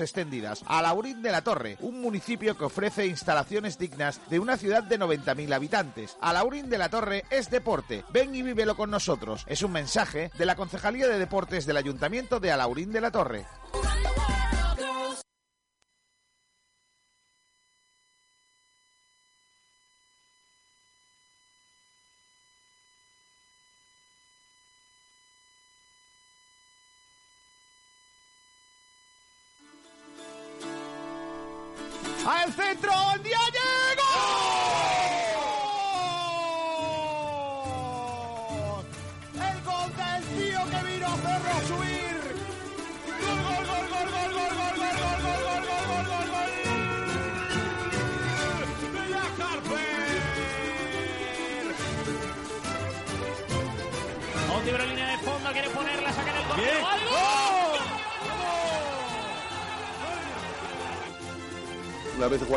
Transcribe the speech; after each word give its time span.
extendidas. 0.00 0.62
Alaurín 0.66 1.22
de 1.22 1.32
la 1.32 1.42
Torre, 1.42 1.76
un 1.80 2.00
municipio 2.00 2.56
que 2.56 2.64
ofrece 2.64 3.06
instalaciones 3.06 3.78
dignas 3.78 4.20
de 4.28 4.38
una 4.38 4.56
ciudad 4.56 4.82
de 4.82 4.98
90.000 4.98 5.54
habitantes. 5.54 6.16
Alaurín 6.20 6.68
de 6.68 6.78
la 6.78 6.88
Torre 6.88 7.24
es 7.30 7.50
deporte. 7.50 8.04
Ven 8.10 8.34
y 8.34 8.42
vívelo 8.42 8.76
con 8.76 8.90
nosotros. 8.90 9.44
Es 9.48 9.62
un 9.62 9.72
mensaje 9.72 10.30
de 10.38 10.46
la 10.46 10.56
Concejalía 10.56 11.08
de 11.08 11.18
Deportes 11.18 11.66
del 11.66 11.76
Ayuntamiento 11.78 12.40
de 12.40 12.52
Alaurín 12.52 12.92
de 12.92 13.00
la 13.00 13.10
Torre. 13.10 13.46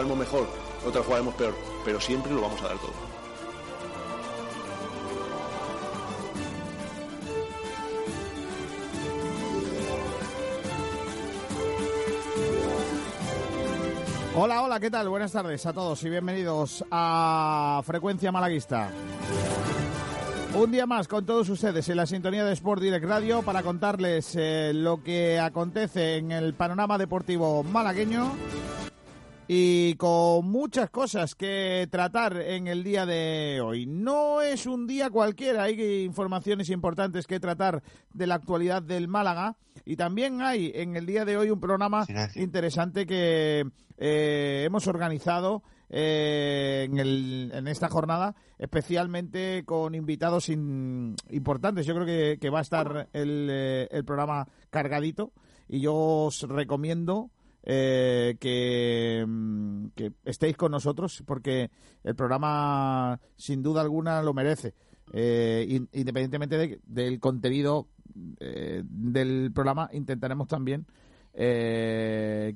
Jugaremos 0.02 0.18
mejor, 0.18 0.48
otra 0.86 1.04
jugaremos 1.04 1.36
peor, 1.36 1.54
pero 1.86 2.02
siempre 2.02 2.34
lo 2.34 2.42
vamos 2.42 2.60
a 2.62 2.70
dar 2.70 2.78
todo. 2.78 3.12
Hola, 14.34 14.64
hola, 14.64 14.80
¿qué 14.80 14.90
tal? 14.90 15.10
Buenas 15.10 15.32
tardes 15.32 15.66
a 15.66 15.74
todos 15.74 16.02
y 16.04 16.10
bienvenidos 16.10 16.84
a 16.90 17.82
Frecuencia 17.86 18.32
Malaguista. 18.32 18.90
Un 20.56 20.72
día 20.72 20.88
más 20.88 21.08
con 21.08 21.26
todos 21.26 21.48
ustedes 21.50 21.88
en 21.90 21.98
la 21.98 22.06
sintonía 22.06 22.44
de 22.44 22.54
Sport 22.54 22.82
Direct 22.82 23.06
Radio 23.06 23.44
para 23.44 23.62
contarles 23.62 24.36
eh, 24.36 24.72
lo 24.74 25.04
que 25.04 25.40
acontece 25.40 26.18
en 26.18 26.32
el 26.32 26.54
panorama 26.56 26.98
deportivo 26.98 27.64
malagueño 27.64 28.32
y 29.54 29.96
con 29.96 30.50
muchas 30.50 30.90
cosas 30.92 31.36
que 31.36 31.86
tratar 31.92 32.38
en 32.38 32.68
el 32.68 32.86
día 32.86 33.06
de 33.06 33.60
hoy. 33.62 33.86
No 33.86 34.42
es 34.42 34.66
un 34.66 34.88
día 34.88 35.10
cualquiera, 35.10 35.64
hay 35.64 36.04
informaciones 36.06 36.70
importantes 36.70 37.28
que 37.28 37.42
tratar 37.42 37.84
de 38.14 38.28
la 38.28 38.36
actualidad 38.36 38.82
del 38.82 39.10
Málaga 39.10 39.58
y 39.84 39.98
también 39.98 40.42
hay 40.42 40.72
en 40.74 40.96
el 40.96 41.06
día 41.06 41.26
de 41.26 41.36
hoy 41.36 41.50
un 41.50 41.60
programa 41.60 42.06
interesante 42.36 43.06
que 43.06 43.66
eh, 43.98 44.64
hemos 44.66 44.88
organizado 44.88 45.64
eh, 45.90 46.88
en, 46.90 46.98
el, 47.00 47.52
en 47.54 47.68
esta 47.68 47.90
jornada, 47.90 48.36
especialmente 48.58 49.64
con 49.66 49.96
invitados 49.96 50.48
in- 50.48 51.18
importantes. 51.30 51.86
Yo 51.86 51.94
creo 51.96 52.06
que, 52.06 52.38
que 52.40 52.50
va 52.50 52.60
a 52.60 52.62
estar 52.62 53.10
el, 53.12 53.50
eh, 53.52 53.88
el 53.92 54.06
programa 54.06 54.48
cargadito 54.70 55.34
y 55.68 55.82
yo 55.82 55.94
os 55.94 56.42
recomiendo 56.44 57.32
eh, 57.64 58.36
que, 58.40 59.24
mm, 59.28 59.86
que 59.96 60.14
estéis 60.26 60.58
con 60.58 60.72
nosotros 60.72 61.24
porque 61.26 61.70
el 62.04 62.16
programa 62.16 63.20
sin 63.36 63.62
duda 63.62 63.82
alguna 63.82 64.22
lo 64.24 64.34
merece. 64.34 64.74
Eh, 65.14 65.66
in- 65.70 65.90
independientemente 65.92 66.58
de- 66.58 66.80
del 66.86 67.20
contenido 67.20 67.88
eh, 68.40 68.82
del 68.86 69.52
programa, 69.54 69.90
intentaremos 69.94 70.48
también 70.48 70.86
eh, 71.34 72.56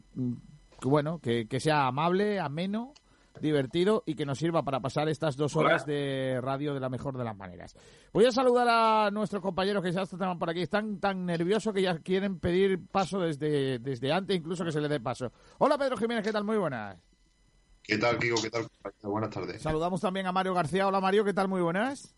que, 0.81 0.88
bueno, 0.88 1.19
que, 1.19 1.47
que 1.47 1.59
sea 1.59 1.88
amable, 1.88 2.40
ameno, 2.40 2.94
divertido 3.41 4.03
y 4.06 4.16
que 4.16 4.25
nos 4.25 4.38
sirva 4.38 4.63
para 4.63 4.79
pasar 4.79 5.09
estas 5.09 5.35
dos 5.35 5.56
horas 5.56 5.85
de 5.85 6.40
radio 6.41 6.73
de 6.73 6.79
la 6.79 6.90
mejor 6.90 7.18
de 7.18 7.23
las 7.23 7.35
maneras. 7.35 7.75
Voy 8.13 8.25
a 8.25 8.31
saludar 8.31 8.68
a 8.69 9.12
nuestros 9.12 9.41
compañeros 9.41 9.84
que 9.84 9.91
ya 9.91 10.03
están 10.03 10.40
por 10.40 10.50
aquí. 10.50 10.62
Están 10.62 11.00
tan 11.00 11.25
nerviosos 11.25 11.74
que 11.74 11.81
ya 11.81 11.97
quieren 12.00 12.40
pedir 12.40 12.85
paso 12.88 13.19
desde, 13.19 13.79
desde 13.79 14.12
antes, 14.12 14.38
incluso 14.38 14.63
que 14.63 14.72
se 14.72 14.81
les 14.81 14.90
dé 14.90 15.00
paso. 15.00 15.31
Hola 15.57 15.78
Pedro 15.78 15.97
Jiménez, 15.97 16.24
¿qué 16.24 16.31
tal? 16.31 16.44
Muy 16.44 16.57
buenas. 16.57 16.97
¿Qué 17.84 17.97
tal, 17.97 18.18
Kiko? 18.18 18.41
¿Qué 18.41 18.50
tal? 18.50 18.68
Buenas 19.03 19.29
tardes. 19.29 19.62
Saludamos 19.62 20.01
también 20.01 20.25
a 20.25 20.31
Mario 20.31 20.53
García. 20.53 20.88
Hola 20.88 21.00
Mario, 21.00 21.24
¿qué 21.24 21.34
tal? 21.34 21.47
Muy 21.47 21.62
buenas. 21.62 22.16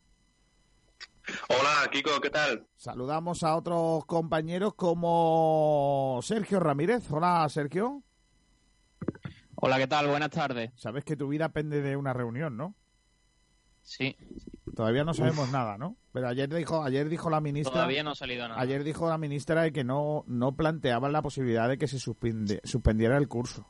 Hola, 1.50 1.90
Kiko, 1.92 2.22
¿qué 2.22 2.30
tal? 2.30 2.66
Saludamos 2.78 3.44
a 3.44 3.56
otros 3.58 4.06
compañeros 4.06 4.76
como 4.76 6.20
Sergio 6.24 6.62
Ramírez. 6.62 7.12
Hola 7.12 7.46
Sergio. 7.50 8.04
Hola, 9.60 9.78
¿qué 9.78 9.88
tal? 9.88 10.08
Buenas 10.08 10.30
tardes. 10.30 10.72
Sabes 10.76 11.04
que 11.04 11.16
tu 11.16 11.28
vida 11.28 11.50
pende 11.50 11.82
de 11.82 11.96
una 11.96 12.14
reunión, 12.14 12.58
¿no? 12.58 12.76
Sí, 13.82 14.16
Todavía 14.76 15.04
no 15.04 15.14
sabemos 15.14 15.50
nada, 15.52 15.78
¿no? 15.78 15.96
Pero 16.12 16.28
ayer 16.28 16.54
dijo, 16.54 16.84
ayer 16.84 17.10
dijo 17.10 17.30
la 17.32 17.40
ministra. 17.42 17.74
todavía 17.74 18.04
no 18.04 18.12
ha 18.12 18.16
salido 18.16 18.48
nada. 18.48 18.60
Ayer 18.62 18.84
dijo 18.84 19.10
la 19.10 19.18
ministra 19.18 19.64
de 19.64 19.72
que 19.72 19.84
no, 19.84 20.24
no 20.28 20.52
planteaban 20.56 21.12
la 21.14 21.22
posibilidad 21.24 21.68
de 21.70 21.78
que 21.80 21.88
se 21.88 21.98
suspende- 21.98 22.60
suspendiera 22.64 23.18
el 23.18 23.28
curso. 23.28 23.66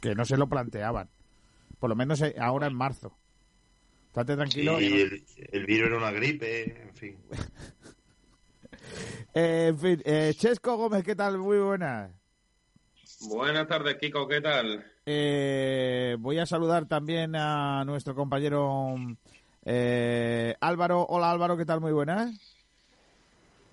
Que 0.00 0.14
no 0.14 0.24
se 0.24 0.36
lo 0.36 0.46
planteaban. 0.48 1.08
Por 1.80 1.90
lo 1.90 1.96
menos 1.96 2.20
eh, 2.20 2.36
ahora 2.38 2.66
en 2.68 2.74
marzo. 2.74 3.16
Estate 4.08 4.34
Sí, 4.34 4.36
tranquilo. 4.36 4.78
el, 4.78 5.24
el 5.50 5.66
virus 5.66 5.88
era 5.88 5.96
una 5.96 6.10
gripe, 6.12 6.82
en 6.82 6.94
fin. 6.94 7.18
Eh, 9.36 9.66
en 9.70 9.78
fin, 9.78 10.00
eh, 10.04 10.32
Chesco 10.36 10.76
Gómez, 10.76 11.02
¿qué 11.02 11.16
tal? 11.16 11.38
Muy 11.38 11.58
buenas. 11.58 12.12
Buenas 13.28 13.66
tardes, 13.68 13.96
Kiko, 13.96 14.26
¿qué 14.26 14.40
tal? 14.40 14.84
Eh, 15.06 16.16
voy 16.18 16.38
a 16.38 16.46
saludar 16.46 16.86
también 16.86 17.36
a 17.36 17.84
nuestro 17.84 18.14
compañero 18.14 18.94
eh, 19.64 20.54
Álvaro. 20.60 21.04
Hola 21.08 21.30
Álvaro, 21.30 21.56
¿qué 21.56 21.64
tal? 21.66 21.80
Muy 21.80 21.92
buenas. 21.92 22.34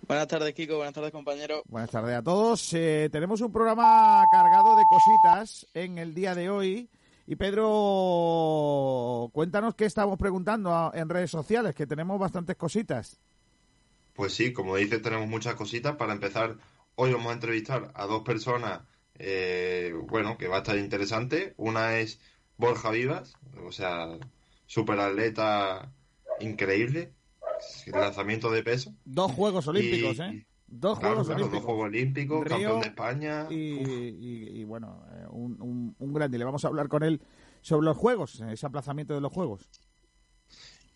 Buenas 0.08 0.28
tardes, 0.28 0.54
Kiko. 0.54 0.76
Buenas 0.78 0.94
tardes, 0.94 1.12
compañero. 1.12 1.62
Buenas 1.68 1.90
tardes 1.92 2.16
a 2.16 2.22
todos. 2.24 2.74
Eh, 2.74 3.10
tenemos 3.12 3.40
un 3.42 3.52
programa 3.52 4.26
cargado 4.32 4.76
de 4.76 4.84
cositas 4.90 5.68
en 5.74 5.98
el 5.98 6.14
día 6.14 6.36
de 6.36 6.50
hoy. 6.50 6.90
Y 7.28 7.36
Pedro, 7.36 9.30
cuéntanos 9.32 9.76
qué 9.76 9.86
estamos 9.86 10.18
preguntando 10.18 10.74
a- 10.74 10.92
en 10.94 11.08
redes 11.08 11.32
sociales, 11.32 11.74
que 11.76 11.88
tenemos 11.88 12.20
bastantes 12.20 12.58
cositas. 12.58 13.20
Pues 14.14 14.34
sí, 14.34 14.52
como 14.52 14.76
dices, 14.76 15.02
tenemos 15.02 15.28
muchas 15.30 15.56
cositas. 15.56 15.96
Para 15.96 16.12
empezar, 16.14 16.56
hoy 16.96 17.14
vamos 17.14 17.32
a 17.32 17.36
entrevistar 17.36 17.92
a 17.94 18.06
dos 18.06 18.24
personas, 18.24 18.82
eh, 19.24 19.94
bueno, 20.08 20.38
que 20.38 20.48
va 20.48 20.58
a 20.58 20.60
estar 20.60 20.78
interesante. 20.78 21.54
Una 21.58 21.98
es 22.00 22.20
Borja 22.58 22.92
Vivas, 22.92 23.34
o 23.66 23.72
sea, 23.72 24.18
superatleta 24.66 25.92
increíble, 26.40 27.14
lanzamiento 27.88 28.52
de 28.52 28.64
peso. 28.64 28.94
Dos 29.06 29.32
Juegos 29.32 29.68
Olímpicos, 29.68 30.18
Y- 30.18 30.22
¿eh? 30.22 30.46
Dos 30.74 31.00
Claro, 31.00 31.16
Juegos 31.16 31.28
claro, 31.28 31.42
Olímpicos. 31.44 31.52
dos 31.52 31.66
Juegos 31.66 31.86
Olímpicos, 31.86 32.44
Río 32.46 32.50
campeón 32.50 32.80
de 32.82 32.88
España. 32.88 33.48
Y, 33.50 33.56
y- 33.56 34.60
y, 34.62 34.64
bueno, 34.64 35.04
eh, 35.12 35.26
un, 35.30 35.62
un, 35.62 35.96
un 36.00 36.14
grande. 36.14 36.38
Le 36.38 36.46
vamos 36.46 36.64
a 36.64 36.70
hablar 36.70 36.88
con 36.88 37.04
él 37.04 37.22
sobre 37.62 37.86
los 37.86 37.98
Juegos, 37.98 38.40
ese 38.40 38.66
aplazamiento 38.66 39.14
de 39.14 39.20
los 39.22 39.34
Juegos. 39.34 39.70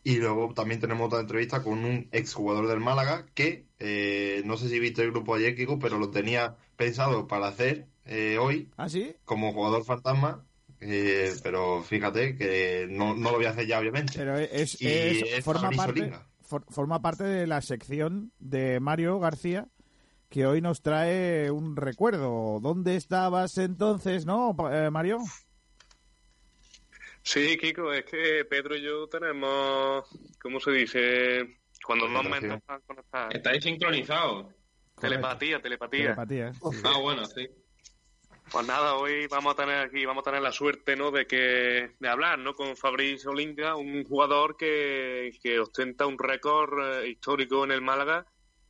Y 0.07 0.17
luego 0.19 0.53
también 0.53 0.79
tenemos 0.79 1.07
otra 1.07 1.19
entrevista 1.19 1.63
con 1.63 1.83
un 1.83 2.07
exjugador 2.11 2.67
del 2.67 2.79
Málaga 2.79 3.25
que 3.33 3.65
eh, 3.79 4.43
no 4.45 4.55
sé 4.55 4.69
si 4.69 4.79
viste 4.79 5.01
el 5.01 5.09
grupo 5.11 5.33
ayer, 5.33 5.55
Kiko, 5.55 5.79
pero 5.79 5.97
lo 5.97 6.11
tenía 6.11 6.57
pensado 6.75 7.25
para 7.27 7.47
hacer 7.47 7.87
eh, 8.05 8.37
hoy 8.39 8.69
¿Ah, 8.77 8.87
sí? 8.87 9.15
como 9.25 9.51
jugador 9.51 9.83
fantasma. 9.83 10.45
eh, 10.79 11.33
pero 11.41 11.81
fíjate 11.81 12.35
que 12.37 12.85
no, 12.87 13.15
no 13.15 13.31
lo 13.31 13.37
voy 13.37 13.47
a 13.47 13.49
hacer 13.49 13.65
ya, 13.65 13.79
obviamente. 13.79 14.13
Pero 14.15 14.37
es, 14.37 14.79
Y 14.79 14.85
es- 14.85 15.23
es 15.39 15.43
forma, 15.43 15.71
parte, 15.71 16.13
for- 16.43 16.65
forma 16.69 17.01
parte 17.01 17.23
de 17.23 17.47
la 17.47 17.61
sección 17.63 18.31
de 18.37 18.79
Mario 18.79 19.19
García 19.19 19.69
que 20.29 20.45
hoy 20.45 20.61
nos 20.61 20.83
trae 20.83 21.49
un 21.49 21.75
recuerdo. 21.75 22.59
¿Dónde 22.61 22.95
estabas 22.95 23.57
entonces, 23.57 24.27
no, 24.27 24.55
eh, 24.71 24.91
Mario? 24.91 25.17
Sí, 27.25 27.57
Kiko, 27.57 27.91
es 27.91 28.05
que 28.05 28.45
Pedro 28.45 28.75
y 28.75 28.83
yo 28.83 29.07
tenemos, 29.07 30.05
¿cómo 30.39 30.59
se 30.59 30.71
dice? 30.71 31.57
Cuando 31.83 32.05
dos 32.07 32.13
Concentración. 32.13 32.29
mentes 32.29 32.61
están 32.61 32.81
conectadas. 32.81 33.35
Estáis 33.35 33.63
sincronizados. 33.63 34.53
Telepatía, 35.01 35.59
telepatía. 35.59 36.03
Telepatía, 36.15 36.47
¿eh? 36.49 36.53
Sí. 36.53 36.81
Ah, 36.83 36.99
bueno, 37.01 37.25
sí. 37.25 37.47
Pues 38.51 38.67
nada, 38.67 38.93
hoy 38.95 39.25
vamos 39.25 39.53
a 39.53 39.57
tener 39.57 39.79
aquí, 39.79 40.05
vamos 40.05 40.21
a 40.21 40.25
tener 40.29 40.41
la 40.43 40.51
suerte, 40.51 40.95
¿no? 40.95 41.09
De 41.09 41.25
que, 41.25 41.95
de 41.99 42.07
hablar, 42.07 42.37
¿no? 42.37 42.53
Con 42.53 42.77
Fabricio 42.77 43.31
Olinga, 43.31 43.75
un 43.75 44.03
jugador 44.03 44.55
que, 44.55 45.31
que 45.41 45.59
ostenta 45.59 46.05
un 46.05 46.19
récord 46.19 47.01
eh, 47.01 47.09
histórico 47.09 47.63
en 47.63 47.71
el 47.71 47.81
Málaga 47.81 48.27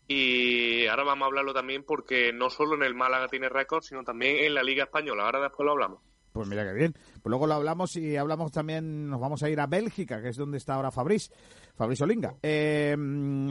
Y 0.08 0.88
ahora 0.88 1.04
vamos 1.04 1.26
a 1.26 1.28
hablarlo 1.28 1.54
también 1.54 1.84
porque 1.84 2.32
no 2.32 2.50
solo 2.50 2.76
en 2.76 2.84
el 2.84 2.96
Málaga 2.96 3.28
tiene 3.28 3.50
récord, 3.50 3.84
sino 3.84 4.04
también 4.06 4.46
en 4.46 4.54
la 4.54 4.64
Liga 4.64 4.86
Española. 4.86 5.26
Ahora 5.26 5.42
después 5.42 5.66
lo 5.66 5.74
hablamos. 5.74 6.02
Pues 6.36 6.50
mira 6.50 6.66
qué 6.66 6.74
bien. 6.74 6.92
Pues 6.94 7.30
luego 7.30 7.48
lo 7.48 7.54
hablamos 7.54 7.96
y 7.96 8.18
hablamos 8.18 8.52
también, 8.52 9.10
nos 9.10 9.22
vamos 9.22 9.42
a 9.42 9.50
ir 9.50 9.58
a 9.62 9.68
Bélgica, 9.68 10.22
que 10.22 10.28
es 10.30 10.36
donde 10.36 10.58
está 10.58 10.74
ahora 10.74 10.92
Fabriz, 10.92 11.32
Fabriz 11.78 12.02
Olinga. 12.02 12.36
Eh, 12.44 12.94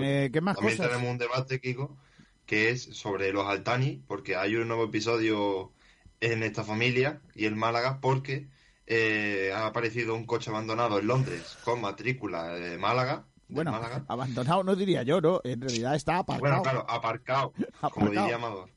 eh, 0.03 0.29
¿Qué 0.31 0.41
más 0.43 0.57
también 0.57 0.77
cosas? 0.77 0.93
tenemos 0.93 1.11
un 1.11 1.17
debate, 1.19 1.61
Kiko, 1.63 1.97
que 2.45 2.69
es 2.69 2.83
sobre 2.83 3.33
los 3.33 3.47
Altani, 3.47 4.03
porque 4.07 4.37
hay 4.37 4.57
un 4.57 4.69
nuevo 4.69 4.85
episodio 4.85 5.73
en 6.21 6.43
esta 6.43 6.63
familia 6.63 7.23
y 7.35 7.47
el 7.47 7.57
Málaga, 7.57 8.01
porque 8.03 8.49
eh, 8.87 9.51
ha 9.55 9.65
aparecido 9.65 10.15
un 10.15 10.27
coche 10.27 10.51
abandonado 10.51 10.99
en 10.99 11.07
Londres 11.07 11.57
con 11.65 11.81
matrícula 11.81 12.49
de 12.55 12.77
Málaga. 12.77 13.25
de 13.49 13.55
Bueno, 13.55 13.73
Málaga. 13.73 14.05
abandonado 14.09 14.63
no 14.63 14.77
diría 14.77 15.03
yo, 15.05 15.23
¿no? 15.23 15.41
En 15.43 15.63
realidad 15.63 15.95
está 15.95 16.19
aparcado. 16.19 16.41
Bueno, 16.41 16.63
claro, 16.63 16.85
aparcado, 16.87 17.53
como 17.53 17.65
Aparcado. 17.81 18.11
diría 18.11 18.37
Amador. 18.37 18.69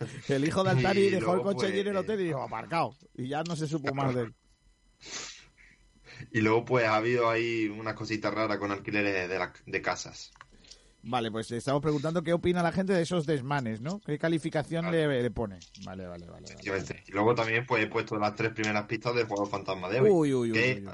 El 0.28 0.44
hijo 0.46 0.64
de 0.64 0.70
Altari 0.70 1.06
Y 1.06 1.10
dejó 1.10 1.34
el 1.34 1.42
coche 1.42 1.66
allí 1.66 1.80
en 1.80 1.88
el 1.88 1.92
pues, 1.92 2.04
hotel 2.04 2.20
y 2.20 2.24
dijo, 2.24 2.42
aparcado. 2.42 2.96
Y 3.14 3.28
ya 3.28 3.42
no 3.42 3.56
se 3.56 3.66
supo 3.66 3.94
más 3.94 4.14
de 4.14 4.22
él. 4.22 4.34
Y 6.32 6.42
luego, 6.42 6.66
pues, 6.66 6.86
ha 6.86 6.96
habido 6.96 7.30
ahí 7.30 7.66
unas 7.68 7.94
cositas 7.94 8.32
raras 8.34 8.58
con 8.58 8.70
alquileres 8.70 9.26
de, 9.26 9.38
la- 9.38 9.54
de 9.64 9.82
casas. 9.82 10.32
Vale, 11.02 11.30
pues 11.30 11.50
estamos 11.50 11.80
preguntando 11.80 12.22
qué 12.22 12.34
opina 12.34 12.62
la 12.62 12.72
gente 12.72 12.92
de 12.92 13.02
esos 13.02 13.24
desmanes, 13.24 13.80
¿no? 13.80 14.00
¿Qué 14.00 14.18
calificación 14.18 14.90
le, 14.90 15.22
le 15.22 15.30
pone? 15.30 15.58
Vale, 15.84 16.06
vale, 16.06 16.26
vale. 16.26 16.46
Y 17.06 17.12
luego 17.12 17.34
también, 17.34 17.64
pues, 17.66 17.84
he 17.84 17.86
puesto 17.86 18.18
las 18.18 18.34
tres 18.34 18.52
primeras 18.52 18.84
pistas 18.84 19.14
del 19.14 19.26
juego 19.26 19.46
fantasma 19.46 19.88
de 19.88 20.00
hoy. 20.00 20.10
Uy, 20.10 20.34
uy, 20.34 20.50
uy, 20.50 20.52
que 20.52 20.82
uy, 20.84 20.88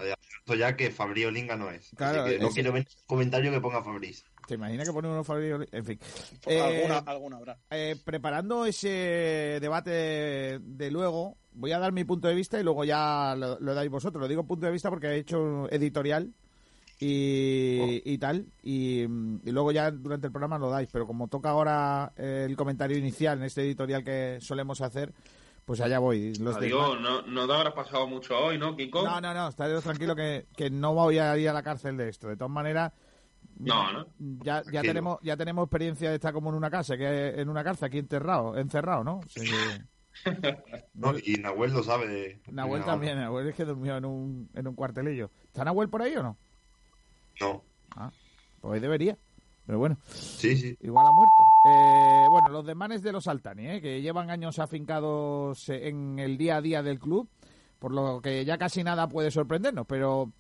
uy. 0.49 0.58
ya 0.58 0.76
que 0.76 0.91
Fabrío 0.91 1.31
Linga 1.31 1.56
no 1.56 1.70
es. 1.70 1.91
Claro, 1.97 2.23
Así 2.23 2.35
que 2.35 2.38
no 2.38 2.50
quiero 2.50 2.73
ver 2.73 2.87
comentario 3.06 3.50
que 3.50 3.61
ponga 3.61 3.82
Fabriz. 3.82 4.25
¿Te 4.46 4.54
imaginas 4.54 4.87
que 4.87 4.93
pone 4.93 5.08
uno 5.08 5.25
Fabio? 5.25 5.60
En 5.72 5.84
fin. 5.84 5.98
Eh, 6.46 6.60
alguna, 6.60 6.98
alguna 6.98 7.37
habrá. 7.37 7.58
eh, 7.70 7.96
preparando 8.04 8.64
ese 8.64 9.58
debate 9.60 9.90
de, 9.90 10.58
de 10.62 10.90
luego, 10.90 11.37
voy 11.52 11.72
a 11.72 11.78
dar 11.78 11.93
mi 11.93 12.04
punto 12.04 12.28
de 12.28 12.34
vista 12.34 12.58
y 12.60 12.62
luego 12.62 12.84
ya 12.84 13.34
lo, 13.37 13.58
lo 13.58 13.75
dais 13.75 13.90
vosotros. 13.90 14.20
Lo 14.20 14.28
digo 14.28 14.44
punto 14.46 14.66
de 14.66 14.72
vista 14.72 14.88
porque 14.90 15.08
he 15.08 15.16
hecho 15.19 15.69
editorial 15.70 16.32
y, 16.98 18.02
y 18.04 18.19
tal. 18.19 18.46
Y, 18.62 19.02
y 19.02 19.50
luego 19.50 19.72
ya 19.72 19.90
durante 19.90 20.28
el 20.28 20.32
programa 20.32 20.58
lo 20.58 20.70
dais. 20.70 20.88
Pero 20.93 21.06
como 21.06 21.28
toca 21.28 21.50
ahora 21.50 22.12
el 22.16 22.56
comentario 22.56 22.96
inicial 22.96 23.38
en 23.38 23.44
este 23.44 23.62
editorial 23.62 24.04
que 24.04 24.38
solemos 24.40 24.81
hacer, 24.81 25.12
pues 25.64 25.81
allá 25.81 25.98
voy. 25.98 26.32
Los 26.37 26.56
Adiós, 26.56 27.00
no, 27.00 27.22
no 27.22 27.46
te 27.46 27.52
habrás 27.52 27.75
pasado 27.75 28.06
mucho 28.06 28.38
hoy, 28.38 28.56
¿no, 28.58 28.76
Kiko? 28.76 29.02
No, 29.02 29.20
no, 29.20 29.34
no, 29.34 29.48
estaréis 29.48 29.82
tranquilo 29.82 30.14
que, 30.14 30.46
que 30.56 30.70
no 30.70 30.94
voy 30.94 31.19
a 31.19 31.37
ir 31.37 31.48
a 31.48 31.52
la 31.52 31.62
cárcel 31.64 31.96
de 31.96 32.08
esto. 32.08 32.28
De 32.28 32.37
todas 32.37 32.52
maneras, 32.52 32.93
No, 33.58 33.93
¿no? 33.93 34.06
ya, 34.44 34.62
ya 34.70 34.82
tenemos 34.82 35.19
ya 35.23 35.37
tenemos 35.37 35.64
experiencia 35.64 36.11
de 36.11 36.17
estar 36.17 36.32
como 36.32 36.50
en 36.50 36.56
una 36.56 36.70
casa, 36.70 36.97
que 36.97 37.29
en 37.41 37.49
una 37.49 37.64
cárcel 37.64 37.87
aquí 37.87 37.99
enterrado, 37.99 38.56
encerrado, 38.58 39.03
¿no? 39.05 39.20
Sí. 39.29 39.43
No, 40.94 41.12
y 41.19 41.35
Nahuel 41.35 41.73
lo 41.75 41.82
sabe. 41.82 42.08
de 42.08 42.41
Nahuel 42.50 42.85
también, 42.85 43.19
Nahuel 43.19 43.49
es 43.49 43.55
que 43.55 43.67
durmió 43.67 43.99
en 43.99 44.06
un, 44.06 44.49
en 44.55 44.67
un 44.67 44.75
cuartelillo. 44.75 45.31
¿Está 45.44 45.62
Nahuel 45.62 45.91
por 45.91 46.00
ahí 46.00 46.17
o 46.17 46.23
no? 46.23 46.37
mano. 47.38 47.62
Ah, 47.94 48.11
pues 48.62 48.75
ahí 48.75 48.81
debería. 48.81 49.17
Pero 49.67 49.79
bueno, 49.79 49.99
Sí, 50.08 50.56
sí. 50.56 50.75
igual 50.81 51.06
ha 51.06 51.12
muerto. 51.12 51.32
Eh, 51.69 52.26
bueno, 52.31 52.49
los 52.49 52.64
demanes 52.64 53.03
de 53.03 53.12
los 53.12 53.26
Altani, 53.29 53.67
¿eh? 53.69 53.81
que 53.82 54.00
llevan 54.00 54.31
años 54.31 54.58
afincados 54.58 55.69
en 55.69 56.19
el 56.19 56.38
día 56.38 56.56
a 56.56 56.61
día 56.62 56.82
del 56.82 56.99
club, 56.99 57.29
por 57.79 57.93
lo 57.93 58.20
que 58.23 58.43
ya 58.47 58.56
casi 58.56 58.82
nada 58.82 59.08
puede 59.08 59.31
sorprendernos, 59.31 59.87
pero 59.87 60.32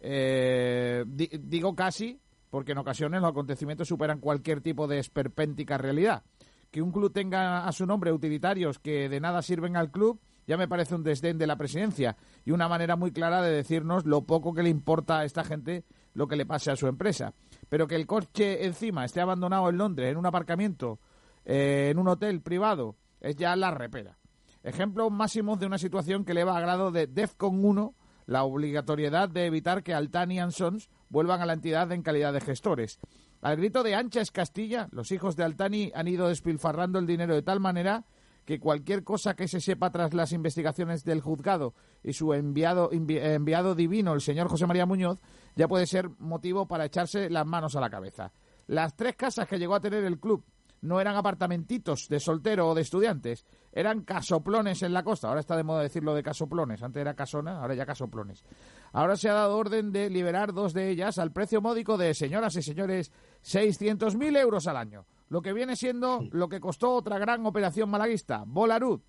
eh, 0.00 1.04
di- 1.06 1.30
digo 1.38 1.74
casi 1.74 2.18
porque 2.50 2.72
en 2.72 2.78
ocasiones 2.78 3.20
los 3.20 3.30
acontecimientos 3.30 3.88
superan 3.88 4.20
cualquier 4.20 4.60
tipo 4.60 4.86
de 4.86 4.98
esperpéntica 4.98 5.78
realidad. 5.78 6.22
Que 6.70 6.82
un 6.82 6.92
club 6.92 7.12
tenga 7.12 7.66
a 7.66 7.72
su 7.72 7.86
nombre 7.86 8.12
utilitarios 8.12 8.78
que 8.78 9.08
de 9.08 9.20
nada 9.20 9.42
sirven 9.42 9.76
al 9.76 9.90
club 9.90 10.20
ya 10.48 10.56
me 10.56 10.66
parece 10.66 10.94
un 10.94 11.04
desdén 11.04 11.36
de 11.36 11.46
la 11.46 11.56
presidencia 11.56 12.16
y 12.42 12.52
una 12.52 12.68
manera 12.68 12.96
muy 12.96 13.12
clara 13.12 13.42
de 13.42 13.52
decirnos 13.52 14.06
lo 14.06 14.22
poco 14.22 14.54
que 14.54 14.62
le 14.62 14.70
importa 14.70 15.18
a 15.18 15.24
esta 15.26 15.44
gente 15.44 15.84
lo 16.14 16.26
que 16.26 16.36
le 16.36 16.46
pase 16.46 16.70
a 16.70 16.76
su 16.76 16.86
empresa. 16.86 17.34
Pero 17.68 17.86
que 17.86 17.96
el 17.96 18.06
coche 18.06 18.64
encima 18.64 19.04
esté 19.04 19.20
abandonado 19.20 19.68
en 19.68 19.76
Londres, 19.76 20.10
en 20.10 20.16
un 20.16 20.24
aparcamiento, 20.24 21.00
eh, 21.44 21.88
en 21.90 21.98
un 21.98 22.08
hotel 22.08 22.40
privado, 22.40 22.96
es 23.20 23.36
ya 23.36 23.54
la 23.56 23.72
repera. 23.72 24.16
Ejemplos 24.62 25.12
máximos 25.12 25.60
de 25.60 25.66
una 25.66 25.76
situación 25.76 26.24
que 26.24 26.32
eleva 26.32 26.56
a 26.56 26.60
grado 26.60 26.90
de 26.92 27.06
DEFCON 27.06 27.62
1 27.62 27.94
la 28.28 28.44
obligatoriedad 28.44 29.30
de 29.30 29.46
evitar 29.46 29.82
que 29.82 29.94
Altani 29.94 30.38
and 30.38 30.52
Sons 30.52 30.90
vuelvan 31.08 31.40
a 31.40 31.46
la 31.46 31.54
entidad 31.54 31.90
en 31.92 32.02
calidad 32.02 32.34
de 32.34 32.42
gestores. 32.42 32.98
Al 33.40 33.56
grito 33.56 33.82
de 33.82 33.94
ancha 33.94 34.20
es 34.20 34.30
Castilla, 34.30 34.88
los 34.92 35.10
hijos 35.12 35.34
de 35.34 35.44
Altani 35.44 35.90
han 35.94 36.08
ido 36.08 36.28
despilfarrando 36.28 36.98
el 36.98 37.06
dinero 37.06 37.34
de 37.34 37.40
tal 37.42 37.58
manera 37.58 38.04
que 38.44 38.60
cualquier 38.60 39.02
cosa 39.02 39.34
que 39.34 39.48
se 39.48 39.60
sepa 39.60 39.90
tras 39.90 40.12
las 40.12 40.32
investigaciones 40.32 41.04
del 41.04 41.22
juzgado 41.22 41.72
y 42.02 42.12
su 42.12 42.34
enviado, 42.34 42.90
envi- 42.90 43.20
enviado 43.22 43.74
divino, 43.74 44.12
el 44.12 44.20
señor 44.20 44.48
José 44.48 44.66
María 44.66 44.86
Muñoz, 44.86 45.18
ya 45.56 45.66
puede 45.66 45.86
ser 45.86 46.10
motivo 46.18 46.66
para 46.68 46.84
echarse 46.84 47.30
las 47.30 47.46
manos 47.46 47.76
a 47.76 47.80
la 47.80 47.90
cabeza. 47.90 48.32
Las 48.66 48.94
tres 48.94 49.16
casas 49.16 49.48
que 49.48 49.58
llegó 49.58 49.74
a 49.74 49.80
tener 49.80 50.04
el 50.04 50.20
club 50.20 50.44
no 50.80 51.00
eran 51.00 51.16
apartamentitos 51.16 52.08
de 52.08 52.20
soltero 52.20 52.68
o 52.68 52.74
de 52.74 52.82
estudiantes, 52.82 53.44
eran 53.78 54.02
casoplones 54.02 54.82
en 54.82 54.92
la 54.92 55.04
costa. 55.04 55.28
Ahora 55.28 55.38
está 55.38 55.56
de 55.56 55.62
moda 55.62 55.82
decirlo 55.82 56.12
de 56.12 56.24
casoplones. 56.24 56.82
Antes 56.82 57.00
era 57.00 57.14
casona, 57.14 57.60
ahora 57.60 57.74
ya 57.76 57.86
casoplones. 57.86 58.44
Ahora 58.92 59.16
se 59.16 59.28
ha 59.28 59.34
dado 59.34 59.56
orden 59.56 59.92
de 59.92 60.10
liberar 60.10 60.52
dos 60.52 60.74
de 60.74 60.90
ellas 60.90 61.16
al 61.18 61.30
precio 61.30 61.60
módico 61.60 61.96
de, 61.96 62.12
señoras 62.12 62.56
y 62.56 62.62
señores, 62.62 63.12
600.000 63.44 64.36
euros 64.36 64.66
al 64.66 64.78
año. 64.78 65.06
Lo 65.28 65.42
que 65.42 65.52
viene 65.52 65.76
siendo 65.76 66.26
lo 66.32 66.48
que 66.48 66.58
costó 66.58 66.92
otra 66.92 67.18
gran 67.18 67.46
operación 67.46 67.88
malaguista, 67.88 68.42
Bolarud. 68.44 69.00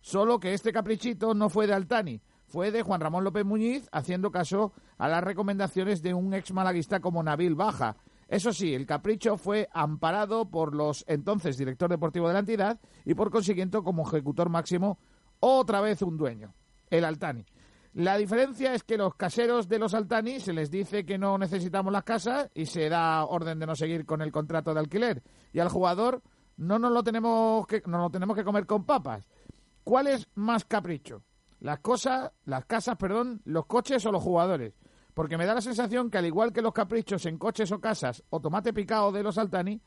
Solo 0.00 0.40
que 0.40 0.54
este 0.54 0.72
caprichito 0.72 1.34
no 1.34 1.50
fue 1.50 1.66
de 1.66 1.74
Altani, 1.74 2.22
fue 2.46 2.70
de 2.70 2.80
Juan 2.80 3.02
Ramón 3.02 3.24
López 3.24 3.44
Muñiz, 3.44 3.90
haciendo 3.92 4.30
caso 4.30 4.72
a 4.96 5.06
las 5.06 5.22
recomendaciones 5.22 6.00
de 6.00 6.14
un 6.14 6.32
ex 6.32 6.50
malaguista 6.50 7.00
como 7.00 7.22
Nabil 7.22 7.56
Baja. 7.56 7.96
Eso 8.28 8.52
sí, 8.52 8.74
el 8.74 8.86
capricho 8.86 9.36
fue 9.36 9.68
amparado 9.72 10.50
por 10.50 10.74
los 10.74 11.04
entonces 11.08 11.56
director 11.56 11.90
deportivo 11.90 12.28
de 12.28 12.34
la 12.34 12.40
entidad 12.40 12.80
y 13.04 13.14
por 13.14 13.30
consiguiente 13.30 13.82
como 13.82 14.06
ejecutor 14.06 14.48
máximo 14.48 14.98
otra 15.40 15.80
vez 15.80 16.02
un 16.02 16.16
dueño, 16.16 16.54
el 16.90 17.04
Altani. 17.04 17.44
La 17.94 18.16
diferencia 18.16 18.74
es 18.74 18.82
que 18.82 18.96
los 18.96 19.14
caseros 19.14 19.68
de 19.68 19.78
los 19.78 19.94
Altani 19.94 20.40
se 20.40 20.52
les 20.52 20.68
dice 20.68 21.06
que 21.06 21.16
no 21.16 21.38
necesitamos 21.38 21.92
las 21.92 22.02
casas 22.02 22.50
y 22.52 22.66
se 22.66 22.88
da 22.88 23.24
orden 23.24 23.60
de 23.60 23.66
no 23.66 23.76
seguir 23.76 24.04
con 24.04 24.20
el 24.20 24.32
contrato 24.32 24.74
de 24.74 24.80
alquiler. 24.80 25.22
Y 25.52 25.60
al 25.60 25.68
jugador 25.68 26.20
no 26.56 26.80
nos 26.80 26.90
lo 26.90 27.04
tenemos 27.04 27.66
que, 27.68 27.82
no 27.86 27.98
lo 27.98 28.10
tenemos 28.10 28.36
que 28.36 28.42
comer 28.42 28.66
con 28.66 28.84
papas. 28.84 29.28
¿Cuál 29.84 30.08
es 30.08 30.26
más 30.34 30.64
capricho? 30.64 31.22
Las 31.60 31.78
cosas, 31.78 32.32
las 32.44 32.64
casas, 32.64 32.96
perdón, 32.96 33.42
los 33.44 33.66
coches 33.66 34.04
o 34.06 34.10
los 34.10 34.24
jugadores. 34.24 34.74
Porque 35.14 35.38
me 35.38 35.46
da 35.46 35.54
la 35.54 35.60
sensación 35.60 36.10
que 36.10 36.18
al 36.18 36.26
igual 36.26 36.52
que 36.52 36.60
los 36.60 36.72
caprichos 36.72 37.24
en 37.26 37.38
coches 37.38 37.70
o 37.72 37.80
casas 37.80 38.22
o 38.30 38.40
tomate 38.40 38.72
picado 38.72 39.12
de 39.12 39.22
los 39.22 39.38
Altani, 39.38 39.80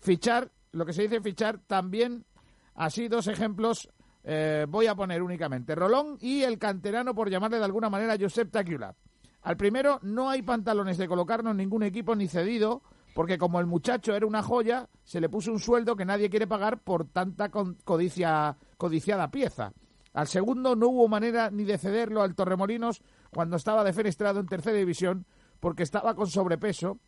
fichar, 0.00 0.50
lo 0.72 0.84
que 0.84 0.92
se 0.92 1.02
dice 1.02 1.20
fichar, 1.20 1.60
también 1.66 2.26
así 2.74 3.06
dos 3.08 3.28
ejemplos 3.28 3.88
eh, 4.24 4.66
voy 4.68 4.86
a 4.86 4.94
poner 4.94 5.22
únicamente. 5.22 5.74
Rolón 5.74 6.18
y 6.20 6.42
el 6.42 6.58
canterano, 6.58 7.14
por 7.14 7.30
llamarle 7.30 7.58
de 7.58 7.64
alguna 7.64 7.88
manera, 7.90 8.16
Josep 8.18 8.50
Taquiula. 8.50 8.94
Al 9.42 9.56
primero 9.56 9.98
no 10.02 10.30
hay 10.30 10.42
pantalones 10.42 10.98
de 10.98 11.08
colocarnos 11.08 11.54
ningún 11.54 11.82
equipo 11.82 12.14
ni 12.14 12.28
cedido, 12.28 12.82
porque 13.14 13.38
como 13.38 13.60
el 13.60 13.66
muchacho 13.66 14.14
era 14.14 14.26
una 14.26 14.42
joya, 14.42 14.88
se 15.04 15.20
le 15.20 15.28
puso 15.28 15.52
un 15.52 15.58
sueldo 15.58 15.96
que 15.96 16.04
nadie 16.04 16.30
quiere 16.30 16.46
pagar 16.46 16.78
por 16.78 17.06
tanta 17.08 17.50
codicia, 17.50 18.56
codiciada 18.76 19.30
pieza. 19.30 19.72
Al 20.12 20.28
segundo 20.28 20.76
no 20.76 20.88
hubo 20.88 21.08
manera 21.08 21.50
ni 21.50 21.64
de 21.64 21.78
cederlo 21.78 22.22
al 22.22 22.34
Torremolinos 22.34 23.02
cuando 23.32 23.56
estaba 23.56 23.84
defenestrado 23.84 24.40
en 24.40 24.46
tercera 24.46 24.76
división, 24.76 25.26
porque 25.58 25.82
estaba 25.82 26.14
con 26.14 26.28
sobrepeso, 26.28 26.98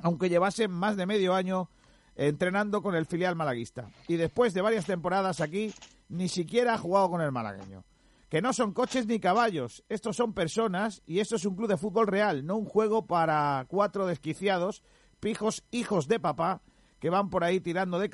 aunque 0.00 0.28
llevase 0.28 0.68
más 0.68 0.96
de 0.96 1.06
medio 1.06 1.34
año 1.34 1.70
entrenando 2.16 2.82
con 2.82 2.94
el 2.94 3.06
filial 3.06 3.34
malaguista. 3.34 3.88
Y 4.06 4.16
después 4.16 4.54
de 4.54 4.60
varias 4.60 4.86
temporadas 4.86 5.40
aquí, 5.40 5.72
ni 6.08 6.28
siquiera 6.28 6.74
ha 6.74 6.78
jugado 6.78 7.10
con 7.10 7.20
el 7.22 7.32
malagueño. 7.32 7.84
Que 8.28 8.42
no 8.42 8.52
son 8.52 8.72
coches 8.72 9.06
ni 9.06 9.20
caballos, 9.20 9.84
estos 9.88 10.16
son 10.16 10.34
personas 10.34 11.02
y 11.06 11.20
esto 11.20 11.36
es 11.36 11.44
un 11.44 11.56
club 11.56 11.68
de 11.68 11.76
fútbol 11.76 12.08
real, 12.08 12.44
no 12.44 12.56
un 12.56 12.64
juego 12.64 13.06
para 13.06 13.64
cuatro 13.68 14.06
desquiciados, 14.06 14.82
pijos 15.20 15.64
hijos 15.70 16.08
de 16.08 16.20
papá, 16.20 16.62
que 16.98 17.10
van 17.10 17.30
por 17.30 17.44
ahí 17.44 17.60
tirando 17.60 17.98
de 17.98 18.10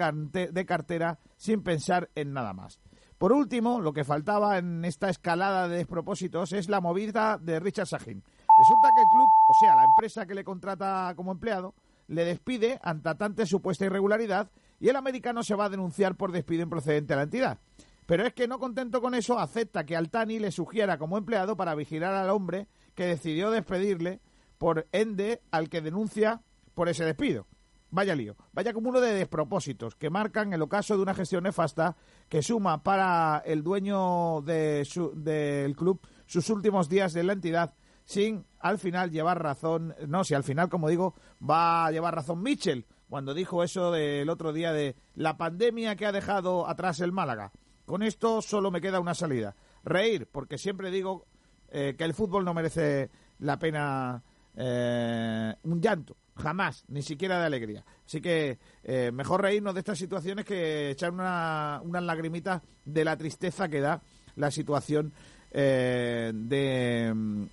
cartera 0.67 1.19
sin 1.37 1.63
pensar 1.63 2.11
en 2.15 2.33
nada 2.33 2.53
más. 2.53 2.81
Por 3.21 3.33
último, 3.33 3.83
lo 3.83 3.93
que 3.93 4.03
faltaba 4.03 4.57
en 4.57 4.83
esta 4.83 5.11
escalada 5.11 5.69
de 5.69 5.77
despropósitos 5.77 6.55
es 6.55 6.71
la 6.71 6.81
movida 6.81 7.37
de 7.37 7.61
Richard 7.61 7.87
Sahin. 7.87 8.25
Resulta 8.59 8.89
que 8.95 9.03
el 9.03 9.09
club, 9.11 9.29
o 9.47 9.55
sea, 9.61 9.77
la 9.77 9.85
empresa 9.85 10.25
que 10.25 10.35
le 10.35 10.43
contrata 10.43 11.13
como 11.15 11.31
empleado, 11.31 11.75
le 12.07 12.25
despide 12.25 12.81
ante 12.83 13.15
tanta 13.17 13.45
supuesta 13.45 13.85
irregularidad 13.85 14.51
y 14.81 14.89
el 14.89 14.97
americano 14.97 15.43
se 15.43 15.55
va 15.55 15.67
a 15.67 15.69
denunciar 15.69 16.17
por 16.17 16.33
despido 16.33 16.63
improcedente 16.63 17.13
a 17.13 17.17
la 17.17 17.25
entidad. 17.25 17.59
Pero 18.07 18.25
es 18.25 18.33
que 18.33 18.49
no 18.49 18.59
contento 18.59 19.03
con 19.03 19.15
eso, 19.15 19.39
acepta 19.39 19.85
que 19.85 19.97
Altani 19.97 20.39
le 20.39 20.51
sugiera 20.51 20.97
como 20.97 21.19
empleado 21.19 21.59
para 21.59 21.75
vigilar 21.75 22.15
al 22.15 22.31
hombre 22.31 22.69
que 22.95 23.05
decidió 23.05 23.51
despedirle 23.51 24.23
por 24.57 24.89
ende 24.93 25.43
al 25.51 25.69
que 25.69 25.83
denuncia 25.83 26.41
por 26.73 26.89
ese 26.89 27.05
despido. 27.05 27.47
Vaya 27.91 28.15
lío, 28.15 28.37
vaya 28.53 28.73
cúmulo 28.73 29.01
de 29.01 29.15
despropósitos 29.15 29.95
que 29.95 30.11
marcan 30.11 30.53
el 30.53 30.63
ocaso 30.63 30.97
de 30.97 31.03
una 31.03 31.15
gestión 31.15 31.45
nefasta 31.45 31.97
que 32.29 32.43
suma 32.43 32.83
para 32.83 33.43
el 33.45 33.63
dueño 33.63 34.43
de 34.43 34.87
del 35.15 35.77
club 35.77 36.01
sus 36.27 36.51
últimos 36.51 36.89
días 36.89 37.13
de 37.13 37.25
la 37.25 37.33
entidad 37.33 37.75
sin 38.05 38.45
al 38.59 38.79
final 38.79 39.11
llevar 39.11 39.41
razón, 39.43 39.95
no, 40.09 40.25
si 40.25 40.35
al 40.35 40.43
final, 40.43 40.69
como 40.69 40.89
digo, 40.89 41.15
va 41.41 41.87
a 41.87 41.91
llevar 41.93 42.15
razón 42.15 42.43
Mitchell 42.43 42.87
cuando 43.09 43.35
dijo 43.35 43.63
eso 43.63 43.93
del 43.93 44.29
otro 44.31 44.53
día 44.53 44.73
de 44.73 44.97
la 45.15 45.37
pandemia 45.37 45.97
que 45.97 46.07
ha 46.07 46.13
dejado 46.13 46.69
atrás 46.69 47.01
el 47.01 47.13
Málaga. 47.13 47.53
Con 47.85 48.03
esto 48.03 48.43
solo 48.43 48.71
me 48.71 48.81
queda 48.81 49.01
una 49.01 49.15
salida. 49.15 49.55
Reír, 49.85 50.29
porque 50.31 50.59
siempre 50.59 50.91
digo 50.91 51.27
eh, 51.69 51.95
que 51.97 52.05
el 52.05 52.15
fútbol 52.15 52.45
no 52.45 52.55
merece 52.55 53.11
la 53.39 53.59
pena 53.59 54.23
eh, 54.57 55.55
un 55.63 55.81
llanto, 55.81 56.17
jamás, 56.41 56.85
ni 56.89 57.03
siquiera 57.03 57.39
de 57.39 57.47
alegría. 57.47 57.85
Así 58.07 58.21
que 58.21 58.59
eh, 58.83 59.11
mejor 59.13 59.43
reírnos 59.43 59.75
de 59.75 59.81
estas 59.81 59.99
situaciones 59.99 60.45
que 60.45 60.91
echar 60.91 61.13
una, 61.13 61.81
unas 61.85 62.03
lagrimitas 62.03 62.63
de 62.85 63.05
la 63.05 63.17
tristeza 63.17 63.69
que 63.69 63.81
da 63.81 64.03
la 64.37 64.51
situación 64.51 65.13
de, 65.53 66.33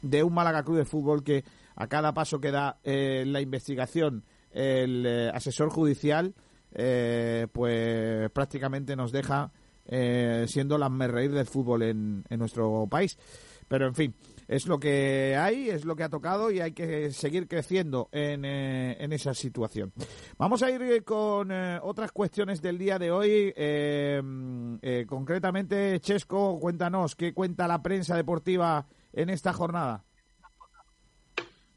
de, 0.03 0.23
un 0.23 0.33
Málaga 0.33 0.61
Club 0.61 0.77
de 0.77 0.85
Fútbol 0.85 1.23
que 1.23 1.43
a 1.75 1.87
cada 1.87 2.13
paso 2.13 2.39
que 2.39 2.51
da 2.51 2.77
la 2.83 3.41
investigación 3.41 4.23
el 4.51 5.31
asesor 5.33 5.71
judicial 5.71 6.35
pues 6.71 8.29
prácticamente 8.29 8.95
nos 8.95 9.11
deja 9.11 9.51
siendo 10.45 10.77
la 10.77 10.89
reír 11.07 11.31
del 11.31 11.47
fútbol 11.47 11.81
en, 11.81 12.23
en 12.29 12.39
nuestro 12.39 12.85
país. 12.87 13.17
Pero 13.67 13.87
en 13.87 13.95
fin, 13.95 14.15
es 14.47 14.65
lo 14.67 14.79
que 14.79 15.35
hay, 15.37 15.69
es 15.69 15.85
lo 15.85 15.95
que 15.95 16.03
ha 16.03 16.09
tocado 16.09 16.51
y 16.51 16.59
hay 16.59 16.71
que 16.71 17.11
seguir 17.11 17.47
creciendo 17.47 18.09
en, 18.11 18.45
eh, 18.45 18.95
en 18.99 19.11
esa 19.13 19.33
situación. 19.33 19.93
Vamos 20.37 20.63
a 20.63 20.71
ir 20.71 20.81
eh, 20.81 21.03
con 21.03 21.51
eh, 21.51 21.79
otras 21.81 22.11
cuestiones 22.11 22.61
del 22.61 22.77
día 22.77 22.97
de 22.97 23.11
hoy. 23.11 23.53
concretamente, 25.07 25.99
Chesco, 25.99 26.59
cuéntanos, 26.59 27.15
¿qué 27.15 27.33
cuenta 27.33 27.67
la 27.67 27.81
prensa 27.81 28.15
deportiva 28.15 28.87
en 29.13 29.29
esta 29.29 29.53
jornada? 29.53 30.03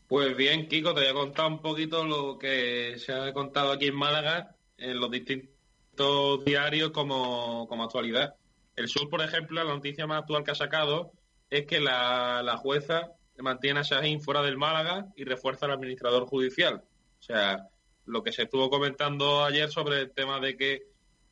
Pues 0.07 0.37
bien, 0.37 0.67
Kiko, 0.67 0.93
te 0.93 1.03
voy 1.03 1.11
a 1.11 1.15
contar 1.15 1.47
un 1.47 1.62
poquito 1.62 2.05
lo 2.05 2.39
que 2.39 2.97
se 2.99 3.12
ha 3.12 3.33
contado 3.33 3.73
aquí 3.73 3.87
en 3.87 3.97
Málaga 3.97 4.57
en 4.77 4.99
los 4.99 5.11
distintos 5.11 6.45
diarios 6.45 6.91
como, 6.91 7.67
como 7.69 7.85
actualidad. 7.85 8.35
El 8.75 8.89
Sur, 8.89 9.09
por 9.09 9.23
ejemplo, 9.23 9.62
la 9.62 9.73
noticia 9.73 10.07
más 10.07 10.23
actual 10.23 10.43
que 10.43 10.50
ha 10.50 10.57
sacado 10.57 11.12
es 11.50 11.66
que 11.66 11.80
la, 11.80 12.57
jueza 12.59 13.12
mantiene 13.38 13.80
a 13.80 13.83
Shahin 13.83 14.21
fuera 14.21 14.42
del 14.42 14.57
Málaga 14.57 15.07
y 15.16 15.25
refuerza 15.25 15.66
al 15.66 15.73
administrador 15.73 16.26
judicial. 16.26 16.83
O 17.19 17.23
sea, 17.23 17.69
lo 18.07 18.23
que 18.23 18.33
se 18.33 18.42
estuvo 18.42 18.71
comentando 18.71 19.45
ayer 19.45 19.69
sobre 19.71 20.00
el 20.00 20.11
tema 20.12 20.40
de 20.40 20.57
que 20.57 20.83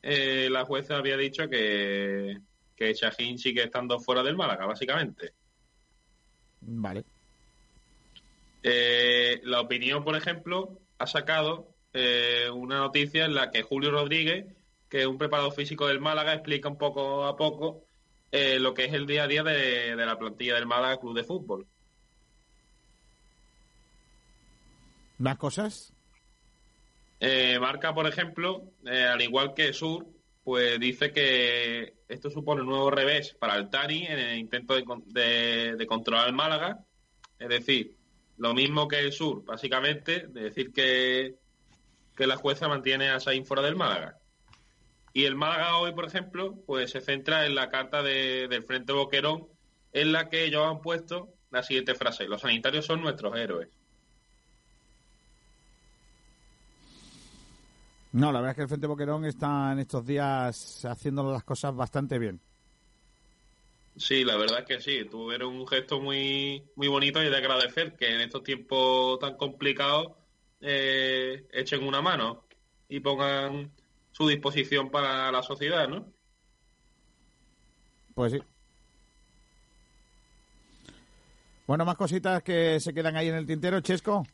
eh, 0.02 0.48
la 0.50 0.64
jueza 0.64 0.96
había 0.96 1.16
dicho 1.16 1.48
que, 1.48 2.38
que 2.76 2.94
Shahin 2.94 3.38
sigue 3.38 3.64
estando 3.64 4.00
fuera 4.00 4.22
del 4.22 4.36
Málaga, 4.36 4.66
básicamente. 4.66 5.32
Vale. 6.60 7.04
Eh, 8.62 9.40
la 9.44 9.60
opinión, 9.60 10.04
por 10.04 10.16
ejemplo, 10.16 10.78
ha 10.98 11.06
sacado 11.06 11.74
eh, 11.92 12.50
una 12.52 12.78
noticia 12.78 13.24
en 13.24 13.34
la 13.34 13.50
que 13.50 13.62
Julio 13.62 13.90
Rodríguez, 13.90 14.46
que 14.88 15.00
es 15.02 15.06
un 15.06 15.18
preparador 15.18 15.52
físico 15.52 15.86
del 15.86 16.00
Málaga, 16.00 16.34
explica 16.34 16.68
un 16.68 16.78
poco 16.78 17.24
a 17.24 17.36
poco 17.36 17.87
eh, 18.30 18.58
lo 18.58 18.74
que 18.74 18.84
es 18.84 18.92
el 18.92 19.06
día 19.06 19.24
a 19.24 19.26
día 19.26 19.42
de, 19.42 19.96
la 19.96 20.18
plantilla 20.18 20.54
del 20.54 20.66
Málaga 20.66 20.98
Club 20.98 21.14
de 21.14 21.24
Fútbol. 21.24 21.66
¿Más 25.18 25.38
cosas? 25.38 25.92
Eh, 27.20 27.58
Marca, 27.58 27.94
por 27.94 28.06
ejemplo, 28.06 28.70
eh, 28.84 29.04
al 29.04 29.20
igual 29.22 29.54
que 29.54 29.72
Sur, 29.72 30.06
pues 30.44 30.78
dice 30.78 31.12
que 31.12 31.94
esto 32.08 32.30
supone 32.30 32.60
un 32.62 32.68
nuevo 32.68 32.90
revés 32.90 33.34
para 33.34 33.56
el 33.56 33.68
Tani 33.68 34.06
en 34.06 34.18
el 34.18 34.38
intento 34.38 34.74
de, 34.74 35.74
de, 35.76 35.86
controlar 35.86 36.28
el 36.28 36.34
Málaga. 36.34 36.84
Es 37.38 37.48
decir, 37.48 37.96
lo 38.36 38.54
mismo 38.54 38.86
que 38.86 39.00
el 39.00 39.12
Sur, 39.12 39.44
básicamente, 39.44 40.28
de 40.28 40.42
decir 40.42 40.72
que, 40.72 41.36
que 42.14 42.26
la 42.26 42.36
jueza 42.36 42.68
mantiene 42.68 43.10
a 43.10 43.18
Sain 43.20 43.44
fuera 43.44 43.62
del 43.62 43.74
Málaga. 43.76 44.18
Y 45.12 45.24
el 45.24 45.34
Málaga 45.34 45.78
hoy, 45.78 45.92
por 45.92 46.06
ejemplo, 46.06 46.54
pues 46.66 46.90
se 46.90 47.00
centra 47.00 47.46
en 47.46 47.54
la 47.54 47.68
carta 47.68 48.02
del 48.02 48.62
Frente 48.64 48.92
Boquerón, 48.92 49.48
en 49.92 50.12
la 50.12 50.28
que 50.28 50.44
ellos 50.44 50.66
han 50.66 50.80
puesto 50.80 51.34
la 51.50 51.62
siguiente 51.62 51.94
frase: 51.94 52.28
Los 52.28 52.42
sanitarios 52.42 52.86
son 52.86 53.00
nuestros 53.00 53.36
héroes. 53.36 53.68
No, 58.12 58.32
la 58.32 58.40
verdad 58.40 58.50
es 58.50 58.56
que 58.56 58.62
el 58.62 58.68
Frente 58.68 58.86
Boquerón 58.86 59.24
está 59.24 59.72
en 59.72 59.80
estos 59.80 60.04
días 60.06 60.84
haciendo 60.84 61.30
las 61.30 61.44
cosas 61.44 61.74
bastante 61.74 62.18
bien. 62.18 62.40
Sí, 63.96 64.24
la 64.24 64.36
verdad 64.36 64.60
es 64.60 64.64
que 64.64 64.80
sí. 64.80 65.04
Tuvieron 65.10 65.54
un 65.54 65.66
gesto 65.66 66.00
muy, 66.00 66.62
muy 66.76 66.88
bonito 66.88 67.22
y 67.22 67.28
de 67.28 67.36
agradecer 67.36 67.96
que 67.96 68.14
en 68.14 68.20
estos 68.20 68.42
tiempos 68.44 69.18
tan 69.18 69.36
complicados 69.36 70.12
eh, 70.60 71.46
echen 71.52 71.84
una 71.84 72.00
mano 72.00 72.44
y 72.88 73.00
pongan 73.00 73.72
su 74.18 74.26
disposición 74.26 74.90
para 74.90 75.30
la 75.30 75.44
sociedad, 75.44 75.88
¿no? 75.88 76.04
Pues 78.14 78.32
sí. 78.32 78.42
Bueno, 81.68 81.84
más 81.84 81.96
cositas 81.96 82.42
que 82.42 82.80
se 82.80 82.92
quedan 82.92 83.16
ahí 83.16 83.28
en 83.28 83.36
el 83.36 83.46
tintero, 83.46 83.80
Chesco, 83.80 84.26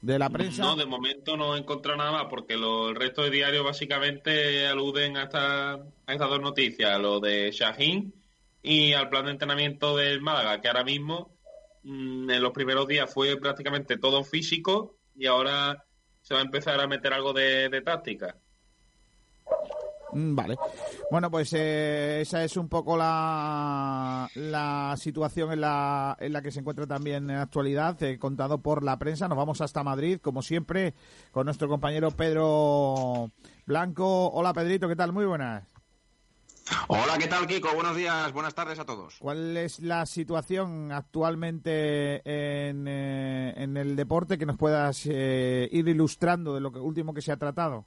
de 0.00 0.18
la 0.18 0.28
prensa. 0.28 0.62
No, 0.62 0.74
de 0.74 0.86
momento 0.86 1.36
no 1.36 1.54
he 1.54 1.60
encontrado 1.60 1.98
nada 1.98 2.10
más, 2.10 2.24
porque 2.28 2.54
el 2.54 2.96
resto 2.96 3.22
de 3.22 3.30
diarios 3.30 3.64
básicamente 3.64 4.66
aluden 4.66 5.18
a, 5.18 5.24
esta, 5.24 5.74
a 5.74 6.12
estas 6.12 6.28
dos 6.28 6.40
noticias, 6.40 6.98
lo 6.98 7.20
de 7.20 7.52
Shahin 7.52 8.12
y 8.60 8.92
al 8.94 9.08
plan 9.08 9.26
de 9.26 9.32
entrenamiento 9.32 9.96
del 9.96 10.20
Málaga, 10.20 10.60
que 10.60 10.66
ahora 10.66 10.82
mismo 10.82 11.30
mm, 11.84 12.28
en 12.28 12.42
los 12.42 12.50
primeros 12.50 12.88
días 12.88 13.12
fue 13.12 13.36
prácticamente 13.36 13.98
todo 13.98 14.24
físico 14.24 14.96
y 15.14 15.26
ahora 15.26 15.84
se 16.22 16.34
va 16.34 16.40
a 16.40 16.44
empezar 16.44 16.80
a 16.80 16.88
meter 16.88 17.12
algo 17.12 17.32
de 17.32 17.82
táctica. 17.84 18.36
Mm, 20.14 20.34
vale. 20.34 20.56
Bueno, 21.10 21.30
pues 21.30 21.52
eh, 21.52 22.20
esa 22.20 22.44
es 22.44 22.56
un 22.56 22.68
poco 22.68 22.96
la, 22.96 24.28
la 24.34 24.94
situación 24.96 25.52
en 25.52 25.60
la, 25.60 26.16
en 26.20 26.32
la 26.32 26.40
que 26.40 26.50
se 26.50 26.60
encuentra 26.60 26.86
también 26.86 27.28
en 27.28 27.36
la 27.36 27.42
actualidad, 27.42 28.00
eh, 28.02 28.18
contado 28.18 28.58
por 28.62 28.84
la 28.84 28.98
prensa. 28.98 29.28
Nos 29.28 29.36
vamos 29.36 29.60
hasta 29.60 29.82
Madrid, 29.82 30.20
como 30.20 30.42
siempre, 30.42 30.94
con 31.32 31.46
nuestro 31.46 31.68
compañero 31.68 32.10
Pedro 32.12 33.32
Blanco. 33.66 34.30
Hola, 34.30 34.52
Pedrito, 34.52 34.88
¿qué 34.88 34.96
tal? 34.96 35.12
Muy 35.12 35.24
buenas. 35.24 35.64
Hola, 36.88 37.18
¿qué 37.18 37.26
tal, 37.26 37.46
Kiko? 37.46 37.74
Buenos 37.74 37.94
días, 37.94 38.32
buenas 38.32 38.54
tardes 38.54 38.78
a 38.78 38.86
todos. 38.86 39.16
¿Cuál 39.18 39.54
es 39.58 39.80
la 39.80 40.06
situación 40.06 40.92
actualmente 40.92 42.22
en, 42.24 42.88
eh, 42.88 43.52
en 43.56 43.76
el 43.76 43.96
deporte 43.96 44.38
que 44.38 44.46
nos 44.46 44.56
puedas 44.56 45.04
ir 45.04 45.88
ilustrando 45.88 46.54
de 46.54 46.60
lo 46.60 46.72
que, 46.72 46.78
último 46.78 47.12
que 47.12 47.20
se 47.20 47.32
ha 47.32 47.36
tratado? 47.36 47.84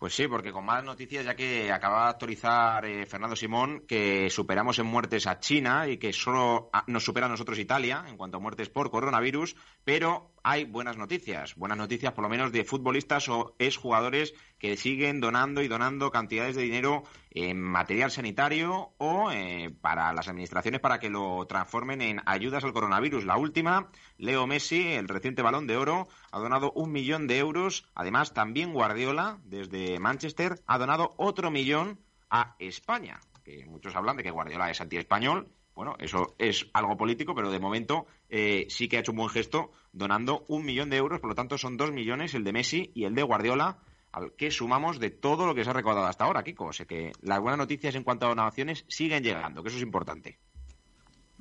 Pues 0.00 0.14
sí, 0.14 0.26
porque 0.28 0.50
con 0.50 0.64
más 0.64 0.82
noticias, 0.82 1.26
ya 1.26 1.36
que 1.36 1.70
acaba 1.70 2.04
de 2.04 2.08
actualizar 2.08 2.86
eh, 2.86 3.04
Fernando 3.04 3.36
Simón 3.36 3.84
que 3.86 4.30
superamos 4.30 4.78
en 4.78 4.86
muertes 4.86 5.26
a 5.26 5.40
China 5.40 5.86
y 5.86 5.98
que 5.98 6.10
solo 6.14 6.70
nos 6.86 7.04
supera 7.04 7.26
a 7.26 7.28
nosotros 7.28 7.58
Italia 7.58 8.06
en 8.08 8.16
cuanto 8.16 8.38
a 8.38 8.40
muertes 8.40 8.70
por 8.70 8.90
coronavirus, 8.90 9.54
pero 9.84 10.32
hay 10.42 10.64
buenas 10.64 10.96
noticias, 10.96 11.54
buenas 11.54 11.78
noticias 11.78 12.12
por 12.12 12.22
lo 12.22 12.30
menos 12.30 12.52
de 12.52 12.64
futbolistas 12.64 13.28
o 13.28 13.54
exjugadores 13.58 14.34
que 14.58 14.76
siguen 14.76 15.20
donando 15.20 15.62
y 15.62 15.68
donando 15.68 16.10
cantidades 16.10 16.56
de 16.56 16.62
dinero 16.62 17.04
en 17.30 17.60
material 17.60 18.10
sanitario 18.10 18.92
o 18.98 19.30
eh, 19.30 19.74
para 19.80 20.12
las 20.12 20.28
administraciones 20.28 20.80
para 20.80 20.98
que 20.98 21.10
lo 21.10 21.46
transformen 21.46 22.00
en 22.00 22.20
ayudas 22.26 22.64
al 22.64 22.72
coronavirus. 22.72 23.24
La 23.24 23.36
última, 23.36 23.90
Leo 24.16 24.46
Messi, 24.46 24.92
el 24.92 25.08
reciente 25.08 25.42
balón 25.42 25.66
de 25.66 25.76
oro, 25.76 26.08
ha 26.32 26.38
donado 26.38 26.72
un 26.72 26.92
millón 26.92 27.26
de 27.26 27.38
euros. 27.38 27.88
Además, 27.94 28.32
también 28.32 28.72
Guardiola, 28.72 29.38
desde 29.44 29.98
Manchester, 30.00 30.62
ha 30.66 30.78
donado 30.78 31.14
otro 31.16 31.50
millón 31.50 32.00
a 32.30 32.56
España. 32.58 33.20
Que 33.44 33.66
muchos 33.66 33.94
hablan 33.96 34.16
de 34.16 34.22
que 34.22 34.30
Guardiola 34.30 34.70
es 34.70 34.80
anti-español 34.80 35.48
bueno, 35.80 35.96
eso 35.98 36.34
es 36.38 36.66
algo 36.74 36.98
político, 36.98 37.34
pero 37.34 37.50
de 37.50 37.58
momento 37.58 38.06
eh, 38.28 38.66
sí 38.68 38.86
que 38.86 38.98
ha 38.98 39.00
hecho 39.00 39.12
un 39.12 39.16
buen 39.16 39.30
gesto 39.30 39.70
donando 39.94 40.44
un 40.46 40.62
millón 40.62 40.90
de 40.90 40.98
euros, 40.98 41.20
por 41.20 41.30
lo 41.30 41.34
tanto 41.34 41.56
son 41.56 41.78
dos 41.78 41.90
millones 41.90 42.34
el 42.34 42.44
de 42.44 42.52
Messi 42.52 42.90
y 42.94 43.04
el 43.04 43.14
de 43.14 43.22
Guardiola, 43.22 43.78
al 44.12 44.34
que 44.34 44.50
sumamos 44.50 45.00
de 45.00 45.08
todo 45.08 45.46
lo 45.46 45.54
que 45.54 45.64
se 45.64 45.70
ha 45.70 45.72
recaudado 45.72 46.06
hasta 46.06 46.24
ahora, 46.24 46.42
Kiko. 46.42 46.66
O 46.66 46.72
sea 46.74 46.84
que 46.84 47.12
las 47.22 47.40
buenas 47.40 47.56
noticias 47.56 47.94
en 47.94 48.04
cuanto 48.04 48.26
a 48.26 48.28
donaciones 48.28 48.84
siguen 48.88 49.22
llegando, 49.22 49.62
que 49.62 49.70
eso 49.70 49.78
es 49.78 49.82
importante. 49.82 50.38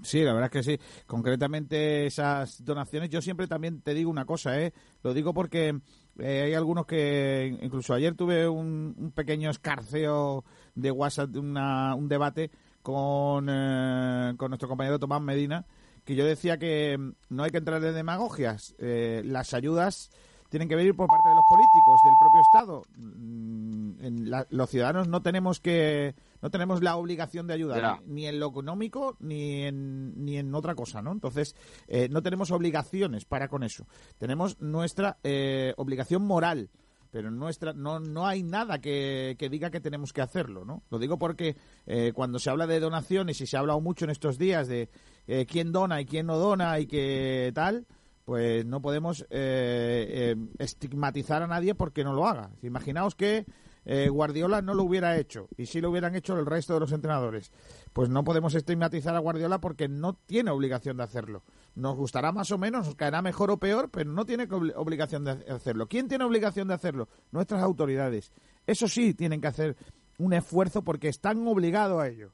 Sí, 0.03 0.21
la 0.23 0.31
verdad 0.31 0.49
es 0.55 0.65
que 0.65 0.77
sí. 0.77 0.79
Concretamente 1.05 2.05
esas 2.05 2.63
donaciones, 2.63 3.09
yo 3.09 3.21
siempre 3.21 3.45
también 3.45 3.81
te 3.81 3.93
digo 3.93 4.09
una 4.09 4.23
cosa, 4.23 4.57
¿eh? 4.61 4.71
Lo 5.03 5.13
digo 5.13 5.33
porque 5.33 5.81
eh, 6.17 6.43
hay 6.43 6.53
algunos 6.53 6.85
que, 6.85 7.57
incluso 7.61 7.93
ayer 7.93 8.15
tuve 8.15 8.47
un, 8.47 9.11
pequeño 9.13 9.49
escarceo 9.49 10.45
de 10.75 10.91
WhatsApp, 10.91 11.35
un 11.35 12.07
debate 12.07 12.51
con, 12.93 13.47
eh, 13.49 14.33
con 14.37 14.49
nuestro 14.49 14.67
compañero 14.67 14.97
Tomás 14.99 15.21
Medina, 15.21 15.65
que 16.05 16.15
yo 16.15 16.25
decía 16.25 16.57
que 16.57 16.97
no 17.29 17.43
hay 17.43 17.51
que 17.51 17.57
entrar 17.59 17.83
en 17.83 17.93
demagogias. 17.93 18.75
Eh, 18.79 19.21
las 19.25 19.53
ayudas 19.53 20.09
tienen 20.49 20.67
que 20.67 20.75
venir 20.75 20.95
por 20.95 21.07
parte 21.07 21.29
de 21.29 21.35
los 21.35 21.45
políticos, 21.47 22.01
del 22.03 22.15
propio 22.19 22.41
Estado. 22.41 22.81
Mm, 22.97 24.03
en 24.03 24.29
la- 24.31 24.47
los 24.49 24.69
ciudadanos 24.69 25.07
no 25.07 25.21
tenemos 25.21 25.59
que 25.59 26.15
no 26.41 26.49
tenemos 26.49 26.81
la 26.81 26.95
obligación 26.95 27.45
de 27.45 27.53
ayudar 27.53 27.77
ni 28.07 28.25
en 28.25 28.39
lo 28.39 28.47
económico 28.47 29.15
ni 29.19 29.63
en 29.63 30.25
ni 30.25 30.37
en 30.37 30.55
otra 30.55 30.73
cosa, 30.73 31.01
¿no? 31.03 31.11
Entonces 31.11 31.55
eh, 31.87 32.07
no 32.09 32.23
tenemos 32.23 32.49
obligaciones 32.49 33.25
para 33.25 33.47
con 33.47 33.61
eso. 33.63 33.85
Tenemos 34.17 34.59
nuestra 34.61 35.17
eh, 35.23 35.73
obligación 35.77 36.23
moral. 36.25 36.69
Pero 37.11 37.31
nuestra 37.31 37.73
no 37.73 37.99
no 37.99 38.27
hay 38.27 38.43
nada 38.43 38.79
que, 38.79 39.35
que 39.39 39.49
diga 39.49 39.71
que 39.71 39.79
tenemos 39.79 40.13
que 40.13 40.21
hacerlo, 40.21 40.63
¿no? 40.63 40.83
Lo 40.89 40.99
digo 40.99 41.17
porque 41.17 41.57
eh, 41.87 42.11
cuando 42.13 42.37
se 42.39 42.49
habla 42.49 42.67
de 42.67 42.79
donaciones 42.79 43.41
y 43.41 43.47
se 43.47 43.57
ha 43.57 43.61
hablado 43.61 43.81
mucho 43.81 44.05
en 44.05 44.11
estos 44.11 44.37
días 44.37 44.67
de 44.67 44.89
eh, 45.27 45.45
quién 45.45 45.71
dona 45.71 46.01
y 46.01 46.05
quién 46.05 46.27
no 46.27 46.37
dona 46.37 46.79
y 46.79 46.85
qué 46.87 47.51
tal, 47.53 47.85
pues 48.29 48.63
no 48.63 48.79
podemos 48.79 49.21
eh, 49.23 49.25
eh, 49.31 50.35
estigmatizar 50.59 51.41
a 51.41 51.47
nadie 51.47 51.73
porque 51.73 52.03
no 52.03 52.13
lo 52.13 52.27
haga. 52.27 52.51
Imaginaos 52.61 53.15
que 53.15 53.47
eh, 53.85 54.09
Guardiola 54.09 54.61
no 54.61 54.73
lo 54.73 54.83
hubiera 54.83 55.17
hecho 55.17 55.47
y 55.57 55.65
si 55.65 55.81
lo 55.81 55.89
hubieran 55.89 56.15
hecho 56.15 56.37
el 56.37 56.45
resto 56.45 56.73
de 56.73 56.79
los 56.81 56.91
entrenadores. 56.91 57.51
Pues 57.93 58.09
no 58.09 58.23
podemos 58.23 58.53
estigmatizar 58.55 59.15
a 59.15 59.19
Guardiola 59.19 59.59
porque 59.59 59.87
no 59.87 60.13
tiene 60.13 60.51
obligación 60.51 60.97
de 60.97 61.03
hacerlo. 61.03 61.43
Nos 61.75 61.95
gustará 61.95 62.31
más 62.31 62.51
o 62.51 62.57
menos, 62.57 62.85
nos 62.85 62.95
caerá 62.95 63.21
mejor 63.21 63.51
o 63.51 63.57
peor, 63.57 63.89
pero 63.89 64.11
no 64.11 64.25
tiene 64.25 64.47
obligación 64.75 65.23
de 65.25 65.31
hacerlo. 65.51 65.87
¿Quién 65.87 66.07
tiene 66.07 66.23
obligación 66.25 66.67
de 66.67 66.73
hacerlo? 66.75 67.07
Nuestras 67.31 67.63
autoridades. 67.63 68.31
Eso 68.67 68.87
sí, 68.87 69.13
tienen 69.13 69.41
que 69.41 69.47
hacer 69.47 69.75
un 70.17 70.33
esfuerzo 70.33 70.83
porque 70.83 71.07
están 71.07 71.47
obligados 71.47 72.01
a 72.01 72.07
ello. 72.07 72.33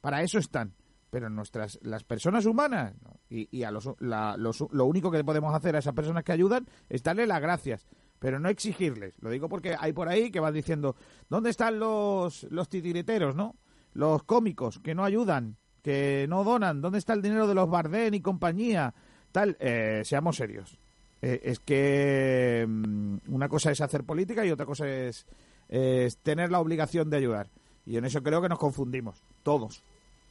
Para 0.00 0.22
eso 0.22 0.38
están. 0.38 0.74
Pero 1.10 1.30
nuestras 1.30 1.78
las 1.80 2.04
personas 2.04 2.44
humanas 2.44 2.92
no. 3.02 3.18
y, 3.30 3.48
y 3.50 3.62
a 3.62 3.70
los, 3.70 3.88
la- 3.98 4.36
los- 4.36 4.62
lo 4.70 4.84
único 4.84 5.10
que 5.10 5.24
podemos 5.24 5.54
hacer 5.54 5.74
a 5.74 5.78
esas 5.78 5.94
personas 5.94 6.22
que 6.22 6.32
ayudan 6.32 6.66
es 6.90 7.02
darle 7.02 7.26
las 7.26 7.40
gracias, 7.40 7.86
pero 8.18 8.38
no 8.40 8.48
exigirles. 8.48 9.14
Lo 9.20 9.30
digo 9.30 9.48
porque 9.48 9.74
hay 9.78 9.92
por 9.92 10.08
ahí 10.08 10.30
que 10.30 10.40
van 10.40 10.54
diciendo 10.54 10.96
¿dónde 11.28 11.50
están 11.50 11.78
los 11.78 12.44
los 12.50 12.68
titiriteros, 12.68 13.34
no? 13.36 13.56
Los 13.94 14.22
cómicos 14.24 14.78
que 14.80 14.94
no 14.94 15.04
ayudan, 15.04 15.56
que 15.82 16.26
no 16.28 16.44
donan, 16.44 16.80
¿dónde 16.80 16.98
está 16.98 17.12
el 17.14 17.22
dinero 17.22 17.46
de 17.46 17.54
los 17.54 17.68
Bardén 17.70 18.14
y 18.14 18.20
compañía? 18.20 18.94
Tal, 19.32 19.56
eh, 19.60 20.02
seamos 20.04 20.36
serios. 20.36 20.78
Eh, 21.20 21.40
es 21.44 21.58
que 21.58 22.64
mm, 22.68 23.16
una 23.28 23.48
cosa 23.48 23.70
es 23.72 23.80
hacer 23.80 24.04
política 24.04 24.44
y 24.46 24.50
otra 24.50 24.66
cosa 24.66 24.88
es, 24.88 25.26
es 25.68 26.16
tener 26.18 26.50
la 26.50 26.60
obligación 26.60 27.10
de 27.10 27.16
ayudar. 27.16 27.48
Y 27.86 27.96
en 27.96 28.04
eso 28.04 28.22
creo 28.22 28.40
que 28.42 28.48
nos 28.48 28.58
confundimos, 28.58 29.22
todos. 29.42 29.82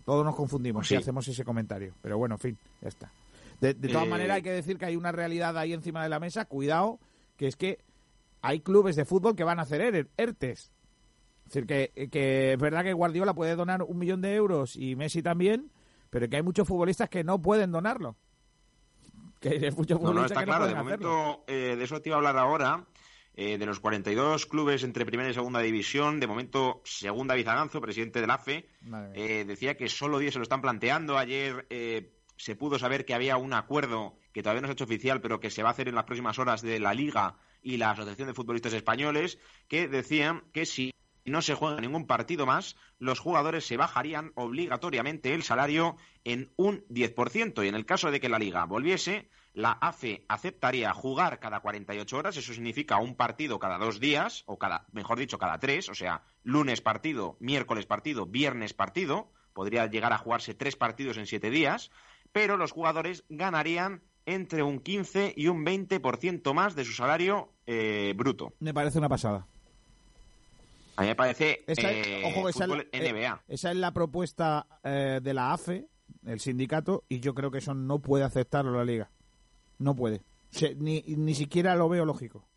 Todos 0.05 0.23
nos 0.23 0.35
confundimos 0.35 0.87
Sí. 0.87 0.93
si 0.95 1.01
hacemos 1.01 1.27
ese 1.27 1.43
comentario. 1.43 1.93
Pero 2.01 2.17
bueno, 2.17 2.35
en 2.35 2.39
fin, 2.39 2.57
ya 2.81 2.87
está. 2.87 3.11
De, 3.59 3.73
de 3.73 3.89
todas 3.89 4.05
Eh, 4.07 4.09
maneras, 4.09 4.35
hay 4.37 4.41
que 4.43 4.51
decir 4.51 4.77
que 4.77 4.85
hay 4.85 4.95
una 4.95 5.11
realidad 5.11 5.57
ahí 5.57 5.73
encima 5.73 6.01
de 6.03 6.09
la 6.09 6.19
mesa. 6.19 6.45
Cuidado, 6.45 6.99
que 7.37 7.47
es 7.47 7.55
que 7.55 7.79
hay 8.41 8.59
clubes 8.59 8.95
de 8.95 9.05
fútbol 9.05 9.35
que 9.35 9.43
van 9.43 9.59
a 9.59 9.63
hacer 9.63 9.81
er- 9.81 10.09
ERTES. 10.17 10.71
Es 11.47 11.53
decir, 11.53 11.65
que, 11.65 12.09
que 12.09 12.53
es 12.53 12.59
verdad 12.59 12.83
que 12.83 12.93
Guardiola 12.93 13.33
puede 13.33 13.55
donar 13.55 13.81
un 13.83 13.97
millón 13.97 14.21
de 14.21 14.35
euros 14.35 14.75
y 14.75 14.95
Messi 14.97 15.21
también, 15.23 15.71
pero 16.09 16.27
que 16.27 16.35
hay 16.35 16.43
muchos 16.43 16.67
futbolistas 16.67 17.09
que 17.09 17.23
no 17.23 17.41
pueden 17.41 17.71
donarlo. 17.71 18.17
Que 19.39 19.49
hay 19.49 19.71
muchos 19.71 19.99
No, 20.01 20.07
no, 20.07 20.09
futbolistas 20.09 20.31
está 20.31 20.39
que 20.41 20.45
claro. 20.45 20.63
no 20.65 20.69
De 20.69 20.75
momento, 20.75 21.43
eh, 21.47 21.75
de 21.77 21.83
eso 21.83 22.01
te 22.01 22.09
iba 22.09 22.15
a 22.15 22.19
hablar 22.19 22.37
ahora. 22.37 22.85
Eh, 23.39 23.59
de 23.59 23.67
los 23.67 23.79
42 23.79 24.47
clubes 24.47 24.83
entre 24.83 25.05
primera 25.05 25.29
y 25.29 25.33
segunda 25.35 25.59
división, 25.59 26.19
de 26.19 26.25
momento, 26.25 26.81
según 26.85 27.27
David 27.27 27.47
Aganzo, 27.47 27.79
presidente 27.79 28.19
del 28.19 28.31
AFE, 28.31 28.67
eh, 29.13 29.45
decía 29.45 29.77
que 29.77 29.87
solo 29.89 30.17
10 30.17 30.33
se 30.33 30.39
lo 30.39 30.43
están 30.43 30.59
planteando. 30.59 31.19
Ayer 31.19 31.67
eh, 31.69 32.16
se 32.37 32.55
pudo 32.55 32.79
saber 32.79 33.05
que 33.05 33.13
había 33.13 33.37
un 33.37 33.53
acuerdo 33.53 34.15
que 34.31 34.41
todavía 34.41 34.61
no 34.61 34.67
se 34.67 34.71
ha 34.71 34.73
hecho 34.73 34.83
oficial, 34.85 35.21
pero 35.21 35.39
que 35.39 35.49
se 35.49 35.63
va 35.63 35.69
a 35.69 35.71
hacer 35.71 35.87
en 35.87 35.95
las 35.95 36.05
próximas 36.05 36.39
horas 36.39 36.61
de 36.61 36.79
la 36.79 36.93
Liga 36.93 37.37
y 37.61 37.77
la 37.77 37.91
Asociación 37.91 38.27
de 38.27 38.33
Futbolistas 38.33 38.73
Españoles, 38.73 39.39
que 39.67 39.87
decían 39.87 40.43
que 40.53 40.65
si 40.65 40.93
no 41.25 41.41
se 41.41 41.55
juega 41.55 41.81
ningún 41.81 42.07
partido 42.07 42.45
más, 42.45 42.77
los 42.99 43.19
jugadores 43.19 43.65
se 43.65 43.77
bajarían 43.77 44.31
obligatoriamente 44.35 45.33
el 45.33 45.43
salario 45.43 45.97
en 46.23 46.51
un 46.55 46.85
10%. 46.87 47.65
Y 47.65 47.67
en 47.67 47.75
el 47.75 47.85
caso 47.85 48.11
de 48.11 48.19
que 48.19 48.29
la 48.29 48.39
Liga 48.39 48.65
volviese, 48.65 49.29
la 49.53 49.71
AFE 49.71 50.23
aceptaría 50.29 50.93
jugar 50.93 51.39
cada 51.39 51.59
48 51.59 52.17
horas, 52.17 52.37
eso 52.37 52.53
significa 52.53 52.99
un 52.99 53.15
partido 53.15 53.59
cada 53.59 53.77
dos 53.77 53.99
días, 53.99 54.43
o 54.45 54.57
cada, 54.57 54.85
mejor 54.91 55.17
dicho, 55.17 55.39
cada 55.39 55.59
tres, 55.59 55.89
o 55.89 55.95
sea, 55.95 56.23
lunes 56.43 56.81
partido, 56.81 57.37
miércoles 57.39 57.87
partido, 57.87 58.25
viernes 58.25 58.73
partido, 58.73 59.31
podría 59.53 59.87
llegar 59.87 60.13
a 60.13 60.19
jugarse 60.19 60.53
tres 60.53 60.75
partidos 60.75 61.17
en 61.17 61.25
siete 61.25 61.49
días, 61.49 61.89
pero 62.31 62.57
los 62.57 62.71
jugadores 62.71 63.23
ganarían 63.29 64.01
entre 64.25 64.63
un 64.63 64.79
15 64.79 65.33
y 65.37 65.47
un 65.47 65.65
20% 65.65 66.53
más 66.53 66.75
de 66.75 66.83
su 66.85 66.91
salario 66.93 67.53
eh, 67.65 68.13
bruto. 68.15 68.53
Me 68.59 68.73
parece 68.73 68.97
una 68.99 69.09
pasada. 69.09 69.47
A 70.95 71.01
mí 71.03 71.07
me 71.09 71.15
parece 71.15 71.63
Esa, 71.67 71.91
eh, 71.91 72.23
ojo, 72.25 72.43
que 72.45 72.49
esa, 72.49 72.63
es 72.63 72.69
la- 72.69 72.75
fútbol 72.75 72.89
NBA. 72.91 73.33
eh, 73.35 73.39
esa 73.49 73.71
es 73.71 73.77
la 73.77 73.91
propuesta 73.93 74.65
eh, 74.83 75.19
de 75.21 75.33
la 75.33 75.53
AFE, 75.53 75.87
el 76.25 76.39
sindicato, 76.39 77.03
y 77.07 77.19
yo 77.19 77.33
creo 77.35 77.51
que 77.51 77.59
eso 77.59 77.73
no 77.73 77.99
puede 77.99 78.23
aceptarlo 78.23 78.71
la 78.71 78.83
liga. 78.83 79.09
No 79.77 79.95
puede. 79.95 80.23
Se- 80.49 80.73
ni, 80.75 81.03
ni 81.07 81.35
siquiera 81.35 81.75
lo 81.75 81.87
veo 81.87 82.03
lógico. 82.03 82.47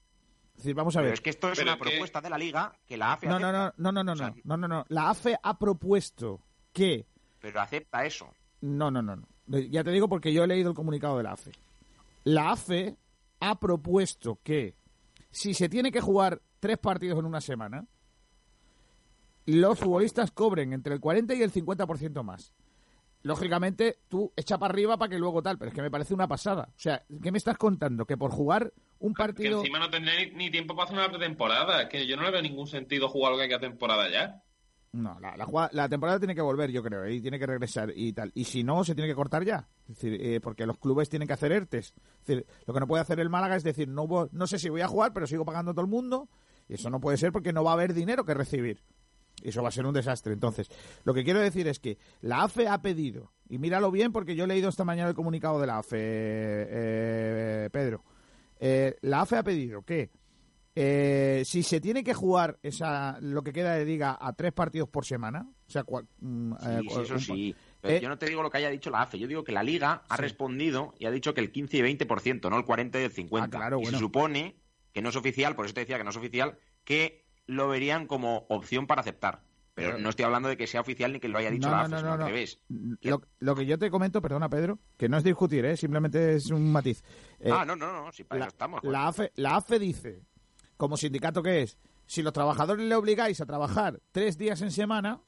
Es 0.56 0.64
decir, 0.64 0.74
vamos 0.74 0.96
a 0.96 1.00
Pero 1.00 1.06
ver. 1.08 1.14
es 1.14 1.20
que 1.20 1.30
esto 1.30 1.48
es 1.52 1.58
Pero 1.58 1.70
una 1.70 1.72
es 1.74 1.82
que- 1.82 1.90
propuesta 1.90 2.20
de 2.20 2.30
la 2.30 2.38
liga 2.38 2.72
que 2.86 2.96
la 2.96 3.12
AFE 3.12 3.26
No, 3.28 3.38
no, 3.38 3.46
acepta, 3.48 3.74
no, 3.76 3.92
no, 3.92 4.02
no, 4.02 4.04
no, 4.04 4.12
O 4.12 4.16
sea, 4.16 4.34
no, 4.44 4.56
no, 4.56 4.68
no, 4.68 4.68
no. 4.68 4.84
La 4.88 5.10
AFE 5.10 5.36
ha 5.42 5.58
propuesto 5.58 6.40
que 6.72 7.06
pero 7.40 7.60
acepta 7.60 8.04
eso. 8.06 8.32
No, 8.62 8.90
no, 8.90 9.00
no, 9.02 9.16
no. 9.16 9.26
Ya 9.70 9.82
te 9.84 9.90
digo 9.90 10.08
porque 10.08 10.32
yo 10.32 10.44
he 10.44 10.46
leído 10.46 10.70
el 10.70 10.76
comunicado 10.76 11.16
de 11.16 11.24
la 11.24 11.32
AFE. 11.32 11.52
La 12.24 12.52
AFE 12.52 12.96
ha 13.40 13.58
propuesto 13.58 14.38
que 14.42 14.74
si 15.30 15.54
se 15.54 15.68
tiene 15.68 15.90
que 15.90 16.00
jugar 16.00 16.40
tres 16.60 16.78
partidos 16.78 17.18
en 17.18 17.24
una 17.24 17.40
semana, 17.40 17.86
los 19.46 19.78
futbolistas 19.78 20.30
cobren 20.30 20.72
entre 20.72 20.94
el 20.94 21.00
40 21.00 21.34
y 21.34 21.42
el 21.42 21.52
50% 21.52 22.22
más. 22.22 22.52
Lógicamente, 23.22 23.98
tú 24.08 24.32
echa 24.36 24.56
para 24.56 24.72
arriba 24.72 24.96
para 24.96 25.10
que 25.10 25.18
luego 25.18 25.42
tal, 25.42 25.58
pero 25.58 25.70
es 25.70 25.74
que 25.74 25.82
me 25.82 25.90
parece 25.90 26.14
una 26.14 26.26
pasada. 26.28 26.68
O 26.70 26.78
sea, 26.80 27.02
¿qué 27.22 27.30
me 27.30 27.38
estás 27.38 27.58
contando? 27.58 28.06
Que 28.06 28.16
por 28.16 28.30
jugar 28.30 28.72
un 28.98 29.12
Que 29.12 29.18
partido... 29.18 29.58
encima 29.58 29.78
no 29.78 29.90
tendré 29.90 30.30
ni 30.32 30.50
tiempo 30.50 30.74
para 30.74 30.84
hacer 30.84 30.98
una 30.98 31.08
pretemporada. 31.10 31.88
Que 31.88 32.06
yo 32.06 32.16
no 32.16 32.22
le 32.22 32.30
veo 32.30 32.40
ningún 32.42 32.66
sentido 32.66 33.08
jugar 33.08 33.32
lo 33.32 33.38
que 33.38 33.44
hay 33.44 33.48
que 33.50 33.58
temporada 33.58 34.08
ya. 34.10 34.42
No, 34.92 35.20
la, 35.20 35.36
la, 35.70 35.88
temporada 35.88 36.18
tiene 36.18 36.34
que 36.34 36.40
volver, 36.40 36.72
yo 36.72 36.82
creo, 36.82 37.08
y 37.08 37.20
tiene 37.20 37.38
que 37.38 37.46
regresar 37.46 37.92
y 37.94 38.12
tal. 38.12 38.32
Y 38.34 38.44
si 38.44 38.64
no, 38.64 38.82
se 38.82 38.94
tiene 38.96 39.08
que 39.08 39.14
cortar 39.14 39.44
ya. 39.44 39.68
Es 39.82 39.94
decir, 39.94 40.18
eh, 40.20 40.40
porque 40.40 40.66
los 40.66 40.78
clubes 40.78 41.08
tienen 41.08 41.28
que 41.28 41.34
hacer 41.34 41.52
ERTES. 41.52 41.94
Es 41.94 42.26
decir, 42.26 42.46
lo 42.66 42.74
que 42.74 42.80
no 42.80 42.88
puede 42.88 43.02
hacer 43.02 43.20
el 43.20 43.30
Málaga 43.30 43.54
es 43.54 43.62
decir, 43.62 43.88
no, 43.88 44.28
no 44.32 44.46
sé 44.48 44.58
si 44.58 44.68
voy 44.68 44.80
a 44.80 44.88
jugar, 44.88 45.12
pero 45.12 45.28
sigo 45.28 45.44
pagando 45.44 45.70
a 45.70 45.74
todo 45.74 45.84
el 45.84 45.90
mundo. 45.90 46.28
Y 46.68 46.74
eso 46.74 46.90
no 46.90 47.00
puede 47.00 47.18
ser 47.18 47.30
porque 47.30 47.52
no 47.52 47.62
va 47.62 47.70
a 47.70 47.74
haber 47.74 47.94
dinero 47.94 48.24
que 48.24 48.34
recibir. 48.34 48.82
Eso 49.42 49.62
va 49.62 49.68
a 49.68 49.72
ser 49.72 49.86
un 49.86 49.94
desastre. 49.94 50.32
Entonces, 50.32 50.68
lo 51.04 51.14
que 51.14 51.22
quiero 51.22 51.38
decir 51.38 51.68
es 51.68 51.78
que 51.78 51.98
la 52.20 52.42
AFE 52.42 52.66
ha 52.66 52.82
pedido, 52.82 53.32
y 53.48 53.58
míralo 53.58 53.92
bien 53.92 54.12
porque 54.12 54.34
yo 54.34 54.44
he 54.44 54.48
leído 54.48 54.68
esta 54.68 54.84
mañana 54.84 55.08
el 55.08 55.14
comunicado 55.14 55.60
de 55.60 55.66
la 55.68 55.78
AFE, 55.78 55.98
eh, 56.00 57.68
Pedro. 57.72 58.04
Eh, 58.58 58.96
la 59.02 59.22
AFE 59.22 59.36
ha 59.36 59.42
pedido 59.42 59.82
que 59.82 60.10
eh, 60.74 61.42
si 61.44 61.62
se 61.62 61.80
tiene 61.80 62.04
que 62.04 62.14
jugar 62.14 62.58
esa 62.62 63.18
lo 63.20 63.42
que 63.42 63.52
queda 63.52 63.74
de 63.74 63.84
liga 63.84 64.16
a 64.20 64.32
tres 64.34 64.52
partidos 64.52 64.88
por 64.88 65.04
semana, 65.04 65.48
o 65.66 65.70
sea, 65.70 65.84
cua- 65.84 66.06
mm, 66.20 66.52
Sí, 66.60 66.66
eh, 66.68 66.80
sí, 66.88 67.00
eso 67.02 67.18
sí. 67.18 67.54
Eh, 67.82 67.98
yo 68.02 68.08
no 68.08 68.18
te 68.18 68.26
digo 68.26 68.42
lo 68.42 68.50
que 68.50 68.58
haya 68.58 68.70
dicho 68.70 68.90
la 68.90 69.02
AFE, 69.02 69.18
yo 69.18 69.26
digo 69.26 69.42
que 69.42 69.52
la 69.52 69.62
Liga 69.62 70.02
ha 70.08 70.16
Sí. 70.16 70.22
respondido 70.22 70.94
y 70.98 71.06
ha 71.06 71.10
dicho 71.10 71.32
que 71.34 71.40
el 71.40 71.50
15 71.50 71.78
y 71.78 71.82
20%, 71.82 72.50
no 72.50 72.56
el 72.58 72.64
40 72.64 73.00
y 73.00 73.04
el 73.04 73.10
50. 73.12 73.56
Ah, 73.56 73.60
claro, 73.60 73.78
y 73.78 73.82
bueno. 73.82 73.98
se 73.98 74.02
supone 74.04 74.56
que 74.92 75.02
no 75.02 75.08
es 75.08 75.16
oficial, 75.16 75.56
por 75.56 75.64
eso 75.64 75.74
te 75.74 75.80
decía 75.80 75.96
que 75.98 76.04
no 76.04 76.10
es 76.10 76.16
oficial, 76.16 76.58
que 76.84 77.24
lo 77.46 77.68
verían 77.68 78.06
como 78.06 78.46
opción 78.48 78.86
para 78.86 79.00
aceptar. 79.00 79.42
Pero 79.72 79.96
no 79.98 80.10
estoy 80.10 80.26
hablando 80.26 80.48
de 80.50 80.58
que 80.58 80.66
sea 80.66 80.82
oficial 80.82 81.10
ni 81.12 81.20
que 81.20 81.28
lo 81.28 81.38
haya 81.38 81.50
dicho 81.50 81.68
No, 81.70 81.74
la 81.76 81.80
AFE, 81.82 81.90
no, 81.90 81.96
sino 81.98 82.08
no, 82.08 82.14
al 82.14 82.20
no. 82.20 82.26
revés. 82.26 82.60
Lo, 83.00 83.22
lo 83.38 83.54
que 83.54 83.64
yo 83.64 83.78
te 83.78 83.88
comento, 83.90 84.20
perdona 84.20 84.50
Pedro, 84.50 84.78
que 84.98 85.08
no 85.08 85.16
es 85.16 85.24
discutir, 85.24 85.64
¿eh? 85.64 85.76
simplemente 85.76 86.34
es 86.34 86.50
un 86.50 86.70
matiz. 86.70 87.02
Eh, 87.38 87.50
ah, 87.50 87.64
no, 87.64 87.76
no, 87.76 87.90
no, 87.90 88.12
sí, 88.12 88.24
para 88.24 88.40
la, 88.40 88.44
eso 88.46 88.52
estamos. 88.54 88.80
la 88.84 89.08
AFE, 89.08 89.32
la 89.36 89.56
AFE 89.56 89.78
dice, 89.78 90.22
como 90.80 90.96
sindicato 90.96 91.42
que 91.42 91.62
es, 91.62 91.78
si 92.06 92.22
los 92.22 92.32
trabajadores 92.32 92.84
le 92.86 92.94
obligáis 92.96 93.40
a 93.40 93.46
trabajar 93.46 94.00
tres 94.12 94.38
días 94.38 94.62
en 94.62 94.70
semana, 94.70 95.20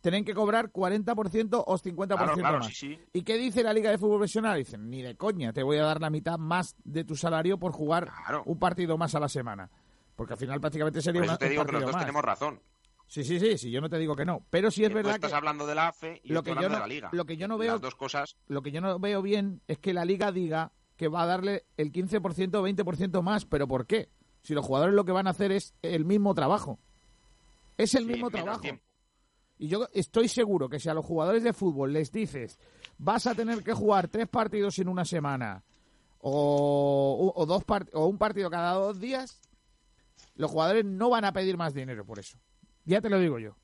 tienen 0.00 0.24
que 0.24 0.34
cobrar 0.34 0.70
40% 0.72 1.62
o 1.66 1.78
50% 1.78 2.06
Claro, 2.16 2.34
claro, 2.34 2.58
más. 2.58 2.66
sí, 2.66 2.74
sí. 2.74 2.98
¿Y 3.12 3.22
qué 3.22 3.36
dice 3.38 3.62
la 3.62 3.72
Liga 3.72 3.90
de 3.90 3.98
Fútbol 3.98 4.18
Profesional? 4.18 4.58
Dicen, 4.58 4.90
ni 4.90 5.00
de 5.02 5.16
coña, 5.16 5.52
te 5.52 5.62
voy 5.62 5.76
a 5.76 5.84
dar 5.84 6.00
la 6.00 6.10
mitad 6.10 6.38
más 6.38 6.74
de 6.84 7.04
tu 7.04 7.14
salario 7.16 7.58
por 7.58 7.72
jugar 7.72 8.06
Claro. 8.26 8.42
un 8.46 8.58
partido 8.58 8.98
más 8.98 9.14
a 9.14 9.20
la 9.20 9.28
semana. 9.28 9.70
Porque 10.16 10.32
al 10.34 10.38
final 10.38 10.60
prácticamente 10.60 11.00
sería 11.00 11.20
Por 11.20 11.24
eso 11.26 11.32
una- 11.32 11.38
te 11.38 11.44
un 11.46 11.50
digo 11.52 11.64
que 11.66 11.72
los 11.72 11.82
dos 11.82 11.92
más. 11.92 12.02
tenemos 12.02 12.22
razón. 12.24 12.60
Sí, 13.06 13.24
sí, 13.24 13.38
sí, 13.40 13.58
sí, 13.58 13.70
yo 13.70 13.80
no 13.80 13.88
te 13.88 13.98
digo 13.98 14.16
que 14.16 14.24
no. 14.24 14.44
Pero 14.50 14.70
sí 14.70 14.82
es 14.82 14.88
Que 14.88 14.92
tú 14.94 14.96
verdad 14.96 15.14
estás 15.14 15.30
que 15.30 15.36
hablando 15.36 15.66
de 15.66 15.74
la 15.74 15.88
AFE 15.88 16.20
y 16.24 16.32
lo 16.32 16.42
que 16.42 16.50
yo 16.50 16.56
hablando 16.56 16.68
no- 16.70 16.74
de 16.76 16.80
la 16.80 16.86
Liga. 16.94 17.08
lo 17.12 17.24
que 17.24 17.36
yo 17.36 17.46
no 17.48 17.58
veo- 17.58 17.72
Las 17.74 17.80
dos 17.80 17.94
cosas 17.94 18.36
lo 18.48 18.62
que 18.62 18.70
yo 18.72 18.80
no 18.80 18.98
veo 18.98 19.22
bien 19.22 19.60
es 19.68 19.78
que 19.78 19.92
la 19.94 20.04
liga 20.04 20.32
diga 20.32 20.72
que 20.96 21.08
va 21.08 21.22
a 21.22 21.26
darle 21.26 21.64
el 21.76 21.92
15% 21.92 22.60
o 22.60 22.62
20% 22.62 23.22
más. 23.22 23.44
¿Pero 23.46 23.66
por 23.68 23.86
qué? 23.86 24.08
Si 24.42 24.54
los 24.54 24.64
jugadores 24.64 24.94
lo 24.94 25.04
que 25.04 25.12
van 25.12 25.26
a 25.26 25.30
hacer 25.30 25.52
es 25.52 25.74
el 25.82 26.04
mismo 26.04 26.34
trabajo. 26.34 26.78
Es 27.76 27.94
el 27.94 28.04
Sí, 28.06 28.12
mismo 28.12 28.30
trabajo. 28.30 28.60
tiempo. 28.60 28.82
Y 29.58 29.68
yo 29.68 29.86
estoy 29.92 30.28
seguro 30.28 30.68
que 30.68 30.80
si 30.80 30.88
a 30.88 30.94
los 30.94 31.04
jugadores 31.04 31.42
de 31.42 31.52
fútbol 31.52 31.92
les 31.92 32.10
dices 32.10 32.58
vas 32.98 33.26
a 33.26 33.34
tener 33.34 33.62
que 33.62 33.74
jugar 33.74 34.08
tres 34.08 34.26
partidos 34.28 34.78
en 34.78 34.88
una 34.88 35.04
semana 35.04 35.62
o, 36.18 37.32
o 37.34 37.46
dos 37.46 37.62
o 37.92 38.06
un 38.06 38.18
partido 38.18 38.50
cada 38.50 38.72
dos 38.74 38.98
días, 39.00 39.40
los 40.36 40.50
jugadores 40.50 40.84
no 40.84 41.10
van 41.10 41.24
a 41.24 41.32
pedir 41.32 41.56
más 41.56 41.74
dinero 41.74 42.04
por 42.04 42.18
eso. 42.18 42.38
Ya 42.84 43.00
te 43.00 43.10
lo 43.10 43.18
digo 43.18 43.38
yo. 43.38 43.56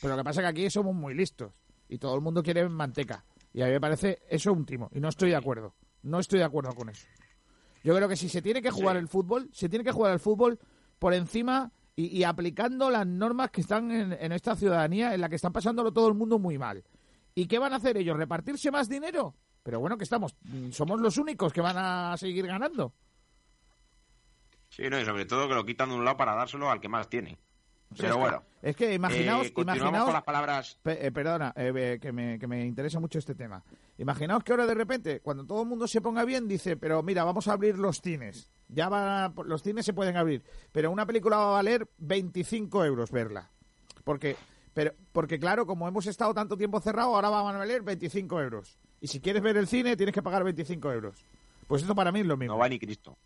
Pero 0.00 0.14
lo 0.14 0.18
que 0.20 0.24
pasa 0.24 0.40
es 0.40 0.44
que 0.44 0.48
aquí 0.50 0.70
somos 0.70 0.94
muy 0.94 1.14
listos 1.14 1.52
y 1.88 1.98
todo 1.98 2.14
el 2.14 2.20
mundo 2.20 2.42
quiere 2.42 2.68
manteca. 2.68 3.24
Y 3.52 3.62
a 3.62 3.66
mí 3.66 3.72
me 3.72 3.80
parece 3.80 4.18
eso 4.28 4.52
un 4.52 4.66
timo. 4.66 4.90
Y 4.92 5.00
no 5.00 5.08
estoy 5.08 5.30
de 5.30 5.36
acuerdo. 5.36 5.74
No 6.02 6.18
estoy 6.18 6.40
de 6.40 6.44
acuerdo 6.44 6.74
con 6.74 6.88
eso. 6.90 7.06
Yo 7.86 7.94
creo 7.94 8.08
que 8.08 8.16
si 8.16 8.28
se 8.28 8.42
tiene 8.42 8.60
que 8.60 8.72
jugar 8.72 8.96
el 8.96 9.06
fútbol, 9.06 9.48
se 9.52 9.68
tiene 9.68 9.84
que 9.84 9.92
jugar 9.92 10.12
el 10.12 10.18
fútbol 10.18 10.58
por 10.98 11.14
encima 11.14 11.70
y, 11.94 12.24
aplicando 12.24 12.90
las 12.90 13.06
normas 13.06 13.52
que 13.52 13.60
están 13.60 13.92
en, 13.92 14.12
en, 14.12 14.32
esta 14.32 14.56
ciudadanía 14.56 15.14
en 15.14 15.20
la 15.20 15.28
que 15.28 15.36
están 15.36 15.52
pasándolo 15.52 15.92
todo 15.92 16.08
el 16.08 16.14
mundo 16.14 16.40
muy 16.40 16.58
mal. 16.58 16.82
¿Y 17.32 17.46
qué 17.46 17.60
van 17.60 17.72
a 17.72 17.76
hacer 17.76 17.96
ellos? 17.96 18.16
¿Repartirse 18.16 18.72
más 18.72 18.88
dinero? 18.88 19.36
Pero 19.62 19.78
bueno, 19.78 19.96
que 19.96 20.02
estamos, 20.02 20.34
somos 20.72 21.00
los 21.00 21.16
únicos 21.16 21.52
que 21.52 21.60
van 21.60 21.76
a 21.78 22.16
seguir 22.16 22.48
ganando. 22.48 22.92
Sí, 24.68 24.90
no, 24.90 25.00
y 25.00 25.04
sobre 25.04 25.24
todo 25.24 25.46
que 25.46 25.54
lo 25.54 25.64
quitan 25.64 25.90
de 25.90 25.94
un 25.94 26.04
lado 26.04 26.16
para 26.16 26.34
dárselo 26.34 26.68
al 26.68 26.80
que 26.80 26.88
más 26.88 27.08
tiene. 27.08 27.38
Pero 27.96 28.18
bueno. 28.18 28.42
es 28.62 28.76
que 28.76 28.94
imaginaos, 28.94 29.46
eh, 29.46 29.52
imaginaos 29.56 30.04
con 30.04 30.12
las 30.12 30.22
palabras. 30.22 30.78
Eh, 30.84 31.10
perdona, 31.12 31.52
eh, 31.56 31.98
que, 32.00 32.12
me, 32.12 32.38
que 32.38 32.46
me 32.46 32.64
interesa 32.64 33.00
mucho 33.00 33.18
este 33.18 33.34
tema. 33.34 33.62
Imaginaos 33.98 34.42
que 34.42 34.52
ahora 34.52 34.66
de 34.66 34.74
repente, 34.74 35.20
cuando 35.20 35.44
todo 35.46 35.62
el 35.62 35.68
mundo 35.68 35.86
se 35.86 36.00
ponga 36.00 36.24
bien, 36.24 36.48
dice, 36.48 36.76
pero 36.76 37.02
mira, 37.02 37.24
vamos 37.24 37.48
a 37.48 37.52
abrir 37.52 37.78
los 37.78 38.00
cines. 38.00 38.50
Ya 38.68 38.88
va, 38.88 39.32
los 39.44 39.62
cines 39.62 39.86
se 39.86 39.94
pueden 39.94 40.16
abrir, 40.16 40.42
pero 40.72 40.90
una 40.90 41.06
película 41.06 41.36
va 41.36 41.48
a 41.48 41.52
valer 41.52 41.88
25 41.98 42.84
euros 42.84 43.10
verla. 43.10 43.50
Porque, 44.04 44.36
pero, 44.74 44.92
porque 45.12 45.38
claro, 45.38 45.66
como 45.66 45.86
hemos 45.88 46.06
estado 46.06 46.34
tanto 46.34 46.56
tiempo 46.56 46.80
cerrado, 46.80 47.14
ahora 47.14 47.30
va 47.30 47.40
a 47.40 47.52
valer 47.52 47.82
25 47.82 48.42
euros. 48.42 48.78
Y 49.00 49.08
si 49.08 49.20
quieres 49.20 49.42
ver 49.42 49.56
el 49.56 49.68
cine, 49.68 49.96
tienes 49.96 50.14
que 50.14 50.22
pagar 50.22 50.42
25 50.44 50.92
euros. 50.92 51.24
Pues 51.66 51.82
esto 51.82 51.94
para 51.94 52.12
mí 52.12 52.20
es 52.20 52.26
lo 52.26 52.36
mismo. 52.36 52.54
No 52.54 52.58
va 52.58 52.68
ni 52.68 52.78
Cristo. 52.78 53.16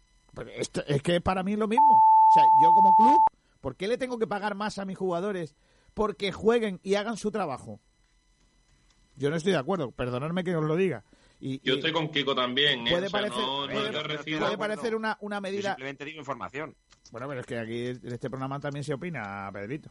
esto, 0.57 0.83
es 0.87 1.03
que 1.03 1.21
para 1.21 1.43
mí 1.43 1.53
es 1.55 1.59
lo 1.59 1.69
mismo. 1.69 1.95
O 1.95 2.33
sea, 2.35 2.45
yo 2.63 2.71
como 2.75 2.95
club 2.95 3.21
¿Por 3.61 3.77
qué 3.77 3.89
le 3.89 3.99
tengo 3.99 4.19
que 4.19 4.27
pagar 4.27 4.55
más 4.55 4.79
a 4.79 4.85
mis 4.85 4.97
jugadores 4.97 5.55
porque 5.95 6.33
jueguen 6.33 6.81
y 6.83 6.95
hagan 6.95 7.17
su 7.17 7.31
trabajo? 7.31 7.81
Yo 9.17 9.31
no 9.31 9.37
estoy 9.37 9.53
de 9.53 9.59
acuerdo, 9.59 9.91
perdonadme 9.93 10.45
que 10.45 10.57
os 10.57 10.65
lo 10.65 10.77
diga. 10.77 11.05
Y, 11.41 11.61
Yo 11.61 11.75
estoy 11.75 11.93
con 11.93 12.11
Kiko 12.11 12.35
también. 12.35 12.87
¿eh? 12.87 12.91
Puede 12.91 13.11
parecer, 13.11 14.95
una, 14.95 15.17
una 15.21 15.41
medida. 15.41 15.71
simplemente 15.71 16.05
digo 16.05 16.19
información. 16.19 16.77
Bueno, 17.11 17.29
pero 17.29 17.41
es 17.41 17.47
que 17.47 17.59
aquí 17.59 17.87
en 17.87 18.13
este 18.13 18.29
programa 18.31 18.61
también 18.61 18.85
se 18.85 18.95
opina, 18.95 19.51
Pedrito. 19.53 19.91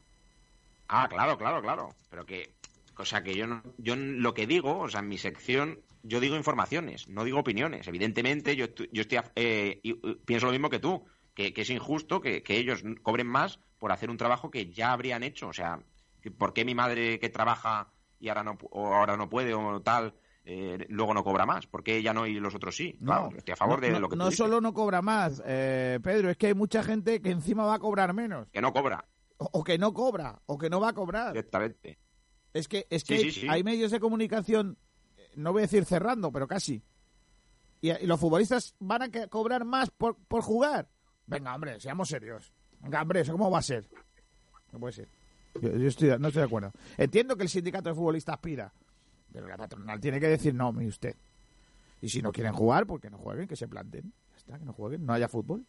Ah, 0.88 1.08
claro, 1.10 1.38
claro, 1.38 1.62
claro. 1.62 1.90
Pero 2.10 2.26
que. 2.26 2.54
O 2.98 3.06
sea, 3.06 3.24
que 3.24 3.34
yo, 3.34 3.48
no, 3.48 3.64
yo 3.78 3.96
lo 3.96 4.34
que 4.34 4.46
digo, 4.46 4.80
o 4.80 4.90
sea, 4.90 5.00
en 5.00 5.08
mi 5.08 5.18
sección, 5.18 5.80
yo 6.04 6.20
digo 6.20 6.36
informaciones, 6.36 7.08
no 7.08 7.24
digo 7.24 7.40
opiniones. 7.40 7.88
Evidentemente, 7.88 8.58
yo, 8.58 8.66
yo 8.92 9.02
estoy, 9.02 9.20
eh, 9.36 9.80
pienso 10.26 10.48
lo 10.48 10.52
mismo 10.52 10.70
que 10.70 10.80
tú 10.80 11.06
que, 11.34 11.54
es 11.56 11.70
injusto 11.70 12.22
que, 12.22 12.44
ellos 12.48 12.84
cobren 13.02 13.28
más 13.28 13.60
por 13.78 13.92
hacer 13.92 14.10
un 14.10 14.18
trabajo 14.18 14.52
que 14.52 14.72
ya 14.72 14.92
habrían 14.92 15.24
hecho. 15.24 15.48
O 15.48 15.54
sea, 15.54 15.82
¿por 16.38 16.54
qué 16.54 16.66
mi 16.66 16.76
madre 16.76 17.20
que 17.20 17.30
trabaja 17.30 17.92
y 18.20 18.30
ahora 18.30 18.44
no, 18.44 18.58
o 18.72 18.94
ahora 18.94 19.16
no 19.16 19.30
puede 19.30 19.54
o 19.54 19.82
tal, 19.82 20.14
eh, 20.44 20.86
luego 20.90 21.14
no 21.14 21.24
cobra 21.24 21.46
más? 21.46 21.68
¿Por 21.68 21.84
qué 21.84 21.98
ella 21.98 22.14
no 22.14 22.26
y 22.26 22.40
los 22.40 22.56
otros 22.56 22.76
sí? 22.76 22.98
No, 23.00 23.30
estoy 23.36 23.54
a 23.54 23.58
favor 23.58 23.80
de 23.80 24.00
lo 24.00 24.10
que 24.10 24.16
No 24.16 24.32
solo 24.32 24.60
no 24.62 24.74
cobra 24.74 25.02
más, 25.02 25.42
eh, 25.46 26.00
Pedro, 26.04 26.30
es 26.30 26.38
que 26.38 26.48
hay 26.48 26.54
mucha 26.54 26.84
gente 26.84 27.22
que 27.22 27.32
encima 27.32 27.66
va 27.66 27.76
a 27.76 27.80
cobrar 27.80 28.14
menos. 28.14 28.48
Que 28.52 28.62
no 28.62 28.74
cobra. 28.74 29.06
O, 29.38 29.64
que 29.64 29.78
no 29.78 29.94
cobra, 29.94 30.42
o 30.48 30.58
que 30.58 30.70
no 30.70 30.82
va 30.82 30.90
a 30.90 30.94
cobrar. 30.94 31.32
Directamente. 31.32 31.98
Es 32.54 32.68
que, 32.68 32.88
es 32.90 33.06
que 33.06 33.48
hay 33.50 33.64
medios 33.64 33.92
de 33.92 34.00
comunicación, 34.02 34.78
no 35.36 35.54
voy 35.54 35.62
a 35.62 35.68
decir 35.68 35.86
cerrando, 35.86 36.32
pero 36.32 36.48
casi. 36.48 36.84
Y, 37.80 38.06
los 38.06 38.20
futbolistas 38.20 38.76
van 38.80 39.04
a 39.04 39.28
cobrar 39.30 39.64
más 39.64 39.90
por, 39.92 40.18
por 40.28 40.42
jugar. 40.42 40.90
Venga, 41.30 41.56
hombre, 41.56 41.80
seamos 41.80 42.10
serios. 42.10 42.52
Venga, 42.80 43.02
hombre, 43.02 43.22
¿eso 43.22 43.32
cómo 43.32 43.52
va 43.52 43.60
a 43.60 43.64
ser? 43.64 43.88
No 44.72 44.80
puede 44.80 44.94
ser. 44.94 45.10
Yo, 45.62 45.70
estoy, 45.88 46.10
no 46.20 46.28
estoy 46.28 46.42
de 46.42 46.48
acuerdo. 46.48 46.72
Entiendo 46.98 47.36
que 47.36 47.44
el 47.44 47.50
sindicato 47.50 47.90
de 47.90 47.96
futbolistas 47.96 48.36
aspira, 48.36 48.72
pero 49.32 49.48
la 49.48 49.58
patronal 49.58 50.00
tiene 50.00 50.20
que 50.20 50.28
decir 50.28 50.54
no, 50.54 50.72
mire 50.72 50.90
usted. 50.90 51.16
Y 52.02 52.10
si 52.10 52.22
no 52.22 52.32
quieren 52.32 52.54
jugar, 52.54 52.86
pues 52.88 53.02
que 53.02 53.10
no 53.10 53.18
jueguen, 53.18 53.48
que 53.48 53.56
se 53.56 53.68
planten. 53.68 54.14
Ya 54.32 54.38
está, 54.38 54.60
que 54.60 54.66
no 54.66 54.74
jueguen, 54.74 55.06
no 55.06 55.14
haya 55.14 55.28
fútbol. 55.28 55.66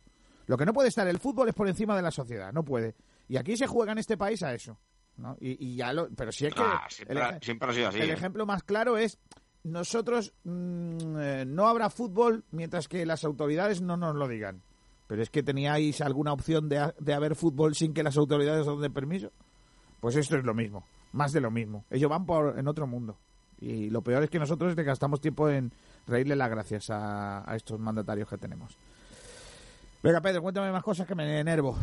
Lo 0.47 0.57
que 0.57 0.65
no 0.65 0.73
puede 0.73 0.89
estar 0.89 1.07
el 1.07 1.19
fútbol 1.19 1.49
es 1.49 1.55
por 1.55 1.69
encima 1.69 1.97
de 1.97 2.03
la 2.03 2.11
sociedad, 2.11 2.53
no 2.53 2.65
puede. 2.65 2.95
Y 3.29 3.37
aquí 3.37 3.57
se 3.57 3.67
juega 3.67 3.93
en 3.93 3.99
este 3.99 4.17
país 4.17 4.43
a 4.43 4.55
eso. 4.55 4.79
¿no? 5.17 5.37
Y, 5.41 5.77
ya 5.77 5.93
lo, 5.93 6.09
pero 6.11 6.33
si 6.33 6.47
es 6.47 6.55
que 6.55 6.63
ah, 6.63 6.87
siempre, 6.89 7.21
ha 7.21 7.73
sido 7.73 7.89
así. 7.89 7.99
El 7.99 8.11
¿eh? 8.11 8.15
ejemplo 8.15 8.47
más 8.47 8.63
claro 8.63 8.97
es 8.97 9.19
nosotros 9.63 10.33
mm, 10.45 11.17
eh, 11.21 11.45
no 11.47 11.69
habrá 11.69 11.91
fútbol 11.91 12.45
mientras 12.51 12.89
que 12.89 13.05
las 13.05 13.25
autoridades 13.25 13.83
no 13.83 13.97
nos 13.97 14.15
lo 14.17 14.29
digan. 14.29 14.63
Pero 15.11 15.25
es 15.25 15.31
que 15.31 15.43
teníais 15.43 16.01
alguna 16.03 16.33
opción 16.33 16.69
de, 16.69 16.95
de 17.01 17.15
haber 17.15 17.35
fútbol 17.35 17.75
sin 17.75 17.93
que 17.93 18.05
las 18.05 18.17
autoridades 18.17 18.65
os 18.69 18.81
den 18.81 18.93
permiso. 18.93 19.33
Pues 19.99 20.15
esto 20.15 20.37
es 20.37 20.45
lo 20.45 20.55
mismo, 20.55 20.87
más 21.11 21.33
de 21.33 21.41
lo 21.41 21.51
mismo. 21.51 21.85
Ellos 21.91 22.09
van 22.09 22.25
por 22.25 22.57
en 22.57 22.69
otro 22.69 22.87
mundo. 22.87 23.19
Y 23.59 23.91
lo 23.91 24.03
peor 24.03 24.23
es 24.23 24.31
que 24.31 24.39
nosotros 24.39 24.73
gastamos 24.77 25.21
tiempo 25.21 25.49
en 25.49 25.73
reírle 26.07 26.37
las 26.37 26.49
gracias 26.49 26.91
a, 26.91 27.43
a 27.45 27.57
estos 27.57 27.81
mandatarios 27.81 28.29
que 28.29 28.39
tenemos. 28.39 28.79
Venga, 30.01 30.21
Pedro, 30.21 30.43
cuéntame 30.43 30.71
más 30.71 30.85
cosas 30.85 31.09
que 31.09 31.17
me 31.17 31.41
enervo. 31.41 31.77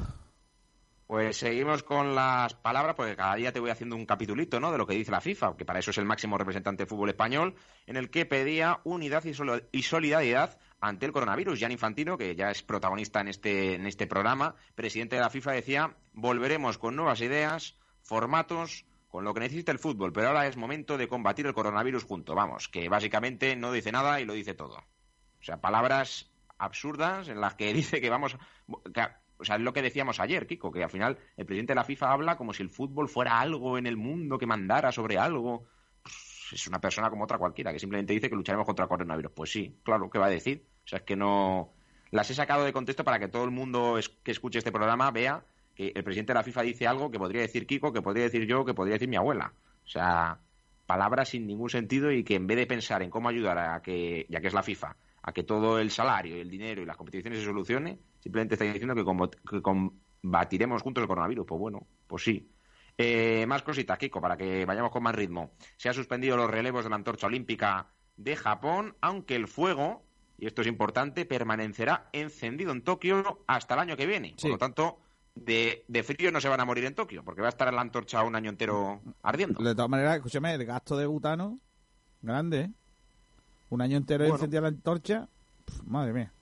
Pues 1.05 1.35
seguimos 1.35 1.83
con 1.83 2.15
las 2.15 2.53
palabras, 2.53 2.95
porque 2.95 3.17
cada 3.17 3.35
día 3.35 3.51
te 3.51 3.59
voy 3.59 3.71
haciendo 3.71 3.97
un 3.97 4.05
capitulito, 4.05 4.61
¿no? 4.61 4.71
De 4.71 4.77
lo 4.77 4.87
que 4.87 4.95
dice 4.95 5.11
la 5.11 5.19
FIFA, 5.19 5.57
que 5.57 5.65
para 5.65 5.79
eso 5.79 5.91
es 5.91 5.97
el 5.97 6.05
máximo 6.05 6.37
representante 6.37 6.83
de 6.83 6.89
fútbol 6.89 7.09
español, 7.09 7.55
en 7.87 7.97
el 7.97 8.09
que 8.09 8.25
pedía 8.25 8.79
unidad 8.85 9.25
y 9.73 9.83
solidaridad 9.83 10.57
ante 10.79 11.05
el 11.05 11.11
coronavirus. 11.11 11.59
Jan 11.59 11.71
Infantino, 11.71 12.17
que 12.17 12.35
ya 12.35 12.51
es 12.51 12.63
protagonista 12.63 13.21
en 13.21 13.29
este, 13.29 13.75
en 13.75 13.85
este 13.85 14.07
programa, 14.07 14.55
presidente 14.75 15.15
de 15.15 15.21
la 15.21 15.29
FIFA, 15.29 15.51
decía: 15.51 15.95
volveremos 16.13 16.77
con 16.77 16.95
nuevas 16.95 17.21
ideas, 17.21 17.77
formatos, 18.01 18.85
con 19.07 19.23
lo 19.23 19.33
que 19.33 19.39
necesita 19.39 19.71
el 19.71 19.79
fútbol, 19.79 20.13
pero 20.13 20.27
ahora 20.27 20.47
es 20.47 20.57
momento 20.57 20.97
de 20.97 21.07
combatir 21.07 21.47
el 21.47 21.53
coronavirus 21.53 22.03
junto. 22.03 22.35
Vamos, 22.35 22.67
que 22.67 22.89
básicamente 22.89 23.55
no 23.55 23.71
dice 23.71 23.91
nada 23.91 24.19
y 24.21 24.25
lo 24.25 24.33
dice 24.33 24.53
todo. 24.53 24.77
O 24.77 25.43
sea, 25.43 25.61
palabras 25.61 26.31
absurdas 26.57 27.27
en 27.29 27.41
las 27.41 27.55
que 27.55 27.73
dice 27.73 28.01
que 28.01 28.09
vamos. 28.09 28.37
O 28.67 29.45
sea, 29.45 29.55
es 29.55 29.61
lo 29.61 29.73
que 29.73 29.81
decíamos 29.81 30.19
ayer, 30.19 30.47
Kiko, 30.47 30.71
que 30.71 30.83
al 30.83 30.89
final 30.89 31.17
el 31.37 31.45
presidente 31.45 31.71
de 31.71 31.75
la 31.75 31.83
FIFA 31.83 32.11
habla 32.11 32.37
como 32.37 32.53
si 32.53 32.63
el 32.63 32.69
fútbol 32.69 33.07
fuera 33.07 33.39
algo 33.39 33.77
en 33.77 33.85
el 33.85 33.97
mundo 33.97 34.37
que 34.37 34.47
mandara 34.47 34.91
sobre 34.91 35.17
algo. 35.17 35.67
Es 36.51 36.67
una 36.67 36.79
persona 36.79 37.09
como 37.09 37.23
otra 37.23 37.37
cualquiera, 37.37 37.71
que 37.71 37.79
simplemente 37.79 38.13
dice 38.13 38.29
que 38.29 38.35
lucharemos 38.35 38.65
contra 38.65 38.83
el 38.83 38.89
coronavirus. 38.89 39.31
Pues 39.33 39.51
sí, 39.51 39.79
claro, 39.83 40.09
¿qué 40.09 40.19
va 40.19 40.27
a 40.27 40.29
decir? 40.29 40.65
O 40.85 40.87
sea, 40.87 40.99
es 40.99 41.05
que 41.05 41.15
no. 41.15 41.73
Las 42.11 42.29
he 42.31 42.33
sacado 42.33 42.63
de 42.63 42.71
contexto 42.71 43.03
para 43.03 43.19
que 43.19 43.27
todo 43.27 43.43
el 43.43 43.51
mundo 43.51 43.99
que 44.23 44.31
escuche 44.31 44.59
este 44.59 44.71
programa 44.71 45.11
vea 45.11 45.43
que 45.75 45.91
el 45.93 46.03
presidente 46.03 46.33
de 46.33 46.39
la 46.39 46.43
FIFA 46.43 46.61
dice 46.63 46.87
algo 46.87 47.11
que 47.11 47.19
podría 47.19 47.41
decir 47.41 47.67
Kiko, 47.67 47.93
que 47.93 48.01
podría 48.01 48.23
decir 48.23 48.47
yo, 48.47 48.65
que 48.65 48.73
podría 48.73 48.93
decir 48.93 49.07
mi 49.07 49.15
abuela. 49.15 49.53
O 49.85 49.87
sea, 49.87 50.39
palabras 50.87 51.29
sin 51.29 51.45
ningún 51.45 51.69
sentido 51.69 52.11
y 52.11 52.23
que 52.23 52.35
en 52.35 52.47
vez 52.47 52.57
de 52.57 52.65
pensar 52.65 53.03
en 53.03 53.11
cómo 53.11 53.29
ayudar 53.29 53.59
a 53.59 53.81
que, 53.81 54.25
ya 54.29 54.41
que 54.41 54.47
es 54.47 54.53
la 54.53 54.63
FIFA, 54.63 54.95
a 55.21 55.31
que 55.33 55.43
todo 55.43 55.79
el 55.79 55.91
salario, 55.91 56.37
el 56.37 56.49
dinero 56.49 56.81
y 56.81 56.85
las 56.85 56.97
competiciones 56.97 57.39
se 57.39 57.45
solucione, 57.45 57.99
simplemente 58.19 58.55
está 58.55 58.65
diciendo 58.65 58.95
que, 58.95 59.61
combatiremos 59.61 60.81
juntos 60.81 61.03
el 61.03 61.07
coronavirus. 61.07 61.45
Pues 61.45 61.59
bueno, 61.59 61.85
pues 62.07 62.23
sí. 62.23 62.49
Eh, 62.97 63.45
más 63.47 63.61
cositas, 63.61 63.97
Kiko, 63.97 64.19
para 64.19 64.35
que 64.35 64.65
vayamos 64.65 64.91
con 64.91 65.03
más 65.03 65.13
ritmo. 65.13 65.51
Se 65.77 65.87
han 65.87 65.95
suspendido 65.95 66.35
los 66.35 66.49
relevos 66.49 66.83
de 66.83 66.89
la 66.89 66.95
antorcha 66.95 67.27
olímpica 67.27 67.87
de 68.15 68.35
Japón, 68.35 68.95
aunque 69.01 69.35
el 69.35 69.47
fuego, 69.47 70.03
y 70.37 70.47
esto 70.47 70.61
es 70.61 70.67
importante, 70.67 71.25
permanecerá 71.25 72.09
encendido 72.11 72.71
en 72.71 72.81
Tokio 72.81 73.43
hasta 73.45 73.75
el 73.75 73.81
año 73.81 73.97
que 73.97 74.07
viene. 74.07 74.35
Por 74.41 74.49
lo 74.49 74.57
tanto, 74.57 74.99
de, 75.35 76.03
frío 76.03 76.31
no 76.31 76.41
se 76.41 76.49
van 76.49 76.59
a 76.59 76.65
morir 76.65 76.85
en 76.85 76.95
Tokio, 76.95 77.23
porque 77.23 77.41
va 77.41 77.47
a 77.47 77.49
estar 77.49 77.71
la 77.71 77.81
antorcha 77.81 78.23
un 78.23 78.35
año 78.35 78.49
entero 78.49 79.01
ardiendo. 79.21 79.61
De 79.61 79.75
todas 79.75 79.89
maneras, 79.89 80.15
escúchame, 80.15 80.55
el 80.55 80.65
gasto 80.65 80.97
de 80.97 81.05
butano, 81.05 81.59
grande, 82.21 82.61
¿eh? 82.61 82.71
Un 83.69 83.81
año 83.81 83.97
entero 83.97 84.23
bueno. 84.23 84.35
encendida 84.35 84.61
la 84.61 84.69
antorcha. 84.69 85.27
madre 85.85 86.13
mía. 86.13 86.33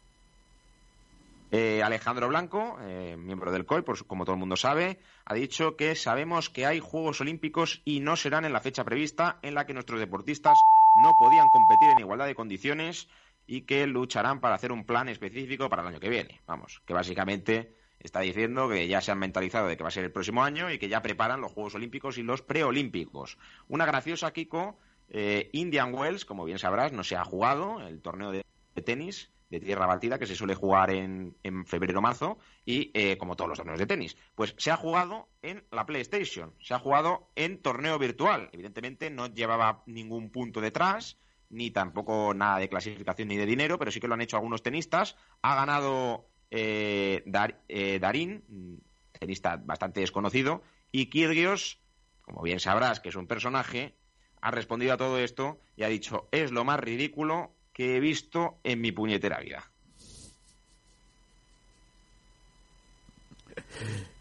Eh, 1.51 1.83
Alejandro 1.83 2.27
Blanco, 2.27 2.77
eh, 2.81 3.15
miembro 3.17 3.51
del 3.51 3.65
COI, 3.65 3.83
por, 3.83 4.05
como 4.07 4.25
todo 4.25 4.33
el 4.33 4.39
mundo 4.39 4.57
sabe, 4.57 4.99
ha 5.25 5.35
dicho 5.35 5.75
que 5.75 5.95
sabemos 5.95 6.49
que 6.49 6.65
hay 6.65 6.79
Juegos 6.79 7.21
Olímpicos 7.21 7.81
y 7.85 7.99
no 7.99 8.15
serán 8.15 8.45
en 8.45 8.53
la 8.53 8.61
fecha 8.61 8.83
prevista 8.83 9.39
en 9.41 9.53
la 9.53 9.65
que 9.65 9.73
nuestros 9.73 9.99
deportistas 9.99 10.65
no 10.95 11.17
podían 11.17 11.49
competir 11.49 11.89
en 11.89 11.99
igualdad 11.99 12.25
de 12.25 12.35
condiciones 12.35 13.07
y 13.47 13.61
que 13.61 13.85
lucharán 13.87 14.39
para 14.39 14.55
hacer 14.55 14.71
un 14.71 14.85
plan 14.85 15.07
específico 15.07 15.69
para 15.69 15.83
el 15.83 15.89
año 15.89 15.99
que 15.99 16.09
viene. 16.09 16.41
Vamos, 16.47 16.81
que 16.85 16.93
básicamente 16.93 17.73
está 17.99 18.21
diciendo 18.21 18.69
que 18.69 18.87
ya 18.87 19.01
se 19.01 19.11
han 19.11 19.19
mentalizado 19.19 19.67
de 19.67 19.77
que 19.77 19.83
va 19.83 19.89
a 19.89 19.91
ser 19.91 20.05
el 20.05 20.11
próximo 20.11 20.43
año 20.43 20.71
y 20.71 20.79
que 20.79 20.89
ya 20.89 21.01
preparan 21.01 21.41
los 21.41 21.51
Juegos 21.51 21.75
Olímpicos 21.75 22.17
y 22.17 22.23
los 22.23 22.41
preolímpicos. 22.41 23.37
Una 23.67 23.85
graciosa, 23.85 24.31
Kiko, 24.31 24.79
eh, 25.09 25.49
Indian 25.53 25.93
Wells, 25.93 26.25
como 26.25 26.45
bien 26.45 26.59
sabrás, 26.59 26.91
no 26.91 27.03
se 27.03 27.15
ha 27.15 27.23
jugado 27.23 27.85
el 27.87 28.01
torneo 28.01 28.31
de, 28.31 28.43
tenis 28.83 29.31
de 29.49 29.59
tierra 29.59 29.85
batida 29.85 30.17
que 30.17 30.25
se 30.25 30.35
suele 30.35 30.55
jugar 30.55 30.89
en, 30.91 31.37
en 31.43 31.65
febrero-marzo 31.65 32.37
y 32.65 32.91
eh, 32.93 33.17
como 33.17 33.35
todos 33.35 33.49
los 33.49 33.57
torneos 33.57 33.79
de 33.79 33.85
tenis. 33.85 34.17
Pues 34.33 34.55
se 34.57 34.71
ha 34.71 34.77
jugado 34.77 35.29
en 35.41 35.63
la 35.71 35.85
PlayStation, 35.85 36.53
se 36.59 36.73
ha 36.73 36.79
jugado 36.79 37.29
en 37.35 37.61
torneo 37.61 37.99
virtual. 37.99 38.49
Evidentemente 38.51 39.09
no 39.09 39.27
llevaba 39.27 39.83
ningún 39.85 40.31
punto 40.31 40.61
detrás, 40.61 41.17
ni 41.49 41.71
tampoco 41.71 42.33
nada 42.33 42.57
de 42.57 42.69
clasificación 42.69 43.27
ni 43.27 43.37
de 43.37 43.45
dinero, 43.45 43.77
pero 43.77 43.91
sí 43.91 43.99
que 43.99 44.07
lo 44.07 44.15
han 44.15 44.21
hecho 44.21 44.37
algunos 44.37 44.63
tenistas. 44.63 45.15
Ha 45.41 45.55
ganado 45.55 46.27
eh, 46.49 47.23
eh, 47.67 47.99
Darín, 47.99 48.81
tenista 49.19 49.57
bastante 49.57 50.01
desconocido, 50.01 50.63
y 50.91 51.07
Kyrgios, 51.09 51.81
como 52.21 52.41
bien 52.41 52.59
sabrás 52.59 52.99
que 52.99 53.09
es 53.09 53.15
un 53.15 53.27
personaje, 53.27 53.95
ha 54.41 54.51
respondido 54.51 54.93
a 54.93 54.97
todo 54.97 55.19
esto 55.19 55.59
y 55.75 55.83
ha 55.83 55.87
dicho, 55.87 56.27
es 56.31 56.51
lo 56.51 56.63
más 56.63 56.79
ridículo 56.79 57.54
que 57.75 57.97
he 57.97 57.99
visto 57.99 58.57
en 58.63 58.79
mi 58.79 58.93
puñetera 58.93 59.41
vida. 59.41 59.69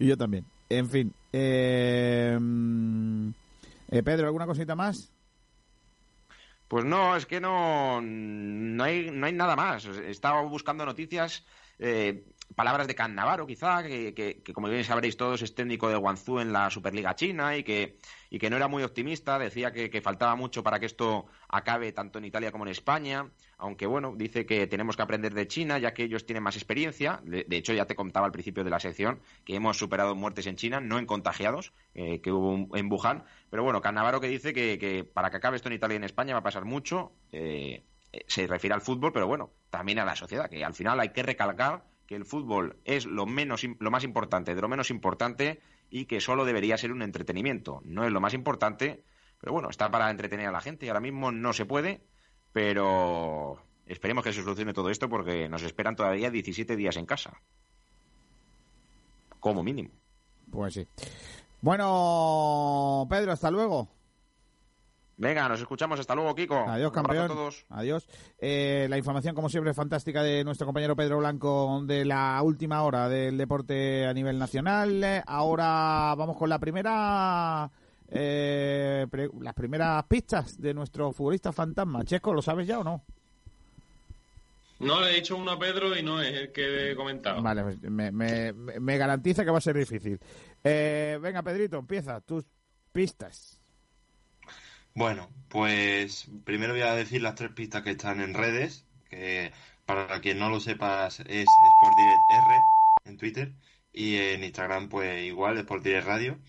Y 0.00 0.08
yo 0.08 0.16
también. 0.16 0.44
En 0.68 0.90
fin. 0.90 1.14
Eh, 1.32 2.36
eh, 3.90 4.02
Pedro, 4.02 4.26
¿alguna 4.26 4.46
cosita 4.46 4.74
más? 4.74 5.12
Pues 6.66 6.84
no, 6.84 7.14
es 7.14 7.26
que 7.26 7.40
no, 7.40 8.00
no, 8.02 8.82
hay, 8.82 9.12
no 9.12 9.26
hay 9.26 9.32
nada 9.32 9.54
más. 9.54 9.86
He 9.86 10.10
estado 10.10 10.48
buscando 10.48 10.84
noticias, 10.84 11.46
eh, 11.78 12.24
palabras 12.54 12.86
de 12.86 12.94
Can 12.94 13.14
Navarro 13.14 13.46
quizá, 13.46 13.82
que, 13.82 14.14
que, 14.14 14.52
como 14.52 14.68
bien 14.68 14.84
sabréis 14.84 15.16
todos 15.16 15.42
es 15.42 15.54
técnico 15.54 15.88
de 15.88 15.96
Guangzhou 15.96 16.40
en 16.40 16.52
la 16.52 16.70
Superliga 16.70 17.14
China 17.14 17.56
y 17.56 17.64
que, 17.64 17.98
y 18.30 18.38
que 18.38 18.50
no 18.50 18.56
era 18.56 18.68
muy 18.68 18.82
optimista, 18.82 19.38
decía 19.38 19.72
que, 19.72 19.90
que 19.90 20.00
faltaba 20.00 20.36
mucho 20.36 20.62
para 20.62 20.78
que 20.78 20.86
esto 20.86 21.26
acabe 21.48 21.92
tanto 21.92 22.18
en 22.18 22.26
Italia 22.26 22.52
como 22.52 22.64
en 22.64 22.70
España 22.70 23.30
aunque 23.64 23.86
bueno, 23.86 24.14
dice 24.14 24.44
que 24.44 24.66
tenemos 24.66 24.94
que 24.94 25.02
aprender 25.02 25.32
de 25.32 25.46
China, 25.46 25.78
ya 25.78 25.94
que 25.94 26.04
ellos 26.04 26.26
tienen 26.26 26.42
más 26.42 26.56
experiencia. 26.56 27.20
De, 27.24 27.46
hecho, 27.50 27.72
ya 27.72 27.86
te 27.86 27.94
contaba 27.94 28.26
al 28.26 28.32
principio 28.32 28.62
de 28.62 28.68
la 28.68 28.78
sección 28.78 29.20
que 29.44 29.54
hemos 29.54 29.78
superado 29.78 30.14
muertes 30.14 30.46
en 30.46 30.56
China, 30.56 30.80
no 30.80 30.98
en 30.98 31.06
contagiados, 31.06 31.72
eh, 31.94 32.20
que 32.20 32.30
hubo 32.30 32.76
en 32.76 32.92
Wuhan. 32.92 33.24
Pero 33.50 33.62
bueno, 33.62 33.80
Cannavaro 33.80 34.20
que 34.20 34.28
dice 34.28 34.52
que, 34.52 35.08
para 35.12 35.30
que 35.30 35.38
acabe 35.38 35.56
esto 35.56 35.68
en 35.68 35.76
Italia 35.76 35.94
y 35.94 35.96
en 35.96 36.04
España 36.04 36.34
va 36.34 36.40
a 36.40 36.44
pasar 36.44 36.66
mucho. 36.66 37.12
Eh, 37.32 37.84
se 38.26 38.46
refiere 38.46 38.74
al 38.74 38.82
fútbol, 38.82 39.12
pero 39.12 39.26
bueno, 39.26 39.50
también 39.70 39.98
a 39.98 40.04
la 40.04 40.14
sociedad, 40.14 40.48
que 40.48 40.62
al 40.62 40.74
final 40.74 41.00
hay 41.00 41.08
que 41.08 41.22
recalcar 41.22 41.84
que 42.06 42.16
el 42.16 42.24
fútbol 42.24 42.76
es 42.84 43.06
lo, 43.06 43.26
menos, 43.26 43.64
lo 43.78 43.90
más 43.90 44.04
importante 44.04 44.54
de 44.54 44.60
lo 44.60 44.68
menos 44.68 44.90
importante 44.90 45.60
y 45.90 46.06
que 46.06 46.20
solo 46.20 46.44
debería 46.44 46.76
ser 46.76 46.92
un 46.92 47.02
entretenimiento. 47.02 47.80
No 47.84 48.04
es 48.04 48.12
lo 48.12 48.20
más 48.20 48.34
importante, 48.34 49.04
pero 49.40 49.52
bueno, 49.52 49.70
está 49.70 49.90
para 49.90 50.10
entretener 50.10 50.48
a 50.48 50.52
la 50.52 50.60
gente 50.60 50.86
y 50.86 50.88
ahora 50.88 51.00
mismo 51.00 51.32
no 51.32 51.52
se 51.52 51.66
puede 51.66 52.02
pero 52.54 53.58
esperemos 53.84 54.22
que 54.22 54.32
se 54.32 54.40
solucione 54.40 54.72
todo 54.72 54.88
esto 54.88 55.08
porque 55.08 55.48
nos 55.48 55.64
esperan 55.64 55.96
todavía 55.96 56.30
17 56.30 56.76
días 56.76 56.96
en 56.96 57.04
casa. 57.04 57.42
Como 59.40 59.64
mínimo. 59.64 59.90
Pues 60.52 60.74
sí. 60.74 60.86
Bueno, 61.60 63.08
Pedro, 63.10 63.32
hasta 63.32 63.50
luego. 63.50 63.88
Venga, 65.16 65.48
nos 65.48 65.60
escuchamos. 65.60 66.00
Hasta 66.00 66.14
luego, 66.14 66.34
Kiko. 66.34 66.64
Adiós, 66.68 66.92
campeón. 66.92 67.28
todos. 67.28 67.64
Adiós. 67.70 68.08
Eh, 68.38 68.86
la 68.90 68.98
información, 68.98 69.34
como 69.34 69.48
siempre, 69.48 69.74
fantástica 69.74 70.22
de 70.22 70.44
nuestro 70.44 70.66
compañero 70.66 70.96
Pedro 70.96 71.18
Blanco 71.18 71.82
de 71.84 72.04
la 72.04 72.40
última 72.42 72.82
hora 72.82 73.08
del 73.08 73.38
deporte 73.38 74.06
a 74.06 74.12
nivel 74.12 74.38
nacional. 74.38 75.22
Ahora 75.26 76.14
vamos 76.16 76.36
con 76.36 76.48
la 76.48 76.58
primera 76.58 77.70
eh, 78.08 79.06
las 79.40 79.54
primeras 79.54 80.04
pistas 80.04 80.60
de 80.60 80.74
nuestro 80.74 81.12
futbolista 81.12 81.52
fantasma. 81.52 82.04
Checo, 82.04 82.34
¿lo 82.34 82.42
sabes 82.42 82.66
ya 82.66 82.78
o 82.78 82.84
no? 82.84 83.04
No, 84.80 85.00
le 85.00 85.10
he 85.10 85.14
dicho 85.14 85.36
uno 85.36 85.52
a 85.52 85.58
Pedro 85.58 85.96
y 85.96 86.02
no 86.02 86.20
es 86.20 86.34
el 86.34 86.52
que 86.52 86.90
he 86.90 86.96
comentado. 86.96 87.40
Vale, 87.42 87.62
pues 87.62 87.80
me, 87.80 88.98
garantiza 88.98 89.44
que 89.44 89.50
va 89.50 89.58
a 89.58 89.62
ser 89.62 89.76
difícil. 89.76 90.18
Eh, 90.62 91.18
venga, 91.22 91.42
Pedrito, 91.42 91.78
empieza 91.78 92.20
tus 92.20 92.44
pistas. 92.92 93.53
Bueno, 94.94 95.28
pues 95.48 96.26
primero 96.44 96.72
voy 96.72 96.82
a 96.82 96.94
decir 96.94 97.20
las 97.22 97.34
tres 97.34 97.50
pistas 97.52 97.82
que 97.82 97.90
están 97.90 98.20
en 98.20 98.34
redes, 98.34 98.86
que 99.08 99.52
para 99.86 100.20
quien 100.20 100.38
no 100.38 100.50
lo 100.50 100.60
sepas 100.60 101.20
es 101.20 101.60
SportDirectR 101.68 102.70
en 103.04 103.16
Twitter 103.16 103.54
y 103.92 104.16
en 104.16 104.44
Instagram 104.44 104.88
pues 104.88 105.24
igual, 105.24 105.58
SportDirect 105.60 106.06
Radio. 106.06 106.40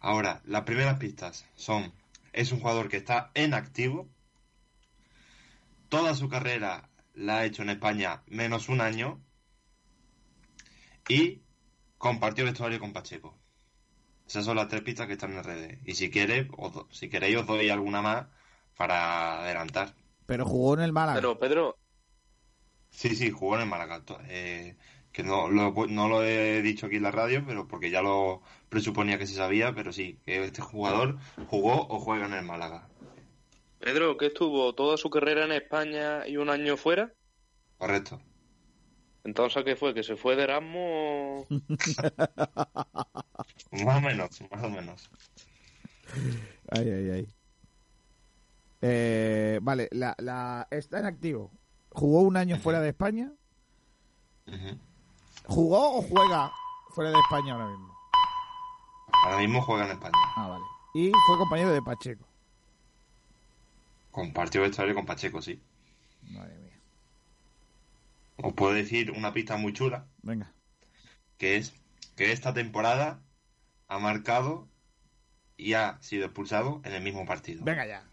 Ahora, 0.00 0.42
las 0.46 0.62
primeras 0.64 0.98
pistas 0.98 1.46
son, 1.56 1.94
es 2.32 2.52
un 2.52 2.60
jugador 2.60 2.88
que 2.88 2.96
está 2.98 3.30
en 3.34 3.54
activo, 3.54 4.08
toda 5.88 6.14
su 6.14 6.28
carrera 6.28 6.90
la 7.14 7.38
ha 7.38 7.44
hecho 7.46 7.62
en 7.62 7.70
España 7.70 8.22
menos 8.26 8.68
un 8.68 8.80
año 8.82 9.24
y 11.08 11.42
compartió 11.98 12.44
vestuario 12.44 12.78
con 12.80 12.92
Pacheco. 12.92 13.43
Esas 14.26 14.44
son 14.44 14.56
las 14.56 14.68
tres 14.68 14.82
pistas 14.82 15.06
que 15.06 15.14
están 15.14 15.32
en 15.34 15.44
redes. 15.44 15.78
Y 15.84 15.94
si 15.94 16.10
quiere, 16.10 16.48
si 16.90 17.08
queréis 17.08 17.36
os 17.36 17.46
doy 17.46 17.68
alguna 17.68 18.02
más 18.02 18.26
para 18.76 19.42
adelantar. 19.42 19.94
Pero 20.26 20.46
jugó 20.46 20.74
en 20.74 20.80
el 20.80 20.92
Málaga. 20.92 21.16
Pero 21.16 21.38
Pedro. 21.38 21.76
Sí, 22.90 23.14
sí, 23.14 23.30
jugó 23.30 23.56
en 23.56 23.62
el 23.62 23.68
Málaga. 23.68 24.02
Eh, 24.28 24.76
que 25.12 25.22
no 25.22 25.48
lo, 25.48 25.72
no 25.88 26.08
lo 26.08 26.24
he 26.24 26.62
dicho 26.62 26.86
aquí 26.86 26.96
en 26.96 27.02
la 27.04 27.10
radio, 27.10 27.44
pero 27.46 27.68
porque 27.68 27.90
ya 27.90 28.02
lo 28.02 28.42
presuponía 28.68 29.18
que 29.18 29.26
se 29.26 29.34
sabía, 29.34 29.74
pero 29.74 29.92
sí, 29.92 30.18
que 30.24 30.42
este 30.44 30.62
jugador 30.62 31.18
jugó 31.46 31.86
o 31.88 32.00
juega 32.00 32.26
en 32.26 32.32
el 32.32 32.44
Málaga. 32.44 32.88
Pedro, 33.78 34.16
¿qué 34.16 34.26
estuvo 34.26 34.74
toda 34.74 34.96
su 34.96 35.10
carrera 35.10 35.44
en 35.44 35.52
España 35.52 36.26
y 36.26 36.38
un 36.38 36.48
año 36.48 36.76
fuera? 36.76 37.12
Correcto. 37.78 38.20
Entonces, 39.24 39.64
¿qué 39.64 39.74
fue? 39.74 39.94
¿Que 39.94 40.02
se 40.02 40.16
fue 40.16 40.36
de 40.36 40.44
Erasmus? 40.44 41.46
más 43.84 43.96
o 43.96 44.00
menos, 44.00 44.40
más 44.50 44.62
o 44.62 44.70
menos. 44.70 45.10
Ay, 46.70 46.90
ay, 46.90 47.10
ay. 47.10 47.34
Eh, 48.82 49.58
vale, 49.62 49.88
la, 49.92 50.14
la, 50.18 50.68
está 50.70 50.98
en 50.98 51.06
activo. 51.06 51.50
¿Jugó 51.88 52.20
un 52.20 52.36
año 52.36 52.58
fuera 52.58 52.80
de 52.80 52.90
España? 52.90 53.32
¿Jugó 55.46 55.98
o 55.98 56.02
juega 56.02 56.52
fuera 56.90 57.10
de 57.10 57.18
España 57.18 57.54
ahora 57.54 57.68
mismo? 57.68 57.94
Ahora 59.24 59.38
mismo 59.38 59.62
juega 59.62 59.86
en 59.86 59.92
España. 59.92 60.12
Ah, 60.36 60.48
vale. 60.48 60.64
Y 60.92 61.10
fue 61.26 61.38
compañero 61.38 61.70
de 61.70 61.80
Pacheco. 61.80 62.26
Compartió 64.10 64.60
vestuario 64.60 64.94
con 64.94 65.06
Pacheco, 65.06 65.40
sí. 65.40 65.58
Madre 66.30 66.58
mía. 66.58 66.63
Os 68.44 68.52
puedo 68.52 68.74
decir 68.74 69.10
una 69.12 69.32
pista 69.32 69.56
muy 69.56 69.72
chula. 69.72 70.06
Venga. 70.20 70.52
Que 71.38 71.56
es 71.56 71.72
que 72.14 72.30
esta 72.30 72.52
temporada 72.52 73.22
ha 73.88 73.98
marcado 73.98 74.68
y 75.56 75.72
ha 75.72 75.96
sido 76.02 76.26
expulsado 76.26 76.82
en 76.84 76.92
el 76.92 77.02
mismo 77.02 77.24
partido. 77.24 77.64
Venga 77.64 77.86
ya. 77.86 78.04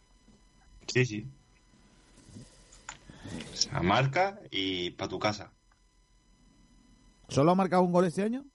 Sí, 0.88 1.06
sí. 1.06 1.28
Se 3.54 3.70
marca 3.82 4.40
y 4.52 4.92
para 4.92 5.10
tu 5.10 5.20
casa. 5.20 5.52
¿Solo 7.28 7.52
ha 7.52 7.56
marcado 7.56 7.82
un 7.84 7.92
gol 7.92 8.06
este 8.06 8.24
año? 8.24 8.46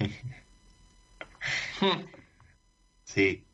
sí. 3.04 3.46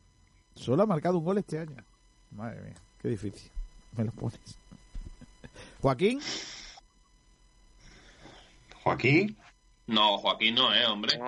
Solo 0.55 0.85
ha 0.85 0.87
marcado 0.87 1.19
un 1.19 1.25
gol 1.25 1.37
este 1.37 1.59
año. 1.59 1.85
Madre 2.31 2.63
mía, 2.63 2.77
qué 2.99 3.09
difícil. 3.09 3.51
Me 3.95 4.05
lo 4.05 4.13
pones. 4.13 4.60
¿Joaquín? 5.81 6.21
¿Joaquín? 8.83 9.37
No, 9.87 10.19
Joaquín 10.19 10.55
no, 10.55 10.75
¿eh, 10.75 10.87
hombre? 10.87 11.19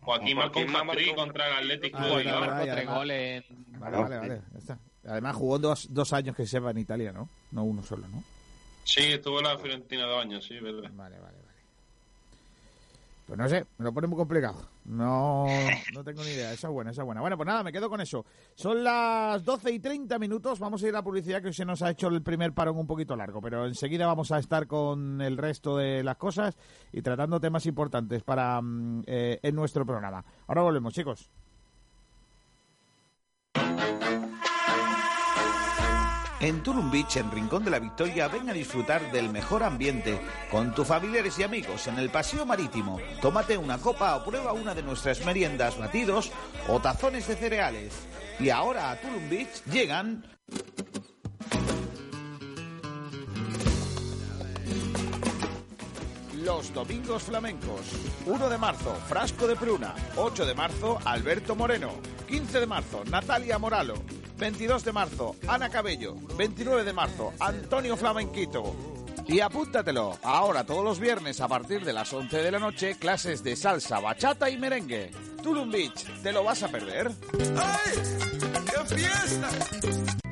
Joaquín, 0.00 0.36
marcó 0.36 0.60
un 0.60 0.74
hat 0.74 1.14
contra 1.14 1.48
el 1.48 1.54
Atlético 1.54 1.98
ah, 2.00 2.08
vale, 2.08 2.32
vale, 2.32 2.46
vale, 2.48 3.44
vale, 3.78 3.96
vale, 3.96 4.18
vale, 4.18 4.42
Además 5.06 5.36
jugó 5.36 5.58
dos, 5.58 5.92
dos 5.92 6.12
años 6.12 6.36
que 6.36 6.46
se 6.46 6.58
va 6.60 6.70
en 6.70 6.78
Italia, 6.78 7.12
¿no? 7.12 7.28
No 7.50 7.64
uno 7.64 7.82
solo, 7.82 8.06
¿no? 8.08 8.22
Sí, 8.84 9.12
estuvo 9.12 9.38
en 9.38 9.44
la 9.44 9.58
Fiorentina 9.58 10.06
dos 10.06 10.22
años, 10.22 10.44
sí, 10.44 10.58
verdad. 10.58 10.90
Vale, 10.92 11.18
vale, 11.18 11.38
vale. 11.38 11.41
Pues 13.32 13.40
no 13.40 13.48
sé, 13.48 13.64
me 13.78 13.86
lo 13.86 13.94
pone 13.94 14.06
muy 14.08 14.18
complicado. 14.18 14.68
No, 14.84 15.46
no 15.94 16.04
tengo 16.04 16.22
ni 16.22 16.32
idea. 16.32 16.52
Esa 16.52 16.68
es 16.68 16.74
buena, 16.74 16.90
esa 16.90 17.00
es 17.00 17.06
buena. 17.06 17.22
Bueno, 17.22 17.38
pues 17.38 17.46
nada, 17.46 17.62
me 17.62 17.72
quedo 17.72 17.88
con 17.88 18.02
eso. 18.02 18.26
Son 18.54 18.84
las 18.84 19.42
12 19.42 19.72
y 19.72 19.78
30 19.78 20.18
minutos. 20.18 20.58
Vamos 20.58 20.82
a 20.82 20.88
ir 20.88 20.92
a 20.92 20.98
la 20.98 21.02
publicidad 21.02 21.40
que 21.40 21.46
hoy 21.46 21.54
se 21.54 21.64
nos 21.64 21.80
ha 21.80 21.88
hecho 21.88 22.08
el 22.08 22.22
primer 22.22 22.52
parón 22.52 22.76
un 22.76 22.86
poquito 22.86 23.16
largo. 23.16 23.40
Pero 23.40 23.64
enseguida 23.64 24.06
vamos 24.06 24.32
a 24.32 24.38
estar 24.38 24.66
con 24.66 25.22
el 25.22 25.38
resto 25.38 25.78
de 25.78 26.04
las 26.04 26.18
cosas 26.18 26.58
y 26.92 27.00
tratando 27.00 27.40
temas 27.40 27.64
importantes 27.64 28.22
para 28.22 28.60
mm, 28.60 29.04
eh, 29.06 29.40
en 29.42 29.54
nuestro 29.54 29.86
programa. 29.86 30.22
Ahora 30.46 30.60
volvemos, 30.60 30.92
chicos. 30.92 31.30
En 36.42 36.60
Tulum 36.60 36.90
Beach, 36.90 37.18
en 37.18 37.30
Rincón 37.30 37.64
de 37.64 37.70
la 37.70 37.78
Victoria, 37.78 38.26
ven 38.26 38.50
a 38.50 38.52
disfrutar 38.52 39.12
del 39.12 39.30
mejor 39.30 39.62
ambiente 39.62 40.20
con 40.50 40.74
tus 40.74 40.88
familiares 40.88 41.38
y 41.38 41.44
amigos 41.44 41.86
en 41.86 42.00
el 42.00 42.10
paseo 42.10 42.44
marítimo. 42.44 42.98
Tómate 43.20 43.56
una 43.56 43.78
copa 43.78 44.16
o 44.16 44.24
prueba 44.24 44.52
una 44.52 44.74
de 44.74 44.82
nuestras 44.82 45.24
meriendas, 45.24 45.78
batidos 45.78 46.32
o 46.66 46.80
tazones 46.80 47.28
de 47.28 47.36
cereales. 47.36 47.94
Y 48.40 48.50
ahora 48.50 48.90
a 48.90 49.00
Tulum 49.00 49.30
Beach 49.30 49.62
llegan... 49.70 50.26
Los 56.42 56.74
Domingos 56.74 57.22
Flamencos. 57.22 57.82
1 58.26 58.48
de 58.48 58.58
marzo, 58.58 58.96
Frasco 59.08 59.46
de 59.46 59.54
Pruna. 59.54 59.94
8 60.16 60.44
de 60.44 60.54
marzo, 60.54 60.98
Alberto 61.04 61.54
Moreno. 61.54 61.92
15 62.26 62.58
de 62.58 62.66
marzo, 62.66 63.04
Natalia 63.04 63.60
Moralo. 63.60 63.94
22 64.42 64.84
de 64.84 64.92
marzo, 64.92 65.36
Ana 65.46 65.68
Cabello. 65.68 66.16
29 66.36 66.82
de 66.82 66.92
marzo, 66.92 67.32
Antonio 67.38 67.96
Flamenquito. 67.96 68.74
Y 69.28 69.38
apúntatelo, 69.38 70.18
ahora 70.20 70.64
todos 70.64 70.84
los 70.84 70.98
viernes 70.98 71.40
a 71.40 71.46
partir 71.46 71.84
de 71.84 71.92
las 71.92 72.12
11 72.12 72.42
de 72.42 72.50
la 72.50 72.58
noche, 72.58 72.96
clases 72.98 73.44
de 73.44 73.54
salsa, 73.54 74.00
bachata 74.00 74.50
y 74.50 74.58
merengue. 74.58 75.12
Tulum 75.44 75.70
Beach, 75.70 76.06
¿te 76.24 76.32
lo 76.32 76.42
vas 76.42 76.60
a 76.64 76.68
perder? 76.68 77.12
¡Ay! 77.56 77.92
¡Qué 78.66 78.96
fiesta! 78.96 80.31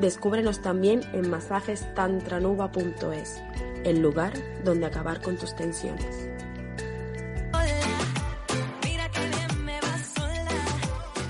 Descúbrenos 0.00 0.62
también 0.62 1.02
en 1.12 1.30
masajestantranuba.es, 1.30 3.42
el 3.84 4.00
lugar 4.00 4.32
donde 4.64 4.86
acabar 4.86 5.20
con 5.20 5.36
tus 5.36 5.54
tensiones. 5.54 6.30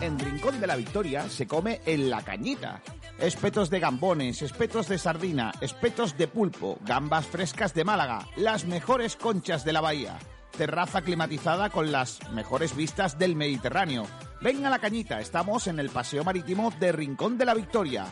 En 0.00 0.18
Rincón 0.18 0.60
de 0.60 0.66
la 0.66 0.76
Victoria 0.76 1.28
se 1.28 1.46
come 1.46 1.80
en 1.86 2.10
la 2.10 2.22
cañita. 2.22 2.82
Espetos 3.18 3.70
de 3.70 3.78
gambones, 3.78 4.42
espetos 4.42 4.88
de 4.88 4.98
sardina, 4.98 5.52
espetos 5.60 6.18
de 6.18 6.26
pulpo, 6.26 6.78
gambas 6.84 7.26
frescas 7.26 7.72
de 7.72 7.84
Málaga, 7.84 8.26
las 8.36 8.64
mejores 8.64 9.14
conchas 9.14 9.64
de 9.64 9.72
la 9.72 9.80
bahía. 9.80 10.18
Terraza 10.56 11.02
climatizada 11.02 11.70
con 11.70 11.92
las 11.92 12.18
mejores 12.32 12.74
vistas 12.74 13.16
del 13.16 13.36
Mediterráneo. 13.36 14.06
Venga 14.40 14.66
a 14.66 14.70
la 14.70 14.80
cañita, 14.80 15.20
estamos 15.20 15.68
en 15.68 15.78
el 15.78 15.90
Paseo 15.90 16.24
Marítimo 16.24 16.72
de 16.80 16.90
Rincón 16.90 17.38
de 17.38 17.44
la 17.44 17.54
Victoria. 17.54 18.06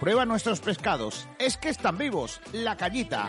Prueba 0.00 0.26
nuestros 0.26 0.60
pescados, 0.60 1.26
es 1.38 1.56
que 1.56 1.70
están 1.70 1.96
vivos, 1.96 2.40
la 2.52 2.76
cañita. 2.76 3.28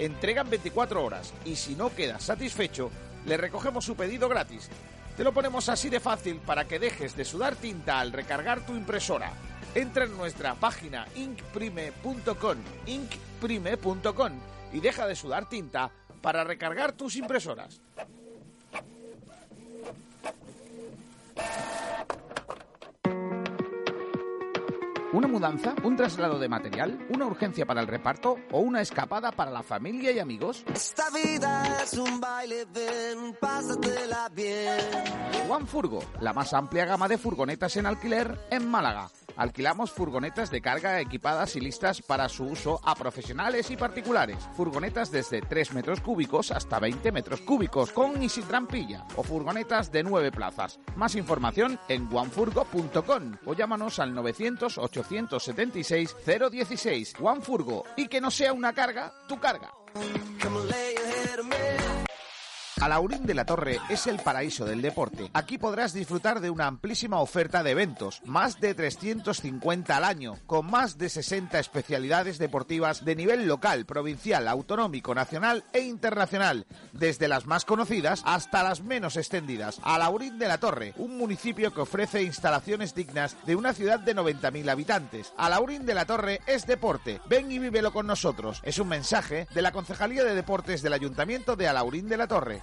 Entregan 0.00 0.48
24 0.48 1.04
horas 1.04 1.34
y 1.44 1.56
si 1.56 1.74
no 1.74 1.94
quedas 1.94 2.22
satisfecho, 2.22 2.90
le 3.26 3.36
recogemos 3.36 3.84
su 3.84 3.96
pedido 3.96 4.30
gratis. 4.30 4.70
Te 5.14 5.22
lo 5.22 5.34
ponemos 5.34 5.68
así 5.68 5.90
de 5.90 6.00
fácil 6.00 6.36
para 6.38 6.66
que 6.66 6.78
dejes 6.78 7.14
de 7.14 7.26
sudar 7.26 7.54
tinta 7.54 8.00
al 8.00 8.10
recargar 8.10 8.64
tu 8.64 8.74
impresora. 8.74 9.30
Entra 9.74 10.06
en 10.06 10.16
nuestra 10.16 10.54
página 10.54 11.06
inkprime.com, 11.16 12.56
inkprime.com 12.86 14.32
y 14.72 14.80
deja 14.80 15.06
de 15.06 15.14
sudar 15.14 15.50
tinta 15.50 15.90
para 16.22 16.44
recargar 16.44 16.92
tus 16.92 17.16
impresoras. 17.16 17.82
¿Una 25.12 25.26
mudanza? 25.26 25.74
¿Un 25.82 25.96
traslado 25.96 26.38
de 26.38 26.48
material? 26.48 27.04
¿Una 27.12 27.26
urgencia 27.26 27.66
para 27.66 27.80
el 27.80 27.88
reparto? 27.88 28.36
¿O 28.52 28.60
una 28.60 28.80
escapada 28.80 29.32
para 29.32 29.50
la 29.50 29.64
familia 29.64 30.12
y 30.12 30.20
amigos? 30.20 30.64
Esta 30.72 31.10
vida 31.10 31.82
es 31.82 31.94
un 31.94 32.20
baile, 32.20 32.64
ven, 32.72 33.34
pásatela 33.40 34.28
bien. 34.28 34.78
Juan 35.48 35.66
Furgo, 35.66 35.98
la 36.20 36.32
más 36.32 36.54
amplia 36.54 36.84
gama 36.84 37.08
de 37.08 37.18
furgonetas 37.18 37.76
en 37.76 37.86
alquiler 37.86 38.38
en 38.52 38.70
Málaga. 38.70 39.10
Alquilamos 39.36 39.90
furgonetas 39.90 40.50
de 40.50 40.60
carga 40.60 41.00
equipadas 41.00 41.56
y 41.56 41.60
listas 41.60 42.02
para 42.02 42.28
su 42.28 42.44
uso 42.44 42.78
a 42.84 42.94
profesionales 42.94 43.70
y 43.70 43.76
particulares. 43.76 44.36
Furgonetas 44.54 45.10
desde 45.10 45.40
3 45.40 45.72
metros 45.72 46.00
cúbicos 46.02 46.50
hasta 46.52 46.78
20 46.78 47.10
metros 47.10 47.40
cúbicos, 47.40 47.90
con 47.90 48.22
y 48.22 48.28
sin 48.28 48.44
trampilla. 48.44 49.06
O 49.16 49.22
furgonetas 49.22 49.90
de 49.90 50.02
9 50.02 50.30
plazas. 50.30 50.78
Más 50.94 51.14
información 51.14 51.78
en 51.88 52.06
oneFurgo.com 52.12 53.38
o 53.46 53.54
llámanos 53.54 53.98
al 53.98 54.14
900-876-016. 55.02 57.16
OneFurgo. 57.20 57.84
Y 57.96 58.08
que 58.08 58.20
no 58.20 58.30
sea 58.30 58.52
una 58.52 58.72
carga, 58.72 59.12
tu 59.28 59.38
carga. 59.38 59.70
Alaurín 62.80 63.26
de 63.26 63.34
la 63.34 63.44
Torre 63.44 63.78
es 63.90 64.06
el 64.06 64.20
paraíso 64.20 64.64
del 64.64 64.80
deporte. 64.80 65.30
Aquí 65.34 65.58
podrás 65.58 65.92
disfrutar 65.92 66.40
de 66.40 66.48
una 66.48 66.66
amplísima 66.66 67.20
oferta 67.20 67.62
de 67.62 67.72
eventos, 67.72 68.22
más 68.24 68.58
de 68.58 68.72
350 68.72 69.94
al 69.94 70.04
año, 70.04 70.38
con 70.46 70.70
más 70.70 70.96
de 70.96 71.10
60 71.10 71.58
especialidades 71.58 72.38
deportivas 72.38 73.04
de 73.04 73.16
nivel 73.16 73.46
local, 73.46 73.84
provincial, 73.84 74.48
autonómico, 74.48 75.14
nacional 75.14 75.62
e 75.74 75.80
internacional, 75.80 76.66
desde 76.94 77.28
las 77.28 77.44
más 77.44 77.66
conocidas 77.66 78.22
hasta 78.24 78.62
las 78.62 78.80
menos 78.80 79.18
extendidas. 79.18 79.78
Alaurín 79.82 80.38
de 80.38 80.48
la 80.48 80.56
Torre, 80.56 80.94
un 80.96 81.18
municipio 81.18 81.74
que 81.74 81.82
ofrece 81.82 82.22
instalaciones 82.22 82.94
dignas 82.94 83.36
de 83.44 83.56
una 83.56 83.74
ciudad 83.74 84.00
de 84.00 84.16
90.000 84.16 84.70
habitantes. 84.70 85.34
Alaurín 85.36 85.84
de 85.84 85.92
la 85.92 86.06
Torre 86.06 86.40
es 86.46 86.66
deporte. 86.66 87.20
Ven 87.28 87.52
y 87.52 87.58
vívelo 87.58 87.92
con 87.92 88.06
nosotros. 88.06 88.62
Es 88.64 88.78
un 88.78 88.88
mensaje 88.88 89.46
de 89.54 89.60
la 89.60 89.70
Concejalía 89.72 90.24
de 90.24 90.34
Deportes 90.34 90.80
del 90.80 90.94
Ayuntamiento 90.94 91.56
de 91.56 91.68
Alaurín 91.68 92.08
de 92.08 92.16
la 92.16 92.26
Torre. 92.26 92.62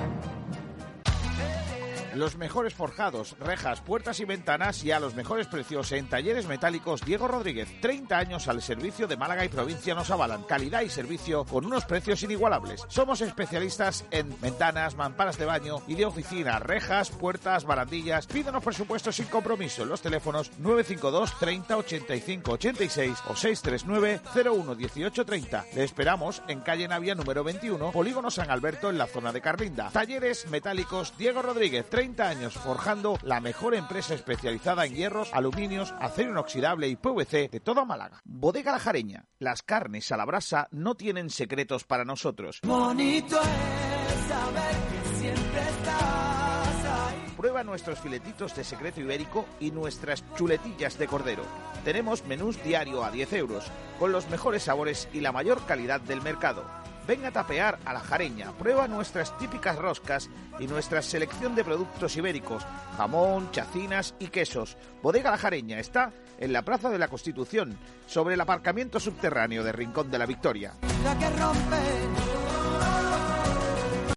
Los 2.21 2.37
mejores 2.37 2.75
forjados, 2.75 3.35
rejas, 3.39 3.81
puertas 3.81 4.19
y 4.19 4.25
ventanas 4.25 4.83
y 4.83 4.91
a 4.91 4.99
los 4.99 5.15
mejores 5.15 5.47
precios 5.47 5.91
en 5.91 6.07
talleres 6.07 6.45
metálicos 6.45 7.03
Diego 7.03 7.27
Rodríguez. 7.27 7.81
30 7.81 8.15
años 8.15 8.47
al 8.47 8.61
servicio 8.61 9.07
de 9.07 9.17
Málaga 9.17 9.43
y 9.43 9.49
provincia 9.49 9.95
nos 9.95 10.11
avalan. 10.11 10.43
Calidad 10.43 10.83
y 10.83 10.89
servicio 10.89 11.45
con 11.45 11.65
unos 11.65 11.85
precios 11.85 12.21
inigualables. 12.21 12.85
Somos 12.89 13.21
especialistas 13.21 14.05
en 14.11 14.39
ventanas, 14.39 14.95
mamparas 14.95 15.39
de 15.39 15.47
baño 15.47 15.81
y 15.87 15.95
de 15.95 16.05
oficina, 16.05 16.59
rejas, 16.59 17.09
puertas, 17.09 17.65
barandillas. 17.65 18.27
Pídanos 18.27 18.63
presupuestos 18.63 19.15
sin 19.15 19.25
compromiso 19.25 19.81
en 19.81 19.89
los 19.89 20.03
teléfonos 20.03 20.51
952 20.59 21.39
30 21.39 21.75
85 21.75 22.51
86 22.51 23.17
o 23.29 23.35
639 23.35 24.21
01 24.45 24.75
18 24.75 25.25
30. 25.25 25.65
Le 25.73 25.83
esperamos 25.83 26.43
en 26.47 26.59
calle 26.59 26.87
Navia 26.87 27.15
número 27.15 27.43
21, 27.43 27.91
Polígono 27.91 28.29
San 28.29 28.51
Alberto 28.51 28.91
en 28.91 28.99
la 28.99 29.07
zona 29.07 29.33
de 29.33 29.41
Carlinda. 29.41 29.89
Talleres 29.89 30.47
metálicos 30.51 31.17
Diego 31.17 31.41
Rodríguez, 31.41 31.89
30 31.89 32.10
años 32.19 32.53
forjando 32.53 33.17
la 33.23 33.39
mejor 33.39 33.75
empresa 33.75 34.13
especializada 34.13 34.85
en 34.85 34.95
hierros, 34.95 35.29
aluminios, 35.33 35.93
acero 35.99 36.31
inoxidable 36.31 36.87
y 36.87 36.95
PVC 36.95 37.49
de 37.49 37.59
toda 37.59 37.85
Málaga. 37.85 38.21
Bodega 38.25 38.71
La 38.71 38.79
Jareña. 38.79 39.25
Las 39.39 39.61
carnes 39.61 40.11
a 40.11 40.17
la 40.17 40.25
brasa 40.25 40.67
no 40.71 40.95
tienen 40.95 41.29
secretos 41.29 41.83
para 41.83 42.03
nosotros. 42.03 42.59
Bonito 42.63 43.39
es 43.39 44.27
saber 44.27 44.75
que 44.89 45.19
siempre 45.19 45.61
estás 45.61 46.85
ahí. 46.85 47.33
Prueba 47.37 47.63
nuestros 47.63 47.99
filetitos 47.99 48.55
de 48.55 48.63
secreto 48.63 48.99
ibérico 48.99 49.45
y 49.59 49.71
nuestras 49.71 50.23
chuletillas 50.35 50.97
de 50.97 51.07
cordero. 51.07 51.43
Tenemos 51.85 52.25
menús 52.25 52.61
diario 52.63 53.03
a 53.03 53.11
10 53.11 53.33
euros, 53.33 53.65
con 53.97 54.11
los 54.11 54.29
mejores 54.29 54.63
sabores 54.63 55.07
y 55.13 55.21
la 55.21 55.31
mayor 55.31 55.65
calidad 55.65 56.01
del 56.01 56.21
mercado. 56.21 56.63
Ven 57.07 57.25
a 57.25 57.31
tapear 57.31 57.79
a 57.85 57.93
la 57.93 57.99
jareña, 57.99 58.51
prueba 58.53 58.87
nuestras 58.87 59.37
típicas 59.37 59.77
roscas 59.77 60.29
y 60.59 60.67
nuestra 60.67 61.01
selección 61.01 61.55
de 61.55 61.63
productos 61.63 62.15
ibéricos, 62.15 62.63
jamón, 62.95 63.51
chacinas 63.51 64.13
y 64.19 64.27
quesos. 64.27 64.77
Bodega 65.01 65.31
La 65.31 65.37
Jareña 65.37 65.79
está 65.79 66.11
en 66.37 66.53
la 66.53 66.61
Plaza 66.61 66.89
de 66.89 66.99
la 66.99 67.07
Constitución, 67.07 67.77
sobre 68.07 68.35
el 68.35 68.41
aparcamiento 68.41 68.99
subterráneo 68.99 69.63
de 69.63 69.71
Rincón 69.71 70.11
de 70.11 70.19
la 70.19 70.25
Victoria. 70.25 70.73
La 71.03 71.17
que 71.17 71.29
rompe. 71.29 73.10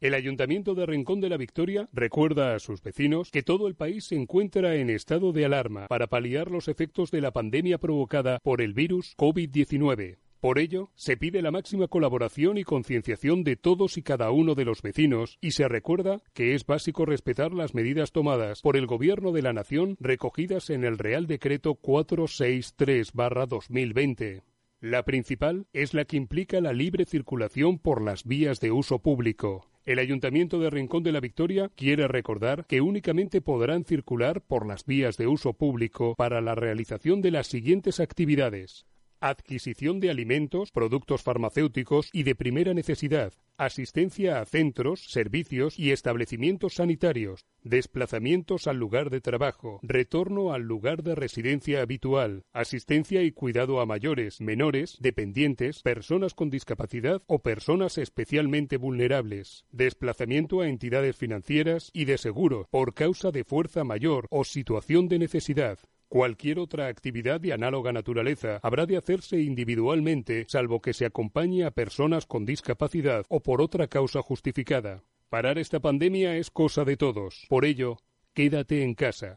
El 0.00 0.14
Ayuntamiento 0.14 0.76
de 0.76 0.86
Rincón 0.86 1.20
de 1.20 1.28
la 1.28 1.36
Victoria 1.36 1.88
recuerda 1.92 2.54
a 2.54 2.60
sus 2.60 2.80
vecinos 2.82 3.32
que 3.32 3.42
todo 3.42 3.66
el 3.66 3.74
país 3.74 4.04
se 4.04 4.14
encuentra 4.14 4.76
en 4.76 4.90
estado 4.90 5.32
de 5.32 5.44
alarma 5.44 5.88
para 5.88 6.06
paliar 6.06 6.52
los 6.52 6.68
efectos 6.68 7.10
de 7.10 7.20
la 7.20 7.32
pandemia 7.32 7.78
provocada 7.78 8.38
por 8.44 8.62
el 8.62 8.74
virus 8.74 9.16
COVID-19. 9.16 10.18
Por 10.38 10.60
ello, 10.60 10.92
se 10.94 11.16
pide 11.16 11.42
la 11.42 11.50
máxima 11.50 11.88
colaboración 11.88 12.58
y 12.58 12.64
concienciación 12.64 13.42
de 13.42 13.56
todos 13.56 13.98
y 13.98 14.02
cada 14.02 14.30
uno 14.30 14.54
de 14.54 14.66
los 14.66 14.82
vecinos 14.82 15.36
y 15.40 15.50
se 15.50 15.66
recuerda 15.66 16.22
que 16.32 16.54
es 16.54 16.64
básico 16.64 17.04
respetar 17.04 17.52
las 17.52 17.74
medidas 17.74 18.12
tomadas 18.12 18.62
por 18.62 18.76
el 18.76 18.86
Gobierno 18.86 19.32
de 19.32 19.42
la 19.42 19.52
Nación 19.52 19.96
recogidas 19.98 20.70
en 20.70 20.84
el 20.84 20.96
Real 20.96 21.26
Decreto 21.26 21.74
463-2020. 21.74 24.44
La 24.80 25.04
principal 25.04 25.66
es 25.72 25.92
la 25.92 26.04
que 26.04 26.16
implica 26.16 26.60
la 26.60 26.72
libre 26.72 27.04
circulación 27.04 27.80
por 27.80 28.00
las 28.00 28.22
vías 28.22 28.60
de 28.60 28.70
uso 28.70 29.00
público. 29.00 29.66
El 29.88 30.00
Ayuntamiento 30.00 30.58
de 30.60 30.68
Rincón 30.68 31.02
de 31.02 31.12
la 31.12 31.20
Victoria 31.20 31.70
quiere 31.74 32.06
recordar 32.08 32.66
que 32.66 32.82
únicamente 32.82 33.40
podrán 33.40 33.86
circular 33.86 34.42
por 34.42 34.66
las 34.66 34.84
vías 34.84 35.16
de 35.16 35.26
uso 35.26 35.54
público 35.54 36.14
para 36.14 36.42
la 36.42 36.54
realización 36.54 37.22
de 37.22 37.30
las 37.30 37.46
siguientes 37.46 37.98
actividades 37.98 38.84
adquisición 39.20 40.00
de 40.00 40.10
alimentos, 40.10 40.70
productos 40.70 41.22
farmacéuticos 41.22 42.10
y 42.12 42.22
de 42.22 42.34
primera 42.34 42.74
necesidad, 42.74 43.32
asistencia 43.56 44.40
a 44.40 44.44
centros, 44.44 45.10
servicios 45.10 45.78
y 45.78 45.90
establecimientos 45.90 46.74
sanitarios, 46.74 47.44
desplazamientos 47.62 48.66
al 48.66 48.76
lugar 48.76 49.10
de 49.10 49.20
trabajo, 49.20 49.80
retorno 49.82 50.52
al 50.52 50.62
lugar 50.62 51.02
de 51.02 51.14
residencia 51.14 51.82
habitual, 51.82 52.44
asistencia 52.52 53.22
y 53.22 53.32
cuidado 53.32 53.80
a 53.80 53.86
mayores, 53.86 54.40
menores, 54.40 54.96
dependientes, 55.00 55.82
personas 55.82 56.34
con 56.34 56.50
discapacidad 56.50 57.22
o 57.26 57.40
personas 57.40 57.98
especialmente 57.98 58.76
vulnerables, 58.76 59.64
desplazamiento 59.72 60.60
a 60.60 60.68
entidades 60.68 61.16
financieras 61.16 61.90
y 61.92 62.04
de 62.04 62.18
seguro 62.18 62.68
por 62.70 62.94
causa 62.94 63.30
de 63.30 63.44
fuerza 63.44 63.84
mayor 63.84 64.26
o 64.30 64.44
situación 64.44 65.08
de 65.08 65.18
necesidad, 65.18 65.78
Cualquier 66.08 66.58
otra 66.58 66.86
actividad 66.86 67.38
de 67.38 67.52
análoga 67.52 67.92
naturaleza 67.92 68.60
habrá 68.62 68.86
de 68.86 68.96
hacerse 68.96 69.42
individualmente, 69.42 70.46
salvo 70.48 70.80
que 70.80 70.94
se 70.94 71.04
acompañe 71.04 71.64
a 71.64 71.70
personas 71.70 72.24
con 72.24 72.46
discapacidad 72.46 73.26
o 73.28 73.40
por 73.40 73.60
otra 73.60 73.88
causa 73.88 74.22
justificada. 74.22 75.02
Parar 75.28 75.58
esta 75.58 75.80
pandemia 75.80 76.36
es 76.36 76.50
cosa 76.50 76.86
de 76.86 76.96
todos. 76.96 77.44
Por 77.50 77.66
ello, 77.66 77.98
quédate 78.32 78.82
en 78.82 78.94
casa. 78.94 79.36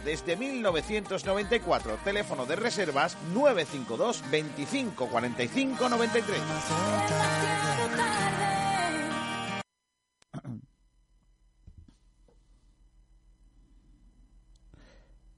desde 0.00 0.36
1994. 0.36 1.98
Teléfono 2.04 2.46
de 2.46 2.56
reservas 2.56 3.16
952 3.34 4.22
25 4.30 5.08
45 5.08 5.88
93. 5.88 6.40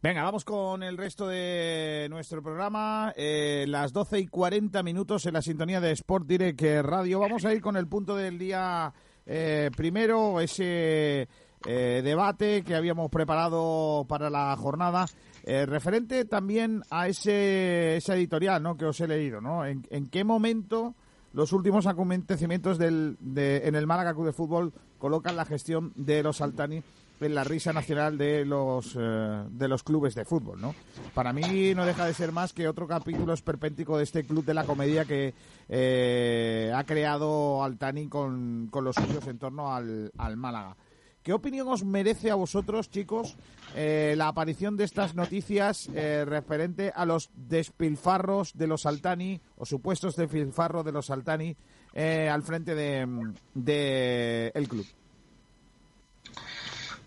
Venga, 0.04 0.22
vamos 0.22 0.44
con 0.44 0.82
el 0.82 0.98
resto 0.98 1.26
de 1.26 2.08
nuestro 2.10 2.42
programa. 2.42 3.14
Eh, 3.16 3.64
las 3.66 3.90
12 3.94 4.18
y 4.18 4.26
40 4.26 4.82
minutos 4.82 5.24
en 5.24 5.32
la 5.32 5.40
sintonía 5.40 5.80
de 5.80 5.92
Sport 5.92 6.26
Direct 6.26 6.60
Radio. 6.82 7.20
Vamos 7.20 7.46
a 7.46 7.54
ir 7.54 7.62
con 7.62 7.74
el 7.78 7.88
punto 7.88 8.14
del 8.14 8.38
día 8.38 8.92
eh, 9.24 9.70
primero, 9.74 10.40
ese 10.40 11.26
eh, 11.66 12.02
debate 12.04 12.62
que 12.62 12.74
habíamos 12.74 13.10
preparado 13.10 14.04
para 14.08 14.30
la 14.30 14.54
jornada. 14.56 15.06
Eh, 15.46 15.66
referente 15.66 16.24
también 16.24 16.82
a 16.90 17.06
ese, 17.08 17.96
esa 17.96 18.14
editorial 18.14 18.62
¿no? 18.62 18.76
que 18.76 18.86
os 18.86 18.98
he 19.00 19.06
leído, 19.06 19.42
¿no? 19.42 19.66
¿En, 19.66 19.82
qué 20.10 20.24
momento 20.24 20.94
los 21.34 21.52
últimos 21.52 21.86
acontecimientos 21.86 22.78
del, 22.78 23.18
de, 23.20 23.66
en 23.66 23.74
el 23.74 23.86
Málaga 23.86 24.14
Club 24.14 24.26
de 24.26 24.32
Fútbol 24.32 24.72
colocan 24.98 25.36
la 25.36 25.44
gestión 25.44 25.92
de 25.96 26.22
los 26.22 26.40
Altani 26.40 26.82
en 27.20 27.34
la 27.34 27.44
risa 27.44 27.72
nacional 27.72 28.18
de 28.18 28.44
los 28.44 28.96
eh, 28.98 29.44
de 29.48 29.68
los 29.68 29.82
clubes 29.82 30.14
de 30.14 30.24
fútbol, 30.24 30.60
¿no? 30.60 30.74
Para 31.14 31.32
mí 31.32 31.74
no 31.74 31.86
deja 31.86 32.06
de 32.06 32.14
ser 32.14 32.32
más 32.32 32.52
que 32.52 32.68
otro 32.68 32.86
capítulo 32.86 33.32
esperpéntico 33.32 33.96
de 33.96 34.04
este 34.04 34.24
club 34.24 34.44
de 34.44 34.54
la 34.54 34.64
comedia 34.64 35.04
que 35.04 35.34
eh, 35.68 36.72
ha 36.74 36.84
creado 36.84 37.62
Altani 37.62 38.08
con, 38.08 38.68
con 38.70 38.84
los 38.84 38.96
suyos 38.96 39.26
en 39.26 39.38
torno 39.38 39.74
al, 39.74 40.10
al 40.18 40.36
Málaga. 40.36 40.76
¿Qué 41.24 41.32
opinión 41.32 41.66
os 41.68 41.82
merece 41.84 42.30
a 42.30 42.34
vosotros, 42.34 42.90
chicos, 42.90 43.34
eh, 43.74 44.12
la 44.14 44.28
aparición 44.28 44.76
de 44.76 44.84
estas 44.84 45.14
noticias 45.14 45.88
eh, 45.94 46.26
referente 46.26 46.92
a 46.94 47.06
los 47.06 47.30
despilfarros 47.34 48.52
de 48.52 48.66
los 48.66 48.84
Altani, 48.84 49.40
o 49.56 49.64
supuestos 49.64 50.16
despilfarros 50.16 50.84
de 50.84 50.92
los 50.92 51.08
Altani, 51.08 51.56
eh, 51.94 52.28
al 52.28 52.42
frente 52.42 52.74
de, 52.74 54.52
el 54.54 54.68
club? 54.68 54.84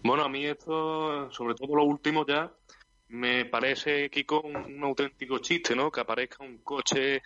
Bueno, 0.02 0.24
a 0.24 0.30
mí 0.30 0.48
esto, 0.48 1.32
sobre 1.32 1.54
todo 1.54 1.76
lo 1.76 1.84
último 1.84 2.26
ya, 2.26 2.52
me 3.10 3.46
parece, 3.46 4.10
Kiko, 4.10 4.42
un, 4.42 4.84
auténtico 4.84 5.38
chiste, 5.38 5.76
¿no? 5.76 5.92
Que 5.92 6.00
aparezca 6.00 6.44
un 6.44 6.58
coche 6.64 7.22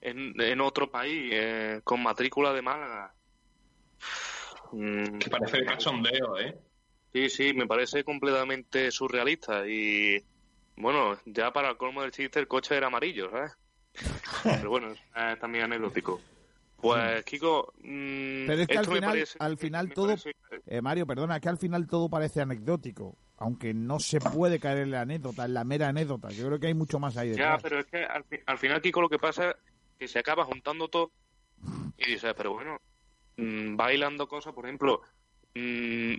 en, 0.00 0.40
en 0.40 0.60
otro 0.62 0.90
país 0.90 1.30
eh, 1.34 1.80
con 1.84 2.02
matrícula 2.02 2.54
de 2.54 2.62
Málaga. 2.62 3.12
Mm, 4.74 5.18
Que 5.18 5.30
parece 5.30 5.58
de 5.58 5.64
cachondeo, 5.66 6.38
¿eh? 6.38 6.58
Sí, 7.12 7.28
sí, 7.30 7.52
me 7.54 7.66
parece 7.66 8.02
completamente 8.02 8.90
surrealista 8.90 9.66
y 9.68 10.24
bueno, 10.76 11.16
ya 11.26 11.52
para 11.52 11.70
el 11.70 11.76
colmo 11.76 12.02
del 12.02 12.10
chiste 12.10 12.40
el 12.40 12.48
coche 12.48 12.76
era 12.76 12.88
amarillo, 12.88 13.30
¿sabes? 13.30 13.52
Pero 14.42 14.70
bueno, 14.70 14.92
es 14.92 15.38
también 15.38 15.64
anecdótico. 15.64 16.20
Pues, 16.76 17.24
Kiko, 17.24 17.72
mm, 17.78 18.46
Pero 18.46 18.62
es 18.62 18.68
que 18.68 18.78
al 18.78 18.88
me 18.88 18.94
final, 18.96 19.10
parece- 19.12 19.36
al 19.38 19.56
final 19.58 19.92
todo, 19.94 20.08
parece- 20.08 20.32
eh, 20.66 20.82
Mario, 20.82 21.06
perdona, 21.06 21.38
que 21.40 21.48
al 21.48 21.56
final 21.58 21.86
todo 21.86 22.08
parece 22.10 22.40
anecdótico, 22.42 23.16
aunque 23.38 23.72
no 23.72 24.00
se 24.00 24.18
puede 24.20 24.58
caer 24.58 24.78
en 24.78 24.90
la 24.90 25.02
anécdota, 25.02 25.44
en 25.44 25.54
la 25.54 25.64
mera 25.64 25.88
anécdota. 25.88 26.28
Yo 26.30 26.46
creo 26.48 26.58
que 26.58 26.66
hay 26.66 26.74
mucho 26.74 26.98
más 26.98 27.16
ahí 27.16 27.28
Ya, 27.30 27.36
detrás. 27.36 27.62
pero 27.62 27.78
es 27.78 27.86
que 27.86 28.04
al, 28.04 28.24
fi- 28.24 28.40
al 28.44 28.58
final, 28.58 28.82
Kiko, 28.82 29.00
lo 29.00 29.08
que 29.08 29.18
pasa 29.20 29.50
es 29.50 29.56
que 30.00 30.08
se 30.08 30.18
acaba 30.18 30.44
juntando 30.44 30.88
todo 30.88 31.12
y 31.96 32.10
dices, 32.10 32.34
pero 32.36 32.52
bueno, 32.54 32.78
mm, 33.36 33.76
bailando 33.76 34.26
cosas, 34.28 34.52
por 34.54 34.64
ejemplo, 34.66 35.02
mm, 35.54 36.14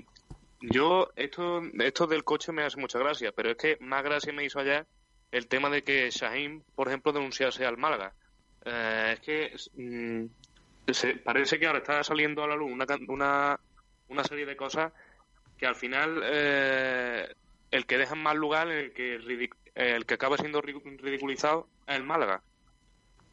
yo, 0.61 1.09
esto, 1.16 1.61
esto 1.80 2.07
del 2.07 2.24
coche 2.24 2.51
me 2.51 2.63
hace 2.63 2.80
mucha 2.80 2.99
gracia, 2.99 3.32
pero 3.32 3.51
es 3.51 3.57
que 3.57 3.78
más 3.82 4.03
gracia 4.03 4.34
me 4.34 4.43
hizo 4.45 4.59
ayer 4.59 4.86
el 5.32 5.47
tema 5.47 5.70
de 5.70 5.84
que 5.84 6.09
Shaheen, 6.09 6.63
por 6.76 6.88
ejemplo, 6.88 7.11
denunciase 7.11 7.66
al 7.66 7.78
Málaga. 7.78 8.13
Eh, 8.63 9.11
es 9.13 9.20
que 9.20 9.55
mm, 9.82 10.26
se- 10.91 11.18
parece 11.18 11.59
que 11.59 11.68
ahora 11.68 11.80
está 11.80 12.03
saliendo 12.03 12.43
a 12.43 12.47
la 12.47 12.55
luz 12.55 12.72
una, 12.72 12.86
una, 13.07 13.59
una 14.07 14.24
serie 14.24 14.45
de 14.45 14.55
cosas 14.55 14.91
que 15.57 15.66
al 15.68 15.76
final 15.76 16.22
eh, 16.24 17.28
el 17.72 17.86
que 17.86 17.97
deja 17.97 18.16
en 18.16 18.24
mal 18.24 18.38
lugar, 18.38 18.70
el 18.70 18.93
que, 18.93 19.16
el 19.76 20.05
que 20.05 20.13
acaba 20.13 20.38
siendo 20.38 20.61
ri- 20.61 20.82
ridiculizado 21.01 21.70
es 21.86 21.95
el 21.95 22.03
Málaga. 22.03 22.41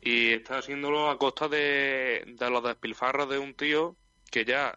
Y 0.03 0.33
está 0.33 0.59
haciéndolo 0.59 1.09
a 1.09 1.17
costa 1.17 1.49
de, 1.49 2.25
de 2.27 2.51
los 2.51 2.63
despilfarros 2.63 3.31
de 3.31 3.39
un 3.39 3.55
tío 3.55 3.97
que 4.31 4.45
ya, 4.45 4.77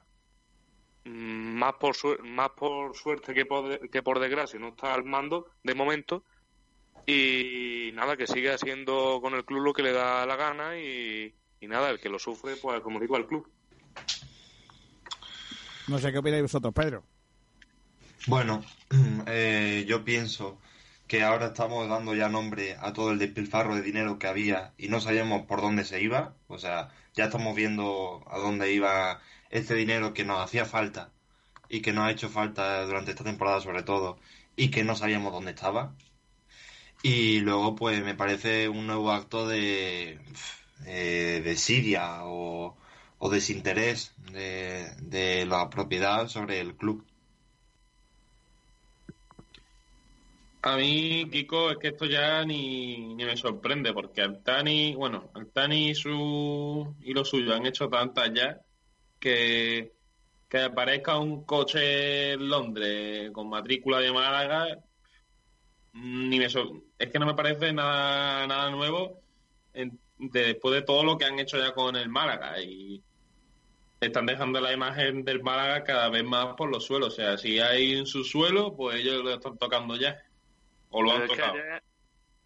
mm, 1.05 1.09
más 1.09 1.73
por, 1.73 2.23
más 2.23 2.51
por 2.51 2.95
suerte 2.95 3.33
que 3.33 3.45
por, 3.45 3.89
que 3.89 4.03
por 4.03 4.19
desgracia, 4.19 4.59
no 4.59 4.69
está 4.69 4.93
al 4.93 5.03
mando 5.03 5.47
de 5.63 5.73
momento. 5.73 6.23
Y 7.07 7.91
nada, 7.93 8.17
que 8.17 8.27
sigue 8.27 8.51
haciendo 8.51 9.19
con 9.21 9.33
el 9.33 9.45
club 9.45 9.61
lo 9.61 9.73
que 9.73 9.83
le 9.83 9.91
da 9.91 10.25
la 10.25 10.35
gana 10.35 10.77
y, 10.77 11.33
y 11.59 11.67
nada, 11.67 11.89
el 11.89 11.99
que 11.99 12.09
lo 12.09 12.19
sufre, 12.19 12.55
pues 12.55 12.81
como 12.81 12.99
digo, 12.99 13.15
al 13.15 13.27
club. 13.27 13.49
No 15.87 15.99
sé 15.99 16.11
qué 16.11 16.17
opináis 16.17 16.43
vosotros, 16.43 16.73
Pedro. 16.73 17.03
Bueno, 18.27 18.63
eh, 19.27 19.85
yo 19.87 20.03
pienso 20.03 20.59
que 21.07 21.23
ahora 21.23 21.47
estamos 21.47 21.87
dando 21.89 22.15
ya 22.15 22.29
nombre 22.29 22.77
a 22.79 22.93
todo 22.93 23.11
el 23.11 23.19
despilfarro 23.19 23.75
de 23.75 23.81
dinero 23.81 24.19
que 24.19 24.27
había 24.27 24.73
y 24.77 24.87
no 24.89 24.99
sabíamos 25.01 25.45
por 25.45 25.61
dónde 25.61 25.85
se 25.85 26.01
iba. 26.01 26.35
O 26.47 26.57
sea, 26.57 26.89
ya 27.13 27.25
estamos 27.25 27.55
viendo 27.55 28.23
a 28.27 28.37
dónde 28.39 28.73
iba 28.73 29.21
este 29.49 29.75
dinero 29.75 30.13
que 30.13 30.25
nos 30.25 30.43
hacía 30.43 30.65
falta 30.65 31.11
y 31.69 31.81
que 31.81 31.93
nos 31.93 32.05
ha 32.05 32.11
hecho 32.11 32.29
falta 32.29 32.83
durante 32.85 33.11
esta 33.11 33.23
temporada 33.23 33.61
sobre 33.61 33.83
todo 33.83 34.17
y 34.55 34.71
que 34.71 34.83
no 34.83 34.95
sabíamos 34.95 35.33
dónde 35.33 35.51
estaba. 35.51 35.95
Y 37.03 37.39
luego, 37.41 37.75
pues 37.75 38.03
me 38.03 38.15
parece 38.15 38.67
un 38.69 38.87
nuevo 38.87 39.11
acto 39.11 39.47
de 39.47 40.19
eh, 40.85 41.41
desidia 41.43 42.23
o, 42.25 42.75
o 43.19 43.29
desinterés 43.29 44.13
de, 44.31 44.91
de 45.01 45.45
la 45.45 45.69
propiedad 45.69 46.27
sobre 46.27 46.59
el 46.59 46.75
club. 46.75 47.05
A 50.67 50.77
mí, 50.77 51.29
Kiko, 51.31 51.69
es 51.71 51.77
que 51.77 51.89
esto 51.89 52.05
ya 52.05 52.43
ni, 52.43 53.13
ni 53.13 53.23
me 53.23 53.37
sorprende, 53.37 53.93
porque 53.93 54.21
Altani, 54.21 54.95
bueno, 54.95 55.29
Altani 55.35 55.89
y, 55.91 55.95
su, 55.95 56.95
y 57.01 57.13
lo 57.13 57.23
suyo 57.23 57.53
han 57.53 57.67
hecho 57.67 57.87
tantas 57.87 58.31
ya 58.33 58.59
que, 59.19 59.93
que 60.49 60.57
aparezca 60.59 61.19
un 61.19 61.45
coche 61.45 62.33
en 62.33 62.49
Londres 62.49 63.29
con 63.31 63.47
matrícula 63.49 63.99
de 63.99 64.11
Málaga, 64.11 64.83
mm, 65.93 66.29
ni 66.29 66.39
me 66.39 66.45
es 66.45 67.11
que 67.11 67.19
no 67.19 67.25
me 67.27 67.35
parece 67.35 67.71
nada, 67.73 68.47
nada 68.47 68.71
nuevo 68.71 69.21
en- 69.73 69.99
de- 70.17 70.45
después 70.47 70.73
de 70.75 70.81
todo 70.81 71.03
lo 71.03 71.17
que 71.17 71.25
han 71.25 71.37
hecho 71.39 71.57
ya 71.59 71.73
con 71.73 71.95
el 71.95 72.09
Málaga 72.09 72.59
y 72.61 73.03
están 73.99 74.25
dejando 74.25 74.59
la 74.61 74.73
imagen 74.73 75.23
del 75.25 75.43
Málaga 75.43 75.83
cada 75.83 76.09
vez 76.09 76.23
más 76.23 76.55
por 76.55 76.69
los 76.71 76.85
suelos. 76.85 77.13
O 77.13 77.15
sea, 77.15 77.37
si 77.37 77.59
hay 77.59 77.95
un 77.95 78.05
subsuelo, 78.07 78.75
pues 78.75 78.97
ellos 79.01 79.23
lo 79.23 79.33
están 79.33 79.57
tocando 79.57 79.95
ya. 79.97 80.17
O 80.97 81.01
lo 81.03 81.11
han 81.11 81.27
tocado. 81.27 81.53
ayer, 81.53 81.83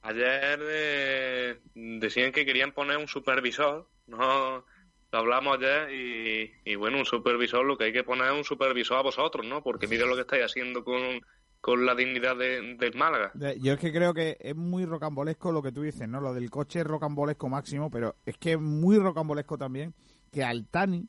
ayer, 0.02 0.60
eh, 0.64 1.60
decían 1.76 2.32
que 2.32 2.45
querían 2.45 2.72
poner 2.74 2.97
un 2.97 3.08
supervisor, 3.08 3.89
no 4.08 4.66
lo 5.12 5.18
hablamos 5.20 5.58
ayer 5.58 5.91
y, 5.91 6.52
y 6.72 6.76
bueno, 6.76 7.00
un 7.00 7.06
supervisor, 7.06 7.66
lo 7.66 7.78
que 7.78 7.86
hay 7.86 7.93
que 7.93 8.04
poner 8.04 8.28
es 8.28 8.34
un 8.38 8.43
supervisor 8.43 8.97
a 8.97 9.02
vosotros, 9.02 9.45
¿no? 9.45 9.64
Porque 9.64 9.88
mira 9.88 10.06
lo 10.06 10.16
que 10.16 10.22
estáis 10.22 10.45
haciendo 10.45 10.84
con, 10.84 11.22
con 11.62 11.86
la 11.86 11.95
dignidad 11.95 12.36
de- 12.36 12.76
del 12.76 12.93
Málaga. 12.95 13.32
Yo 13.60 13.74
es 13.74 13.80
que 13.80 13.91
creo 13.91 14.14
que 14.14 14.38
es 14.39 14.56
muy 14.56 14.86
rocambolesco 14.86 15.52
lo 15.52 15.62
que 15.64 15.72
tú 15.72 15.82
dices, 15.82 16.08
¿no? 16.08 16.22
Lo 16.22 16.34
del 16.34 16.50
coche 16.50 16.80
es 16.82 16.86
rocambolesco 16.86 17.50
máximo, 17.50 17.89
pero 17.89 18.16
es 18.26 18.38
que 18.38 18.54
es 18.54 18.60
muy 18.60 18.97
rocambolesco 18.97 19.58
también 19.58 19.93
que 20.32 20.43
Altani 20.43 21.08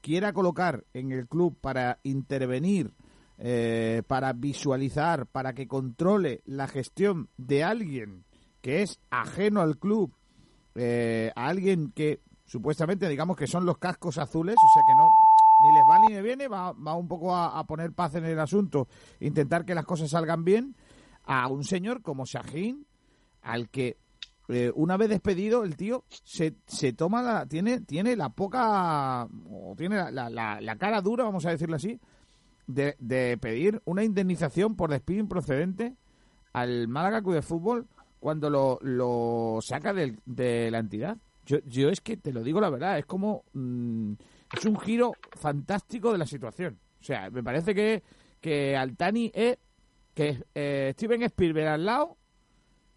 quiera 0.00 0.32
colocar 0.32 0.84
en 0.92 1.10
el 1.12 1.26
club 1.26 1.58
para 1.60 1.98
intervenir, 2.02 2.92
eh, 3.38 4.02
para 4.06 4.32
visualizar, 4.32 5.26
para 5.26 5.52
que 5.54 5.66
controle 5.68 6.42
la 6.44 6.66
gestión 6.68 7.28
de 7.36 7.64
alguien 7.64 8.24
que 8.60 8.82
es 8.82 9.00
ajeno 9.10 9.60
al 9.60 9.78
club, 9.78 10.12
eh, 10.74 11.32
a 11.36 11.46
alguien 11.48 11.92
que 11.92 12.20
supuestamente 12.46 13.08
digamos 13.08 13.36
que 13.36 13.46
son 13.46 13.64
los 13.64 13.78
cascos 13.78 14.18
azules, 14.18 14.56
o 14.56 14.68
sea 14.74 14.82
que 14.86 14.94
no 14.94 15.08
ni 15.60 15.74
les 15.74 15.82
va 15.88 15.98
ni 16.08 16.14
les 16.14 16.22
viene, 16.22 16.48
va, 16.48 16.72
va 16.72 16.94
un 16.94 17.08
poco 17.08 17.34
a, 17.36 17.62
poner 17.64 17.92
paz 17.92 18.14
en 18.14 18.24
el 18.24 18.38
asunto, 18.38 18.88
intentar 19.20 19.64
que 19.64 19.74
las 19.74 19.84
cosas 19.84 20.10
salgan 20.10 20.44
bien, 20.44 20.76
a 21.24 21.48
un 21.48 21.64
señor 21.64 22.00
como 22.02 22.24
Shahin, 22.26 22.86
al 23.42 23.68
que 23.68 23.98
eh, 24.48 24.72
una 24.74 24.96
vez 24.96 25.08
despedido 25.10 25.62
el 25.64 25.76
tío 25.76 26.04
se, 26.08 26.54
se 26.66 26.92
toma 26.92 27.22
la, 27.22 27.46
tiene, 27.46 27.80
tiene 27.82 28.16
la 28.16 28.30
poca, 28.30 29.24
o 29.50 29.74
tiene 29.76 30.10
la- 30.10 30.30
la- 30.30 30.60
la 30.60 30.76
cara 30.76 31.00
dura, 31.02 31.24
vamos 31.24 31.44
a 31.44 31.50
decirlo 31.50 31.76
así, 31.76 32.00
de, 32.68 32.94
de 33.00 33.36
pedir 33.38 33.82
una 33.84 34.04
indemnización 34.04 34.76
por 34.76 34.90
despido 34.90 35.18
improcedente 35.20 35.96
al 36.52 36.86
Málaga 36.86 37.20
Club 37.22 37.34
de 37.34 37.42
Fútbol 37.42 37.88
cuando 38.20 38.50
lo, 38.50 38.78
lo 38.82 39.58
saca 39.62 39.92
del- 39.92 40.20
de 40.26 40.70
la 40.70 40.78
entidad. 40.78 41.16
Yo, 41.46 41.58
yo 41.66 41.88
es 41.88 42.00
que 42.00 42.16
te 42.16 42.32
lo 42.32 42.42
digo 42.44 42.60
la 42.60 42.70
verdad, 42.70 42.98
es 42.98 43.06
como 43.06 43.42
mm, 43.54 44.12
es 44.56 44.64
un 44.64 44.78
giro 44.78 45.12
fantástico 45.32 46.12
de 46.12 46.18
la 46.18 46.26
situación. 46.26 46.78
O 47.00 47.04
sea, 47.04 47.30
me 47.30 47.42
parece 47.42 47.74
que, 47.74 48.02
que 48.40 48.76
Altani 48.76 49.30
es 49.34 49.56
que 50.14 50.42
eh, 50.54 50.90
Steven 50.94 51.22
Spielberg 51.22 51.68
al 51.68 51.86
lado 51.86 52.16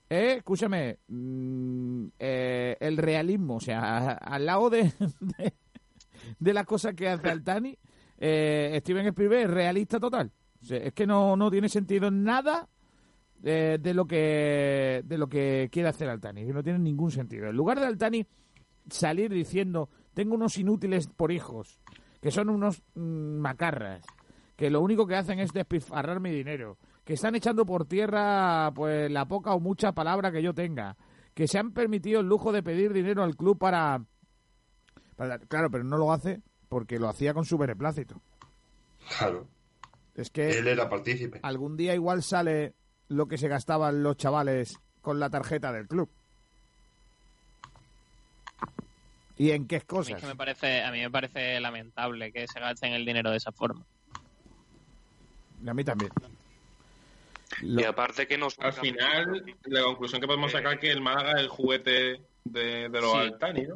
es, 0.09 0.37
escúchame, 0.37 0.97
mm, 1.07 2.05
eh, 2.19 2.75
el 2.81 2.97
realismo, 2.97 3.55
o 3.55 3.59
sea, 3.61 4.13
al 4.13 4.45
lado 4.45 4.69
de, 4.69 4.91
de, 5.21 5.53
de 6.39 6.53
las 6.53 6.65
cosas 6.65 6.93
que 6.95 7.07
hace 7.07 7.29
Altani, 7.29 7.77
eh, 8.23 8.77
Steven 8.81 9.07
Spielberg 9.07 9.41
es 9.45 9.49
realista 9.49 9.99
total. 9.99 10.31
Es 10.69 10.93
que 10.93 11.07
no, 11.07 11.35
no 11.35 11.49
tiene 11.49 11.67
sentido 11.69 12.11
nada 12.11 12.69
eh, 13.43 13.79
de 13.81 13.93
lo 13.95 14.05
que 14.05 15.01
de 15.03 15.17
lo 15.17 15.27
que 15.27 15.69
quiere 15.71 15.89
hacer 15.89 16.07
Altani, 16.07 16.45
que 16.45 16.53
no 16.53 16.61
tiene 16.61 16.77
ningún 16.77 17.09
sentido. 17.09 17.47
En 17.47 17.55
lugar 17.55 17.79
de 17.79 17.87
Altani 17.87 18.27
salir 18.87 19.31
diciendo 19.31 19.89
tengo 20.13 20.35
unos 20.35 20.57
inútiles 20.59 21.07
por 21.07 21.31
hijos, 21.31 21.79
que 22.21 22.29
son 22.29 22.49
unos 22.49 22.83
mm, 22.93 23.39
macarras, 23.39 24.05
que 24.55 24.69
lo 24.69 24.81
único 24.81 25.07
que 25.07 25.15
hacen 25.15 25.39
es 25.39 25.51
despilfarrar 25.51 26.19
mi 26.19 26.29
dinero, 26.29 26.77
que 27.03 27.13
están 27.13 27.33
echando 27.33 27.65
por 27.65 27.85
tierra 27.85 28.71
pues 28.75 29.09
la 29.11 29.25
poca 29.27 29.55
o 29.55 29.59
mucha 29.59 29.93
palabra 29.93 30.31
que 30.31 30.43
yo 30.43 30.53
tenga, 30.53 30.95
que 31.33 31.47
se 31.47 31.57
han 31.57 31.71
permitido 31.71 32.19
el 32.19 32.27
lujo 32.27 32.51
de 32.51 32.61
pedir 32.61 32.93
dinero 32.93 33.23
al 33.23 33.35
club 33.35 33.57
para, 33.57 34.05
para- 35.15 35.39
claro, 35.39 35.71
pero 35.71 35.83
no 35.83 35.97
lo 35.97 36.11
hace 36.11 36.43
porque 36.71 36.99
lo 36.99 37.09
hacía 37.09 37.33
con 37.33 37.43
su 37.43 37.57
beneplácito. 37.57 38.15
Claro. 39.17 39.45
Es 40.15 40.29
que 40.29 40.51
Él 40.57 40.69
era 40.69 40.89
partícipe. 40.89 41.41
algún 41.43 41.75
día 41.75 41.93
igual 41.93 42.23
sale 42.23 42.73
lo 43.09 43.27
que 43.27 43.37
se 43.37 43.49
gastaban 43.49 44.03
los 44.03 44.15
chavales 44.15 44.79
con 45.01 45.19
la 45.19 45.29
tarjeta 45.29 45.73
del 45.73 45.85
club. 45.89 46.09
¿Y 49.37 49.51
en 49.51 49.67
qué 49.67 49.75
A 49.75 49.79
mí, 49.79 49.81
es 49.81 49.85
cosas? 49.85 50.21
que 50.21 50.27
me 50.27 50.35
parece, 50.37 50.81
a 50.81 50.91
mí 50.91 51.01
me 51.01 51.11
parece 51.11 51.59
lamentable 51.59 52.31
que 52.31 52.47
se 52.47 52.61
gasten 52.61 52.93
el 52.93 53.05
dinero 53.05 53.31
de 53.31 53.37
esa 53.37 53.51
forma. 53.51 53.83
A 55.67 55.73
mí 55.73 55.83
también. 55.83 56.11
Y 57.61 57.83
aparte 57.83 58.27
que 58.27 58.37
nos... 58.37 58.57
Al 58.59 58.71
final, 58.71 59.43
la 59.65 59.83
conclusión 59.83 60.21
que 60.21 60.27
podemos 60.27 60.53
sacar 60.53 60.75
es 60.75 60.79
que 60.79 60.91
el 60.91 61.01
Málaga 61.01 61.31
es 61.33 61.39
el 61.41 61.49
juguete 61.49 62.21
de, 62.45 62.87
de 62.87 63.01
los 63.01 63.11
Sí. 63.11 63.17
Altani, 63.17 63.63
¿no? 63.63 63.75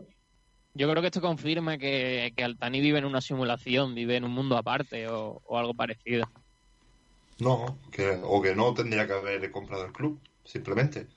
Yo 0.78 0.90
creo 0.90 1.02
que 1.02 1.08
esto 1.08 1.22
confirma 1.22 1.78
que, 1.78 2.34
que 2.36 2.44
Altani 2.44 2.82
vive 2.82 3.00
en 3.00 3.06
una 3.06 3.22
simulación, 3.22 3.96
vive 3.96 4.18
en 4.18 4.26
un 4.26 4.32
mundo 4.32 4.58
aparte 4.58 5.08
o, 5.08 5.42
o 5.46 5.58
algo 5.58 5.74
parecido. 5.74 6.26
No, 7.40 7.80
que, 7.92 8.20
o 8.24 8.42
que 8.42 8.56
no 8.56 8.74
tendría 8.74 9.08
que 9.08 9.14
haber 9.14 9.50
comprado 9.52 9.86
el 9.86 9.94
club, 9.94 10.20
simplemente. 10.44 11.08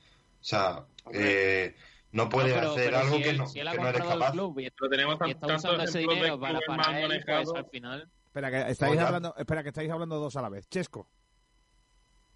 O 0.41 0.45
sea, 0.45 0.85
eh, 1.13 1.75
no 2.13 2.29
puede 2.29 2.51
No, 2.51 2.55
pero- 2.55 2.71
hacer 2.73 2.85
pero 2.87 2.99
algo 2.99 3.17
si 3.17 3.23
que 3.23 3.31
él- 3.31 3.39
no, 3.39 3.47
si 3.49 3.59
él 3.61 3.69
ha 3.69 3.73
que 3.73 3.79
no 3.79 3.89
eres 3.89 4.01
comprado 4.01 4.15
el 4.15 4.21
capaz. 4.21 4.33
club 4.33 4.59
y, 4.61 4.71
Pero 4.71 4.91
tenemos 4.91 5.19
y 5.27 5.31
está 5.31 5.47
usando 5.57 5.83
ese 5.83 5.99
dinero 5.99 6.39
para, 6.41 6.61
para 6.67 7.01
él, 7.01 7.23
pues 7.27 7.49
al 7.55 7.67
final... 7.67 8.09
Espera, 8.27 8.51
que 8.51 8.71
estáis 8.71 8.93
Oye. 8.93 9.01
hablando, 9.01 9.35
espera, 9.37 9.63
que 9.65 9.69
estáis 9.71 9.91
hablando 9.91 10.21
dos 10.21 10.37
a 10.37 10.43
la 10.43 10.49
vez. 10.51 10.69
Chesco. 10.69 11.09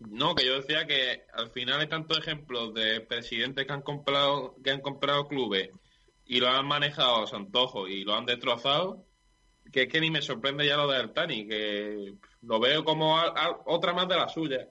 No, 0.01 0.35
que 0.35 0.45
yo 0.45 0.55
decía 0.61 0.85
que 0.87 1.23
al 1.33 1.51
final 1.51 1.79
hay 1.81 1.87
tantos 1.89 2.19
ejemplos 2.19 2.75
de 2.75 3.01
presidentes 3.03 3.65
que 3.67 3.73
han 3.73 3.83
comprado 3.83 4.57
que 4.65 4.71
han 4.73 4.81
comprado 4.81 5.29
clubes 5.29 5.71
y 6.27 6.41
lo 6.41 6.49
han 6.49 6.67
manejado 6.67 7.23
a 7.23 7.27
su 7.27 7.37
antojo 7.37 7.89
y 7.89 8.05
lo 8.05 8.15
han 8.15 8.27
destrozado, 8.27 9.05
que 9.73 9.83
es 9.83 9.89
que 9.89 10.01
ni 10.01 10.11
me 10.11 10.23
sorprende 10.23 10.67
ya 10.67 10.77
lo 10.77 10.89
de 10.89 10.97
Altani, 10.99 11.47
que 11.49 12.15
lo 12.43 12.61
veo 12.61 12.85
como 12.85 13.17
otra 13.67 13.93
más 13.93 14.09
de 14.09 14.17
la 14.17 14.29
suya. 14.29 14.69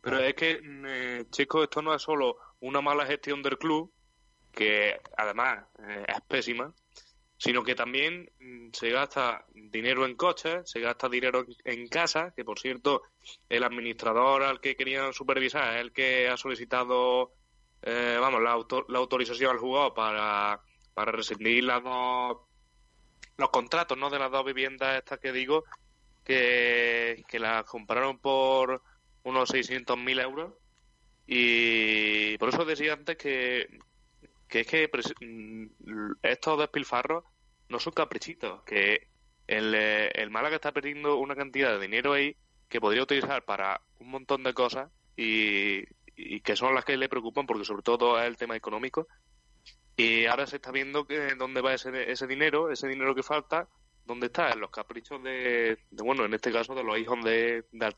Pero 0.00 0.18
es 0.18 0.34
que, 0.34 0.60
mm, 0.62 0.84
eh, 0.86 1.24
chicos, 1.30 1.64
esto 1.64 1.82
no 1.82 1.94
es 1.94 2.02
solo 2.02 2.36
una 2.60 2.80
mala 2.80 3.06
gestión 3.06 3.42
del 3.42 3.58
club, 3.58 3.92
que 4.52 5.00
además 5.16 5.64
eh, 5.88 6.04
es 6.08 6.20
pésima, 6.28 6.72
sino 7.38 7.64
que 7.64 7.74
también 7.74 8.30
mm, 8.38 8.68
se 8.72 8.90
gasta 8.90 9.44
dinero 9.54 10.06
en 10.06 10.14
coches, 10.16 10.68
se 10.70 10.80
gasta 10.80 11.08
dinero 11.08 11.44
en 11.64 11.88
casa, 11.88 12.32
que 12.36 12.44
por 12.44 12.58
cierto, 12.58 13.02
el 13.48 13.64
administrador 13.64 14.42
al 14.44 14.60
que 14.60 14.76
querían 14.76 15.12
supervisar 15.12 15.74
es 15.74 15.80
el 15.80 15.92
que 15.92 16.28
ha 16.28 16.36
solicitado, 16.36 17.32
eh, 17.82 18.18
vamos, 18.20 18.42
la, 18.42 18.52
auto- 18.52 18.86
la 18.88 18.98
autorización 18.98 19.50
al 19.50 19.58
jugador 19.58 19.94
para, 19.94 20.60
para 20.94 21.12
rescindir 21.12 21.64
las 21.64 21.82
dos, 21.82 22.38
los 23.36 23.50
contratos, 23.50 23.96
¿no? 23.96 24.10
De 24.10 24.18
las 24.18 24.30
dos 24.30 24.44
viviendas 24.44 24.98
estas 24.98 25.18
que 25.18 25.32
digo, 25.32 25.64
que, 26.24 27.24
que 27.28 27.38
las 27.38 27.64
compraron 27.64 28.18
por 28.18 28.82
unos 29.24 29.50
600.000 29.50 30.22
euros. 30.22 30.52
Y 31.26 32.36
por 32.38 32.48
eso 32.48 32.64
decía 32.64 32.94
antes 32.94 33.16
que, 33.16 33.78
que 34.48 34.60
es 34.60 34.66
que 34.66 34.90
mm, 35.20 36.12
estos 36.22 36.58
despilfarros 36.58 37.24
no 37.68 37.78
son 37.78 37.92
caprichitos, 37.92 38.62
que 38.64 39.08
el, 39.46 39.74
eh, 39.74 40.10
el 40.14 40.30
Málaga 40.30 40.56
está 40.56 40.72
perdiendo 40.72 41.16
una 41.16 41.34
cantidad 41.34 41.72
de 41.72 41.80
dinero 41.80 42.12
ahí 42.12 42.36
que 42.68 42.80
podría 42.80 43.02
utilizar 43.02 43.44
para 43.44 43.80
un 43.98 44.10
montón 44.10 44.42
de 44.42 44.54
cosas 44.54 44.90
y, 45.16 45.84
y 46.16 46.40
que 46.40 46.56
son 46.56 46.74
las 46.74 46.84
que 46.84 46.96
le 46.96 47.08
preocupan 47.08 47.46
porque 47.46 47.64
sobre 47.64 47.82
todo 47.82 48.18
es 48.20 48.26
el 48.26 48.36
tema 48.36 48.56
económico. 48.56 49.06
Y 49.96 50.26
ahora 50.26 50.46
se 50.46 50.56
está 50.56 50.70
viendo 50.70 51.06
que 51.06 51.34
dónde 51.36 51.60
va 51.60 51.74
ese, 51.74 52.10
ese 52.10 52.26
dinero, 52.26 52.70
ese 52.70 52.88
dinero 52.88 53.14
que 53.14 53.22
falta, 53.22 53.68
dónde 54.06 54.26
está, 54.26 54.50
en 54.50 54.60
los 54.60 54.70
caprichos 54.70 55.22
de, 55.22 55.78
bueno, 55.90 56.24
en 56.24 56.34
este 56.34 56.52
caso 56.52 56.74
de 56.74 56.84
los 56.84 56.98
hijos 56.98 57.22
de, 57.24 57.64
de. 57.72 57.94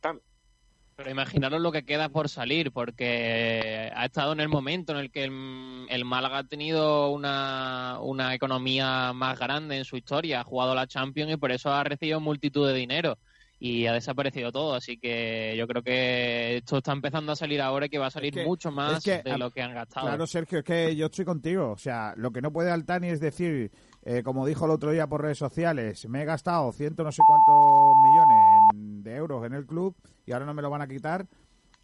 Pero 0.97 1.11
imaginaros 1.11 1.61
lo 1.61 1.73
que 1.73 1.85
queda 1.85 2.09
por 2.09 2.29
salir, 2.29 2.71
porque 2.71 3.91
ha 3.95 4.05
estado 4.05 4.33
en 4.33 4.41
el 4.41 4.49
momento 4.49 4.93
en 4.93 4.99
el 4.99 5.11
que 5.11 5.25
el, 5.25 5.87
el 5.89 6.05
Málaga 6.05 6.39
ha 6.39 6.45
tenido 6.45 7.11
una, 7.11 7.99
una 8.01 8.35
economía 8.35 9.13
más 9.13 9.39
grande 9.39 9.77
en 9.77 9.85
su 9.85 9.97
historia, 9.97 10.41
ha 10.41 10.45
jugado 10.45 10.75
la 10.75 10.87
Champions 10.87 11.33
y 11.33 11.37
por 11.37 11.51
eso 11.51 11.73
ha 11.73 11.83
recibido 11.83 12.21
multitud 12.21 12.67
de 12.67 12.75
dinero 12.75 13.19
y 13.59 13.87
ha 13.87 13.93
desaparecido 13.93 14.53
todo. 14.53 14.75
Así 14.75 14.99
que 14.99 15.55
yo 15.57 15.67
creo 15.67 15.83
que 15.83 16.57
esto 16.59 16.79
está 16.79 16.93
empezando 16.93 17.33
a 17.33 17.37
salir 17.37 17.61
ahora 17.63 17.87
y 17.87 17.89
que 17.89 17.99
va 17.99 18.07
a 18.07 18.11
salir 18.11 18.33
que- 18.33 18.45
mucho 18.45 18.71
más 18.71 18.99
es 19.07 19.23
que, 19.23 19.31
de 19.31 19.39
lo 19.39 19.51
que 19.51 19.63
han 19.63 19.73
gastado. 19.75 20.07
Claro, 20.07 20.27
Sergio, 20.27 20.59
es 20.59 20.65
que 20.65 20.95
yo 20.97 21.07
estoy 21.07 21.25
contigo. 21.25 21.71
O 21.71 21.79
sea, 21.79 22.15
lo 22.17 22.31
que 22.33 22.43
no 22.43 22.53
puede 22.53 22.71
Altani 22.71 23.09
es 23.09 23.21
decir, 23.21 23.71
eh, 24.05 24.23
como 24.23 24.47
dijo 24.47 24.65
el 24.67 24.71
otro 24.73 24.91
día 24.91 25.07
por 25.07 25.23
redes 25.23 25.39
sociales, 25.39 26.07
me 26.09 26.23
he 26.23 26.25
gastado 26.25 26.73
ciento 26.73 27.05
no 27.05 27.13
sé 27.13 27.23
cuántos 27.25 27.97
millones 27.97 28.63
de 28.73 29.15
euros 29.17 29.47
en 29.47 29.55
el 29.55 29.67
club 29.67 29.95
y 30.27 30.33
ahora 30.33 30.45
no 30.47 30.55
me 30.55 30.63
lo 30.63 30.71
van 30.71 30.83
a 30.83 30.87
quitar. 30.89 31.27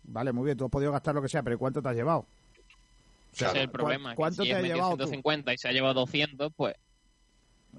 Vale, 0.03 0.33
muy 0.33 0.45
bien, 0.47 0.57
tú 0.57 0.64
has 0.64 0.71
podido 0.71 0.93
gastar 0.93 1.14
lo 1.14 1.23
que 1.23 1.29
sea, 1.29 1.43
pero 1.43 1.59
¿cuánto 1.59 1.81
te 1.81 1.89
has 1.89 1.95
llevado? 1.95 2.27
Ese 3.33 3.47
es 3.47 3.55
el 3.55 3.66
¿cu- 3.68 3.73
problema. 3.73 4.11
que 4.11 4.16
¿Cuánto 4.16 4.43
si 4.43 4.49
te 4.49 4.55
él 4.55 4.59
ha 4.59 4.62
metió 4.62 4.75
llevado 4.77 4.97
tú? 4.97 5.05
150 5.05 5.55
y 5.55 5.59
se 5.59 5.68
ha 5.68 5.73
llevado 5.73 5.95
200, 5.95 6.53
pues 6.57 6.75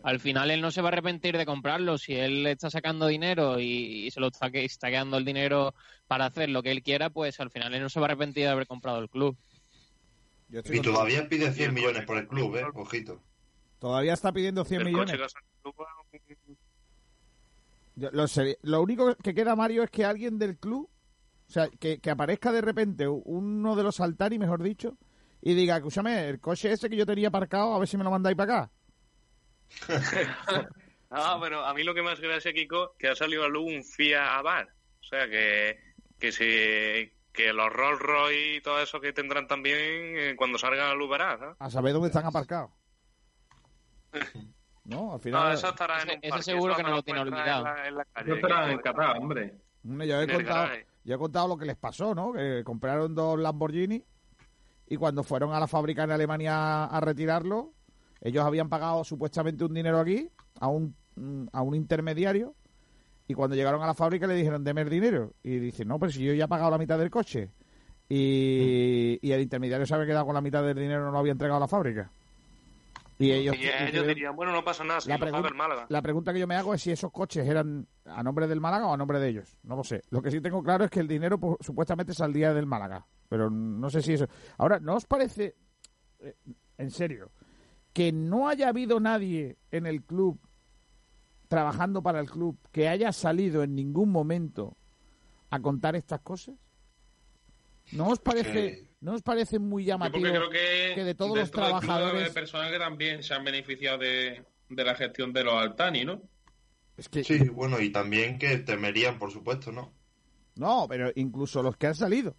al 0.04 0.20
final 0.20 0.50
él 0.52 0.62
no 0.62 0.72
se 0.72 0.82
va 0.82 0.90
a 0.90 0.92
arrepentir 0.94 1.38
de 1.38 1.46
comprarlo. 1.46 1.98
Si 1.98 2.14
él 2.14 2.46
está 2.48 2.70
sacando 2.70 3.08
dinero 3.08 3.60
y, 3.60 4.06
y 4.08 4.12
se 4.12 4.20
lo 4.20 4.28
está, 4.28 4.50
que- 4.50 4.66
está 4.66 4.90
quedando 4.90 5.18
el 5.18 5.26
dinero 5.26 5.74
para 6.08 6.26
hacer 6.26 6.50
lo 6.50 6.64
que 6.64 6.72
él 6.72 6.82
quiera, 6.84 7.10
pues 7.10 7.40
al 7.40 7.52
final 7.52 7.74
él 7.74 7.82
no 7.82 7.90
se 7.90 8.00
va 8.00 8.06
a 8.06 8.10
arrepentir 8.10 8.44
de 8.44 8.50
haber 8.50 8.68
comprado 8.68 9.00
el 9.00 9.10
club. 9.10 9.38
Y 10.50 10.82
todavía 10.82 11.30
pide 11.30 11.52
100 11.52 11.74
millones 11.74 12.06
por 12.06 12.18
el 12.18 12.28
club, 12.28 12.56
¿eh? 12.58 12.66
Ojito. 12.74 13.22
Todavía 13.80 14.14
está 14.14 14.32
pidiendo 14.32 14.66
100 14.66 14.82
El 14.82 14.88
millones. 14.88 15.20
Lo, 17.96 18.26
lo 18.62 18.82
único 18.82 19.16
que 19.18 19.34
queda, 19.34 19.56
Mario, 19.56 19.84
es 19.84 19.90
que 19.90 20.06
alguien 20.06 20.40
del 20.40 20.58
club, 20.58 20.90
o 21.48 21.52
sea, 21.52 21.70
que, 21.70 22.00
que 22.00 22.10
aparezca 22.10 22.52
de 22.52 22.62
repente 22.62 23.08
uno 23.08 23.76
de 23.76 23.84
los 23.84 24.00
Altari, 24.00 24.40
mejor 24.40 24.64
dicho, 24.64 24.98
y 25.42 25.54
diga, 25.54 25.78
escúchame, 25.78 26.28
el 26.30 26.40
coche 26.40 26.72
ese 26.72 26.90
que 26.90 26.96
yo 26.96 27.06
tenía 27.06 27.28
aparcado, 27.30 27.74
a 27.74 27.80
ver 27.80 27.88
si 27.88 27.98
me 27.98 28.04
lo 28.04 28.12
mandáis 28.12 28.38
para 28.38 28.62
acá. 28.64 28.72
Ah, 31.14 31.38
pero 31.42 31.66
a 31.66 31.74
mí 31.74 31.84
lo 31.84 31.94
que 31.94 32.02
más 32.02 32.22
gracia, 32.22 32.54
Kiko, 32.54 32.96
que 32.98 33.10
ha 33.10 33.16
salido 33.16 33.44
a 33.44 33.50
luz 33.50 33.66
un 33.66 33.84
Fiat 33.84 34.40
Abarth. 34.40 34.70
O 35.02 35.04
sea, 35.04 35.28
que, 35.28 35.78
que 36.18 36.32
si 36.32 37.12
que 37.34 37.54
los 37.54 37.72
Rolls 37.72 38.00
Royce 38.00 38.56
y 38.56 38.62
todo 38.62 38.82
eso 38.82 39.00
que 39.02 39.12
tendrán 39.14 39.48
también 39.48 39.78
eh, 39.78 40.36
cuando 40.38 40.58
salgan 40.58 40.90
a 40.90 40.94
luz 40.94 41.10
verás, 41.10 41.40
¿no? 41.40 41.56
A 41.60 41.70
saber 41.70 41.94
dónde 41.94 42.08
están 42.08 42.26
aparcados. 42.26 42.72
No, 44.84 45.14
al 45.14 45.20
final... 45.22 45.44
No, 45.44 45.54
eso 45.54 45.70
estará 45.70 46.02
en 46.02 46.10
un 46.10 46.16
ese 46.16 46.30
parque, 46.30 46.44
seguro 46.44 46.74
eso 46.74 46.78
que 46.78 46.90
no 46.90 46.96
lo 46.96 47.04
tiene 47.04 47.20
olvidado. 47.20 47.60
En 47.60 47.64
la, 47.64 47.88
en 47.88 47.96
la 47.96 48.06
calle, 48.06 48.82
Qatar, 48.82 49.18
hombre. 49.20 49.54
Hombre, 49.86 50.08
yo 50.08 50.22
he, 50.22 50.28
contado, 50.28 50.70
yo 51.04 51.16
he 51.16 51.18
contado 51.20 51.48
lo 51.48 51.58
que 51.58 51.66
les 51.66 51.78
pasó, 51.78 52.16
¿no? 52.16 52.34
Que 52.34 52.64
compraron 52.66 53.14
dos 53.14 53.40
Lamborghini 53.40 54.04
y 54.88 54.98
cuando 54.98 55.24
fueron 55.24 55.54
a 55.54 55.60
la 55.60 55.68
fábrica 55.68 56.04
en 56.04 56.12
Alemania 56.12 56.86
a 56.86 57.00
retirarlo, 57.00 57.74
ellos 58.22 58.44
habían 58.46 58.70
pagado 58.70 59.04
supuestamente 59.04 59.64
un 59.66 59.74
dinero 59.74 60.00
aquí 60.00 60.30
a 60.60 60.68
un, 60.68 60.96
mm, 61.16 61.48
a 61.52 61.62
un 61.62 61.76
intermediario 61.76 62.54
y 63.28 63.34
cuando 63.34 63.56
llegaron 63.56 63.82
a 63.82 63.88
la 63.88 63.94
fábrica 63.94 64.28
le 64.28 64.36
dijeron, 64.36 64.64
deme 64.64 64.82
el 64.82 64.90
dinero. 64.90 65.34
Y 65.44 65.58
dice, 65.60 65.86
no, 65.86 65.98
pero 66.00 66.12
si 66.12 66.24
yo 66.24 66.34
ya 66.34 66.46
he 66.46 66.48
pagado 66.48 66.72
la 66.72 66.78
mitad 66.78 66.98
del 67.00 67.10
coche. 67.10 67.50
Y, 68.10 69.20
y 69.22 69.32
el 69.32 69.42
intermediario 69.42 69.86
se 69.86 69.94
había 69.96 70.06
quedado 70.08 70.26
con 70.26 70.36
la 70.36 70.42
mitad 70.42 70.64
del 70.64 70.78
dinero, 70.78 71.06
no 71.06 71.12
lo 71.12 71.20
había 71.20 71.32
entregado 71.32 71.58
a 71.58 71.62
la 71.62 71.68
fábrica. 71.68 72.12
Y 73.18 73.32
ellos, 73.32 73.56
Y 73.56 73.68
ellos 73.68 74.06
dirían, 74.08 74.36
bueno, 74.36 74.52
no 74.52 74.64
pasa 74.64 74.84
nada, 74.84 75.00
si 75.00 75.08
la, 75.10 75.18
lo 75.18 75.26
paga 75.28 75.38
pregun- 75.40 75.48
el 75.52 75.56
Málaga. 75.56 75.86
la 75.90 76.02
pregunta 76.02 76.34
que 76.34 76.40
yo 76.40 76.48
me 76.48 76.56
hago 76.56 76.74
es 76.74 76.82
si 76.82 76.92
esos 76.92 77.12
coches 77.12 77.48
eran 77.48 77.88
a 78.06 78.22
nombre 78.24 78.48
del 78.48 78.60
Málaga 78.60 78.88
o 78.88 78.94
a 78.94 78.98
nombre 78.98 79.20
de 79.20 79.30
ellos. 79.30 79.56
No 79.64 79.76
lo 79.76 79.84
sé. 79.84 80.02
Lo 80.10 80.22
que 80.22 80.32
sí 80.32 80.42
tengo 80.42 80.62
claro 80.64 80.84
es 80.86 80.90
que 80.92 81.00
el 81.00 81.08
dinero 81.08 81.38
pues, 81.40 81.58
supuestamente 81.62 82.14
saldría 82.14 82.54
del 82.54 82.66
Málaga. 82.66 83.06
Pero 83.30 83.50
no 83.50 83.90
sé 83.90 84.02
si 84.02 84.14
eso. 84.14 84.28
Ahora, 84.58 84.80
¿no 84.80 84.96
os 84.96 85.06
parece, 85.06 85.56
eh, 86.20 86.36
en 86.80 86.90
serio, 86.92 87.32
que 87.94 88.12
no 88.12 88.48
haya 88.48 88.70
habido 88.70 89.00
nadie 89.00 89.58
en 89.72 89.86
el 89.86 90.04
club, 90.04 90.40
trabajando 91.48 92.02
para 92.02 92.20
el 92.20 92.30
club, 92.30 92.58
que 92.72 92.88
haya 92.88 93.12
salido 93.12 93.64
en 93.64 93.76
ningún 93.76 94.10
momento 94.12 94.78
a 95.50 95.60
contar 95.60 95.96
estas 95.96 96.22
cosas? 96.22 96.56
¿No 97.92 98.08
os 98.08 98.20
parece, 98.20 98.88
¿no 99.02 99.14
os 99.14 99.22
parece 99.22 99.60
muy 99.60 99.84
llamativo 99.84 100.24
creo 100.24 100.50
que, 100.50 100.94
que 100.96 101.04
de 101.04 101.16
todos 101.16 101.38
los 101.38 101.52
trabajadores... 101.52 102.30
personas 102.30 102.72
que 102.72 102.80
también 102.80 103.22
se 103.22 103.34
han 103.34 103.44
beneficiado 103.44 103.98
de, 103.98 104.46
de 104.70 104.84
la 104.84 104.96
gestión 104.96 105.34
de 105.34 105.44
los 105.44 105.54
Altani, 105.54 106.06
¿no? 106.06 106.22
Es 106.96 107.10
que, 107.10 107.24
Sí, 107.24 107.50
bueno, 107.50 107.80
y 107.80 107.90
también 107.92 108.38
que 108.38 108.58
temerían, 108.60 109.18
por 109.20 109.32
supuesto, 109.32 109.72
¿no? 109.72 109.94
No, 110.56 110.86
pero 110.88 111.12
incluso 111.16 111.64
los 111.64 111.76
que 111.78 111.88
han 111.88 111.96
salido. 111.96 112.36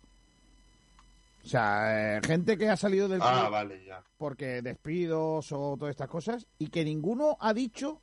O 1.44 1.46
sea, 1.48 2.16
eh, 2.18 2.20
gente 2.24 2.56
que 2.56 2.68
ha 2.68 2.76
salido 2.76 3.08
del 3.08 3.20
Ah, 3.22 3.40
club 3.40 3.50
vale, 3.50 3.84
ya. 3.84 4.02
porque 4.16 4.62
despidos 4.62 5.50
o 5.50 5.76
todas 5.76 5.90
estas 5.90 6.08
cosas 6.08 6.46
y 6.58 6.68
que 6.68 6.84
ninguno 6.84 7.36
ha 7.40 7.52
dicho 7.52 8.00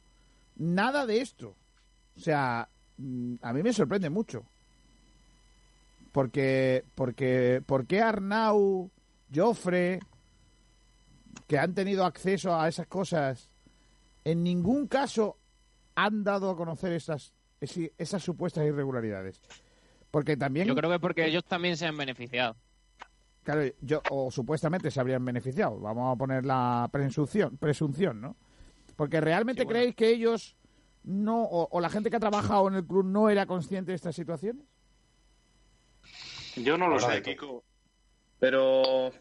nada 0.58 1.06
de 1.06 1.22
esto. 1.22 1.56
O 2.18 2.20
sea, 2.20 2.68
mm, 2.98 3.36
a 3.42 3.54
mí 3.54 3.64
me 3.64 3.72
sorprende 3.72 4.10
mucho. 4.10 4.44
Porque, 6.12 6.84
porque, 6.96 7.62
¿por 7.66 7.86
qué 7.86 8.02
Arnau, 8.02 8.90
Joffre, 9.34 10.00
que 11.48 11.58
han 11.60 11.74
tenido 11.74 12.04
acceso 12.04 12.56
a 12.60 12.68
esas 12.68 12.88
cosas, 12.88 13.50
en 14.26 14.44
ningún 14.44 14.88
caso 14.88 15.38
han 15.96 16.24
dado 16.24 16.50
a 16.50 16.56
conocer 16.58 16.94
esas, 16.94 17.32
esi- 17.62 17.92
esas 17.98 18.24
supuestas 18.24 18.66
irregularidades? 18.66 19.40
Porque 20.12 20.36
también... 20.36 20.68
Yo 20.68 20.76
creo 20.76 20.90
que 20.90 21.00
porque 21.00 21.26
ellos 21.28 21.46
también 21.46 21.78
se 21.78 21.86
han 21.86 21.96
beneficiado. 21.96 22.56
Claro, 23.50 23.68
yo, 23.82 24.00
o 24.12 24.30
supuestamente 24.30 24.92
se 24.92 25.00
habrían 25.00 25.26
beneficiado. 25.26 25.80
Vamos 25.80 26.14
a 26.14 26.16
poner 26.16 26.46
la 26.46 26.88
presunción, 26.92 27.58
presunción 27.58 28.22
¿no? 28.22 28.36
Porque 28.96 29.20
realmente 29.20 29.66
creéis 29.66 29.96
que 29.96 30.10
ellos 30.10 30.56
no, 31.04 31.46
o, 31.46 31.68
o 31.72 31.82
la 31.82 31.90
gente 31.90 32.12
que 32.12 32.18
ha 32.18 32.20
trabajado 32.20 32.68
en 32.68 32.76
el 32.76 32.86
club 32.86 33.06
no 33.06 33.28
era 33.28 33.48
consciente 33.48 33.92
de 33.92 33.96
estas 33.96 34.16
situaciones. 34.16 34.68
Yo 36.58 36.78
no 36.78 36.90
lo 36.90 37.00
Ahora 37.00 37.16
sé, 37.16 37.24
Kiko. 37.24 37.64
Pero 38.38 39.14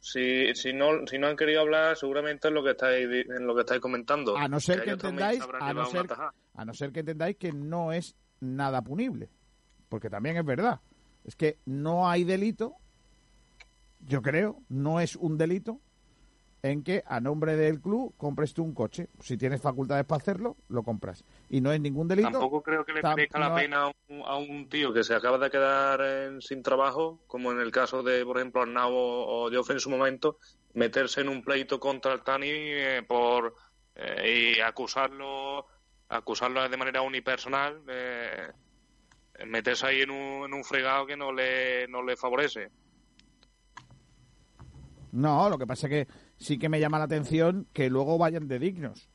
si, 0.00 0.54
si, 0.54 0.74
no, 0.74 1.06
si 1.06 1.16
no 1.18 1.28
han 1.28 1.36
querido 1.36 1.62
hablar, 1.62 1.96
seguramente 1.96 2.48
es 2.48 2.52
lo 2.52 2.62
que 2.62 2.72
estáis, 2.72 3.06
en 3.06 3.46
lo 3.46 3.54
que 3.54 3.62
estáis 3.62 3.80
comentando. 3.80 4.36
A 4.36 4.48
no 4.48 4.60
ser 4.60 4.82
que 4.82 4.98
también 4.98 5.30
entendáis, 5.30 5.42
a 5.62 5.72
no 5.72 5.86
ser, 5.86 6.06
a 6.56 6.64
no 6.66 6.74
ser 6.74 6.92
que 6.92 7.00
entendáis 7.00 7.36
que 7.38 7.52
no 7.52 7.90
es 7.90 8.16
nada 8.38 8.82
punible. 8.82 9.30
Porque 9.88 10.10
también 10.10 10.36
es 10.36 10.44
verdad. 10.44 10.78
Es 11.24 11.36
que 11.36 11.58
no 11.64 12.06
hay 12.06 12.24
delito, 12.24 12.76
yo 14.06 14.22
creo, 14.22 14.60
no 14.68 15.00
es 15.00 15.16
un 15.16 15.36
delito 15.38 15.80
en 16.62 16.82
que 16.82 17.02
a 17.06 17.20
nombre 17.20 17.54
del 17.56 17.80
club 17.80 18.14
compres 18.16 18.52
tú 18.54 18.64
un 18.64 18.74
coche. 18.74 19.08
Si 19.20 19.36
tienes 19.36 19.60
facultades 19.60 20.04
para 20.04 20.20
hacerlo, 20.20 20.56
lo 20.68 20.82
compras. 20.82 21.24
Y 21.48 21.60
no 21.60 21.70
es 21.70 21.80
ningún 21.80 22.08
delito. 22.08 22.30
Tampoco 22.30 22.62
creo 22.62 22.84
que 22.84 22.92
le 22.92 23.02
merezca 23.02 23.38
la 23.38 23.54
pena 23.54 23.82
a 23.84 23.92
un, 24.08 24.22
a 24.24 24.36
un 24.36 24.68
tío 24.68 24.92
que 24.92 25.04
se 25.04 25.14
acaba 25.14 25.38
de 25.38 25.50
quedar 25.50 26.00
en- 26.00 26.40
sin 26.40 26.62
trabajo, 26.62 27.20
como 27.26 27.52
en 27.52 27.60
el 27.60 27.70
caso 27.70 28.02
de, 28.02 28.24
por 28.24 28.38
ejemplo, 28.38 28.62
Arnau 28.62 28.92
o, 28.92 29.50
Joffre 29.52 29.74
en 29.74 29.80
su 29.80 29.90
momento, 29.90 30.38
meterse 30.74 31.20
en 31.20 31.28
un 31.28 31.42
pleito 31.42 31.78
contra 31.78 32.12
el 32.14 32.22
Tani 32.22 32.48
eh, 32.50 33.04
por 33.06 33.54
eh, 33.94 34.56
y 34.56 34.60
acusarlo 34.60 35.66
acusarlo 36.08 36.68
de 36.68 36.76
manera 36.76 37.02
unipersonal, 37.02 37.82
eh, 37.88 38.48
meterse 39.44 39.86
ahí 39.86 40.02
en 40.02 40.10
un, 40.10 40.44
en 40.46 40.54
un 40.54 40.62
fregado 40.64 41.04
que 41.06 41.16
no 41.16 41.32
le, 41.32 41.86
no 41.88 42.02
le 42.02 42.16
favorece. 42.16 42.70
No, 45.16 45.48
lo 45.48 45.56
que 45.58 45.66
pasa 45.66 45.86
es 45.86 45.90
que 46.06 46.12
sí 46.36 46.58
que 46.58 46.68
me 46.68 46.78
llama 46.78 46.98
la 46.98 47.04
atención 47.06 47.66
que 47.72 47.88
luego 47.88 48.18
vayan 48.18 48.48
de 48.48 48.58
dignos. 48.58 49.08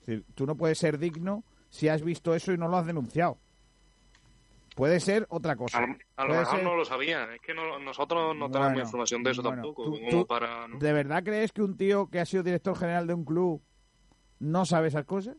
Es 0.00 0.06
decir, 0.06 0.24
tú 0.34 0.46
no 0.46 0.54
puedes 0.56 0.78
ser 0.78 0.98
digno 0.98 1.42
si 1.68 1.88
has 1.88 2.02
visto 2.02 2.34
eso 2.34 2.52
y 2.52 2.58
no 2.58 2.68
lo 2.68 2.76
has 2.78 2.86
denunciado. 2.86 3.38
Puede 4.76 5.00
ser 5.00 5.26
otra 5.30 5.56
cosa. 5.56 5.78
A 6.16 6.24
lo, 6.24 6.34
mejor 6.34 6.46
ser- 6.46 6.64
no 6.64 6.76
lo 6.76 6.84
sabían, 6.84 7.32
es 7.32 7.40
que 7.40 7.52
no- 7.52 7.80
nosotros 7.80 8.36
no 8.36 8.48
tenemos 8.48 8.72
Bueno, 8.72 8.84
información 8.86 9.24
de 9.24 9.30
eso 9.32 9.42
bueno, 9.42 9.56
tampoco, 9.62 9.84
tú- 9.84 9.90
como 9.98 10.08
tú- 10.08 10.26
para... 10.26 10.68
¿no? 10.68 10.78
¿De 10.78 10.92
verdad 10.92 11.24
crees 11.24 11.50
que 11.52 11.62
un 11.62 11.76
tío 11.76 12.06
que 12.08 12.20
ha 12.20 12.24
sido 12.24 12.44
director 12.44 12.76
general 12.78 13.08
de 13.08 13.14
un 13.14 13.24
club 13.24 13.60
no 14.38 14.64
sabe 14.64 14.86
esas 14.88 15.04
cosas? 15.04 15.36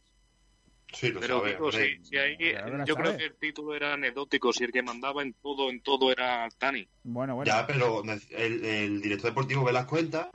Sí, 0.93 1.09
lo 1.11 1.21
Pero 1.21 1.37
sabe, 1.39 1.51
digo, 1.53 1.71
si 1.71 2.17
ahí, 2.17 2.37
Claro 2.37 2.85
yo 2.85 2.95
creo 2.95 3.17
que 3.17 3.25
el 3.25 3.35
título 3.35 3.75
era 3.75 3.93
anecdótico, 3.93 4.51
si 4.51 4.63
el 4.63 4.71
que 4.71 4.81
mandaba 4.81 5.21
en 5.21 5.33
todo, 5.33 5.69
en 5.69 5.81
todo 5.81 6.11
era 6.11 6.47
Tani. 6.57 6.87
Bueno, 7.03 7.35
bueno. 7.35 7.51
Ya, 7.51 7.65
pero 7.67 8.03
el, 8.03 8.65
el 8.65 9.01
director 9.01 9.31
deportivo 9.31 9.63
ve 9.63 9.71
las 9.71 9.85
cuentas 9.85 10.27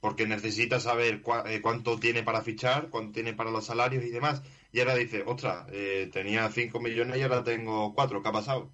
porque 0.00 0.26
necesita 0.26 0.78
saber 0.80 1.22
cua- 1.22 1.44
eh, 1.48 1.60
cuánto 1.62 1.98
tiene 1.98 2.22
para 2.22 2.42
fichar, 2.42 2.90
cuánto 2.90 3.12
tiene 3.12 3.32
para 3.34 3.50
los 3.50 3.64
salarios 3.66 4.04
y 4.04 4.10
demás. 4.10 4.42
Y 4.72 4.80
ahora 4.80 4.94
dice, 4.94 5.22
ostras, 5.26 5.66
eh, 5.72 6.10
tenía 6.12 6.48
5 6.50 6.80
millones 6.80 7.16
y 7.18 7.22
ahora 7.22 7.42
tengo 7.42 7.94
4, 7.94 8.22
¿qué 8.22 8.28
ha 8.28 8.32
pasado? 8.32 8.70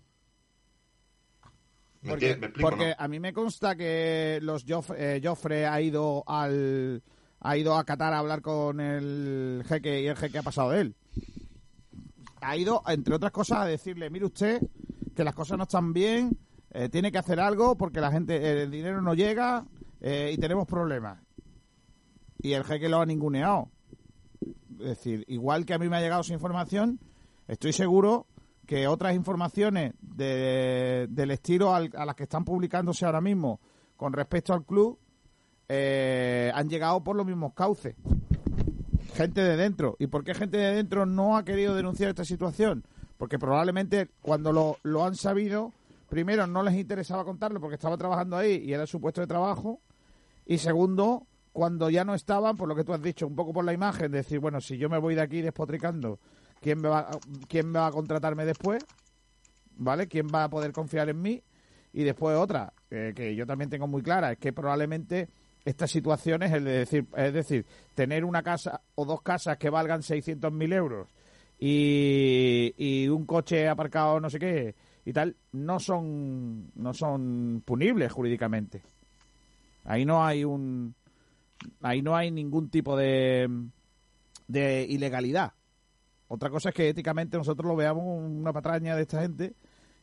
¿Me, 2.02 2.10
Porque, 2.10 2.30
explico, 2.30 2.60
porque 2.70 2.88
no? 2.88 2.94
a 2.98 3.08
mí 3.08 3.20
me 3.20 3.32
consta 3.32 3.76
que 3.76 4.40
los 4.42 4.66
Joff- 4.66 4.94
eh, 4.96 5.20
Joffre 5.22 5.66
ha 5.66 5.80
ido 5.80 6.24
al 6.26 7.02
ha 7.44 7.56
ido 7.56 7.76
a 7.76 7.84
Qatar 7.84 8.12
a 8.12 8.18
hablar 8.18 8.40
con 8.42 8.80
el 8.80 9.64
jeque 9.66 10.00
y 10.02 10.06
el 10.06 10.16
jeque 10.16 10.38
ha 10.38 10.42
pasado 10.42 10.70
de 10.70 10.80
él. 10.80 10.96
Ha 12.40 12.56
ido, 12.56 12.82
entre 12.86 13.14
otras 13.14 13.32
cosas, 13.32 13.58
a 13.58 13.64
decirle, 13.66 14.10
mire 14.10 14.26
usted, 14.26 14.60
que 15.14 15.24
las 15.24 15.34
cosas 15.34 15.56
no 15.58 15.64
están 15.64 15.92
bien, 15.92 16.38
eh, 16.70 16.88
tiene 16.88 17.12
que 17.12 17.18
hacer 17.18 17.38
algo 17.38 17.76
porque 17.76 18.00
la 18.00 18.10
gente, 18.10 18.62
el 18.62 18.70
dinero 18.70 19.00
no 19.02 19.14
llega 19.14 19.64
eh, 20.00 20.32
y 20.34 20.38
tenemos 20.38 20.66
problemas. 20.66 21.18
Y 22.38 22.52
el 22.52 22.64
jeque 22.64 22.88
lo 22.88 23.00
ha 23.00 23.06
ninguneado. 23.06 23.70
Es 24.80 24.86
decir, 24.88 25.24
igual 25.28 25.64
que 25.64 25.74
a 25.74 25.78
mí 25.78 25.88
me 25.88 25.96
ha 25.96 26.00
llegado 26.00 26.22
esa 26.22 26.32
información, 26.32 26.98
estoy 27.46 27.72
seguro 27.72 28.26
que 28.66 28.88
otras 28.88 29.14
informaciones 29.14 29.94
de- 30.00 31.06
del 31.10 31.30
estilo 31.32 31.74
al- 31.74 31.92
a 31.96 32.04
las 32.04 32.16
que 32.16 32.24
están 32.24 32.44
publicándose 32.44 33.04
ahora 33.04 33.20
mismo 33.20 33.60
con 33.96 34.12
respecto 34.12 34.52
al 34.54 34.64
club 34.64 34.98
eh, 35.74 36.52
han 36.54 36.68
llegado 36.68 37.02
por 37.02 37.16
los 37.16 37.24
mismos 37.24 37.54
cauces. 37.54 37.96
Gente 39.14 39.40
de 39.40 39.56
dentro. 39.56 39.96
¿Y 39.98 40.06
por 40.06 40.22
qué 40.22 40.34
gente 40.34 40.58
de 40.58 40.74
dentro 40.74 41.06
no 41.06 41.34
ha 41.34 41.46
querido 41.46 41.74
denunciar 41.74 42.10
esta 42.10 42.26
situación? 42.26 42.84
Porque 43.16 43.38
probablemente 43.38 44.10
cuando 44.20 44.52
lo, 44.52 44.76
lo 44.82 45.02
han 45.02 45.14
sabido, 45.14 45.72
primero 46.10 46.46
no 46.46 46.62
les 46.62 46.74
interesaba 46.74 47.24
contarlo 47.24 47.58
porque 47.58 47.76
estaba 47.76 47.96
trabajando 47.96 48.36
ahí 48.36 48.62
y 48.62 48.74
era 48.74 48.86
su 48.86 49.00
puesto 49.00 49.22
de 49.22 49.26
trabajo. 49.26 49.80
Y 50.44 50.58
segundo, 50.58 51.26
cuando 51.54 51.88
ya 51.88 52.04
no 52.04 52.14
estaban, 52.14 52.54
por 52.58 52.68
lo 52.68 52.76
que 52.76 52.84
tú 52.84 52.92
has 52.92 53.00
dicho, 53.00 53.26
un 53.26 53.34
poco 53.34 53.54
por 53.54 53.64
la 53.64 53.72
imagen, 53.72 54.10
de 54.10 54.18
decir, 54.18 54.40
bueno, 54.40 54.60
si 54.60 54.76
yo 54.76 54.90
me 54.90 54.98
voy 54.98 55.14
de 55.14 55.22
aquí 55.22 55.40
despotricando, 55.40 56.20
¿quién 56.60 56.82
me 56.82 56.88
va, 56.90 57.08
quién 57.48 57.70
me 57.70 57.78
va 57.78 57.86
a 57.86 57.92
contratarme 57.92 58.44
después? 58.44 58.84
¿Vale? 59.76 60.06
¿Quién 60.06 60.26
va 60.26 60.44
a 60.44 60.50
poder 60.50 60.72
confiar 60.72 61.08
en 61.08 61.22
mí? 61.22 61.42
Y 61.94 62.04
después 62.04 62.36
otra, 62.36 62.74
eh, 62.90 63.14
que 63.16 63.34
yo 63.34 63.46
también 63.46 63.70
tengo 63.70 63.86
muy 63.86 64.02
clara, 64.02 64.32
es 64.32 64.38
que 64.38 64.52
probablemente 64.52 65.30
estas 65.64 65.90
situaciones, 65.90 66.52
es 66.52 66.64
decir, 66.64 67.06
es 67.16 67.32
decir, 67.32 67.66
tener 67.94 68.24
una 68.24 68.42
casa 68.42 68.80
o 68.94 69.04
dos 69.04 69.22
casas 69.22 69.58
que 69.58 69.70
valgan 69.70 70.02
600.000 70.02 70.72
euros 70.72 71.08
y, 71.58 72.74
y 72.76 73.08
un 73.08 73.24
coche 73.26 73.68
aparcado 73.68 74.18
no 74.20 74.28
sé 74.28 74.38
qué 74.38 74.74
y 75.04 75.12
tal, 75.12 75.36
no 75.52 75.78
son, 75.80 76.70
no 76.74 76.94
son 76.94 77.62
punibles 77.64 78.12
jurídicamente. 78.12 78.82
Ahí 79.84 80.04
no 80.04 80.24
hay 80.24 80.44
un, 80.44 80.94
ahí 81.80 82.02
no 82.02 82.14
hay 82.16 82.30
ningún 82.30 82.68
tipo 82.70 82.96
de, 82.96 83.48
de 84.46 84.86
ilegalidad. 84.88 85.52
Otra 86.28 86.50
cosa 86.50 86.68
es 86.70 86.74
que 86.74 86.88
éticamente 86.88 87.36
nosotros 87.36 87.66
lo 87.68 87.76
veamos 87.76 88.04
una 88.06 88.52
patraña 88.52 88.94
de 88.96 89.02
esta 89.02 89.20
gente 89.22 89.54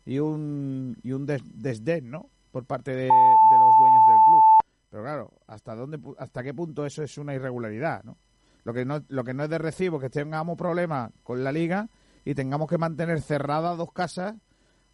y 0.05 0.19
un, 0.19 0.97
y 1.01 1.11
un 1.13 1.25
des- 1.25 1.41
desdén, 1.53 2.09
¿no? 2.09 2.29
Por 2.51 2.65
parte 2.65 2.91
de, 2.91 3.05
de 3.05 3.57
los 3.57 3.77
dueños 3.77 4.05
del 4.07 4.17
club. 4.25 4.43
Pero 4.89 5.03
claro, 5.03 5.33
¿hasta 5.47 5.75
dónde, 5.75 5.99
hasta 6.17 6.43
qué 6.43 6.53
punto 6.53 6.85
eso 6.85 7.03
es 7.03 7.17
una 7.17 7.33
irregularidad, 7.33 8.03
¿no? 8.03 8.17
Lo 8.63 8.73
que 8.73 8.85
no, 8.85 9.03
lo 9.07 9.23
que 9.23 9.33
no 9.33 9.43
es 9.43 9.49
de 9.49 9.57
recibo 9.57 9.99
que 9.99 10.09
tengamos 10.09 10.57
problemas 10.57 11.11
con 11.23 11.43
la 11.43 11.51
liga 11.51 11.87
y 12.25 12.35
tengamos 12.35 12.67
que 12.67 12.77
mantener 12.77 13.21
cerradas 13.21 13.77
dos 13.77 13.91
casas 13.93 14.35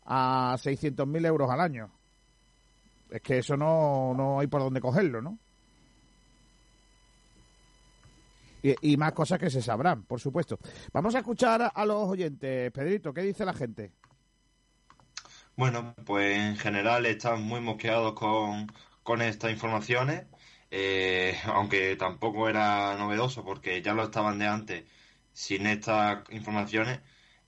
a 0.05 0.55
600.000 0.57 1.25
euros 1.25 1.49
al 1.49 1.61
año. 1.61 1.91
Es 3.09 3.21
que 3.21 3.39
eso 3.39 3.57
no, 3.57 4.13
no 4.15 4.39
hay 4.39 4.47
por 4.47 4.61
dónde 4.61 4.81
cogerlo, 4.81 5.21
¿no? 5.21 5.39
Y, 8.61 8.93
y 8.93 8.97
más 8.97 9.13
cosas 9.13 9.39
que 9.39 9.49
se 9.49 9.61
sabrán, 9.61 10.03
por 10.03 10.19
supuesto. 10.19 10.59
Vamos 10.91 11.15
a 11.15 11.19
escuchar 11.19 11.71
a 11.73 11.85
los 11.85 12.09
oyentes. 12.09 12.71
Pedrito, 12.71 13.13
¿qué 13.13 13.21
dice 13.21 13.45
la 13.45 13.53
gente? 13.53 13.91
Bueno, 15.55 15.95
pues 16.05 16.37
en 16.37 16.57
general 16.57 17.05
están 17.05 17.41
muy 17.43 17.61
mosqueados 17.61 18.13
con, 18.13 18.67
con 19.05 19.21
estas 19.21 19.51
informaciones, 19.51 20.25
eh, 20.71 21.37
aunque 21.45 21.95
tampoco 21.95 22.49
era 22.49 22.95
novedoso 22.97 23.45
porque 23.45 23.81
ya 23.81 23.93
lo 23.93 24.03
estaban 24.03 24.39
de 24.39 24.47
antes 24.47 24.85
sin 25.33 25.67
estas 25.67 26.23
informaciones. 26.31 27.01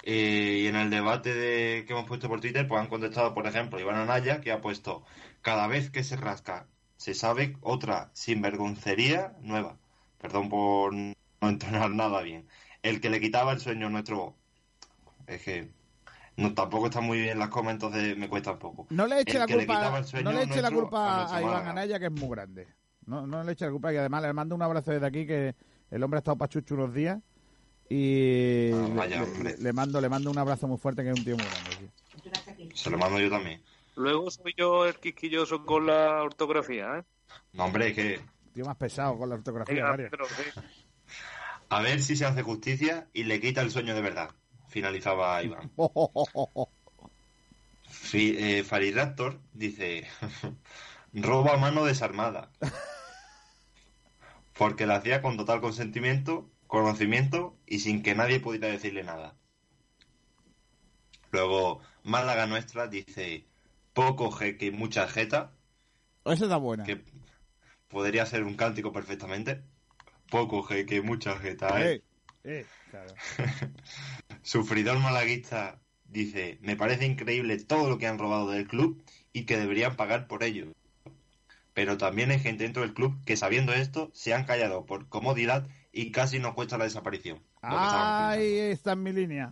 Eh, 0.04 0.62
y 0.64 0.68
en 0.68 0.76
el 0.78 0.90
debate 0.90 1.34
de, 1.34 1.86
que 1.86 1.94
hemos 1.94 2.06
puesto 2.08 2.30
por 2.30 2.42
Twitter, 2.42 2.68
pues 2.68 2.80
han 2.82 2.88
contestado, 2.88 3.34
por 3.34 3.48
ejemplo, 3.48 3.80
Iván 3.80 3.98
Anaya, 3.98 4.42
que 4.42 4.52
ha 4.52 4.62
puesto, 4.62 5.04
cada 5.42 5.68
vez 5.68 5.90
que 5.90 6.04
se 6.04 6.16
rasca, 6.16 6.68
se 6.98 7.14
sabe 7.14 7.58
otra 7.62 8.12
sinvergoncería 8.14 9.36
nueva. 9.42 9.78
Perdón 10.20 10.50
por 10.50 10.94
no 10.94 11.16
entonar 11.42 11.92
nada 11.92 12.22
bien. 12.22 12.48
El 12.84 13.02
que 13.02 13.10
le 13.10 13.20
quitaba 13.20 13.54
el 13.54 13.60
sueño 13.60 13.88
a 13.88 13.90
nuestro... 13.90 14.36
Es 15.28 15.42
que 15.44 15.70
no, 16.38 16.54
tampoco 16.54 16.86
está 16.88 17.02
muy 17.02 17.20
bien 17.20 17.38
las 17.40 17.50
comas, 17.50 17.74
entonces 17.74 18.16
me 18.18 18.30
cuesta 18.30 18.52
un 18.52 18.60
poco. 18.60 18.88
No 18.90 19.06
le 19.08 19.22
eche 19.22 19.34
El 19.34 19.40
la 19.40 19.46
le 19.48 19.56
culpa, 19.58 20.04
sueño 20.04 20.32
no 20.32 20.38
le 20.38 20.44
eche 20.46 20.62
la 20.62 20.72
culpa 20.72 21.36
a 21.36 21.42
Iván. 21.42 21.68
Anaya, 21.68 22.00
que 22.00 22.06
es 22.06 22.12
muy 22.12 22.30
grande. 22.30 22.68
No, 23.06 23.26
no 23.28 23.44
le 23.44 23.52
eche 23.54 23.66
la 23.66 23.72
culpa 23.72 23.92
y 23.94 23.98
además 23.98 24.22
le 24.22 24.34
mando 24.34 24.56
un 24.56 24.62
abrazo 24.62 24.92
desde 24.92 25.06
aquí 25.06 25.26
que 25.26 25.56
el 25.92 26.04
hombre 26.04 26.18
ha 26.18 26.20
estado 26.20 26.38
pachucho 26.38 26.76
unos 26.76 26.94
días 26.94 27.20
y 27.90 28.72
Ah, 28.74 28.88
le- 28.88 28.94
vaya, 28.96 29.26
le, 29.44 29.58
le 29.58 29.74
mando 29.74 30.02
le 30.02 30.10
mando 30.10 30.30
un 30.30 30.38
abrazo 30.38 30.68
muy 30.68 30.78
fuerte 30.78 31.04
que 31.04 31.10
es 31.12 31.18
un 31.18 31.24
tío 31.26 31.38
muy 31.38 31.46
grande. 31.46 31.92
tío. 32.60 32.68
Se 32.76 32.90
lo 32.90 32.98
mando 32.98 33.20
yo 33.20 33.30
también. 33.30 33.62
Luego 33.96 34.30
soy 34.30 34.54
yo 34.56 34.86
el 34.86 34.96
quisquilloso 34.96 35.66
con 35.66 35.88
la 35.88 36.22
ortografía, 36.22 37.00
¿eh? 37.00 37.04
No, 37.54 37.66
hombre, 37.66 37.88
es 37.90 37.94
que 37.96 38.22
Tío 38.54 38.66
más 38.66 38.76
pesado 38.78 39.18
con 39.18 39.30
la 39.30 39.36
ortografía. 39.36 39.74
Venga, 39.76 39.90
Mario. 39.90 40.10
Pedro, 40.12 40.26
sí. 40.26 40.60
a 41.70 41.82
ver 41.82 42.02
si 42.02 42.16
se 42.16 42.26
hace 42.26 42.44
justicia 42.44 43.08
y 43.14 43.24
le 43.24 43.40
quita 43.40 43.62
el 43.62 43.72
sueño 43.72 43.96
de 43.96 44.02
verdad. 44.02 44.32
Finalizaba 44.78 45.42
Iván. 45.42 45.72
Fi- 47.90 48.36
eh, 48.38 48.64
Fariraptor 48.64 49.40
dice: 49.54 50.06
roba 51.14 51.56
a 51.56 51.58
mano 51.58 51.84
desarmada. 51.84 52.52
Porque 54.56 54.86
la 54.86 54.98
hacía 54.98 55.24
con 55.24 55.36
total 55.36 55.62
consentimiento, 55.62 56.52
conocimiento 56.68 57.58
y 57.66 57.80
sin 57.80 58.04
que 58.04 58.14
nadie 58.14 58.40
pudiera 58.40 58.68
decirle 58.68 59.04
nada. 59.04 59.34
Luego, 61.32 61.82
Málaga 62.04 62.46
Nuestra 62.46 62.86
dice: 62.86 63.46
poco 63.96 64.30
jeque 64.30 64.68
y 64.68 64.72
mucha 64.72 65.08
jeta. 65.08 65.54
Esa 66.24 66.44
está 66.44 66.58
buena. 66.58 66.84
Que 66.84 67.02
podría 67.88 68.28
ser 68.28 68.44
un 68.44 68.54
cántico 68.54 68.92
perfectamente. 68.92 69.64
Poco 70.30 70.62
jeque, 70.62 71.02
mucha 71.02 71.36
jeta. 71.40 71.82
¿eh? 71.82 71.96
Eh, 71.96 72.04
eh, 72.44 72.66
claro. 72.92 73.16
Sufridor 74.48 74.98
malaguista 75.00 75.78
dice, 76.06 76.58
me 76.62 76.78
parece 76.78 77.06
increíble 77.06 77.58
todo 77.58 77.90
lo 77.90 77.98
que 77.98 78.08
han 78.08 78.18
robado 78.18 78.50
del 78.50 78.66
club 78.66 79.04
y 79.34 79.44
que 79.44 79.58
deberían 79.58 79.98
pagar 79.98 80.26
por 80.28 80.42
ello. 80.42 80.68
Pero 81.74 81.98
también 81.98 82.32
hay 82.32 82.40
gente 82.40 82.64
dentro 82.64 82.84
del 82.84 82.94
club 82.94 83.14
que 83.26 83.36
sabiendo 83.36 83.74
esto 83.74 84.10
se 84.14 84.34
han 84.34 84.46
callado 84.46 84.86
por 84.86 85.10
comodidad 85.10 85.68
y 85.92 86.12
casi 86.12 86.40
nos 86.40 86.54
cuesta 86.54 86.78
la 86.78 86.86
desaparición. 86.86 87.42
Ahí 87.62 88.58
está 88.58 88.94
en 88.94 89.04
mi 89.04 89.12
línea. 89.12 89.52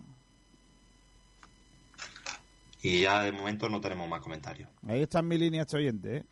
Y 2.81 3.01
ya 3.01 3.21
de 3.21 3.33
momento 3.33 3.67
no 3.67 3.81
tenemos 3.81 4.07
más 4.07 4.21
comentarios. 4.21 4.69
Ahí 4.87 5.01
está 5.01 5.19
en 5.19 5.27
mi 5.27 5.37
línea 5.37 5.63
este 5.63 5.75
oyente, 5.75 6.17
¿eh? 6.17 6.23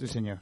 Sí, 0.00 0.08
señor. 0.08 0.40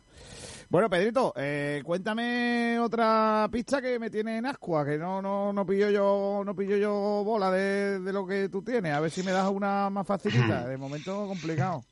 Bueno, 0.75 0.91
Pedrito, 0.91 1.33
eh, 1.37 1.83
cuéntame 1.85 2.81
otra 2.81 3.49
pista 3.53 3.81
que 3.81 3.97
me 4.01 4.11
tiene 4.11 4.39
en 4.39 4.47
ascua, 4.47 4.85
que 4.85 4.99
no, 4.99 5.23
no, 5.23 5.53
no 5.53 5.65
pillo 5.65 5.89
yo, 5.89 6.43
no 6.45 6.57
pillo 6.57 6.77
yo 6.77 6.91
bola 7.25 7.49
de, 7.53 8.01
de 8.01 8.13
lo 8.13 8.27
que 8.27 8.49
tú 8.49 8.61
tienes. 8.61 8.93
A 8.93 8.99
ver 8.99 9.13
si 9.13 9.23
me 9.23 9.31
das 9.31 9.49
una 9.49 9.89
más 9.89 10.05
facilita. 10.05 10.67
De 10.67 10.77
momento 10.77 11.29
complicado. 11.29 11.85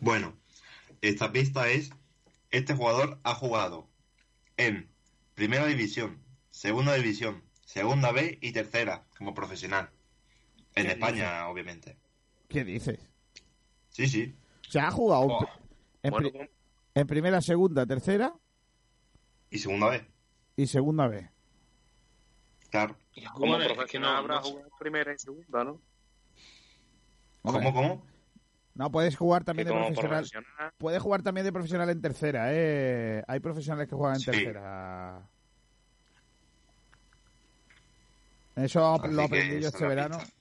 Bueno, 0.00 0.34
esta 1.00 1.30
pista 1.30 1.68
es, 1.68 1.90
este 2.50 2.74
jugador 2.74 3.20
ha 3.22 3.34
jugado 3.36 3.86
en 4.56 4.88
Primera 5.36 5.66
División, 5.66 6.18
Segunda 6.50 6.94
División, 6.94 7.44
Segunda 7.64 8.10
B 8.10 8.36
y 8.42 8.50
Tercera 8.50 9.04
como 9.16 9.32
profesional. 9.32 9.90
En 10.74 10.86
¿Qué 10.86 10.92
España, 10.94 11.30
dices? 11.30 11.52
obviamente. 11.52 11.96
¿Qué 12.48 12.64
dices? 12.64 12.98
Sí, 13.90 14.08
sí. 14.08 14.34
O 14.68 14.70
sea, 14.72 14.88
ha 14.88 14.90
jugado 14.90 15.22
Oh, 15.28 15.46
en, 16.02 16.10
bueno, 16.10 16.30
pri- 16.32 16.50
en 16.94 17.06
primera, 17.06 17.40
segunda, 17.40 17.86
tercera 17.86 18.34
Y 19.50 19.58
Segunda 19.58 19.88
B. 19.90 20.06
y 20.56 20.66
segunda 20.66 21.08
B. 21.08 21.28
Claro. 22.70 22.96
Como 23.34 23.56
es 23.56 23.68
que 23.68 23.74
profesional 23.74 24.12
no- 24.12 24.18
habrá 24.18 24.40
jugado 24.40 24.68
primera 24.78 25.12
y 25.12 25.18
segunda, 25.18 25.64
¿no? 25.64 25.80
Hombre, 27.42 27.64
cómo? 27.72 28.06
No, 28.74 28.90
puedes 28.90 29.16
jugar 29.16 29.44
también 29.44 29.68
de 29.68 29.72
como 29.72 29.86
profesional. 29.86 30.18
profesional. 30.28 30.72
Puedes 30.78 31.00
jugar 31.02 31.22
también 31.22 31.44
de 31.44 31.52
profesional 31.52 31.90
en 31.90 32.00
tercera, 32.00 32.46
¿eh? 32.52 33.22
Hay 33.28 33.38
profesionales 33.38 33.88
que 33.88 33.94
juegan 33.94 34.16
en 34.16 34.20
Sí. 34.20 34.30
tercera. 34.32 35.28
Eso 38.56 38.94
Así 38.94 39.12
lo 39.12 39.22
aprendí 39.22 39.60
yo 39.60 39.68
este 39.68 39.86
verano 39.86 40.18
pista. 40.18 40.34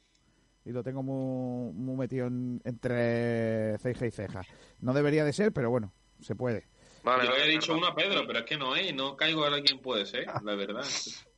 y 0.66 0.72
lo 0.72 0.84
tengo 0.84 1.02
muy, 1.04 1.74
muy 1.74 1.96
metido 1.96 2.28
en- 2.28 2.62
entre 2.64 3.78
ceja 3.80 4.06
y 4.08 4.12
ceja. 4.12 4.42
No 4.80 4.94
debería 4.94 5.26
de 5.26 5.34
ser, 5.34 5.52
pero 5.52 5.70
bueno, 5.70 5.92
se 6.22 6.36
puede. 6.36 6.68
Vale, 7.04 7.26
Yo 7.26 7.32
había 7.32 7.46
dicho 7.46 7.76
una 7.76 7.94
Pedro, 7.94 8.26
pero 8.26 8.40
es 8.40 8.46
que 8.46 8.58
no 8.58 8.76
es, 8.76 8.94
no 8.96 9.18
caigo 9.18 9.46
a 9.46 9.62
quién 9.62 9.80
puede 9.82 10.06
ser, 10.06 10.26
la 10.44 10.56
verdad. 10.56 10.86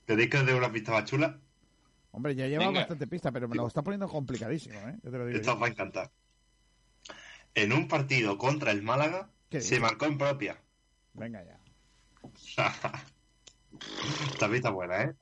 ¿Queréis 0.05 0.29
que 0.29 0.37
os 0.37 0.45
dé 0.45 0.53
una 0.53 0.71
pista 0.71 0.91
más 0.91 1.05
chula? 1.05 1.39
Hombre, 2.11 2.35
ya 2.35 2.47
lleva 2.47 2.67
Venga. 2.67 2.81
bastante 2.81 3.07
pista, 3.07 3.31
pero 3.31 3.47
me 3.49 3.55
lo 3.55 3.67
está 3.67 3.81
poniendo 3.81 4.07
complicadísimo, 4.07 4.79
¿eh? 4.87 4.95
Yo 5.03 5.11
te 5.11 5.17
lo 5.17 5.25
digo 5.25 5.39
Esto 5.39 5.53
os 5.53 5.61
va 5.61 5.65
a 5.65 5.69
encantar. 5.69 6.11
En 7.55 7.73
un 7.73 7.87
partido 7.87 8.37
contra 8.37 8.71
el 8.71 8.83
Málaga, 8.83 9.29
¿Qué 9.49 9.59
se 9.61 9.79
marcó 9.79 10.05
en 10.05 10.17
propia. 10.17 10.61
Venga 11.13 11.43
ya. 11.43 11.59
Esta 14.31 14.49
pista 14.49 14.69
es 14.69 14.73
buena, 14.73 15.03
¿eh? 15.03 15.15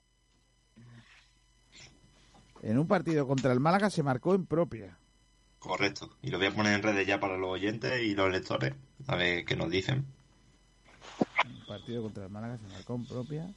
En 2.64 2.78
un 2.80 2.88
partido 2.88 3.28
contra 3.28 3.51
el 3.51 3.60
Málaga 3.60 3.89
se 3.89 4.04
marcó 4.04 4.36
en 4.36 4.45
propia. 4.45 4.97
Correcto. 5.64 6.09
Y 6.22 6.30
lo 6.30 6.38
voy 6.38 6.47
a 6.47 6.51
poner 6.53 6.74
en 6.74 6.84
redes 6.84 7.07
ya 7.07 7.20
para 7.20 7.38
los 7.38 7.49
oyentes 7.49 8.01
y 8.03 8.14
los 8.16 8.30
lectores. 8.32 8.74
A 9.07 9.16
ver 9.16 9.45
qué 9.45 9.55
nos 9.55 9.70
dicen. 9.72 10.05
Un 11.45 11.66
partido 11.66 12.01
contra 12.03 12.26
el 12.26 12.30
Málaga 12.30 12.57
se 12.57 12.68
marcó 12.68 12.95
en 12.95 13.05
propia. 13.05 13.47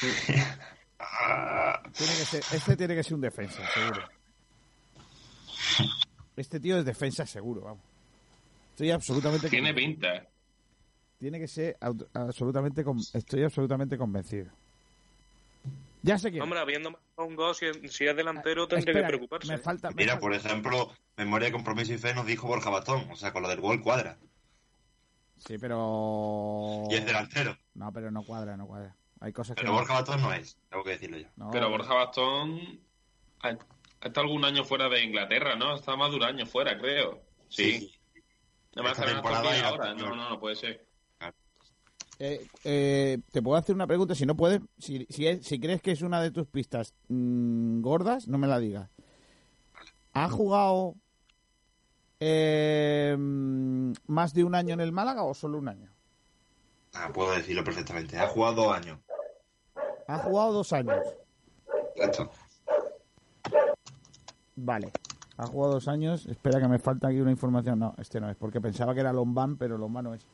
Tiene 1.92 2.12
que 2.12 2.24
ser, 2.24 2.42
este 2.52 2.76
tiene 2.76 2.94
que 2.94 3.02
ser 3.02 3.14
un 3.14 3.20
defensa, 3.20 3.60
seguro. 3.74 4.02
Este 6.36 6.60
tío 6.60 6.78
es 6.78 6.84
defensa 6.84 7.26
seguro, 7.26 7.62
vamos. 7.62 7.82
Estoy 8.70 8.90
absolutamente 8.90 9.50
Tiene 9.50 9.70
convencido. 9.74 9.92
pinta. 10.00 10.16
¿eh? 10.16 10.28
Tiene 11.18 11.38
que 11.40 11.48
ser 11.48 11.76
absolutamente 12.14 12.82
con- 12.84 13.00
estoy 13.12 13.42
absolutamente 13.44 13.98
convencido. 13.98 14.50
Ya 16.02 16.18
sé 16.18 16.30
quién. 16.30 16.42
Hombre, 16.42 16.58
habiendo 16.58 16.98
un 17.16 17.36
gol, 17.36 17.54
si, 17.54 17.66
si 17.88 18.06
es 18.06 18.16
delantero, 18.16 18.66
tendría 18.66 18.90
Espera, 18.92 19.06
que 19.06 19.12
preocuparse. 19.12 19.52
me 19.52 19.58
falta, 19.58 19.88
me 19.90 19.94
Mira, 19.96 20.12
falta- 20.14 20.20
por 20.20 20.34
ejemplo, 20.34 20.92
Memoria, 21.16 21.52
Compromiso 21.52 21.92
y 21.94 21.98
Fe 21.98 22.12
nos 22.14 22.26
dijo 22.26 22.46
Borja 22.48 22.70
Bastón. 22.70 23.08
O 23.10 23.16
sea, 23.16 23.32
con 23.32 23.42
lo 23.42 23.48
del 23.48 23.60
gol 23.60 23.80
cuadra. 23.82 24.18
Sí, 25.38 25.58
pero 25.58 26.84
Y 26.90 26.94
es 26.94 27.04
delantero. 27.06 27.56
no, 27.74 27.92
pero 27.92 28.10
no 28.10 28.22
cuadra, 28.24 28.56
no 28.56 28.66
cuadra. 28.66 28.96
Hay 29.20 29.32
cosas 29.32 29.54
que 29.54 29.60
Pero 29.62 29.72
no- 29.72 29.78
Borja 29.78 29.94
Bastón 29.94 30.20
no 30.22 30.32
es. 30.32 30.58
Tengo 30.68 30.84
que 30.84 30.90
decirlo 30.90 31.18
yo. 31.18 31.28
no, 31.36 31.50
Pero 31.50 31.70
Borja 31.70 31.94
Bastón 31.94 32.80
ha, 33.42 33.50
estado 33.50 34.20
algún 34.26 34.44
año 34.44 34.64
fuera 34.64 34.88
de 34.88 35.02
Inglaterra, 35.04 35.54
¿no? 35.56 35.74
Está 35.76 35.96
más 35.96 36.10
de 36.10 36.16
un 36.16 36.24
año 36.24 36.46
fuera, 36.46 36.76
creo. 36.78 37.22
Sí. 37.48 37.92
Ya 38.74 38.82
ahora. 39.68 39.94
No, 39.94 40.14
no, 40.16 40.30
no 40.30 40.40
puede 40.40 40.56
ser. 40.56 40.86
Eh, 42.24 42.46
eh, 42.62 43.18
te 43.32 43.42
puedo 43.42 43.58
hacer 43.58 43.74
una 43.74 43.88
pregunta, 43.88 44.14
si 44.14 44.24
no 44.24 44.36
puedes, 44.36 44.60
si, 44.78 45.04
si, 45.10 45.26
es- 45.26 45.44
si 45.44 45.58
crees 45.58 45.82
que 45.82 45.90
es 45.90 46.02
una 46.02 46.22
de 46.22 46.30
tus 46.30 46.46
pistas 46.46 46.94
mm, 47.08 47.80
gordas, 47.80 48.28
no 48.28 48.38
me 48.38 48.46
la 48.46 48.60
digas. 48.60 48.88
¿Ha 50.12 50.28
jugado 50.28 50.94
eh, 52.20 53.16
más 53.18 54.34
de 54.34 54.44
un 54.44 54.54
año 54.54 54.72
en 54.74 54.80
el 54.82 54.92
Málaga 54.92 55.24
o 55.24 55.34
solo 55.34 55.58
un 55.58 55.66
año? 55.68 55.90
Ah, 56.94 57.10
puedo 57.12 57.32
decirlo 57.32 57.64
perfectamente. 57.64 58.16
Ha 58.16 58.28
jugado 58.28 58.54
dos 58.66 58.72
años. 58.76 59.00
Ha 60.06 60.18
jugado 60.18 60.52
dos 60.52 60.72
años. 60.72 61.00
Correcto. 61.96 62.30
Vale. 64.54 64.92
Ha 65.38 65.46
jugado 65.46 65.72
dos 65.72 65.88
años. 65.88 66.26
Espera 66.26 66.60
que 66.60 66.68
me 66.68 66.78
falta 66.78 67.08
aquí 67.08 67.20
una 67.20 67.32
información. 67.32 67.80
No, 67.80 67.94
este 67.98 68.20
no 68.20 68.30
es, 68.30 68.36
porque 68.36 68.60
pensaba 68.60 68.94
que 68.94 69.00
era 69.00 69.12
Lombán, 69.12 69.56
pero 69.56 69.76
Lombán 69.76 70.04
no 70.04 70.14
es. 70.14 70.24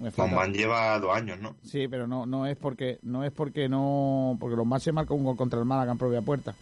Me 0.00 0.10
falta- 0.10 0.30
Lombán 0.32 0.52
lleva 0.52 0.98
dos 1.00 1.14
años, 1.16 1.38
¿no? 1.40 1.56
Sí, 1.64 1.88
pero 1.88 2.06
no, 2.06 2.24
no 2.24 2.46
es 2.46 2.56
porque 2.56 2.98
no 3.02 3.24
es 3.24 3.32
porque 3.32 3.68
no 3.68 4.36
porque 4.38 4.56
los 4.56 4.66
más 4.66 4.82
se 4.82 4.92
marcó 4.92 5.14
un 5.14 5.24
gol 5.24 5.36
contra 5.36 5.58
el 5.58 5.64
Málaga 5.64 5.92
en 5.92 5.98
propia 5.98 6.22
puerta. 6.22 6.54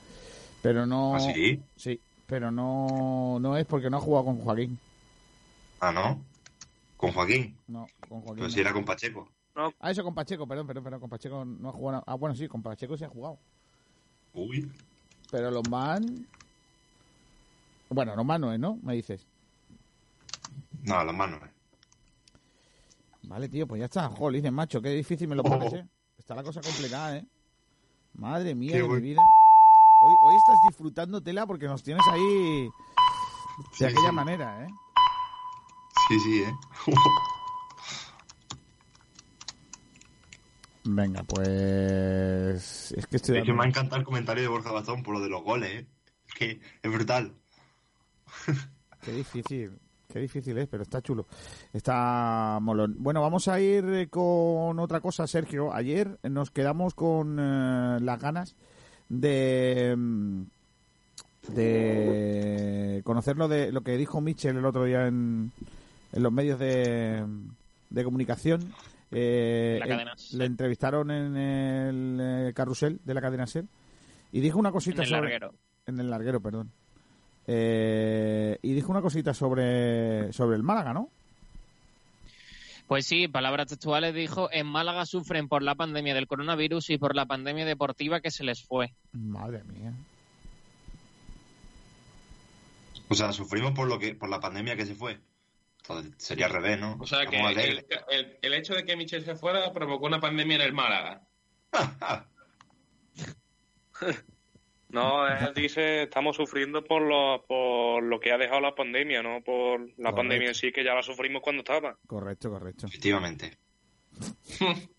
Pero 0.63 0.87
no 0.87 1.15
¿Ah, 1.17 1.21
sí? 1.21 1.61
Sí, 1.77 2.01
pero 2.27 2.51
no 2.51 3.39
no 3.41 3.57
es 3.57 3.67
porque 3.67 3.91
no 3.91 3.99
ha 3.99 4.01
jugado 4.01 4.25
con 4.27 4.39
Joaquín. 4.39 4.79
Ah, 5.81 5.93
¿no? 5.93 6.21
Con 6.97 7.13
Joaquín. 7.13 7.55
No, 7.69 7.87
con 8.09 8.21
Joaquín. 8.23 8.37
Pero 8.37 8.49
no. 8.49 8.51
si 8.55 8.61
era 8.61 8.73
con 8.73 8.85
Pacheco. 8.85 9.29
Ah, 9.55 9.91
eso 9.91 10.03
con 10.03 10.15
Pacheco, 10.15 10.47
perdón, 10.47 10.67
perdón, 10.67 10.85
perdón, 10.85 11.01
con 11.01 11.11
Pacheco 11.11 11.45
no 11.45 11.69
ha 11.69 11.73
jugado. 11.73 12.05
Ah, 12.07 12.15
bueno, 12.15 12.35
sí, 12.35 12.49
con 12.49 12.63
Pacheco 12.63 12.97
sí 12.97 13.05
ha 13.05 13.09
jugado. 13.09 13.39
Uy. 14.35 14.71
Pero 15.31 15.51
los 15.51 15.69
man 15.69 16.27
Bueno, 17.91 18.17
los 18.17 18.25
man 18.25 18.41
no 18.41 18.53
es, 18.53 18.59
¿no? 18.59 18.79
Me 18.83 18.95
dices. 18.95 19.27
No, 20.83 21.03
las 21.05 21.15
manos. 21.15 21.41
Vale, 23.27 23.49
tío, 23.49 23.67
pues 23.67 23.81
ya 23.81 23.87
está. 23.87 24.09
Dices, 24.33 24.53
macho, 24.53 24.81
qué 24.81 24.91
difícil 24.91 25.27
me 25.29 25.35
lo 25.35 25.43
pones, 25.43 25.73
¿eh? 25.75 25.87
Está 26.17 26.35
la 26.35 26.43
cosa 26.43 26.61
complicada, 26.61 27.17
¿eh? 27.19 27.27
Madre 28.15 28.55
mía 28.55 28.73
Qué 28.73 28.83
de 28.83 28.89
mi 28.89 29.01
vida. 29.01 29.21
Hoy, 30.03 30.15
hoy 30.25 30.37
estás 30.37 30.57
disfrutando 30.69 31.23
tela 31.23 31.47
porque 31.47 31.67
nos 31.67 31.83
tienes 31.83 32.05
ahí 32.11 32.69
de 33.81 33.87
aquella 33.87 34.09
sí. 34.09 34.15
manera, 34.15 34.65
¿eh? 34.65 34.69
Sí, 36.09 36.21
sí, 36.21 36.43
¿eh? 36.43 36.55
Venga, 40.85 41.25
pues... 41.25 42.93
Es 42.93 43.07
que 43.09 43.17
estoy 43.17 43.39
Es 43.39 43.45
que 43.45 43.53
me 43.53 43.65
ha 43.65 43.67
encantado 43.67 43.99
el 43.99 44.05
comentario 44.05 44.45
de 44.45 44.49
Borja 44.49 44.71
Bastón 44.71 45.03
por 45.03 45.15
lo 45.15 45.21
de 45.21 45.29
los 45.29 45.43
goles, 45.43 45.83
¿eh? 45.83 45.89
Es 46.29 46.35
que 46.35 46.61
es 46.81 46.93
brutal. 46.93 47.35
Qué 49.03 49.11
difícil, 49.11 49.81
qué 50.09 50.19
difícil 50.21 50.57
es, 50.59 50.67
pero 50.69 50.83
está 50.83 51.01
chulo. 51.03 51.27
Está 51.73 52.59
molón. 52.61 52.97
Bueno, 52.99 53.21
vamos 53.21 53.49
a 53.49 53.61
ir 53.61 53.85
eh, 53.87 54.09
con 54.09 54.79
otra 54.79 55.01
cosa, 55.01 55.27
Sergio. 55.27 55.73
Ayer 55.75 56.19
nos 56.23 56.51
quedamos 56.51 56.95
con 56.95 57.39
eh, 57.39 57.99
las 58.01 58.21
ganas 58.21 58.57
de 59.09 59.95
mm, 59.97 60.43
de 61.55 63.03
conocer 63.05 63.37
lo 63.37 63.49
de 63.49 63.73
lo 63.73 63.83
que 63.83 63.97
dijo 63.97 64.21
Mitchell 64.21 64.57
el 64.57 64.65
otro 64.65 64.85
día 64.85 65.07
en, 65.07 65.53
en 66.13 66.23
los 66.23 66.33
medios 66.33 66.59
de, 66.59 67.25
de 67.91 68.05
comunicación. 68.05 68.73
Eh, 69.13 69.77
La 69.79 69.85
él- 69.87 69.91
cadena 69.91 70.15
le 70.33 70.45
entrevistaron 70.45 71.11
en 71.11 71.37
el 71.37 72.19
eh, 72.21 72.53
carrusel 72.55 73.01
de 73.05 73.15
la 73.15 73.21
cadena 73.21 73.47
Ser 73.47 73.65
y 74.33 74.41
dijo 74.41 74.59
una 74.59 74.73
cosita 74.73 74.97
En 74.97 75.03
el 75.03 75.09
sobre 75.09 75.21
larguero. 75.23 75.55
en 75.87 76.01
el 76.01 76.11
larguero, 76.11 76.41
perdón. 76.41 76.73
Eh, 77.47 78.59
y 78.63 78.73
dijo 78.75 78.91
una 78.91 79.03
cosita 79.03 79.33
sobre, 79.35 80.33
sobre 80.33 80.57
el 80.57 80.63
Málaga, 80.63 80.93
¿no? 80.93 81.11
Pues 82.89 83.05
sí, 83.07 83.27
palabras 83.29 83.67
textuales 83.67 84.15
dijo, 84.15 84.49
en 84.53 84.67
Málaga 84.67 85.07
sufren 85.07 85.49
por 85.49 85.63
la 85.63 85.75
pandemia 85.75 86.15
del 86.15 86.29
coronavirus 86.29 86.91
y 86.91 86.99
por 86.99 87.17
la 87.17 87.27
pandemia 87.27 87.65
deportiva 87.65 88.21
que 88.21 88.31
se 88.31 88.45
les 88.45 88.63
fue. 88.65 88.93
Madre 89.13 89.65
mía. 89.65 89.93
O 93.09 93.15
sea, 93.15 93.33
sufrimos 93.33 93.73
por 93.73 93.89
lo 93.89 93.99
que 93.99 94.15
por 94.15 94.29
la 94.29 94.41
pandemia 94.41 94.77
que 94.77 94.87
se 94.87 94.95
fue. 94.95 95.19
Entonces, 95.83 96.13
sería 96.19 96.47
al 96.47 96.53
revés, 96.53 96.79
¿no? 96.81 96.97
O 97.01 97.07
sea 97.07 97.27
que 97.27 97.39
el, 97.41 97.85
el- 98.11 98.39
el 98.43 98.55
hecho 98.55 98.75
de 98.75 98.85
que 98.85 98.97
Michel 98.97 99.25
se 99.25 99.37
fuera 99.37 99.73
provocó 99.73 100.07
una 100.07 100.21
pandemia 100.21 100.57
en 100.57 100.63
el 100.63 100.73
Málaga. 100.73 101.23
No, 104.89 105.27
él 105.27 105.53
dice, 105.55 106.05
estamos 106.05 106.37
sufriendo 106.37 106.85
por 106.85 107.03
lo, 107.03 107.45
por 107.47 108.03
lo 108.03 108.21
que 108.21 108.33
ha 108.33 108.39
dejado 108.39 108.61
la 108.61 108.75
pandemia, 108.75 109.23
no 109.23 109.41
por 109.43 109.81
la 109.81 109.87
Correcto. 109.87 110.15
pandemia 110.17 110.49
en 110.49 110.55
sí, 110.55 110.71
que 110.73 110.85
ya 110.85 110.95
la 110.95 111.03
sufrimos 111.03 111.43
cuando 111.43 111.61
estaba. 111.61 111.97
Correcto, 112.07 112.51
correcto. 112.51 112.87
Efectivamente. 112.87 113.59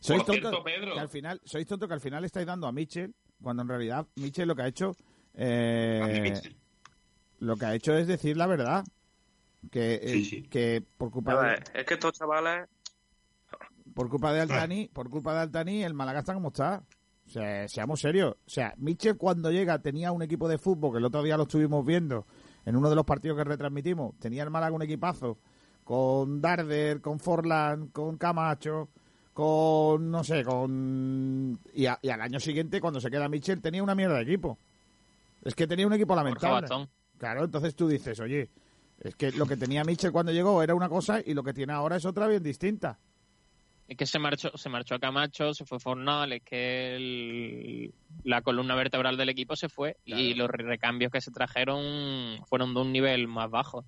Sois 0.00 0.22
cierto, 0.24 0.32
tontos 0.50 0.64
Pedro. 0.64 0.94
que 0.94 1.00
al 1.00 1.08
final, 1.08 1.40
sois 1.44 1.66
tonto 1.66 1.86
que 1.86 1.94
al 1.94 2.00
final 2.00 2.24
estáis 2.24 2.46
dando 2.46 2.66
a 2.66 2.72
Mitchell, 2.72 3.14
cuando 3.42 3.62
en 3.62 3.68
realidad 3.68 4.06
Mitchell 4.16 4.48
lo 4.48 4.56
que 4.56 4.62
ha 4.62 4.66
hecho, 4.68 4.96
eh, 5.34 6.32
lo 7.40 7.56
que 7.56 7.64
ha 7.66 7.74
hecho 7.74 7.94
es 7.96 8.06
decir 8.06 8.36
la 8.36 8.46
verdad. 8.46 8.84
Que, 9.70 10.00
eh, 10.02 10.48
que 10.48 10.82
por 10.96 11.10
culpa 11.10 11.32
Nada, 11.34 11.48
de, 11.50 11.80
Es 11.80 11.84
que 11.86 11.94
estos 11.94 12.14
chavales. 12.14 12.66
por 13.94 14.08
culpa 14.08 14.32
de 14.32 14.40
Altani, 14.40 14.88
por 14.88 15.10
culpa 15.10 15.34
de 15.34 15.40
Altani, 15.40 15.84
el 15.84 15.92
Málaga 15.92 16.20
está 16.20 16.32
como 16.32 16.48
está. 16.48 16.82
O 17.30 17.32
sea, 17.32 17.68
seamos 17.68 18.00
serios. 18.00 18.32
O 18.32 18.50
sea, 18.50 18.74
Mitchell 18.78 19.16
cuando 19.16 19.52
llega 19.52 19.78
tenía 19.78 20.10
un 20.10 20.20
equipo 20.20 20.48
de 20.48 20.58
fútbol 20.58 20.90
que 20.90 20.98
el 20.98 21.04
otro 21.04 21.22
día 21.22 21.36
lo 21.36 21.44
estuvimos 21.44 21.86
viendo 21.86 22.26
en 22.66 22.74
uno 22.74 22.90
de 22.90 22.96
los 22.96 23.04
partidos 23.04 23.38
que 23.38 23.44
retransmitimos. 23.44 24.16
Tenía 24.18 24.42
el 24.42 24.50
Málaga 24.50 24.74
un 24.74 24.82
equipazo 24.82 25.38
con 25.84 26.40
Darder, 26.40 27.00
con 27.00 27.20
Forlan, 27.20 27.86
con 27.88 28.16
Camacho, 28.18 28.88
con 29.32 30.10
no 30.10 30.24
sé, 30.24 30.42
con 30.44 31.56
y, 31.72 31.86
a- 31.86 32.00
y 32.02 32.08
al 32.08 32.20
año 32.20 32.40
siguiente 32.40 32.80
cuando 32.80 33.00
se 33.00 33.10
queda 33.12 33.28
Mitchell 33.28 33.60
tenía 33.62 33.82
una 33.84 33.94
mierda 33.94 34.16
de 34.16 34.22
equipo. 34.22 34.58
Es 35.44 35.54
que 35.54 35.68
tenía 35.68 35.86
un 35.86 35.92
equipo 35.92 36.16
lamentable. 36.16 36.66
Claro, 37.16 37.44
entonces 37.44 37.76
tú 37.76 37.86
dices, 37.86 38.18
oye, 38.18 38.50
es 38.98 39.14
que 39.14 39.30
lo 39.32 39.46
que 39.46 39.56
tenía 39.56 39.84
Mitchell 39.84 40.10
cuando 40.10 40.32
llegó 40.32 40.62
era 40.64 40.74
una 40.74 40.88
cosa 40.88 41.20
y 41.24 41.32
lo 41.34 41.44
que 41.44 41.54
tiene 41.54 41.72
ahora 41.74 41.94
es 41.96 42.04
otra 42.04 42.26
bien 42.26 42.42
distinta. 42.42 42.98
Es 43.90 43.96
que 43.96 44.06
se 44.06 44.20
marchó, 44.20 44.56
se 44.56 44.68
marchó 44.68 44.94
a 44.94 45.00
Camacho, 45.00 45.52
se 45.52 45.64
fue 45.64 45.80
Fornal, 45.80 46.32
es 46.32 46.42
que 46.44 46.94
el- 46.94 47.92
la 48.22 48.40
columna 48.40 48.76
vertebral 48.76 49.16
del 49.16 49.30
equipo 49.30 49.56
se 49.56 49.68
fue 49.68 49.96
y 50.04 50.32
los 50.34 50.48
re- 50.48 50.62
recambios 50.64 51.10
que 51.10 51.20
se 51.20 51.32
trajeron 51.32 52.38
fueron 52.46 52.72
de 52.72 52.80
un 52.82 52.92
nivel 52.92 53.26
más 53.26 53.50
bajo. 53.50 53.84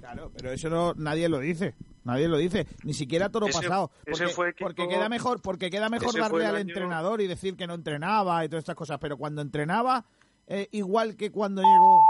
Claro, 0.00 0.32
pero 0.36 0.50
eso 0.50 0.68
no, 0.68 0.94
nadie 0.94 1.28
lo 1.28 1.38
dice. 1.38 1.76
Nadie 2.02 2.26
lo 2.26 2.36
dice, 2.38 2.66
ni 2.82 2.92
siquiera 2.92 3.28
toro 3.28 3.46
Ese- 3.46 3.60
pasado. 3.62 3.92
ese 4.04 4.18
Porque, 4.24 4.34
fue 4.34 4.48
equipo- 4.50 4.64
porque 4.66 4.88
queda 4.88 5.08
mejor, 5.08 5.40
porque 5.40 5.70
queda 5.70 5.88
mejor 5.88 6.08
ese 6.08 6.18
darle 6.18 6.44
al 6.46 6.56
año- 6.56 6.62
entrenador 6.62 7.20
y 7.20 7.28
decir 7.28 7.56
que 7.56 7.68
no 7.68 7.74
entrenaba 7.74 8.44
y 8.44 8.48
todas 8.48 8.62
estas 8.62 8.74
cosas. 8.74 8.98
Pero 9.00 9.16
cuando 9.16 9.42
entrenaba, 9.42 10.04
eh, 10.48 10.66
igual 10.72 11.14
que 11.16 11.30
cuando 11.30 11.62
llegó, 11.62 12.02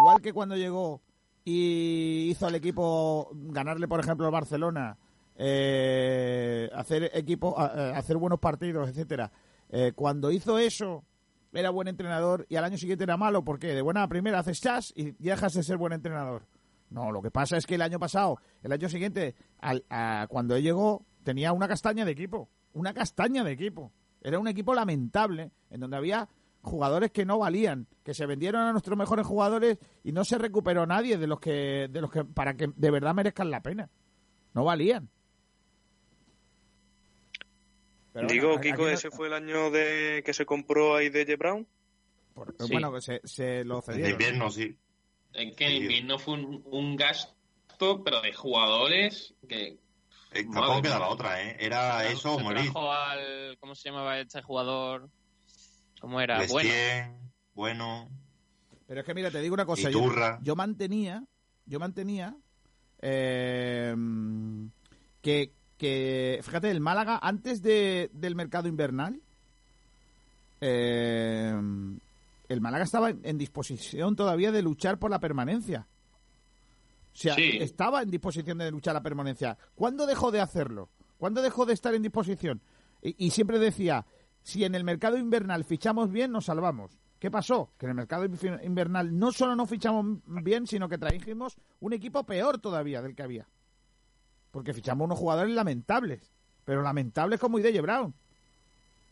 igual 0.00 0.22
que 0.22 0.32
cuando 0.32 0.56
llegó 0.56 1.02
y 1.44 2.28
hizo 2.30 2.46
al 2.46 2.54
equipo 2.54 3.28
ganarle, 3.34 3.86
por 3.86 4.00
ejemplo, 4.00 4.24
al 4.24 4.32
Barcelona, 4.32 4.96
eh, 5.36 6.70
hacer 6.74 7.10
equipo, 7.14 7.58
a- 7.58 7.66
a- 7.66 7.96
hacer 7.98 8.16
buenos 8.16 8.38
partidos, 8.40 8.88
etcétera. 8.88 9.30
Eh, 9.70 9.92
cuando 9.94 10.30
hizo 10.30 10.58
eso, 10.58 11.04
era 11.52 11.70
buen 11.70 11.88
entrenador 11.88 12.46
y 12.48 12.56
al 12.56 12.64
año 12.64 12.78
siguiente 12.78 13.04
era 13.04 13.16
malo. 13.16 13.44
¿Por 13.44 13.58
qué? 13.58 13.68
De 13.74 13.82
buena 13.82 14.02
a 14.02 14.08
primera 14.08 14.38
haces 14.40 14.60
chas 14.60 14.92
y 14.96 15.12
dejas 15.22 15.54
de 15.54 15.62
ser 15.62 15.76
buen 15.76 15.92
entrenador. 15.92 16.46
No, 16.90 17.10
lo 17.10 17.22
que 17.22 17.30
pasa 17.30 17.56
es 17.56 17.66
que 17.66 17.74
el 17.76 17.82
año 17.82 17.98
pasado, 17.98 18.38
el 18.62 18.72
año 18.72 18.88
siguiente, 18.88 19.34
al- 19.60 19.84
a- 19.90 20.26
cuando 20.28 20.54
él 20.56 20.62
llegó, 20.62 21.04
tenía 21.24 21.52
una 21.52 21.68
castaña 21.68 22.04
de 22.04 22.12
equipo. 22.12 22.48
Una 22.72 22.92
castaña 22.92 23.42
de 23.44 23.52
equipo. 23.52 23.92
Era 24.20 24.38
un 24.38 24.48
equipo 24.48 24.74
lamentable, 24.74 25.50
en 25.70 25.80
donde 25.80 25.96
había 25.96 26.28
jugadores 26.62 27.10
que 27.10 27.24
no 27.26 27.38
valían, 27.38 27.86
que 28.02 28.14
se 28.14 28.24
vendieron 28.26 28.62
a 28.62 28.72
nuestros 28.72 28.96
mejores 28.96 29.26
jugadores 29.26 29.78
y 30.02 30.12
no 30.12 30.24
se 30.24 30.38
recuperó 30.38 30.86
nadie 30.86 31.18
de 31.18 31.26
los 31.26 31.38
que, 31.38 31.88
de 31.90 32.00
los 32.00 32.10
que 32.10 32.24
para 32.24 32.54
que 32.54 32.70
de 32.74 32.90
verdad 32.90 33.14
merezcan 33.14 33.50
la 33.50 33.62
pena. 33.62 33.90
No 34.54 34.64
valían. 34.64 35.10
Pero 38.14 38.28
Digo, 38.28 38.46
bueno, 38.48 38.60
Kiko, 38.62 38.82
no- 38.82 38.88
ese 38.88 39.10
fue 39.10 39.26
el 39.26 39.34
año 39.34 39.70
de 39.70 40.22
que 40.24 40.32
se 40.32 40.46
compró 40.46 40.94
ahí 40.96 41.10
de 41.10 41.24
J. 41.26 41.36
Brown. 41.36 41.66
por- 42.32 42.54
Sí. 42.58 42.72
Bueno, 42.72 42.92
que 42.94 43.00
se, 43.02 43.20
se 43.24 43.62
lo 43.64 43.82
cedieron. 43.82 44.12
invierno, 44.12 44.50
sí. 44.50 44.76
Es 45.32 45.54
que 45.56 45.66
en 45.66 45.82
invierno 45.82 46.18
fue 46.18 46.34
un, 46.34 46.62
un 46.66 46.96
gasto, 46.96 48.02
pero 48.04 48.22
de 48.22 48.32
jugadores 48.32 49.34
que. 49.48 49.78
Eh, 50.32 50.44
Tampoco 50.52 50.82
quedaba 50.82 51.06
mía. 51.06 51.14
otra, 51.14 51.42
¿eh? 51.42 51.56
Era 51.60 52.08
eso 52.08 52.34
o 52.34 52.40
morir. 52.40 52.62
trajo 52.64 52.92
al, 52.92 53.56
¿cómo 53.60 53.74
se 53.74 53.88
llamaba 53.88 54.18
este 54.18 54.42
jugador? 54.42 55.08
¿Cómo 56.00 56.20
era? 56.20 56.38
Bueno, 56.48 56.68
Lestien, 56.70 57.32
bueno. 57.54 58.08
Pero 58.86 59.00
es 59.00 59.06
que 59.06 59.14
mira, 59.14 59.30
te 59.30 59.40
digo 59.40 59.54
una 59.54 59.64
cosa. 59.66 59.90
Yo, 59.90 60.00
yo 60.42 60.56
mantenía, 60.56 61.24
yo 61.66 61.78
mantenía 61.80 62.36
eh, 63.00 63.94
que, 65.22 65.52
que, 65.84 66.40
fíjate, 66.42 66.70
el 66.70 66.80
Málaga 66.80 67.18
antes 67.22 67.60
de, 67.60 68.10
del 68.14 68.34
mercado 68.34 68.68
invernal, 68.68 69.20
eh, 70.60 71.52
el 72.48 72.60
Málaga 72.60 72.84
estaba 72.84 73.10
en, 73.10 73.38
disposición 73.38 74.16
todavía 74.16 74.50
de 74.50 74.62
luchar 74.62 74.98
por 74.98 75.10
la 75.10 75.18
permanencia. 75.18 75.86
O 77.12 77.16
sea, 77.16 77.34
Sí. 77.34 77.58
estaba 77.60 78.02
en 78.02 78.10
disposición 78.10 78.58
de 78.58 78.70
luchar 78.70 78.94
la 78.94 79.02
permanencia. 79.02 79.58
¿Cuándo 79.74 80.06
dejó 80.06 80.30
de 80.30 80.40
hacerlo? 80.40 80.88
¿Cuándo 81.18 81.42
dejó 81.42 81.66
de 81.66 81.74
estar 81.74 81.94
en 81.94 82.02
disposición? 82.02 82.62
Y, 83.02 83.26
y 83.26 83.30
siempre 83.30 83.58
decía, 83.58 84.06
si 84.42 84.64
en 84.64 84.74
el 84.74 84.84
mercado 84.84 85.18
invernal 85.18 85.64
fichamos 85.64 86.10
bien, 86.10 86.32
nos 86.32 86.46
salvamos. 86.46 86.98
¿Qué 87.18 87.30
pasó? 87.30 87.70
Que 87.78 87.86
en 87.86 87.90
el 87.90 87.96
mercado 87.96 88.24
invernal 88.62 89.18
no 89.18 89.32
solo 89.32 89.54
no 89.54 89.66
fichamos 89.66 90.18
bien, 90.26 90.66
sino 90.66 90.88
que 90.88 90.98
trajimos 90.98 91.56
un 91.80 91.92
equipo 91.92 92.24
peor 92.24 92.58
todavía 92.58 93.00
del 93.02 93.14
que 93.14 93.22
había. 93.22 93.46
Porque 94.54 94.72
fichamos 94.72 95.04
unos 95.04 95.18
jugadores 95.18 95.52
lamentables. 95.54 96.30
Pero 96.64 96.80
lamentables 96.80 97.38
como 97.40 97.58
Ideye 97.58 97.80
Brown. 97.82 98.14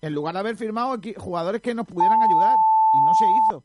En 0.00 0.14
lugar 0.14 0.32
de 0.34 0.40
haber 0.40 0.56
firmado 0.56 0.98
jugadores 1.18 1.60
que 1.60 1.74
nos 1.74 1.86
pudieran 1.86 2.22
ayudar. 2.22 2.56
Y 2.94 3.00
no 3.04 3.12
se 3.14 3.24
hizo. 3.28 3.64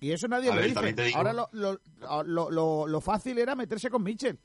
Y 0.00 0.10
eso 0.10 0.26
nadie 0.28 0.50
A 0.50 0.54
lo 0.54 0.60
ver, 0.60 0.74
dice. 0.74 0.92
digo- 1.04 1.16
Ahora 1.16 1.32
lo, 1.32 1.48
lo, 1.52 1.78
lo- 2.24 2.50
lo- 2.50 2.86
lo 2.88 3.00
fácil 3.00 3.38
era 3.38 3.54
meterse 3.54 3.88
con 3.88 4.02
Mitchell. 4.02 4.38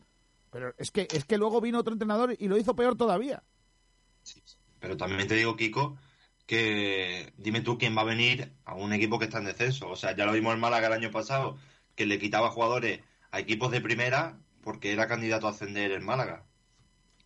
Pero 0.52 0.74
es 0.78 0.92
que, 0.92 1.08
es 1.12 1.26
que 1.26 1.38
luego 1.38 1.60
vino 1.60 1.80
otro 1.80 1.94
entrenador 1.94 2.36
y 2.38 2.48
lo 2.48 2.58
hizo 2.58 2.76
peor 2.76 2.96
todavía. 2.96 3.44
Pero 4.80 4.96
también 4.98 5.28
te 5.28 5.36
digo, 5.36 5.56
Kiko, 5.56 5.98
que 6.46 7.34
dime 7.38 7.62
tú 7.62 7.78
quién 7.78 7.98
va 7.98 8.02
a 8.02 8.06
venir 8.06 8.54
a 8.66 8.76
un 8.76 8.94
equipo 8.94 9.18
que 9.20 9.26
está 9.26 9.40
en 9.40 9.46
descenso. 9.46 9.90
O 9.90 9.96
sea, 9.96 10.16
ya 10.16 10.26
lo 10.26 10.32
vimos 10.34 10.54
en 10.54 10.60
Málaga 10.60 10.88
el 10.88 10.94
año 10.94 11.12
pasado, 11.12 11.58
que 11.96 12.06
le 12.06 12.20
quitaba 12.20 12.52
jugadores 12.52 13.02
a 13.32 13.40
equipos 13.40 13.72
de 13.72 13.82
primera 13.82 14.38
porque 14.62 14.92
era 14.94 15.08
candidato 15.08 15.48
a 15.48 15.52
ascender 15.52 15.92
en 15.92 16.06
Málaga. 16.06 16.44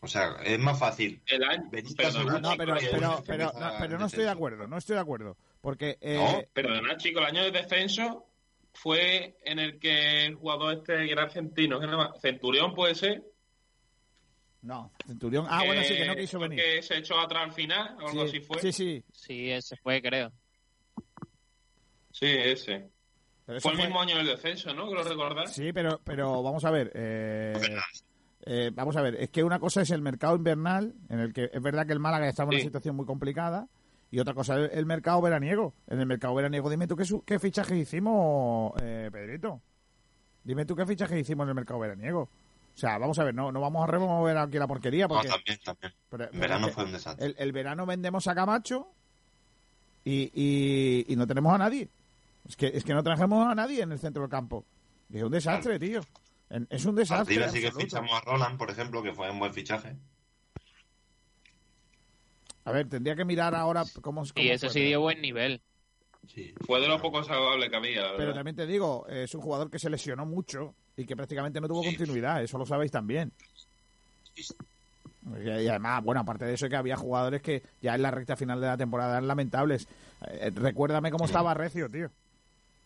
O 0.04 0.08
sea, 0.08 0.38
es 0.44 0.58
más 0.60 0.80
fácil. 0.80 1.22
El 1.28 1.44
año, 1.44 1.70
perdona, 1.96 2.40
No, 2.40 2.54
pero, 2.58 2.76
pero, 2.80 3.24
pero, 3.26 3.52
no, 3.54 3.72
pero 3.80 3.94
en 3.94 4.00
no 4.00 4.06
estoy 4.08 4.24
de 4.24 4.30
acuerdo, 4.32 4.68
no 4.68 4.78
estoy 4.78 4.96
de 4.96 5.02
acuerdo. 5.02 5.38
Porque 5.62 5.98
eh, 6.02 6.16
No, 6.16 6.42
perdona, 6.54 6.98
chico, 6.98 7.20
el 7.20 7.26
año 7.26 7.44
de 7.44 7.52
descenso 7.52 8.26
fue 8.74 9.38
en 9.44 9.60
el 9.60 9.80
que 9.80 10.26
el 10.26 10.36
jugador 10.36 10.74
este 10.78 11.06
que 11.06 11.12
era 11.12 11.24
argentino, 11.24 11.80
que 11.80 11.86
llama 11.86 12.14
Centurión 12.20 12.74
puede 12.74 12.96
ser. 12.96 13.22
no, 14.64 14.92
Centurión. 15.06 15.46
Ah, 15.48 15.64
bueno, 15.66 15.84
sí, 15.84 15.94
que 15.96 16.06
no 16.08 16.16
quiso 16.16 16.40
venir. 16.40 16.60
Que 16.60 16.82
se 16.82 16.98
echó 16.98 17.20
atrás 17.20 17.44
al 17.44 17.54
final, 17.54 17.96
o 18.02 18.08
algo 18.08 18.28
Sí, 18.28 18.38
así 18.38 18.40
fue. 18.40 18.60
sí, 18.60 18.72
sí. 18.72 19.04
sí, 19.14 19.52
ese 19.52 19.76
fue, 19.78 20.02
creo. 20.02 20.32
Sí, 22.12 22.26
ese. 22.28 22.90
Pero 23.46 23.60
Fue 23.62 23.72
el 23.72 23.78
fue- 23.78 23.86
mismo 23.86 24.02
año 24.02 24.18
del 24.18 24.28
descenso, 24.28 24.74
¿no? 24.74 24.90
Creo 24.90 25.04
recordar. 25.04 25.48
Sí, 25.48 25.72
pero, 25.74 26.00
pero 26.04 26.42
vamos 26.44 26.64
a 26.66 26.72
ver. 26.72 26.92
eh, 26.96 27.54
eh, 28.46 28.72
vamos 28.74 28.96
a 28.98 29.02
ver, 29.02 29.16
es 29.16 29.30
que 29.30 29.44
una 29.44 29.60
cosa 29.60 29.82
es 29.82 29.92
el 29.92 30.02
mercado 30.02 30.36
invernal, 30.36 30.94
en 31.10 31.20
el 31.20 31.34
que 31.34 31.50
es 31.54 31.62
verdad 31.62 31.86
que 31.86 31.94
el 31.94 32.00
Málaga 32.00 32.28
estaba 32.28 32.50
en 32.52 32.56
una 32.56 32.64
situación 32.64 32.96
muy 32.96 33.06
complicada, 33.06 33.68
y 34.10 34.20
otra 34.20 34.34
cosa 34.34 34.60
es 34.66 34.72
el 34.74 34.86
mercado 34.86 35.22
veraniego. 35.22 35.74
En 35.88 36.00
el 36.00 36.06
mercado 36.06 36.34
veraniego, 36.36 36.70
dime 36.70 36.88
tú 36.88 36.96
qué, 36.96 37.06
su- 37.06 37.24
qué 37.24 37.40
fichajes 37.40 37.78
hicimos, 37.78 38.74
eh, 38.82 39.10
Pedrito. 39.12 39.62
Dime 40.44 40.66
tú 40.66 40.76
qué 40.76 40.86
fichajes 40.86 41.20
hicimos 41.20 41.46
en 41.46 41.50
el 41.50 41.56
mercado 41.56 41.80
veraniego. 41.80 42.22
O 42.24 42.78
sea, 42.78 42.98
vamos 42.98 43.20
a 43.20 43.24
ver, 43.24 43.36
no, 43.36 43.52
no 43.52 43.62
vamos 43.62 43.84
a 43.84 43.88
remover 43.92 44.38
aquí 44.38 44.58
la 44.58 44.68
porquería. 44.68 45.04
No, 45.06 45.10
Porque 45.16 45.30
también, 45.30 45.60
también. 45.64 45.94
pero- 46.10 46.28
pero 46.30 46.42
verano 46.42 46.68
fue 46.70 46.86
un 46.86 46.92
desastre. 46.94 47.26
el, 47.28 47.36
el 47.38 47.52
verano 47.52 47.86
vendemos 47.86 48.28
a 48.28 48.34
Camacho 48.36 48.88
y, 50.04 50.32
y, 50.34 51.06
y 51.14 51.16
no 51.16 51.28
tenemos 51.28 51.54
a 51.54 51.58
nadie. 51.58 51.90
Es 52.48 52.56
que, 52.56 52.68
es 52.68 52.84
que 52.84 52.94
no 52.94 53.04
trajemos 53.04 53.46
a 53.48 53.54
nadie 53.56 53.84
en 53.84 53.92
el 53.92 54.00
centro 54.00 54.24
del 54.24 54.32
campo. 54.32 54.66
Es 55.14 55.22
un 55.22 55.32
desastre, 55.32 55.78
tío. 55.80 56.02
Es 56.70 56.86
un 56.86 56.96
desastre. 56.96 57.36
Arriba 57.36 57.50
sí 57.50 57.60
que 57.62 57.68
absoluto. 57.68 57.86
fichamos 57.98 58.12
a 58.14 58.22
Roland, 58.22 58.58
por 58.58 58.70
ejemplo, 58.70 59.02
que 59.02 59.14
fue 59.14 59.30
un 59.32 59.40
buen 59.40 59.54
fichaje. 59.54 59.96
A 62.66 62.72
ver, 62.72 62.88
tendría 62.90 63.16
que 63.16 63.26
mirar 63.26 63.56
ahora 63.56 63.84
cómo, 64.02 64.22
cómo 64.22 64.26
Y 64.36 64.50
ese 64.50 64.68
fue, 64.68 64.74
sí 64.74 64.80
pero- 64.80 64.88
dio 64.90 65.02
buen 65.02 65.22
nivel. 65.22 65.62
Sí. 66.28 66.54
Fue 66.66 66.80
de 66.80 66.88
lo 66.88 67.02
poco 67.02 67.24
saludable 67.24 67.70
que 67.70 67.76
había, 67.76 68.02
la 68.04 68.08
Pero 68.12 68.18
verdad. 68.20 68.34
también 68.36 68.56
te 68.56 68.68
digo, 68.68 69.08
es 69.08 69.34
un 69.34 69.42
jugador 69.42 69.72
que 69.72 69.80
se 69.80 69.90
lesionó 69.90 70.26
mucho 70.26 70.76
y 70.96 71.06
que 71.06 71.16
prácticamente 71.16 71.60
no 71.60 71.68
tuvo 71.68 71.84
continuidad, 71.84 72.44
eso 72.44 72.60
lo 72.60 72.66
sabéis 72.66 72.92
también. 72.92 73.32
Y 74.36 74.44
y 75.48 75.68
además, 75.68 76.04
bueno, 76.04 76.22
aparte 76.22 76.46
de 76.46 76.54
eso, 76.54 76.68
que 76.70 76.76
había 76.76 76.96
jugadores 76.96 77.42
que 77.42 77.64
ya 77.82 77.96
en 77.96 78.02
la 78.04 78.12
recta 78.12 78.36
final 78.36 78.60
de 78.62 78.68
la 78.68 78.78
temporada 78.78 79.14
eran 79.14 79.28
lamentables. 79.28 79.88
Eh, 80.28 80.52
recuérdame 80.54 81.10
cómo 81.12 81.26
estaba 81.26 81.54
Recio, 81.56 81.90
tío. 81.90 82.10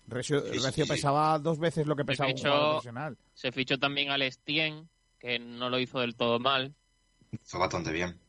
Recio, 0.07 0.41
Sí, 0.41 0.59
sí, 0.59 0.65
Recio 0.65 0.85
sí. 0.85 0.91
pesaba 0.91 1.39
dos 1.39 1.57
veces 1.59 1.87
lo 1.87 1.95
que 1.95 2.05
pesaba 2.05 2.29
un 2.29 2.37
jugador 2.37 2.69
profesional. 2.73 3.17
Se 3.33 3.51
fichó 3.51 3.77
también 3.79 4.11
al 4.11 4.21
Stien, 4.31 4.87
que 5.19 5.39
no 5.39 5.69
lo 5.69 5.79
hizo 5.79 5.99
del 5.99 6.15
todo 6.15 6.39
mal. 6.39 6.73
Fue 7.43 7.59
bastante 7.59 7.91
bien. 7.91 8.19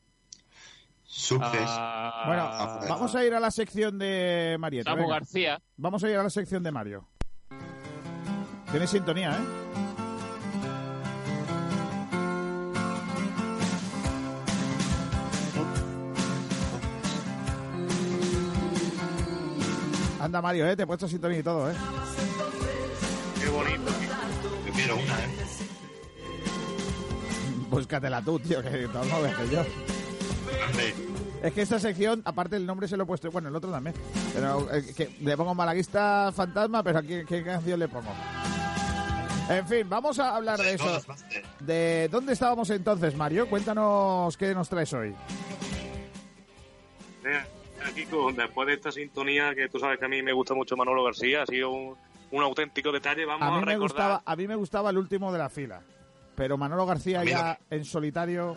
Success. 1.03 1.61
Ah, 1.67 2.23
Bueno, 2.27 2.43
Ah, 2.51 2.85
vamos 2.89 3.15
a 3.15 3.23
ir 3.25 3.33
a 3.33 3.39
la 3.39 3.51
sección 3.51 3.97
de 3.97 4.57
Marieta. 4.59 4.91
Samu. 4.91 5.07
García. 5.07 5.61
Vamos 5.77 6.03
a 6.03 6.09
ir 6.09 6.17
a 6.17 6.23
la 6.23 6.29
sección 6.29 6.63
de 6.63 6.71
Mario. 6.71 7.07
Tiene 8.71 8.87
sintonía, 8.87 9.31
¿eh? 9.31 9.66
Anda, 20.27 20.41
Mario, 20.41 20.67
¿eh? 20.67 20.75
Te 20.75 20.83
he 20.83 20.85
puesto 20.85 21.07
sintonía 21.07 21.39
y 21.39 21.43
todo, 21.43 21.71
¿eh? 21.71 21.73
Qué 23.39 23.47
bonito. 23.47 23.91
Yo 24.65 24.73
quiero 24.73 24.95
una, 24.95 25.19
¿eh? 25.19 25.29
Búscatela 27.69 28.21
tú, 28.21 28.37
tío, 28.37 28.61
que 28.61 28.89
todo 28.89 29.05
lo 29.05 29.21
veo 29.21 29.45
yo. 29.49 29.63
Es 31.41 31.53
que 31.53 31.61
esta 31.61 31.79
sección, 31.79 32.23
aparte 32.25 32.57
el 32.57 32.65
nombre 32.65 32.89
se 32.89 32.97
lo 32.97 33.03
he 33.03 33.05
puesto, 33.05 33.31
bueno, 33.31 33.47
el 33.47 33.55
otro 33.55 33.71
también, 33.71 33.95
pero 34.33 34.67
eh, 34.73 34.93
que 34.93 35.15
le 35.21 35.37
pongo 35.37 35.55
Malaguista 35.55 36.33
Fantasma, 36.35 36.83
pero 36.83 36.99
aquí, 36.99 37.23
¿qué 37.25 37.41
canción 37.41 37.79
le 37.79 37.87
pongo? 37.87 38.11
En 39.49 39.65
fin, 39.65 39.87
vamos 39.87 40.19
a 40.19 40.35
hablar 40.35 40.59
de 40.59 40.73
eso. 40.73 41.01
¿De 41.61 42.09
dónde 42.11 42.33
estábamos 42.33 42.69
entonces, 42.69 43.15
Mario? 43.15 43.49
Cuéntanos 43.49 44.35
qué 44.35 44.53
nos 44.53 44.67
traes 44.67 44.91
hoy. 44.91 45.15
Kiko, 47.93 48.31
después 48.31 48.67
de 48.67 48.73
esta 48.75 48.91
sintonía, 48.91 49.53
que 49.55 49.67
tú 49.69 49.79
sabes 49.79 49.99
que 49.99 50.05
a 50.05 50.09
mí 50.09 50.21
me 50.21 50.33
gusta 50.33 50.53
mucho 50.53 50.75
Manolo 50.77 51.03
García, 51.03 51.43
ha 51.43 51.45
sido 51.45 51.71
un, 51.71 51.95
un 52.31 52.43
auténtico 52.43 52.91
detalle, 52.91 53.25
vamos 53.25 53.41
A 53.43 53.47
a, 53.47 53.51
mí, 53.51 53.65
me 53.65 53.73
recordar... 53.73 53.79
gustaba, 53.79 54.23
a 54.25 54.35
mí 54.35 54.47
me 54.47 54.55
gustaba 54.55 54.89
el 54.89 54.97
último 54.97 55.31
de 55.31 55.37
la 55.39 55.49
fila, 55.49 55.81
pero 56.35 56.57
Manolo 56.57 56.85
García 56.85 57.21
A 57.21 57.23
ya 57.23 57.59
en 57.69 57.85
solitario... 57.85 58.55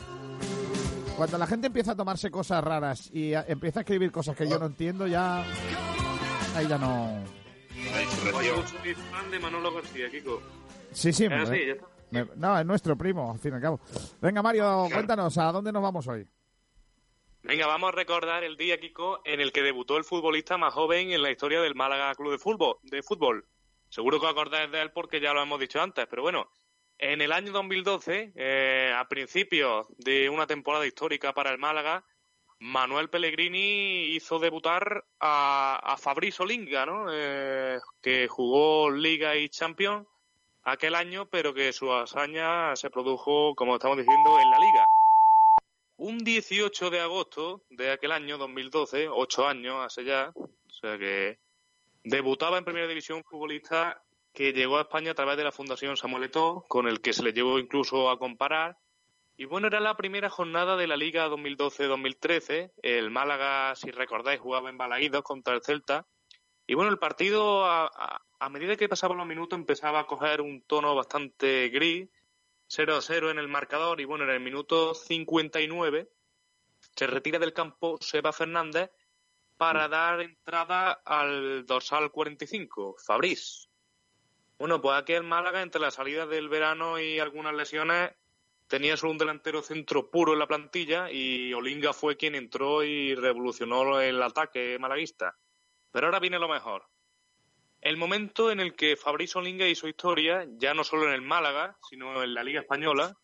Cuando 1.16 1.36
la 1.36 1.46
gente 1.46 1.66
empieza 1.66 1.92
a 1.92 1.96
tomarse 1.96 2.30
cosas 2.30 2.64
raras 2.64 3.10
y 3.12 3.34
a- 3.34 3.44
empieza 3.46 3.80
a 3.80 3.82
escribir 3.82 4.10
cosas 4.10 4.34
que 4.36 4.48
yo 4.48 4.58
no 4.58 4.66
entiendo, 4.66 5.06
ya... 5.06 5.44
Ahí 6.56 6.66
ya 6.66 6.78
no... 6.78 7.22
Yo 8.42 8.66
soy 8.66 8.94
fan 8.94 9.30
de 9.30 9.38
Manolo 9.38 9.72
García, 9.74 10.10
Kiko. 10.10 10.40
Sí, 10.92 11.12
sí, 11.12 11.28
me- 11.28 11.34
así, 11.36 11.58
me- 12.10 12.26
no, 12.36 12.58
es 12.58 12.64
nuestro 12.64 12.96
primo, 12.96 13.30
al 13.32 13.38
fin 13.38 13.52
y 13.52 13.56
al 13.56 13.60
cabo. 13.60 13.80
Venga, 14.20 14.40
Mario, 14.42 14.86
cuéntanos, 14.92 15.36
¿a 15.38 15.52
dónde 15.52 15.70
nos 15.72 15.82
vamos 15.82 16.06
hoy? 16.08 16.26
Venga, 17.42 17.66
vamos 17.66 17.88
a 17.88 17.96
recordar 17.96 18.44
el 18.44 18.56
día, 18.56 18.78
Kiko, 18.78 19.22
en 19.24 19.40
el 19.40 19.50
que 19.50 19.62
debutó 19.62 19.96
el 19.96 20.04
futbolista 20.04 20.58
más 20.58 20.74
joven 20.74 21.10
en 21.10 21.22
la 21.22 21.30
historia 21.30 21.62
del 21.62 21.74
Málaga 21.74 22.14
Club 22.14 22.32
de 22.32 22.38
Fútbol. 22.38 22.76
De 22.82 23.02
fútbol. 23.02 23.46
Seguro 23.88 24.20
que 24.20 24.26
acordáis 24.26 24.70
de 24.70 24.82
él 24.82 24.92
porque 24.92 25.20
ya 25.20 25.32
lo 25.32 25.42
hemos 25.42 25.58
dicho 25.58 25.80
antes, 25.80 26.06
pero 26.06 26.22
bueno, 26.22 26.50
en 26.98 27.22
el 27.22 27.32
año 27.32 27.50
2012, 27.50 28.34
eh, 28.36 28.94
a 28.94 29.08
principios 29.08 29.86
de 29.96 30.28
una 30.28 30.46
temporada 30.46 30.86
histórica 30.86 31.32
para 31.32 31.50
el 31.50 31.58
Málaga, 31.58 32.04
Manuel 32.58 33.08
Pellegrini 33.08 34.14
hizo 34.14 34.38
debutar 34.38 35.06
a, 35.18 35.80
a 35.82 35.96
Fabrizio 35.96 36.44
Linga, 36.44 36.84
¿no? 36.84 37.06
Eh, 37.10 37.78
que 38.02 38.28
jugó 38.28 38.90
Liga 38.90 39.34
y 39.34 39.48
Champions 39.48 40.06
aquel 40.62 40.94
año, 40.94 41.26
pero 41.30 41.54
que 41.54 41.72
su 41.72 41.90
hazaña 41.90 42.76
se 42.76 42.90
produjo, 42.90 43.54
como 43.54 43.76
estamos 43.76 43.96
diciendo, 43.96 44.38
en 44.38 44.50
la 44.50 44.58
Liga. 44.58 44.86
Un 46.02 46.16
18 46.24 46.88
de 46.88 47.00
agosto 47.00 47.62
de 47.68 47.90
aquel 47.90 48.12
año, 48.12 48.38
2012, 48.38 49.08
ocho 49.10 49.46
años 49.46 49.76
hace 49.84 50.02
ya, 50.04 50.32
o 50.34 50.70
sea 50.80 50.96
que 50.96 51.38
debutaba 52.04 52.56
en 52.56 52.64
Primera 52.64 52.86
División 52.88 53.18
un 53.18 53.24
futbolista 53.24 54.02
que 54.32 54.52
llegó 54.54 54.78
a 54.78 54.82
España 54.82 55.10
a 55.10 55.14
través 55.14 55.36
de 55.36 55.44
la 55.44 55.52
Fundación 55.52 55.98
Samuel 55.98 56.24
Eto'o, 56.24 56.64
con 56.68 56.88
el 56.88 57.02
que 57.02 57.12
se 57.12 57.22
le 57.22 57.34
llevó 57.34 57.58
incluso 57.58 58.08
a 58.08 58.18
comparar. 58.18 58.78
Y 59.36 59.44
bueno, 59.44 59.66
era 59.66 59.78
la 59.80 59.96
primera 59.98 60.30
jornada 60.30 60.74
de 60.78 60.86
la 60.86 60.96
Liga 60.96 61.28
2012-2013. 61.28 62.72
El 62.82 63.10
Málaga, 63.10 63.74
si 63.74 63.90
recordáis, 63.90 64.40
jugaba 64.40 64.70
en 64.70 64.78
Balaídos 64.78 65.22
contra 65.22 65.54
el 65.54 65.62
Celta. 65.62 66.06
Y 66.66 66.74
bueno, 66.74 66.90
el 66.90 66.98
partido, 66.98 67.64
a, 67.66 67.86
a- 67.86 68.22
a 68.38 68.48
medida 68.48 68.76
que 68.76 68.88
pasaban 68.88 69.18
los 69.18 69.26
minutos, 69.26 69.58
empezaba 69.58 70.00
a 70.00 70.06
coger 70.06 70.40
un 70.40 70.62
tono 70.62 70.94
bastante 70.94 71.68
gris. 71.68 72.08
0 72.72 72.96
a 72.96 73.02
0 73.02 73.30
en 73.32 73.38
el 73.38 73.48
marcador. 73.48 74.00
Y 74.00 74.04
bueno, 74.04 74.24
en 74.24 74.30
el 74.30 74.40
minuto 74.40 74.94
59 74.94 76.08
se 76.94 77.06
retira 77.06 77.38
del 77.38 77.52
campo 77.52 77.98
Seba 78.00 78.32
Fernández 78.32 78.90
para 79.56 79.88
dar 79.88 80.20
entrada 80.20 80.92
al 81.04 81.66
dorsal 81.66 82.10
45, 82.10 82.96
Fabriz. 83.04 83.68
Bueno, 84.58 84.80
pues 84.80 84.96
aquí 84.96 85.14
el 85.14 85.24
Málaga, 85.24 85.62
entre 85.62 85.80
la 85.80 85.90
salida 85.90 86.26
del 86.26 86.48
verano 86.48 86.98
y 87.00 87.18
algunas 87.18 87.54
lesiones, 87.54 88.12
tenía 88.68 88.96
solo 88.96 89.12
un 89.12 89.18
delantero 89.18 89.62
centro 89.62 90.08
puro 90.10 90.32
en 90.32 90.38
la 90.38 90.46
plantilla 90.46 91.10
y 91.10 91.52
Olinga 91.52 91.92
fue 91.92 92.16
quien 92.16 92.36
entró 92.36 92.84
y 92.84 93.14
revolucionó 93.14 94.00
el 94.00 94.22
ataque 94.22 94.78
malaguista. 94.78 95.36
Pero 95.90 96.06
ahora 96.06 96.20
viene 96.20 96.38
lo 96.38 96.48
mejor. 96.48 96.89
El 97.80 97.96
momento 97.96 98.50
en 98.50 98.60
el 98.60 98.74
que 98.74 98.96
Fabriz 98.96 99.34
Olinga 99.36 99.66
hizo 99.66 99.88
historia, 99.88 100.46
ya 100.58 100.74
no 100.74 100.84
solo 100.84 101.06
en 101.06 101.14
el 101.14 101.22
Málaga, 101.22 101.78
sino 101.88 102.22
en 102.22 102.34
la 102.34 102.44
Liga 102.44 102.60
Española. 102.60 103.16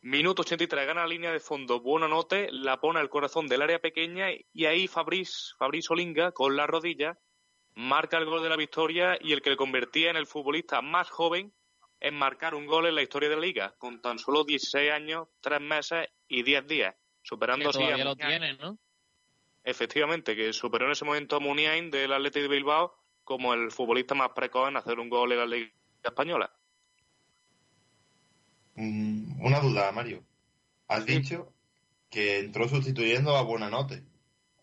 Minuto 0.00 0.40
83, 0.40 0.86
gana 0.86 1.02
la 1.02 1.08
línea 1.08 1.30
de 1.30 1.40
fondo, 1.40 1.80
buena 1.80 2.08
note, 2.08 2.48
la 2.50 2.80
pone 2.80 2.98
al 2.98 3.10
corazón 3.10 3.46
del 3.46 3.60
área 3.60 3.78
pequeña 3.78 4.28
y 4.54 4.64
ahí 4.64 4.88
Fabriz, 4.88 5.54
Fabriz 5.58 5.90
Olinga, 5.90 6.32
con 6.32 6.56
la 6.56 6.66
rodilla, 6.66 7.18
marca 7.74 8.16
el 8.16 8.24
gol 8.24 8.42
de 8.42 8.48
la 8.48 8.56
victoria 8.56 9.18
y 9.20 9.34
el 9.34 9.42
que 9.42 9.50
le 9.50 9.56
convertía 9.56 10.08
en 10.08 10.16
el 10.16 10.26
futbolista 10.26 10.80
más 10.80 11.10
joven 11.10 11.52
en 12.00 12.14
marcar 12.14 12.54
un 12.54 12.64
gol 12.64 12.86
en 12.86 12.94
la 12.94 13.02
historia 13.02 13.28
de 13.28 13.34
la 13.34 13.42
liga, 13.42 13.74
con 13.76 14.00
tan 14.00 14.18
solo 14.18 14.44
16 14.44 14.90
años, 14.90 15.28
3 15.42 15.60
meses 15.60 16.08
y 16.26 16.42
10 16.42 16.66
días, 16.66 16.96
superando 17.20 17.64
Que 17.64 17.68
así 17.68 17.82
a 17.82 17.84
todavía 17.84 18.04
lo 18.04 18.16
tiene, 18.16 18.54
¿no? 18.54 18.78
Efectivamente, 19.62 20.34
que 20.34 20.54
superó 20.54 20.86
en 20.86 20.92
ese 20.92 21.04
momento 21.04 21.36
a 21.36 21.40
Muniain 21.40 21.90
del 21.90 22.14
Athletic 22.14 22.44
de 22.44 22.48
Bilbao 22.48 22.99
como 23.30 23.54
el 23.54 23.70
futbolista 23.70 24.12
más 24.16 24.30
precoz 24.30 24.70
en 24.70 24.76
hacer 24.76 24.98
un 24.98 25.08
gol 25.08 25.30
en 25.30 25.38
la 25.38 25.46
liga 25.46 25.70
española. 26.02 26.50
Mm, 28.74 29.40
Una 29.40 29.60
duda, 29.60 29.92
Mario. 29.92 30.24
Has 30.88 31.06
dicho 31.06 31.52
que 32.10 32.40
entró 32.40 32.68
sustituyendo 32.68 33.36
a 33.36 33.42
Buenanote. 33.42 34.02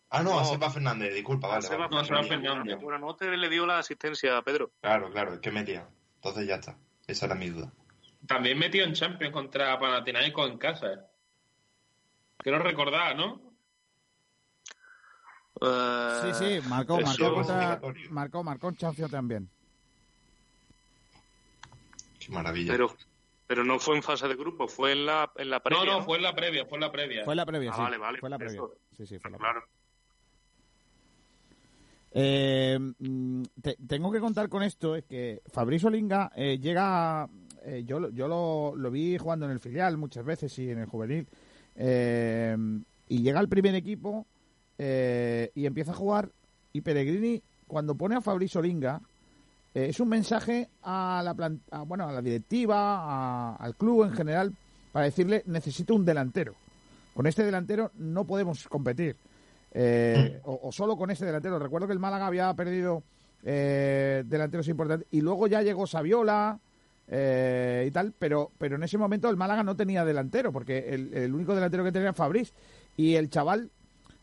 Ah, 0.09 0.21
no, 0.21 0.37
a 0.37 0.41
No. 0.41 0.49
Seba 0.49 0.69
Fernández, 0.69 1.13
disculpa, 1.13 1.47
vale. 1.47 1.61
Seba 1.61 1.87
vale. 1.87 2.27
Fernández. 2.27 2.77
Buena 2.81 2.99
nota 2.99 3.23
le 3.23 3.47
dio 3.49 3.65
la 3.65 3.77
asistencia 3.79 4.37
a 4.37 4.41
Pedro. 4.41 4.71
Claro, 4.81 5.09
claro, 5.13 5.35
es 5.35 5.39
que 5.39 5.49
metía. 5.51 5.87
Entonces 6.15 6.45
ya 6.45 6.55
está. 6.55 6.77
Esa 7.07 7.27
era 7.27 7.35
mi 7.35 7.49
duda. 7.49 7.71
También 8.27 8.59
metió 8.59 8.83
en 8.83 8.91
Champions 8.91 9.31
contra 9.33 9.79
Panathinaikos 9.79 10.51
en 10.51 10.57
casa. 10.57 11.09
Quiero 12.39 12.59
recordar, 12.59 13.15
¿no? 13.15 13.46
Sí, 15.59 16.33
sí, 16.33 16.67
marcó, 16.67 16.99
marcó, 17.01 17.33
contra, 17.33 17.81
marcó, 18.09 18.43
marcó 18.43 18.69
en 18.69 18.75
Champions 18.77 19.11
también. 19.11 19.49
Qué 22.19 22.31
maravilla. 22.31 22.71
Pero, 22.71 22.95
pero 23.47 23.63
no 23.63 23.79
fue 23.79 23.95
en 23.95 24.03
fase 24.03 24.27
de 24.27 24.35
grupo, 24.35 24.67
fue 24.67 24.91
en 24.93 25.05
la, 25.05 25.31
en 25.37 25.49
la 25.49 25.61
previa. 25.61 25.85
no, 25.85 25.99
no, 25.99 26.03
fue 26.05 26.17
en 26.17 26.23
la 26.23 26.35
previa, 26.35 26.65
fue 26.65 26.77
en 26.77 26.81
la 26.81 26.91
previa. 26.91 27.23
Fue 27.23 27.35
la 27.35 27.45
previa, 27.45 27.71
Ah, 27.71 27.75
sí. 27.75 27.81
vale, 27.81 27.97
vale, 27.97 28.19
Fue 28.19 28.29
la 28.29 28.37
por 28.37 28.47
previa. 28.47 28.61
eso. 28.63 28.73
Sí, 28.97 29.05
sí, 29.05 29.19
fue 29.19 29.31
la 29.31 29.37
Claro. 29.37 29.63
Eh, 32.11 32.79
mm, 32.99 33.43
te- 33.61 33.77
tengo 33.87 34.11
que 34.11 34.19
contar 34.19 34.49
con 34.49 34.63
esto, 34.63 34.95
es 34.95 35.03
que 35.05 35.41
Fabrizio 35.51 35.89
Linga 35.89 36.31
eh, 36.35 36.57
llega, 36.57 37.27
eh, 37.63 37.83
yo, 37.85 37.99
lo- 37.99 38.09
yo 38.09 38.27
lo, 38.27 38.73
lo 38.75 38.89
vi 38.91 39.17
jugando 39.17 39.45
en 39.45 39.51
el 39.51 39.59
filial 39.59 39.97
muchas 39.97 40.25
veces 40.25 40.57
y 40.57 40.69
en 40.71 40.79
el 40.79 40.85
juvenil, 40.87 41.27
eh, 41.75 42.55
y 43.09 43.21
llega 43.21 43.39
al 43.39 43.49
primer 43.49 43.75
equipo 43.75 44.25
eh, 44.77 45.51
y 45.55 45.65
empieza 45.65 45.91
a 45.91 45.95
jugar 45.95 46.29
y 46.73 46.81
Pellegrini 46.81 47.41
cuando 47.67 47.95
pone 47.95 48.15
a 48.15 48.21
Fabrizio 48.21 48.61
Linga 48.61 49.01
eh, 49.73 49.87
es 49.89 49.99
un 49.99 50.09
mensaje 50.09 50.69
a 50.83 51.21
la 51.23 51.33
plan- 51.33 51.61
a, 51.71 51.81
bueno 51.81 52.07
a 52.07 52.11
la 52.11 52.21
directiva, 52.21 52.75
a- 52.99 53.55
al 53.55 53.75
club 53.75 54.03
en 54.05 54.11
general 54.13 54.53
para 54.91 55.05
decirle 55.05 55.43
necesito 55.45 55.93
un 55.95 56.05
delantero. 56.05 56.53
Con 57.13 57.25
este 57.27 57.43
delantero 57.43 57.91
no 57.95 58.25
podemos 58.25 58.67
competir. 58.67 59.15
Eh, 59.71 60.39
o, 60.45 60.71
solo 60.71 60.95
con 60.97 61.11
ese 61.11 61.25
delantero. 61.25 61.59
Recuerdo 61.59 61.87
que 61.87 61.93
el 61.93 61.99
Málaga 61.99 62.27
había 62.27 62.53
perdido 62.53 63.03
delanteros 63.43 64.67
importantes 64.67 65.07
y 65.11 65.21
luego 65.21 65.47
ya 65.47 65.61
llegó 65.61 65.85
Saviola 65.87 66.59
eh, 67.07 67.85
y 67.87 67.91
tal, 67.91 68.13
pero, 68.17 68.51
pero 68.57 68.75
en 68.75 68.83
ese 68.83 68.97
momento 68.97 69.29
el 69.29 69.37
Málaga 69.37 69.63
no 69.63 69.75
tenía 69.75 70.03
delantero 70.05 70.51
porque 70.51 70.89
el, 70.89 71.13
el 71.13 71.33
único 71.33 71.53
delantero 71.55 71.83
que 71.83 71.91
tenía 71.91 72.09
era 72.09 72.13
Fabriz 72.13 72.53
y 72.95 73.15
el 73.15 73.29
chaval, 73.29 73.69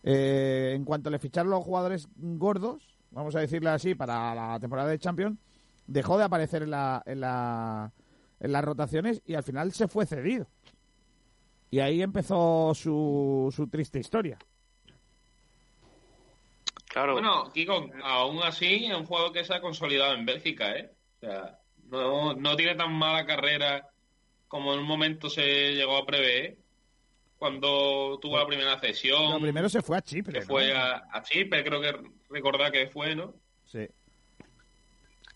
eh, 0.04 0.74
en 0.76 0.84
cuanto 0.84 1.08
le 1.08 1.18
ficharon 1.18 1.50
los 1.50 1.64
jugadores 1.64 2.08
gordos, 2.14 2.82
vamos 3.10 3.34
a 3.34 3.40
decirle 3.40 3.70
así, 3.70 3.94
para 3.94 4.34
la 4.34 4.60
temporada 4.60 4.90
de 4.90 4.98
Champions, 4.98 5.38
dejó 5.86 6.18
de 6.18 6.24
aparecer 6.24 6.62
en, 6.62 6.70
la, 6.70 7.02
en, 7.06 7.20
la, 7.20 7.90
en 8.38 8.52
las 8.52 8.64
rotaciones 8.64 9.22
y 9.24 9.34
al 9.34 9.42
final 9.42 9.72
se 9.72 9.88
fue 9.88 10.04
cedido. 10.04 10.46
Y 11.70 11.80
ahí 11.80 12.02
empezó 12.02 12.72
su, 12.74 13.52
su 13.54 13.66
triste 13.68 13.98
historia. 13.98 14.38
Claro. 16.86 17.14
Bueno, 17.14 17.50
Kiko, 17.52 17.90
aún 18.04 18.40
así 18.44 18.84
es 18.84 18.96
un 18.96 19.06
juego 19.06 19.32
que 19.32 19.44
se 19.44 19.54
ha 19.54 19.60
consolidado 19.60 20.14
en 20.14 20.26
Bélgica, 20.26 20.76
¿eh? 20.76 20.92
O 21.16 21.20
sea, 21.20 21.58
no, 21.88 22.34
no 22.34 22.54
tiene 22.54 22.76
tan 22.76 22.92
mala 22.92 23.26
carrera 23.26 23.88
como 24.46 24.74
en 24.74 24.80
un 24.80 24.86
momento 24.86 25.28
se 25.28 25.72
llegó 25.72 25.96
a 25.96 26.06
prever 26.06 26.58
cuando 27.38 28.18
tuvo 28.20 28.38
la 28.38 28.46
primera 28.46 28.78
cesión. 28.78 29.32
Lo 29.32 29.40
primero 29.40 29.68
se 29.68 29.82
fue 29.82 29.96
a 29.96 30.02
Chipre. 30.02 30.40
¿no? 30.40 30.46
fue 30.46 30.72
a, 30.72 31.02
a 31.12 31.22
Chipre, 31.22 31.64
creo 31.64 31.80
que 31.80 31.94
recordar 32.30 32.72
que 32.72 32.86
fue, 32.88 33.14
¿no? 33.14 33.34
Sí. 33.64 33.86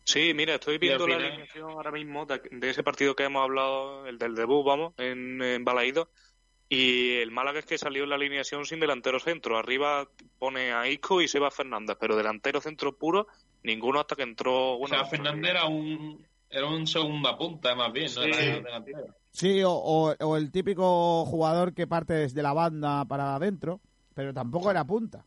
Sí, 0.04 0.32
mira, 0.32 0.54
estoy 0.54 0.78
viendo 0.78 1.06
la 1.06 1.16
alineación 1.16 1.70
ahora 1.70 1.90
mismo 1.90 2.24
de, 2.24 2.40
de 2.50 2.70
ese 2.70 2.82
partido 2.82 3.14
que 3.14 3.24
hemos 3.24 3.42
hablado, 3.42 4.06
el 4.06 4.16
del 4.16 4.34
debut, 4.34 4.64
vamos, 4.64 4.94
en, 4.96 5.42
en 5.42 5.64
Balaídos. 5.64 6.08
Y 6.70 7.16
el 7.16 7.30
Málaga 7.30 7.58
es 7.58 7.66
que 7.66 7.78
salió 7.78 8.04
en 8.04 8.10
la 8.10 8.16
alineación 8.16 8.64
sin 8.66 8.80
delantero 8.80 9.20
centro. 9.20 9.56
Arriba 9.56 10.08
pone 10.38 10.72
a 10.72 10.86
Isco 10.88 11.20
y 11.20 11.28
Seba 11.28 11.50
Fernández, 11.50 11.96
pero 11.98 12.16
delantero 12.16 12.60
centro 12.60 12.96
puro, 12.96 13.26
ninguno 13.62 14.00
hasta 14.00 14.16
que 14.16 14.22
entró. 14.22 14.76
Bueno, 14.78 14.96
o 14.96 14.98
sea, 14.98 15.04
Fernández 15.04 15.50
era 15.50 15.66
un, 15.66 16.26
era 16.50 16.66
un 16.66 16.86
segunda 16.86 17.36
punta 17.36 17.74
más 17.74 17.92
bien, 17.92 18.06
no 18.14 18.22
Sí. 18.22 18.30
delantero. 18.30 19.14
Sí, 19.30 19.62
o, 19.62 19.70
o- 19.72 20.14
o 20.20 20.36
el 20.36 20.50
típico 20.50 21.24
jugador 21.26 21.74
que 21.74 21.86
parte 21.86 22.14
desde 22.14 22.42
la 22.42 22.52
banda 22.52 23.04
para 23.04 23.34
adentro, 23.36 23.80
pero 24.14 24.32
tampoco 24.34 24.70
era 24.70 24.84
punta. 24.84 25.24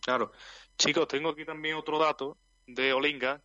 Claro. 0.00 0.32
Chicos, 0.76 1.08
tengo 1.08 1.30
aquí 1.30 1.44
también 1.44 1.76
otro 1.76 1.98
dato 1.98 2.36
de 2.66 2.92
Olinga. 2.92 3.40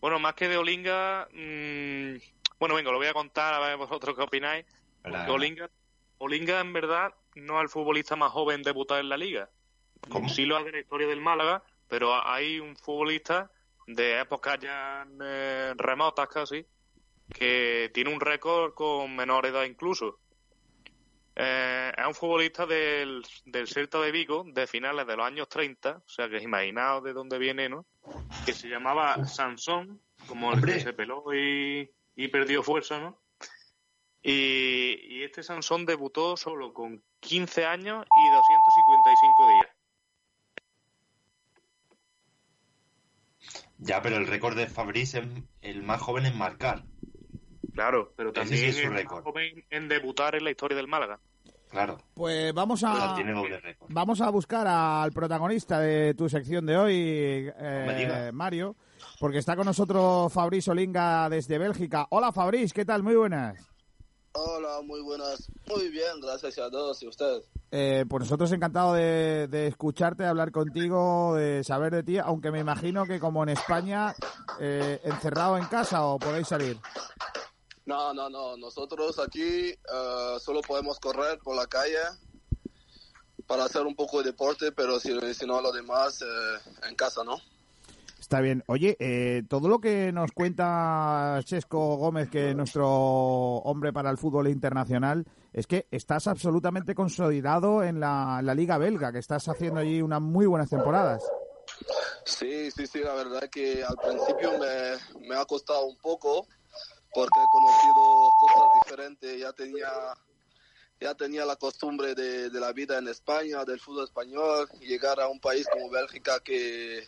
Bueno, 0.00 0.18
más 0.18 0.34
que 0.34 0.48
de 0.48 0.56
Olinga, 0.56 1.28
mm, 1.32 2.16
bueno, 2.58 2.74
venga, 2.74 2.90
lo 2.90 2.98
voy 2.98 3.06
a 3.06 3.14
contar, 3.14 3.54
a 3.54 3.58
ver 3.60 3.76
vosotros 3.76 4.16
qué 4.16 4.22
opináis. 4.22 4.66
Porque. 5.02 5.30
Olinga, 5.30 5.70
Olinga 6.18 6.60
en 6.60 6.72
verdad 6.72 7.14
no 7.34 7.56
es 7.58 7.62
el 7.62 7.68
futbolista 7.70 8.16
más 8.16 8.30
joven 8.32 8.62
debutar 8.62 9.00
en 9.00 9.08
la 9.08 9.16
liga. 9.16 9.48
Sí 10.28 10.44
lo 10.46 10.56
hace 10.56 10.68
en 10.68 10.72
la 10.74 10.80
historia 10.80 11.06
del 11.06 11.20
Málaga, 11.20 11.62
pero 11.88 12.14
hay 12.26 12.58
un 12.60 12.76
futbolista 12.76 13.50
de 13.94 14.20
épocas 14.20 14.58
ya 14.60 15.06
eh, 15.22 15.74
remotas 15.76 16.28
casi, 16.28 16.64
que 17.32 17.90
tiene 17.94 18.12
un 18.12 18.20
récord 18.20 18.74
con 18.74 19.14
menor 19.14 19.46
edad 19.46 19.64
incluso. 19.64 20.18
Eh, 21.36 21.92
es 21.96 22.06
un 22.06 22.14
futbolista 22.14 22.66
del, 22.66 23.24
del 23.46 23.68
Celta 23.68 24.00
de 24.00 24.10
Vigo 24.10 24.44
de 24.46 24.66
finales 24.66 25.06
de 25.06 25.16
los 25.16 25.26
años 25.26 25.48
30, 25.48 26.02
o 26.04 26.08
sea 26.08 26.28
que 26.28 26.38
imaginaos 26.38 27.02
de 27.04 27.12
dónde 27.12 27.38
viene, 27.38 27.68
¿no? 27.68 27.86
Que 28.44 28.52
se 28.52 28.68
llamaba 28.68 29.24
Sansón, 29.24 30.00
como 30.26 30.52
el 30.52 30.64
que 30.64 30.80
se 30.80 30.92
peló 30.92 31.24
y, 31.32 31.90
y 32.16 32.28
perdió 32.28 32.62
fuerza, 32.62 32.98
¿no? 32.98 33.20
Y, 34.22 34.98
y 35.08 35.22
este 35.22 35.42
Sansón 35.42 35.86
debutó 35.86 36.36
solo 36.36 36.74
con 36.74 37.02
15 37.20 37.64
años 37.64 38.04
y 38.04 38.28
255 38.28 39.48
días. 39.48 39.69
Ya, 43.80 44.02
pero 44.02 44.16
el 44.16 44.26
récord 44.26 44.56
de 44.56 44.66
Fabriz 44.66 45.14
es 45.14 45.24
el 45.62 45.82
más 45.82 46.00
joven 46.00 46.26
en 46.26 46.36
marcar. 46.36 46.84
Claro, 47.72 48.12
pero 48.16 48.32
también 48.32 48.58
sí 48.58 48.66
es 48.66 48.76
su 48.76 48.82
el 48.82 49.04
más 49.04 49.22
joven 49.22 49.64
en 49.70 49.88
debutar 49.88 50.34
en 50.34 50.44
la 50.44 50.50
historia 50.50 50.76
del 50.76 50.86
Málaga. 50.86 51.18
Claro. 51.70 51.98
Pues 52.14 52.52
vamos 52.52 52.82
a 52.82 52.94
sea, 52.94 53.14
tiene 53.14 53.32
doble 53.32 53.58
récord. 53.60 53.88
vamos 53.92 54.20
a 54.20 54.28
buscar 54.28 54.66
al 54.66 55.12
protagonista 55.12 55.78
de 55.78 56.14
tu 56.14 56.28
sección 56.28 56.66
de 56.66 56.76
hoy, 56.76 56.94
eh. 57.56 58.30
Mario, 58.34 58.74
porque 59.20 59.38
está 59.38 59.54
con 59.54 59.66
nosotros 59.66 60.32
Fabriz 60.32 60.66
Olinga 60.68 61.28
desde 61.30 61.58
Bélgica. 61.58 62.06
Hola 62.10 62.32
Fabriz, 62.32 62.72
¿qué 62.72 62.84
tal? 62.84 63.04
Muy 63.04 63.14
buenas. 63.14 63.69
Hola, 64.32 64.80
muy 64.84 65.00
buenas. 65.00 65.48
Muy 65.66 65.88
bien, 65.88 66.20
gracias 66.20 66.58
a 66.58 66.70
todos 66.70 67.02
y 67.02 67.08
ustedes. 67.08 67.44
Eh, 67.72 68.04
pues 68.08 68.20
nosotros 68.22 68.52
encantados 68.52 68.96
de, 68.96 69.48
de 69.48 69.66
escucharte, 69.66 70.22
de 70.22 70.28
hablar 70.28 70.52
contigo, 70.52 71.34
de 71.34 71.64
saber 71.64 71.92
de 71.92 72.02
ti, 72.02 72.18
aunque 72.18 72.50
me 72.50 72.60
imagino 72.60 73.06
que 73.06 73.18
como 73.18 73.42
en 73.42 73.50
España, 73.50 74.14
eh, 74.60 75.00
encerrado 75.04 75.58
en 75.58 75.66
casa 75.66 76.04
o 76.04 76.18
podéis 76.18 76.48
salir. 76.48 76.78
No, 77.86 78.14
no, 78.14 78.30
no. 78.30 78.56
Nosotros 78.56 79.18
aquí 79.18 79.70
eh, 79.70 80.36
solo 80.40 80.60
podemos 80.60 81.00
correr 81.00 81.38
por 81.40 81.56
la 81.56 81.66
calle 81.66 81.98
para 83.48 83.64
hacer 83.64 83.82
un 83.82 83.96
poco 83.96 84.18
de 84.18 84.30
deporte, 84.30 84.70
pero 84.70 85.00
si, 85.00 85.12
si 85.34 85.44
no, 85.44 85.60
lo 85.60 85.72
demás 85.72 86.22
eh, 86.22 86.86
en 86.88 86.94
casa, 86.94 87.24
¿no? 87.24 87.40
Está 88.30 88.42
bien. 88.42 88.62
Oye, 88.68 88.96
eh, 89.00 89.42
todo 89.48 89.68
lo 89.68 89.80
que 89.80 90.12
nos 90.12 90.30
cuenta 90.30 91.40
Chesco 91.42 91.96
Gómez, 91.96 92.30
que 92.30 92.50
es 92.50 92.56
nuestro 92.56 92.86
hombre 92.88 93.92
para 93.92 94.08
el 94.08 94.18
fútbol 94.18 94.46
internacional, 94.46 95.26
es 95.52 95.66
que 95.66 95.88
estás 95.90 96.28
absolutamente 96.28 96.94
consolidado 96.94 97.82
en 97.82 97.98
la, 97.98 98.40
Liga 98.54 98.78
Belga, 98.78 99.10
que 99.10 99.18
estás 99.18 99.48
haciendo 99.48 99.80
allí 99.80 100.00
unas 100.00 100.20
muy 100.20 100.46
buenas 100.46 100.70
temporadas. 100.70 101.24
Sí, 102.24 102.70
sí, 102.70 102.86
sí, 102.86 103.00
la 103.00 103.14
verdad 103.14 103.50
que 103.50 103.82
al 103.82 103.96
principio 103.96 104.52
me, 104.60 105.34
ha 105.34 105.44
costado 105.44 105.86
un 105.86 105.96
poco 105.96 106.46
porque 107.12 107.40
he 107.40 107.48
conocido 107.50 108.30
cosas 108.38 108.68
diferentes, 108.84 109.40
ya 109.40 109.52
tenía 109.54 109.88
ya 111.00 111.16
tenía 111.16 111.44
la 111.44 111.56
costumbre 111.56 112.14
de, 112.14 112.48
la 112.60 112.72
vida 112.72 112.96
en 112.96 113.08
España, 113.08 113.64
del 113.64 113.80
fútbol 113.80 114.04
español, 114.04 114.68
llegar 114.78 115.18
a 115.18 115.26
un 115.26 115.40
país 115.40 115.66
como 115.72 115.90
Bélgica 115.90 116.38
que 116.44 117.02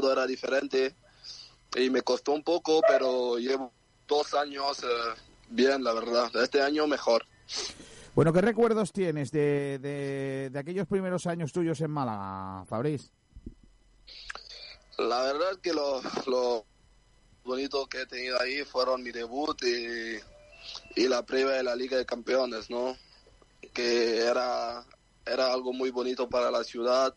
todo 0.00 0.12
era 0.12 0.26
diferente 0.26 0.94
y 1.76 1.90
me 1.90 2.02
costó 2.02 2.32
un 2.32 2.42
poco, 2.42 2.80
pero 2.86 3.38
llevo 3.38 3.72
dos 4.08 4.34
años 4.34 4.82
eh, 4.82 5.20
bien, 5.48 5.84
la 5.84 5.92
verdad. 5.92 6.30
Este 6.42 6.60
año 6.62 6.86
mejor. 6.86 7.24
Bueno, 8.14 8.32
¿qué 8.32 8.40
recuerdos 8.40 8.92
tienes 8.92 9.30
de, 9.30 9.78
de, 9.78 10.50
de 10.50 10.58
aquellos 10.58 10.86
primeros 10.86 11.26
años 11.26 11.52
tuyos 11.52 11.80
en 11.80 11.90
Málaga, 11.90 12.64
Fabriz? 12.66 13.12
La 14.98 15.22
verdad 15.22 15.56
que 15.62 15.72
lo, 15.72 16.02
lo 16.26 16.66
bonito 17.44 17.86
que 17.86 18.02
he 18.02 18.06
tenido 18.06 18.40
ahí 18.40 18.64
fueron 18.64 19.02
mi 19.02 19.12
debut 19.12 19.56
y, 19.62 20.18
y 21.00 21.08
la 21.08 21.24
previa 21.24 21.52
de 21.52 21.62
la 21.62 21.76
Liga 21.76 21.96
de 21.96 22.04
Campeones, 22.04 22.68
¿no? 22.68 22.96
Que 23.72 24.18
era, 24.18 24.84
era 25.24 25.52
algo 25.52 25.72
muy 25.72 25.90
bonito 25.90 26.28
para 26.28 26.50
la 26.50 26.64
ciudad, 26.64 27.14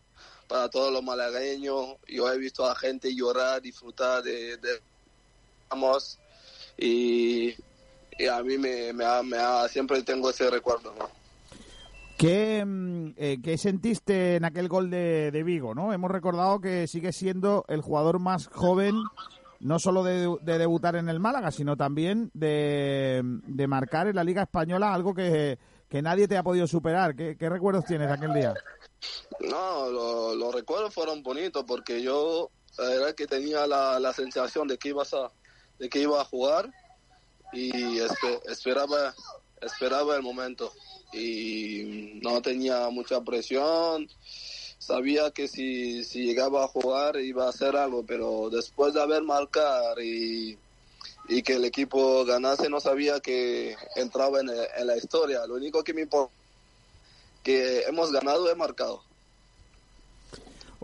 para 0.48 0.68
todos 0.68 0.92
los 0.92 1.02
malagueños. 1.02 1.96
Yo 2.08 2.32
he 2.32 2.38
visto 2.38 2.66
a 2.66 2.74
gente 2.74 3.14
llorar, 3.14 3.60
disfrutar 3.62 4.22
de, 4.22 4.56
de 4.58 4.80
y, 6.76 7.54
a 8.28 8.42
mí 8.42 8.58
me, 8.58 8.92
me, 8.92 9.04
ha, 9.04 9.22
me 9.22 9.36
ha- 9.36 9.68
siempre 9.68 10.02
tengo 10.02 10.30
ese 10.30 10.48
recuerdo, 10.50 10.94
¿no? 10.98 11.08
¿Qué, 12.16 12.64
mm, 12.64 13.08
eh, 13.16 13.38
qué 13.42 13.58
sentiste 13.58 14.36
en 14.36 14.44
aquel 14.44 14.68
gol 14.68 14.88
de, 14.88 15.30
de 15.32 15.42
Vigo? 15.42 15.74
¿no? 15.74 15.92
Hemos 15.92 16.10
recordado 16.10 16.60
que 16.60 16.86
sigue 16.86 17.12
siendo 17.12 17.64
el 17.68 17.80
jugador 17.80 18.20
más 18.20 18.46
joven, 18.48 18.94
no 19.58 19.78
solo 19.80 20.04
de, 20.04 20.36
de 20.42 20.58
debutar 20.58 20.94
en 20.94 21.08
el 21.08 21.18
Málaga, 21.18 21.50
sino 21.50 21.76
también 21.76 22.30
de, 22.34 23.20
de 23.24 23.66
marcar 23.66 24.06
en 24.06 24.16
la 24.16 24.24
Liga 24.24 24.42
Española 24.42 24.94
algo 24.94 25.12
que, 25.12 25.58
que 25.88 26.02
nadie 26.02 26.28
te 26.28 26.36
ha 26.36 26.44
podido 26.44 26.68
superar. 26.68 27.16
¿Qué, 27.16 27.36
qué 27.36 27.48
recuerdos 27.48 27.84
tienes 27.84 28.06
de 28.08 28.14
aquel 28.14 28.32
día? 28.32 28.54
No, 29.40 29.88
lo- 29.90 30.34
los 30.34 30.54
recuerdos 30.54 30.94
fueron 30.94 31.22
bonitos 31.22 31.64
porque 31.66 32.02
yo 32.02 32.50
verdad 32.88 33.14
que 33.14 33.26
tenía 33.26 33.66
la, 33.66 33.98
sensación 34.12 34.68
de 34.68 34.78
que 34.78 34.88
ibas 34.88 35.14
a 35.14 35.32
de 35.78 35.88
que 35.88 36.00
iba 36.00 36.20
a 36.20 36.24
jugar 36.24 36.70
y 37.52 37.98
espe- 37.98 38.40
esperaba 38.46 39.14
esperaba 39.60 40.16
el 40.16 40.22
momento 40.22 40.72
y 41.12 42.18
no 42.22 42.42
tenía 42.42 42.88
mucha 42.90 43.20
presión. 43.22 44.08
Sabía 44.78 45.30
que 45.30 45.48
si, 45.48 46.04
si 46.04 46.24
llegaba 46.26 46.64
a 46.64 46.68
jugar 46.68 47.16
iba 47.16 47.46
a 47.46 47.50
hacer 47.50 47.76
algo 47.76 48.04
pero 48.04 48.50
después 48.50 48.92
de 48.94 49.00
haber 49.00 49.22
marcar 49.22 49.98
y, 50.00 50.58
y 51.28 51.42
que 51.42 51.54
el 51.54 51.64
equipo 51.64 52.24
ganase 52.24 52.68
no 52.68 52.80
sabía 52.80 53.20
que 53.20 53.76
entraba 53.96 54.40
en, 54.40 54.50
en 54.50 54.86
la 54.86 54.96
historia. 54.96 55.46
Lo 55.46 55.54
único 55.54 55.82
que 55.82 55.94
me 55.94 56.02
importa 56.02 56.34
que 57.44 57.82
hemos 57.82 58.10
ganado 58.10 58.50
he 58.50 58.56
marcado 58.56 59.04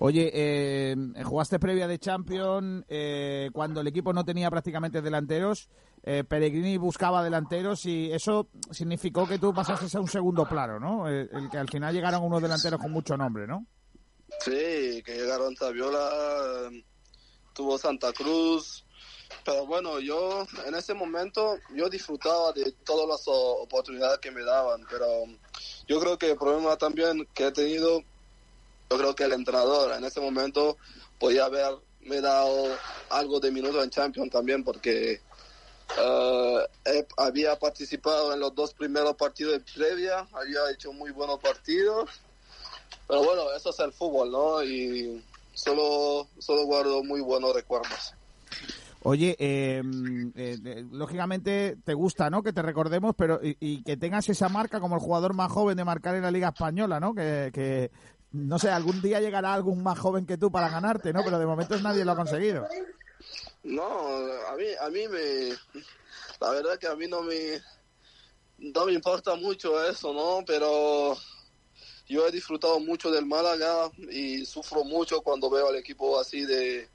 Oye, 0.03 0.31
eh, 0.33 0.97
jugaste 1.25 1.59
previa 1.59 1.87
de 1.87 1.99
Champions 1.99 2.87
eh, 2.89 3.51
cuando 3.53 3.83
el 3.83 3.87
equipo 3.87 4.15
no 4.15 4.25
tenía 4.25 4.49
prácticamente 4.49 5.03
delanteros. 5.03 5.69
Eh, 6.03 6.25
Pellegrini 6.27 6.79
buscaba 6.79 7.23
delanteros 7.23 7.85
y 7.85 8.11
eso 8.11 8.49
significó 8.71 9.29
que 9.29 9.39
tú 9.39 9.53
pasaste 9.53 9.95
a 9.95 10.01
un 10.01 10.09
segundo 10.09 10.49
plano, 10.49 10.81
¿no? 10.81 11.07
El 11.07 11.51
que 11.51 11.59
al 11.59 11.69
final 11.69 11.93
llegaron 11.93 12.23
unos 12.23 12.41
delanteros 12.41 12.81
con 12.81 12.91
mucho 12.91 13.15
nombre, 13.19 13.47
¿no? 13.47 13.67
Sí, 14.39 15.03
que 15.05 15.17
llegaron 15.19 15.55
Saviola, 15.55 16.71
tuvo 17.53 17.77
Santa 17.77 18.11
Cruz, 18.15 18.87
pero 19.45 19.67
bueno, 19.67 20.01
yo 20.01 20.47
en 20.67 20.75
ese 20.75 20.95
momento 20.95 21.59
yo 21.75 21.89
disfrutaba 21.89 22.53
de 22.53 22.73
todas 22.85 23.09
las 23.09 23.23
oportunidades 23.27 24.19
que 24.19 24.31
me 24.31 24.43
daban, 24.45 24.87
pero 24.91 25.07
yo 25.89 26.01
creo 26.01 26.19
que 26.19 26.31
el 26.31 26.39
problema 26.39 26.77
también 26.77 27.29
que 27.35 27.47
he 27.49 27.53
tenido, 27.53 28.01
yo 28.91 28.99
creo 28.99 29.15
que 29.15 29.25
el 29.25 29.33
entrenador 29.33 29.93
en 29.97 30.05
ese 30.05 30.21
momento 30.21 30.77
podía 31.19 31.47
haberme 31.47 32.21
dado 32.21 32.77
algo 33.11 33.41
de 33.41 33.51
minutos 33.51 33.83
en 33.85 33.91
Champions 33.91 34.31
también 34.31 34.65
porque 34.65 35.21
he- 36.85 37.07
había 37.17 37.59
participado 37.59 38.33
en 38.33 38.41
los 38.41 38.55
dos 38.55 38.75
primeros 38.75 39.17
partidos 39.17 39.55
de 39.55 39.61
previa, 39.61 40.29
había 40.33 40.71
hecho 40.71 40.93
muy 40.93 41.11
buenos 41.11 41.39
partidos 41.41 42.09
pero 43.11 43.25
bueno, 43.25 43.53
eso 43.57 43.71
es 43.71 43.79
el 43.81 43.93
fútbol, 43.93 44.31
¿no? 44.31 44.63
Y 44.63 45.25
solo, 45.53 46.29
solo 46.39 46.65
guardo 46.65 47.03
muy 47.03 47.21
buenos 47.21 47.53
recuerdos. 47.53 48.15
Oye, 49.03 49.35
eh, 49.39 49.83
eh, 50.35 50.85
lógicamente 50.91 51.77
te 51.85 51.95
gusta, 51.95 52.29
¿no? 52.29 52.43
Que 52.43 52.53
te 52.53 52.61
recordemos, 52.61 53.15
pero 53.17 53.41
y, 53.43 53.83
que 53.83 53.97
tengas 53.97 54.29
esa 54.29 54.51
marca 54.51 54.79
como 54.79 54.97
el 54.97 55.01
jugador 55.01 55.33
más 55.33 55.51
joven 55.51 55.77
de 55.77 55.85
marcar 55.85 56.17
en 56.17 56.23
la 56.23 56.31
Liga 56.31 56.49
Española, 56.49 57.01
¿no? 57.01 57.15
Que, 57.15 57.51
que, 57.53 57.91
no 58.33 58.59
sé, 58.59 58.69
algún 58.71 59.01
día 59.01 59.21
llegará 59.21 59.55
algún 59.55 59.83
más 59.83 59.99
joven 59.99 60.27
que 60.27 60.37
tú 60.37 60.53
para 60.53 60.69
ganarte, 60.69 61.15
¿no? 61.15 61.25
Pero 61.25 61.39
de 61.39 61.47
momento 61.47 61.81
nadie 61.81 62.05
lo 62.05 62.13
ha 62.13 62.17
conseguido. 62.17 62.67
No, 63.63 63.85
a 63.85 64.57
mí, 64.57 64.67
a 64.81 64.91
mí 64.91 65.09
me, 65.09 65.83
la 66.41 66.51
verdad 66.51 66.79
que 66.79 66.87
a 66.87 66.95
mí 66.95 67.07
no 67.09 67.23
me, 67.23 67.61
no 68.59 68.85
me 68.85 68.93
importa 68.93 69.35
mucho 69.35 69.83
eso, 69.83 70.13
¿no? 70.13 70.45
Pero 70.47 71.17
yo 72.07 72.27
he 72.27 72.33
disfrutado 72.33 72.79
mucho 72.81 73.11
del 73.11 73.25
Málaga 73.25 73.91
y 74.11 74.45
sufro 74.45 74.85
mucho 74.85 75.23
cuando 75.23 75.49
veo 75.49 75.69
al 75.69 75.77
equipo 75.77 76.21
así 76.21 76.45
de, 76.45 76.89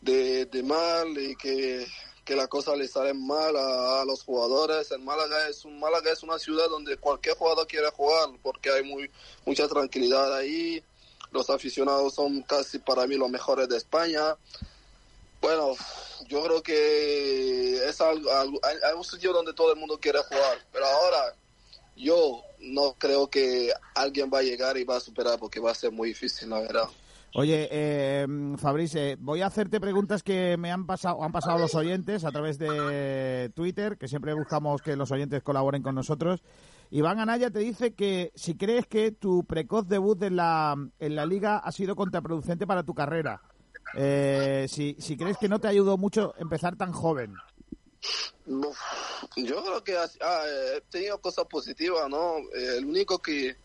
de, 0.00 0.62
mal 0.62 1.16
y 1.18 1.36
que, 1.36 1.86
que 2.24 2.34
la 2.34 2.46
cosa 2.48 2.74
le 2.76 2.88
sale 2.88 3.14
mal 3.14 3.56
a, 3.56 4.04
los 4.04 4.22
jugadores. 4.22 4.90
El 4.90 5.00
Málaga 5.00 5.48
es 5.48 5.64
un 5.64 5.78
Málaga 5.78 6.12
es 6.12 6.22
una 6.22 6.38
ciudad 6.38 6.68
donde 6.68 6.96
cualquier 6.96 7.36
jugador 7.36 7.66
quiere 7.66 7.90
jugar 7.90 8.30
porque 8.42 8.70
hay 8.70 8.82
muy 8.82 9.10
mucha 9.44 9.68
tranquilidad 9.68 10.34
ahí. 10.34 10.82
Los 11.30 11.48
aficionados 11.48 12.14
son 12.14 12.42
casi 12.42 12.78
para 12.78 13.06
mí 13.06 13.14
los 13.16 13.30
mejores 13.30 13.68
de 13.68 13.76
España. 13.76 14.36
Bueno, 15.40 15.74
yo 16.28 16.42
creo 16.42 16.62
que 16.62 17.88
es 17.88 18.00
algo, 18.00 18.30
algo- 18.30 18.60
hay, 18.62 18.76
hay 18.84 18.94
un 18.94 19.04
sitio 19.04 19.32
donde 19.32 19.54
todo 19.54 19.72
el 19.72 19.78
mundo 19.78 19.98
quiere 19.98 20.18
jugar, 20.22 20.66
pero 20.72 20.86
ahora 20.86 21.34
yo 21.96 22.42
no 22.58 22.94
creo 22.98 23.28
que 23.28 23.72
alguien 23.94 24.30
va 24.32 24.38
a 24.40 24.42
llegar 24.42 24.76
y 24.76 24.84
va 24.84 24.96
a 24.96 25.00
superar 25.00 25.38
porque 25.38 25.60
va 25.60 25.70
a 25.70 25.74
ser 25.74 25.92
muy 25.92 26.08
difícil, 26.08 26.50
la 26.50 26.60
verdad. 26.60 26.88
Oye, 27.34 27.68
eh, 27.70 28.26
Fabrice, 28.56 29.16
voy 29.20 29.42
a 29.42 29.46
hacerte 29.46 29.80
preguntas 29.80 30.24
que 30.24 30.56
me 30.56 30.72
han 30.72 30.86
pasado, 30.86 31.22
han 31.22 31.30
pasado 31.30 31.58
los 31.58 31.74
oyentes 31.76 32.24
a 32.24 32.32
través 32.32 32.58
de 32.58 33.52
Twitter, 33.54 33.96
que 33.98 34.08
siempre 34.08 34.34
buscamos 34.34 34.82
que 34.82 34.96
los 34.96 35.12
oyentes 35.12 35.42
colaboren 35.42 35.82
con 35.82 35.94
nosotros. 35.94 36.42
Iván 36.90 37.20
Anaya 37.20 37.50
te 37.50 37.60
dice 37.60 37.94
que 37.94 38.32
si 38.34 38.56
crees 38.56 38.86
que 38.86 39.12
tu 39.12 39.44
precoz 39.44 39.86
debut 39.86 40.20
en 40.24 40.34
la, 40.34 40.74
en 40.98 41.14
la 41.14 41.24
liga 41.24 41.58
ha 41.58 41.70
sido 41.70 41.94
contraproducente 41.94 42.66
para 42.66 42.82
tu 42.82 42.94
carrera. 42.94 43.40
Eh, 43.94 44.66
si, 44.68 44.96
si 44.98 45.16
crees 45.16 45.36
que 45.38 45.48
no 45.48 45.60
te 45.60 45.68
ayudó 45.68 45.96
mucho 45.96 46.34
empezar 46.36 46.76
tan 46.76 46.92
joven. 46.92 47.34
Yo 49.36 49.62
creo 49.62 49.84
que 49.84 49.94
he 49.94 50.80
tenido 50.90 51.20
cosas 51.20 51.44
positivas, 51.46 52.08
¿no? 52.08 52.38
Eh, 52.38 52.78
el 52.78 52.86
único 52.86 53.18
que, 53.18 53.56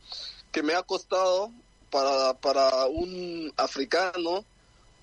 que 0.51 0.61
me 0.61 0.75
ha 0.75 0.83
costado 0.83 1.51
para, 1.95 2.33
para 2.33 2.87
un 2.87 3.53
africano 3.55 4.43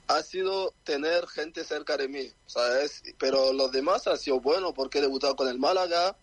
ha 0.08 0.22
sido 0.22 0.74
tener 0.84 1.26
gente 1.26 1.64
cerca 1.64 1.96
de 1.96 2.06
mí, 2.06 2.30
¿sabes? 2.46 3.02
Pero 3.18 3.54
los 3.54 3.72
demás 3.72 4.06
ha 4.06 4.18
sido 4.18 4.40
bueno 4.40 4.74
porque 4.74 4.98
he 4.98 5.00
debutado 5.00 5.34
con 5.34 5.48
el 5.48 5.58
Málaga, 5.58 6.14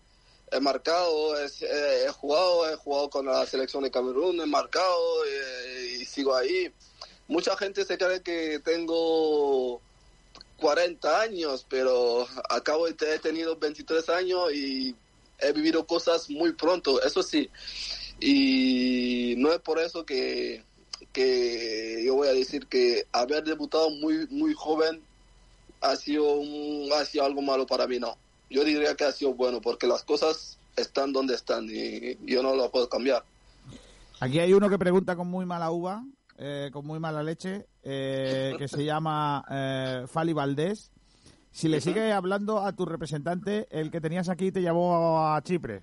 he 0.51 0.59
marcado, 0.59 1.35
he 1.43 2.07
jugado, 2.11 2.71
he 2.71 2.75
jugado 2.75 3.09
con 3.09 3.25
la 3.25 3.47
selección 3.47 3.81
de 3.81 3.89
Camerún, 3.89 4.41
he 4.41 4.45
marcado 4.45 5.25
eh, 5.25 5.97
y 6.01 6.05
sigo 6.05 6.35
ahí. 6.35 6.71
Mucha 7.27 7.57
gente 7.57 7.83
se 7.83 7.97
cree 7.97 8.21
que 8.21 8.59
tengo 8.59 9.81
40 10.57 11.19
años, 11.19 11.65
pero 11.67 12.27
acabo 12.47 12.85
de 12.85 13.17
tenido 13.17 13.55
23 13.55 14.07
años 14.09 14.53
y 14.53 14.95
he 15.39 15.51
vivido 15.51 15.87
cosas 15.87 16.29
muy 16.29 16.53
pronto, 16.53 17.01
eso 17.01 17.23
sí. 17.23 17.49
Y 18.21 19.35
no 19.37 19.51
es 19.51 19.59
por 19.59 19.79
eso 19.79 20.05
que, 20.05 20.63
que 21.13 22.03
yo 22.05 22.15
voy 22.15 22.27
a 22.27 22.33
decir 22.33 22.67
que 22.67 23.05
haber 23.11 23.43
debutado 23.43 23.89
muy 23.89 24.27
muy 24.29 24.53
joven 24.53 25.01
ha 25.81 25.95
sido, 25.95 26.33
un- 26.33 26.89
ha 26.93 27.05
sido 27.05 27.23
algo 27.25 27.41
malo 27.41 27.65
para 27.65 27.87
mí, 27.87 27.99
no. 27.99 28.17
Yo 28.49 28.63
diría 28.63 28.95
que 28.95 29.05
ha 29.05 29.11
sido 29.11 29.33
bueno 29.33 29.61
porque 29.61 29.87
las 29.87 30.03
cosas 30.03 30.57
están 30.75 31.13
donde 31.13 31.35
están 31.35 31.67
y 31.69 32.17
yo 32.25 32.43
no 32.43 32.55
lo 32.55 32.69
puedo 32.71 32.89
cambiar. 32.89 33.23
Aquí 34.19 34.39
hay 34.39 34.53
uno 34.53 34.69
que 34.69 34.77
pregunta 34.77 35.15
con 35.15 35.27
muy 35.27 35.45
mala 35.45 35.71
uva, 35.71 36.03
eh, 36.37 36.69
con 36.73 36.85
muy 36.85 36.99
mala 36.99 37.23
leche, 37.23 37.67
eh, 37.83 38.53
que 38.57 38.67
se 38.67 38.83
llama 38.83 39.45
eh, 39.49 40.05
Fali 40.07 40.33
Valdés. 40.33 40.91
Si 41.51 41.67
le 41.69 41.79
sigue 41.81 42.11
hablando 42.11 42.59
a 42.65 42.73
tu 42.73 42.85
representante, 42.85 43.67
el 43.71 43.89
que 43.91 44.01
tenías 44.01 44.27
aquí 44.29 44.51
te 44.51 44.61
llevó 44.61 45.19
a 45.25 45.41
Chipre. 45.41 45.81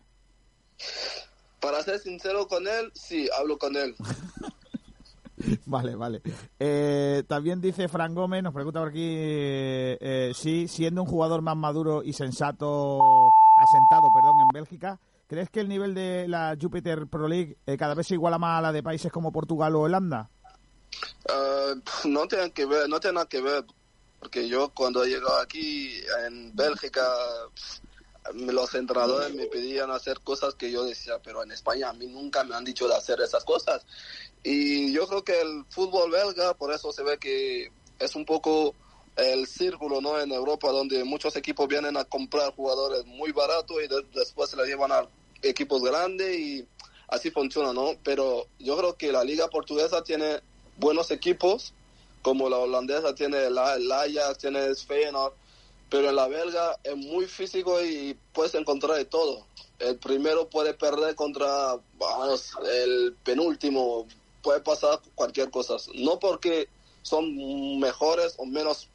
Ser 1.86 2.00
sincero 2.00 2.48
con 2.48 2.66
él, 2.66 2.90
sí, 2.94 3.28
hablo 3.38 3.56
con 3.58 3.76
él. 3.76 3.94
Vale, 5.66 5.94
vale. 5.94 6.22
Eh, 6.58 7.22
también 7.28 7.60
dice 7.60 7.88
Fran 7.88 8.14
Gómez, 8.14 8.42
nos 8.42 8.54
pregunta 8.54 8.80
por 8.80 8.88
aquí, 8.88 9.04
eh, 9.04 9.98
eh, 10.00 10.32
si 10.34 10.66
siendo 10.66 11.02
un 11.02 11.08
jugador 11.08 11.42
más 11.42 11.56
maduro 11.56 12.02
y 12.02 12.14
sensato, 12.14 12.98
asentado, 13.62 14.08
perdón, 14.14 14.40
en 14.40 14.48
Bélgica, 14.48 14.98
¿crees 15.28 15.50
que 15.50 15.60
el 15.60 15.68
nivel 15.68 15.94
de 15.94 16.26
la 16.26 16.56
Jupiter 16.60 17.06
Pro 17.06 17.28
League 17.28 17.58
eh, 17.66 17.76
cada 17.76 17.94
vez 17.94 18.06
se 18.06 18.14
iguala 18.14 18.38
más 18.38 18.58
a 18.58 18.62
la 18.62 18.72
de 18.72 18.82
países 18.82 19.12
como 19.12 19.30
Portugal 19.30 19.76
o 19.76 19.82
Holanda? 19.82 20.30
No 22.06 22.26
tienen 22.26 22.50
que 22.50 22.64
ver, 22.64 22.88
no 22.88 22.98
tiene 22.98 23.16
nada 23.16 23.28
que 23.28 23.42
ver, 23.42 23.64
porque 24.18 24.48
yo 24.48 24.70
cuando 24.70 25.04
he 25.04 25.08
llegado 25.10 25.38
aquí 25.38 25.92
en 26.26 26.56
Bélgica, 26.56 27.06
los 28.35 28.74
entrenadores 28.74 29.35
me 29.35 29.47
pedían 29.47 29.90
hacer 29.90 30.20
cosas 30.20 30.55
que 30.55 30.70
yo 30.70 30.85
decía, 30.85 31.20
pero 31.23 31.43
en 31.43 31.53
España 31.53 31.89
a 31.90 31.93
mí 31.93 32.07
nunca 32.07 32.44
me 32.44 32.55
han 32.55 32.65
dicho 32.65 32.89
de 32.89 32.94
hacer 32.94 33.20
esas 33.20 33.44
cosas. 33.44 33.85
Y 34.43 34.93
yo 34.93 35.07
creo 35.07 35.24
que 35.24 35.40
el 35.40 35.65
fútbol 35.70 36.11
belga, 36.11 36.55
por 36.55 36.73
eso 36.73 36.93
se 36.93 37.03
ve 37.03 37.19
que 37.19 37.70
es 37.98 38.15
un 38.15 38.24
poco 38.24 38.74
el 39.16 39.47
círculo, 39.47 40.01
¿no? 40.01 40.20
En 40.20 40.31
Europa, 40.31 40.70
donde 40.70 41.03
muchos 41.05 41.36
equipos 41.36 41.66
vienen 41.69 41.97
a 41.97 42.05
comprar 42.05 42.55
jugadores 42.55 43.05
muy 43.07 43.32
baratos 43.32 43.77
y 43.82 43.89
de- 43.89 44.07
después 44.15 44.51
se 44.51 44.57
los 44.57 44.66
llevan 44.66 44.93
a 44.93 45.09
equipos 45.43 45.82
grandes 45.82 46.39
y 46.39 46.69
así 47.09 47.31
funciona, 47.31 47.73
¿no? 47.73 47.93
Pero 48.05 48.47
yo 48.59 48.77
creo 48.77 48.97
que 48.97 49.12
la 49.12 49.24
liga 49.24 49.48
portuguesa 49.48 50.03
tiene 50.03 50.40
buenos 50.77 51.11
equipos, 51.11 51.73
como 52.23 52.51
la 52.51 52.59
holandesa 52.59 53.15
tiene 53.15 53.47
el, 53.47 53.57
el 53.57 53.93
Ajax, 53.93 54.39
tiene 54.39 54.65
el 54.66 54.77
Feyenoord, 54.77 55.32
pero 55.90 56.08
en 56.08 56.16
la 56.16 56.28
belga 56.28 56.76
es 56.82 56.96
muy 56.96 57.26
físico 57.26 57.82
y 57.82 58.16
puedes 58.32 58.54
encontrar 58.54 58.96
de 58.96 59.04
todo. 59.04 59.46
El 59.78 59.98
primero 59.98 60.48
puede 60.48 60.74
perder 60.74 61.14
contra 61.14 61.76
vamos, 61.98 62.52
el 62.82 63.14
penúltimo, 63.24 64.06
puede 64.42 64.60
pasar 64.60 65.00
cualquier 65.14 65.50
cosa. 65.50 65.76
No 65.94 66.18
porque 66.18 66.68
son 67.02 67.78
mejores 67.78 68.34
o 68.38 68.46
menos 68.46 68.88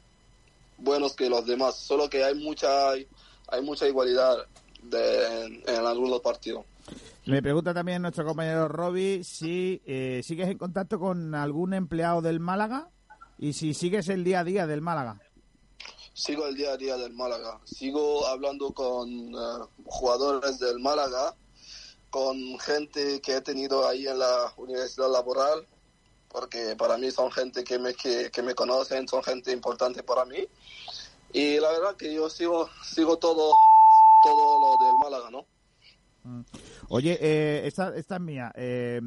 buenos 0.78 1.14
que 1.14 1.30
los 1.30 1.46
demás, 1.46 1.76
solo 1.76 2.10
que 2.10 2.24
hay 2.24 2.34
mucha 2.34 2.90
hay, 2.90 3.06
mucha 3.62 3.86
igualdad 3.86 4.38
de, 4.82 5.44
en, 5.66 5.86
algunos 5.86 6.20
partidos. 6.20 6.64
Me 7.26 7.40
pregunta 7.40 7.72
también 7.72 8.02
nuestro 8.02 8.24
compañero 8.24 8.66
Roby 8.66 9.22
si 9.22 9.80
eh, 9.86 10.20
sigues 10.24 10.48
en 10.48 10.58
contacto 10.58 10.98
con 10.98 11.34
algún 11.34 11.72
empleado 11.72 12.20
del 12.20 12.40
Málaga 12.40 12.88
y 13.38 13.52
si 13.52 13.74
sigues 13.74 14.08
el 14.08 14.24
día 14.24 14.40
a 14.40 14.44
día 14.44 14.66
del 14.66 14.80
Málaga. 14.80 15.20
Sigo 16.14 16.46
el 16.46 16.56
día 16.56 16.72
a 16.72 16.76
día 16.76 16.96
del 16.96 17.12
Málaga. 17.12 17.60
Sigo 17.64 18.26
hablando 18.26 18.72
con 18.72 19.08
eh, 19.10 19.66
jugadores 19.84 20.58
del 20.58 20.78
Málaga, 20.78 21.34
con 22.10 22.58
gente 22.58 23.20
que 23.20 23.36
he 23.36 23.40
tenido 23.40 23.86
ahí 23.86 24.06
en 24.06 24.18
la 24.18 24.52
universidad 24.56 25.10
laboral, 25.10 25.66
porque 26.28 26.76
para 26.76 26.96
mí 26.98 27.10
son 27.10 27.30
gente 27.30 27.64
que 27.64 27.78
me, 27.78 27.94
que, 27.94 28.30
que 28.30 28.42
me 28.42 28.54
conocen, 28.54 29.08
son 29.08 29.22
gente 29.22 29.52
importante 29.52 30.02
para 30.02 30.24
mí. 30.24 30.46
Y 31.32 31.58
la 31.58 31.70
verdad 31.70 31.96
que 31.96 32.12
yo 32.12 32.28
sigo, 32.28 32.68
sigo 32.84 33.16
todo, 33.16 33.54
todo 34.22 34.60
lo 34.60 34.84
del 34.84 34.94
Málaga, 34.98 35.30
¿no? 35.30 35.46
Oye, 36.88 37.18
eh, 37.20 37.66
esta, 37.66 37.94
esta 37.96 38.16
es 38.16 38.20
mía. 38.20 38.52
Eh, 38.54 39.00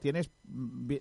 ¿tienes, 0.00 0.30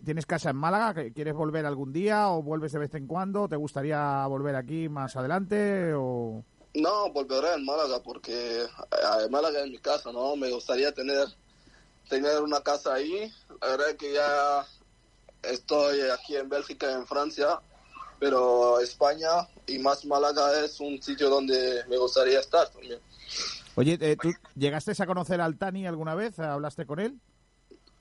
¿Tienes 0.03 0.25
casa 0.25 0.49
en 0.49 0.55
Málaga? 0.55 1.11
¿Quieres 1.11 1.33
volver 1.33 1.65
algún 1.65 1.93
día 1.93 2.29
o 2.29 2.41
vuelves 2.41 2.71
de 2.71 2.79
vez 2.79 2.93
en 2.95 3.07
cuando? 3.07 3.47
¿Te 3.47 3.55
gustaría 3.55 4.25
volver 4.27 4.55
aquí 4.55 4.89
más 4.89 5.15
adelante? 5.15 5.91
No, 6.73 7.11
volveré 7.11 7.55
en 7.55 7.65
Málaga 7.65 8.01
porque 8.03 8.61
eh, 8.63 9.29
Málaga 9.29 9.63
es 9.63 9.69
mi 9.69 9.79
casa, 9.79 10.11
¿no? 10.11 10.35
Me 10.35 10.51
gustaría 10.51 10.91
tener, 10.93 11.27
tener 12.07 12.41
una 12.41 12.61
casa 12.61 12.93
ahí. 12.93 13.31
La 13.61 13.67
verdad 13.67 13.89
es 13.89 13.95
que 13.95 14.13
ya 14.13 14.65
estoy 15.43 16.01
aquí 16.09 16.35
en 16.35 16.49
Bélgica, 16.49 16.91
en 16.91 17.05
Francia, 17.05 17.59
pero 18.19 18.79
España 18.79 19.47
y 19.67 19.79
más 19.79 20.05
Málaga 20.05 20.63
es 20.63 20.79
un 20.79 21.01
sitio 21.01 21.29
donde 21.29 21.83
me 21.89 21.97
gustaría 21.97 22.39
estar 22.39 22.69
también. 22.69 22.99
Oye, 23.75 23.97
eh, 24.01 24.17
¿tú 24.21 24.33
llegaste 24.55 24.91
a 25.01 25.05
conocer 25.05 25.41
al 25.41 25.57
Tani 25.57 25.87
alguna 25.87 26.15
vez? 26.15 26.39
¿Hablaste 26.39 26.85
con 26.85 26.99
él? 26.99 27.19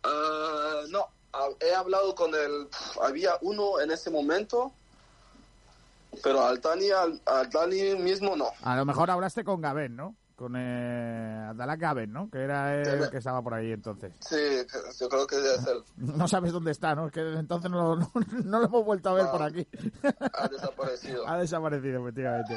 Ah, 0.03 0.83
no, 0.89 1.07
he 1.61 1.75
hablado 1.75 2.15
con 2.15 2.35
el... 2.35 2.69
Había 3.03 3.33
uno 3.43 3.81
en 3.81 3.91
ese 3.91 4.11
momento, 4.11 4.73
pero 6.23 6.45
al 6.45 6.61
Tani, 6.61 6.91
al, 6.91 7.21
al 7.27 7.49
Tani 7.51 7.95
mismo 7.97 8.37
no. 8.37 8.51
A 8.63 8.77
lo 8.77 8.85
mejor 8.85 9.11
hablaste 9.11 9.45
con 9.45 9.61
Gabén, 9.61 9.97
¿no? 9.97 10.15
Con 10.39 10.55
eh, 10.57 11.51
Gabén, 11.79 12.13
¿no? 12.13 12.31
Que 12.31 12.39
era 12.39 12.81
el 12.81 13.11
que 13.11 13.17
estaba 13.19 13.43
por 13.43 13.55
ahí 13.55 13.73
entonces. 13.73 14.13
Sí, 14.21 14.37
yo 15.01 15.09
creo 15.09 15.27
que 15.27 15.35
debe 15.35 15.59
ser. 15.59 15.77
No 15.97 16.29
sabes 16.29 16.53
dónde 16.53 16.71
está, 16.71 16.95
¿no? 16.95 17.07
Es 17.07 17.13
que 17.13 17.25
desde 17.25 17.41
entonces 17.41 17.69
no, 17.69 17.97
lo- 17.97 17.97
no, 18.15 18.43
no 18.45 18.61
lo 18.61 18.67
hemos 18.67 18.85
vuelto 18.85 19.09
a 19.11 19.15
ver 19.15 19.27
por 19.33 19.43
aquí. 19.43 19.67
Ha 20.35 20.47
desaparecido. 20.49 21.25
Ha 21.29 21.39
desaparecido, 21.39 22.01
efectivamente. 22.03 22.55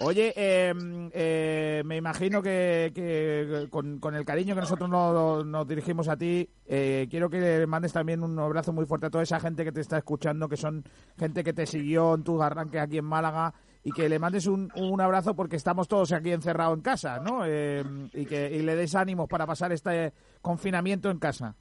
Oye, 0.00 0.32
eh, 0.34 0.74
eh, 1.12 1.82
me 1.86 1.98
imagino 1.98 2.42
que, 2.42 2.90
que 2.92 3.68
con, 3.70 4.00
con 4.00 4.16
el 4.16 4.24
cariño 4.24 4.56
que 4.56 4.62
nosotros 4.62 4.90
nos, 4.90 5.46
nos 5.46 5.68
dirigimos 5.68 6.08
a 6.08 6.16
ti, 6.16 6.50
eh, 6.66 7.06
quiero 7.08 7.30
que 7.30 7.64
mandes 7.68 7.92
también 7.92 8.24
un 8.24 8.36
abrazo 8.40 8.72
muy 8.72 8.86
fuerte 8.86 9.06
a 9.06 9.10
toda 9.10 9.22
esa 9.22 9.38
gente 9.38 9.62
que 9.64 9.70
te 9.70 9.82
está 9.82 9.98
escuchando, 9.98 10.48
que 10.48 10.56
son 10.56 10.82
gente 11.16 11.44
que 11.44 11.52
te 11.52 11.64
siguió 11.64 12.12
en 12.16 12.24
tus 12.24 12.42
arranques 12.42 12.80
aquí 12.82 12.98
en 12.98 13.04
Málaga, 13.04 13.54
y 13.82 13.92
que 13.92 14.08
le 14.08 14.18
mandes 14.18 14.46
un, 14.46 14.70
un 14.76 15.00
abrazo 15.00 15.34
porque 15.34 15.56
estamos 15.56 15.88
todos 15.88 16.12
aquí 16.12 16.32
encerrados 16.32 16.76
en 16.76 16.82
casa, 16.82 17.18
¿no? 17.20 17.42
Eh, 17.46 17.82
y 18.12 18.26
que 18.26 18.50
y 18.50 18.60
le 18.60 18.76
des 18.76 18.94
ánimos 18.94 19.28
para 19.28 19.46
pasar 19.46 19.72
este 19.72 20.12
confinamiento 20.42 21.10
en 21.10 21.18
casa. 21.18 21.54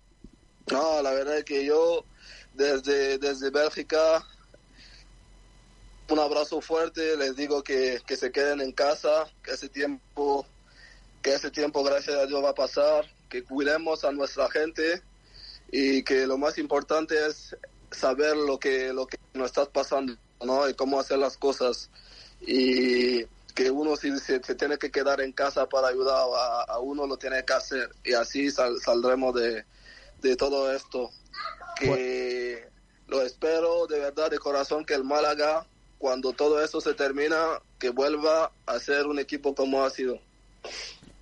No, 0.72 1.02
la 1.02 1.12
verdad 1.12 1.38
es 1.38 1.46
que 1.46 1.66
yo 1.66 2.04
desde, 2.54 3.18
desde 3.18 3.50
Bélgica 3.50 4.26
un 6.10 6.20
abrazo 6.20 6.60
fuerte, 6.60 7.16
les 7.18 7.36
digo 7.36 7.64
que, 7.64 8.02
que 8.06 8.18
se 8.18 8.32
queden 8.32 8.62
en 8.62 8.72
casa, 8.72 9.32
que 9.44 9.52
ese 9.52 9.70
tiempo, 9.70 10.46
que 11.22 11.36
ese 11.36 11.52
tiempo 11.52 11.84
gracias 11.84 12.18
a 12.18 12.26
Dios 12.26 12.44
va 12.44 12.50
a 12.50 12.56
pasar, 12.56 13.06
que 13.30 13.44
cuidemos 13.44 14.04
a 14.04 14.12
nuestra 14.12 14.50
gente 14.50 15.04
y 15.72 16.04
que 16.04 16.26
lo 16.26 16.38
más 16.38 16.58
importante 16.58 17.16
es 17.28 17.56
saber 17.92 18.36
lo 18.36 18.60
que 18.60 18.92
lo 18.92 19.06
que 19.06 19.18
nos 19.34 19.48
está 19.48 19.66
pasando, 19.66 20.16
¿no? 20.44 20.68
Y 20.68 20.74
cómo 20.74 21.00
hacer 21.00 21.20
las 21.20 21.38
cosas 21.38 21.92
y 22.42 23.26
que 23.54 23.70
uno 23.72 23.96
si 23.96 24.18
se, 24.20 24.42
se 24.42 24.56
tiene 24.56 24.78
que 24.78 24.90
quedar 24.90 25.20
en 25.22 25.34
casa 25.34 25.68
para 25.68 25.88
ayudar 25.90 26.16
a, 26.18 26.64
a 26.74 26.80
uno 26.80 27.06
lo 27.06 27.18
tiene 27.18 27.44
que 27.44 27.54
hacer 27.54 27.90
y 28.06 28.14
así 28.14 28.50
sal- 28.52 28.80
saldremos 28.80 29.36
de, 29.36 29.66
de 30.22 30.36
todo 30.36 30.72
esto. 30.74 31.10
Que 31.76 32.68
lo 33.08 33.22
espero 33.22 33.88
de 33.88 34.00
verdad 34.00 34.30
de 34.30 34.40
corazón 34.40 34.86
que 34.86 34.94
el 34.94 35.04
Málaga 35.04 35.66
cuando 35.98 36.32
todo 36.34 36.64
esto 36.64 36.80
se 36.80 36.94
termina 36.94 37.38
que 37.78 37.90
vuelva 37.90 38.52
a 38.66 38.80
ser 38.80 39.08
un 39.08 39.20
equipo 39.20 39.54
como 39.54 39.84
ha 39.84 39.90
sido. 39.90 40.20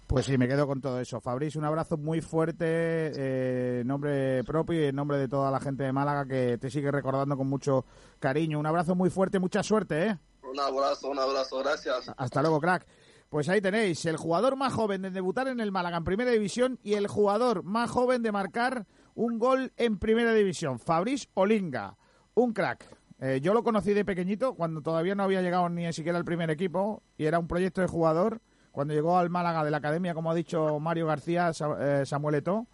Pues 0.05 0.25
sí, 0.25 0.37
me 0.37 0.47
quedo 0.47 0.67
con 0.67 0.79
todo 0.79 1.01
eso. 1.01 1.19
Fabriz, 1.19 1.55
un 1.55 1.65
abrazo 1.65 1.97
muy 1.97 2.21
fuerte 2.21 2.65
eh, 2.65 3.79
en 3.81 3.87
nombre 3.87 4.43
propio 4.43 4.81
y 4.81 4.85
en 4.85 4.95
nombre 4.95 5.17
de 5.17 5.27
toda 5.27 5.51
la 5.51 5.59
gente 5.59 5.83
de 5.83 5.91
Málaga 5.91 6.25
que 6.25 6.57
te 6.57 6.69
sigue 6.69 6.91
recordando 6.91 7.35
con 7.35 7.47
mucho 7.47 7.83
cariño. 8.19 8.57
Un 8.59 8.65
abrazo 8.65 8.95
muy 8.95 9.09
fuerte, 9.09 9.37
mucha 9.39 9.63
suerte, 9.63 10.07
¿eh? 10.07 10.17
Un 10.49 10.59
abrazo, 10.59 11.09
un 11.09 11.19
abrazo, 11.19 11.59
gracias. 11.59 12.11
Hasta 12.15 12.41
luego, 12.41 12.59
crack. 12.59 12.87
Pues 13.29 13.49
ahí 13.49 13.59
tenéis, 13.59 14.05
el 14.05 14.15
jugador 14.15 14.55
más 14.55 14.73
joven 14.73 15.01
de 15.01 15.09
debutar 15.09 15.49
en 15.49 15.59
el 15.59 15.71
Málaga 15.71 15.97
en 15.97 16.05
Primera 16.05 16.31
División 16.31 16.79
y 16.81 16.93
el 16.93 17.07
jugador 17.07 17.63
más 17.63 17.89
joven 17.89 18.23
de 18.23 18.31
marcar 18.31 18.85
un 19.15 19.37
gol 19.37 19.73
en 19.75 19.97
Primera 19.97 20.33
División, 20.33 20.79
Fabriz 20.79 21.27
Olinga. 21.33 21.97
Un 22.35 22.53
crack. 22.53 22.85
Eh, 23.19 23.39
yo 23.41 23.53
lo 23.53 23.63
conocí 23.63 23.93
de 23.93 24.05
pequeñito, 24.05 24.53
cuando 24.53 24.81
todavía 24.81 25.15
no 25.15 25.23
había 25.23 25.41
llegado 25.41 25.67
ni 25.69 25.91
siquiera 25.91 26.17
al 26.17 26.23
primer 26.23 26.49
equipo, 26.51 27.01
y 27.17 27.25
era 27.25 27.39
un 27.39 27.47
proyecto 27.47 27.81
de 27.81 27.87
jugador. 27.87 28.41
Cuando 28.71 28.93
llegó 28.93 29.17
al 29.17 29.29
Málaga 29.29 29.65
de 29.65 29.71
la 29.71 29.77
Academia, 29.77 30.13
como 30.13 30.31
ha 30.31 30.35
dicho 30.35 30.79
Mario 30.79 31.07
García, 31.07 31.51
eh, 31.79 32.03
Samuel 32.05 32.35
Eto'o. 32.35 32.67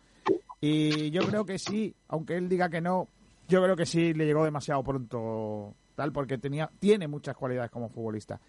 Y 0.60 1.10
yo 1.12 1.22
creo 1.26 1.46
que 1.46 1.58
sí, 1.58 1.96
aunque 2.10 2.36
él 2.36 2.50
diga 2.50 2.70
que 2.70 2.82
no, 2.82 3.08
yo 3.48 3.64
creo 3.64 3.76
que 3.76 3.86
sí 3.86 4.14
le 4.14 4.26
llegó 4.26 4.44
demasiado 4.44 4.84
pronto, 4.84 5.76
tal, 5.96 6.12
porque 6.12 6.38
tenía, 6.38 6.70
tiene 6.80 7.08
muchas 7.08 7.36
cualidades 7.36 7.72
como 7.72 7.90
futbolista. 7.90 8.40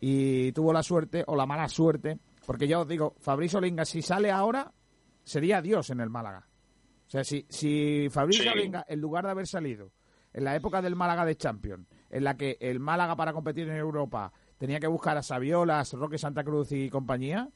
Y 0.00 0.52
tuvo 0.52 0.72
la 0.72 0.82
suerte, 0.82 1.24
o 1.26 1.36
la 1.36 1.46
mala 1.46 1.68
suerte, 1.68 2.18
porque 2.46 2.66
ya 2.66 2.80
os 2.80 2.88
digo, 2.88 3.14
Fabrizio 3.20 3.58
Olinga, 3.58 3.84
si 3.84 4.02
sale 4.02 4.30
ahora, 4.30 4.72
sería 5.22 5.62
Dios 5.62 5.90
en 5.90 6.00
el 6.00 6.10
Málaga. 6.10 6.46
O 7.06 7.10
sea, 7.12 7.22
si, 7.24 7.46
si 7.48 8.08
Fabrizio 8.10 8.42
Sí. 8.44 8.48
Olinga, 8.48 8.84
en 8.88 9.00
lugar 9.00 9.24
de 9.24 9.30
haber 9.30 9.46
salido 9.46 9.92
en 10.32 10.44
la 10.44 10.56
época 10.56 10.80
del 10.82 10.96
Málaga 10.96 11.24
de 11.26 11.36
Champions, 11.36 11.86
en 12.10 12.24
la 12.24 12.36
que 12.36 12.56
el 12.60 12.80
Málaga 12.80 13.14
para 13.16 13.32
competir 13.32 13.68
en 13.68 13.76
Europa 13.76 14.32
tenía 14.58 14.80
que 14.80 14.86
buscar 14.86 15.16
a 15.18 15.22
Saviolas, 15.22 15.92
Roque 15.92 16.16
Santa 16.18 16.42
Cruz 16.42 16.72
y 16.72 16.88
compañía, 16.88 17.48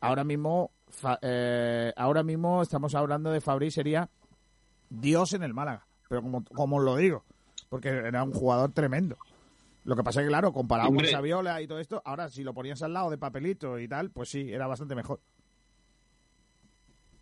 ahora 0.00 0.22
mismo, 0.24 0.70
fa- 0.86 1.18
eh, 1.22 1.92
ahora 1.96 2.22
mismo 2.22 2.62
estamos 2.62 2.94
hablando 2.94 3.30
de 3.32 3.40
Fabri 3.40 3.70
sería 3.70 4.08
Dios 4.88 5.32
en 5.34 5.42
el 5.42 5.52
Málaga, 5.54 5.86
pero 6.08 6.22
como, 6.22 6.44
como 6.44 6.76
os 6.76 6.84
lo 6.84 6.96
digo, 6.96 7.24
porque 7.68 7.88
era 7.88 8.22
un 8.22 8.32
jugador 8.32 8.72
tremendo. 8.72 9.16
Lo 9.84 9.96
que 9.96 10.02
pasa 10.02 10.20
es 10.20 10.26
que, 10.26 10.28
claro, 10.28 10.52
comparado 10.52 10.90
Hombre. 10.90 11.06
con 11.06 11.12
Saviola 11.12 11.62
y 11.62 11.66
todo 11.66 11.78
esto, 11.78 12.02
ahora 12.04 12.28
si 12.28 12.44
lo 12.44 12.52
ponías 12.52 12.82
al 12.82 12.92
lado 12.92 13.10
de 13.10 13.18
papelito 13.18 13.78
y 13.78 13.88
tal, 13.88 14.10
pues 14.10 14.28
sí, 14.28 14.52
era 14.52 14.66
bastante 14.66 14.94
mejor. 14.94 15.20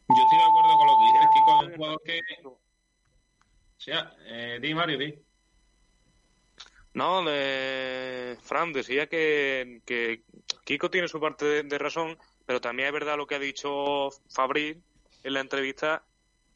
Yo 0.09 0.23
estoy 0.23 0.39
de 0.39 0.45
acuerdo 0.45 0.77
con 0.77 0.87
lo 0.87 0.97
que 0.97 1.05
dices, 1.05 1.29
Kiko, 1.35 1.61
de 1.61 1.67
un 1.67 1.77
jugador 1.77 2.03
que... 2.05 2.21
O 2.45 2.59
sea, 3.79 4.13
eh, 4.27 4.59
di 4.61 4.75
Mario, 4.75 4.99
di. 4.99 5.15
No, 6.95 7.23
de... 7.25 8.39
Fran 8.43 8.73
decía 8.73 9.07
que, 9.07 9.83
que 9.85 10.23
Kiko 10.65 10.91
tiene 10.91 11.09
su 11.09 11.21
parte 11.21 11.45
de, 11.45 11.63
de 11.63 11.79
razón, 11.79 12.17
pero 12.47 12.61
también 12.61 12.89
es 12.89 12.93
verdad 12.93 13.17
lo 13.17 13.27
que 13.27 13.35
ha 13.35 13.41
dicho 13.41 14.11
Fabril 14.29 14.83
en 15.23 15.33
la 15.35 15.41
entrevista, 15.41 16.05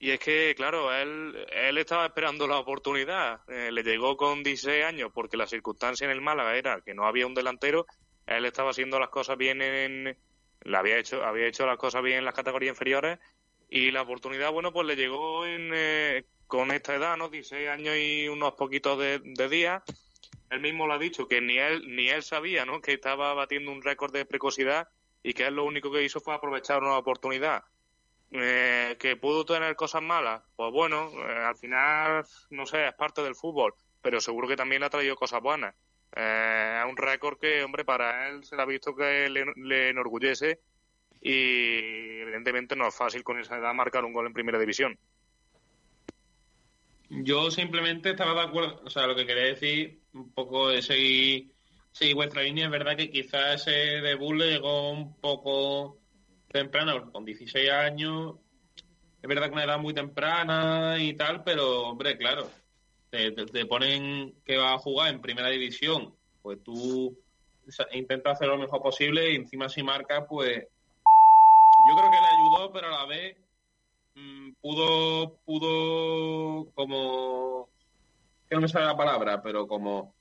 y 0.02 0.12
es 0.12 0.18
que, 0.18 0.54
claro, 0.56 0.90
él, 0.94 1.46
él 1.52 1.76
estaba 1.76 2.06
esperando 2.06 2.48
la 2.48 2.58
oportunidad. 2.58 3.42
Eh, 3.48 3.70
le 3.70 3.82
llegó 3.82 4.16
con 4.16 4.42
16 4.42 4.82
años 4.82 5.10
porque 5.12 5.36
la 5.36 5.46
circunstancia 5.46 6.06
en 6.06 6.10
el 6.10 6.22
Málaga 6.22 6.56
era 6.56 6.80
que 6.80 6.94
no 6.94 7.04
había 7.04 7.26
un 7.26 7.34
delantero. 7.34 7.84
Él 8.26 8.46
estaba 8.46 8.70
haciendo 8.70 8.98
las 8.98 9.10
cosas 9.10 9.36
bien 9.36 9.60
en. 9.60 10.16
Le 10.62 10.76
había 10.76 10.96
hecho, 10.96 11.22
había 11.22 11.46
hecho 11.46 11.66
las 11.66 11.76
cosas 11.76 12.02
bien 12.02 12.18
en 12.18 12.24
las 12.24 12.32
categorías 12.32 12.72
inferiores 12.72 13.18
y 13.68 13.90
la 13.90 14.00
oportunidad, 14.00 14.50
bueno, 14.50 14.72
pues 14.72 14.86
le 14.86 14.96
llegó 14.96 15.44
en, 15.44 15.70
eh, 15.74 16.24
con 16.46 16.70
esta 16.70 16.94
edad, 16.94 17.18
¿no? 17.18 17.28
16 17.28 17.68
años 17.68 17.94
y 17.96 18.26
unos 18.28 18.54
poquitos 18.54 18.98
de, 18.98 19.20
de 19.22 19.48
días. 19.50 19.82
Él 20.48 20.60
mismo 20.60 20.86
lo 20.86 20.94
ha 20.94 20.98
dicho, 20.98 21.28
que 21.28 21.42
ni 21.42 21.58
él, 21.58 21.94
ni 21.94 22.08
él 22.08 22.22
sabía, 22.22 22.64
¿no? 22.64 22.80
Que 22.80 22.94
estaba 22.94 23.34
batiendo 23.34 23.70
un 23.70 23.82
récord 23.82 24.14
de 24.14 24.24
precocidad 24.24 24.88
y 25.22 25.34
que 25.34 25.46
él 25.46 25.56
lo 25.56 25.64
único 25.64 25.92
que 25.92 26.02
hizo 26.02 26.20
fue 26.20 26.34
aprovechar 26.34 26.82
una 26.82 26.96
oportunidad. 26.96 27.64
Eh, 28.32 28.96
que 29.00 29.16
pudo 29.16 29.44
tener 29.44 29.74
cosas 29.74 30.02
malas, 30.02 30.40
pues 30.54 30.70
bueno, 30.72 31.10
eh, 31.28 31.44
al 31.46 31.56
final, 31.56 32.24
no 32.50 32.64
sé, 32.64 32.86
es 32.86 32.94
parte 32.94 33.22
del 33.22 33.34
fútbol, 33.34 33.74
pero 34.00 34.20
seguro 34.20 34.46
que 34.46 34.54
también 34.54 34.84
ha 34.84 34.90
traído 34.90 35.16
cosas 35.16 35.42
buenas. 35.42 35.74
Eh, 36.14 36.80
un 36.88 36.96
récord 36.96 37.38
que, 37.38 37.64
hombre, 37.64 37.84
para 37.84 38.28
él 38.28 38.44
se 38.44 38.54
le 38.54 38.62
ha 38.62 38.66
visto 38.66 38.94
que 38.94 39.28
le, 39.28 39.46
le 39.56 39.88
enorgullece 39.88 40.60
y 41.20 42.20
evidentemente 42.20 42.76
no 42.76 42.86
es 42.86 42.96
fácil 42.96 43.24
con 43.24 43.40
esa 43.40 43.58
edad 43.58 43.74
marcar 43.74 44.04
un 44.04 44.12
gol 44.12 44.26
en 44.26 44.32
primera 44.32 44.58
división. 44.58 44.96
Yo 47.08 47.50
simplemente 47.50 48.10
estaba 48.10 48.34
de 48.34 48.48
acuerdo, 48.48 48.80
o 48.84 48.90
sea, 48.90 49.08
lo 49.08 49.16
que 49.16 49.26
quería 49.26 49.46
decir 49.46 50.02
un 50.12 50.32
poco 50.32 50.68
de 50.68 50.82
seguir, 50.82 51.50
seguir 51.90 52.14
vuestra 52.14 52.42
línea, 52.42 52.66
es 52.66 52.70
verdad 52.70 52.96
que 52.96 53.10
quizás 53.10 53.66
ese 53.66 54.00
debut 54.00 54.36
le 54.36 54.52
llegó 54.52 54.92
un 54.92 55.16
poco 55.20 55.99
temprano, 56.52 56.92
porque 56.94 57.12
con 57.12 57.24
16 57.24 57.70
años, 57.70 58.36
es 59.22 59.28
verdad 59.28 59.46
que 59.46 59.52
una 59.52 59.64
edad 59.64 59.78
muy 59.78 59.94
temprana 59.94 60.96
y 60.98 61.14
tal, 61.14 61.44
pero 61.44 61.82
hombre, 61.88 62.16
claro, 62.16 62.50
te, 63.10 63.32
te- 63.32 63.46
te 63.46 63.66
ponen 63.66 64.40
que 64.44 64.56
va 64.56 64.74
a 64.74 64.78
jugar 64.78 65.12
en 65.14 65.20
primera 65.20 65.48
división, 65.48 66.14
pues 66.42 66.62
tú 66.62 67.18
intentas 67.92 68.32
hacer 68.32 68.48
lo 68.48 68.58
mejor 68.58 68.82
posible 68.82 69.30
y 69.32 69.36
encima 69.36 69.68
si 69.68 69.82
marca, 69.82 70.26
pues 70.26 70.66
yo 71.76 71.94
creo 71.96 72.10
que 72.10 72.20
le 72.20 72.26
ayudó, 72.28 72.72
pero 72.72 72.88
a 72.88 72.90
la 72.90 73.06
vez 73.06 73.36
mm, 74.14 74.52
pudo, 74.60 75.40
pudo 75.44 76.72
como, 76.72 77.68
que 78.48 78.56
no 78.56 78.62
me 78.62 78.68
sale 78.68 78.86
la 78.86 78.96
palabra, 78.96 79.40
pero 79.42 79.66
como 79.68 80.14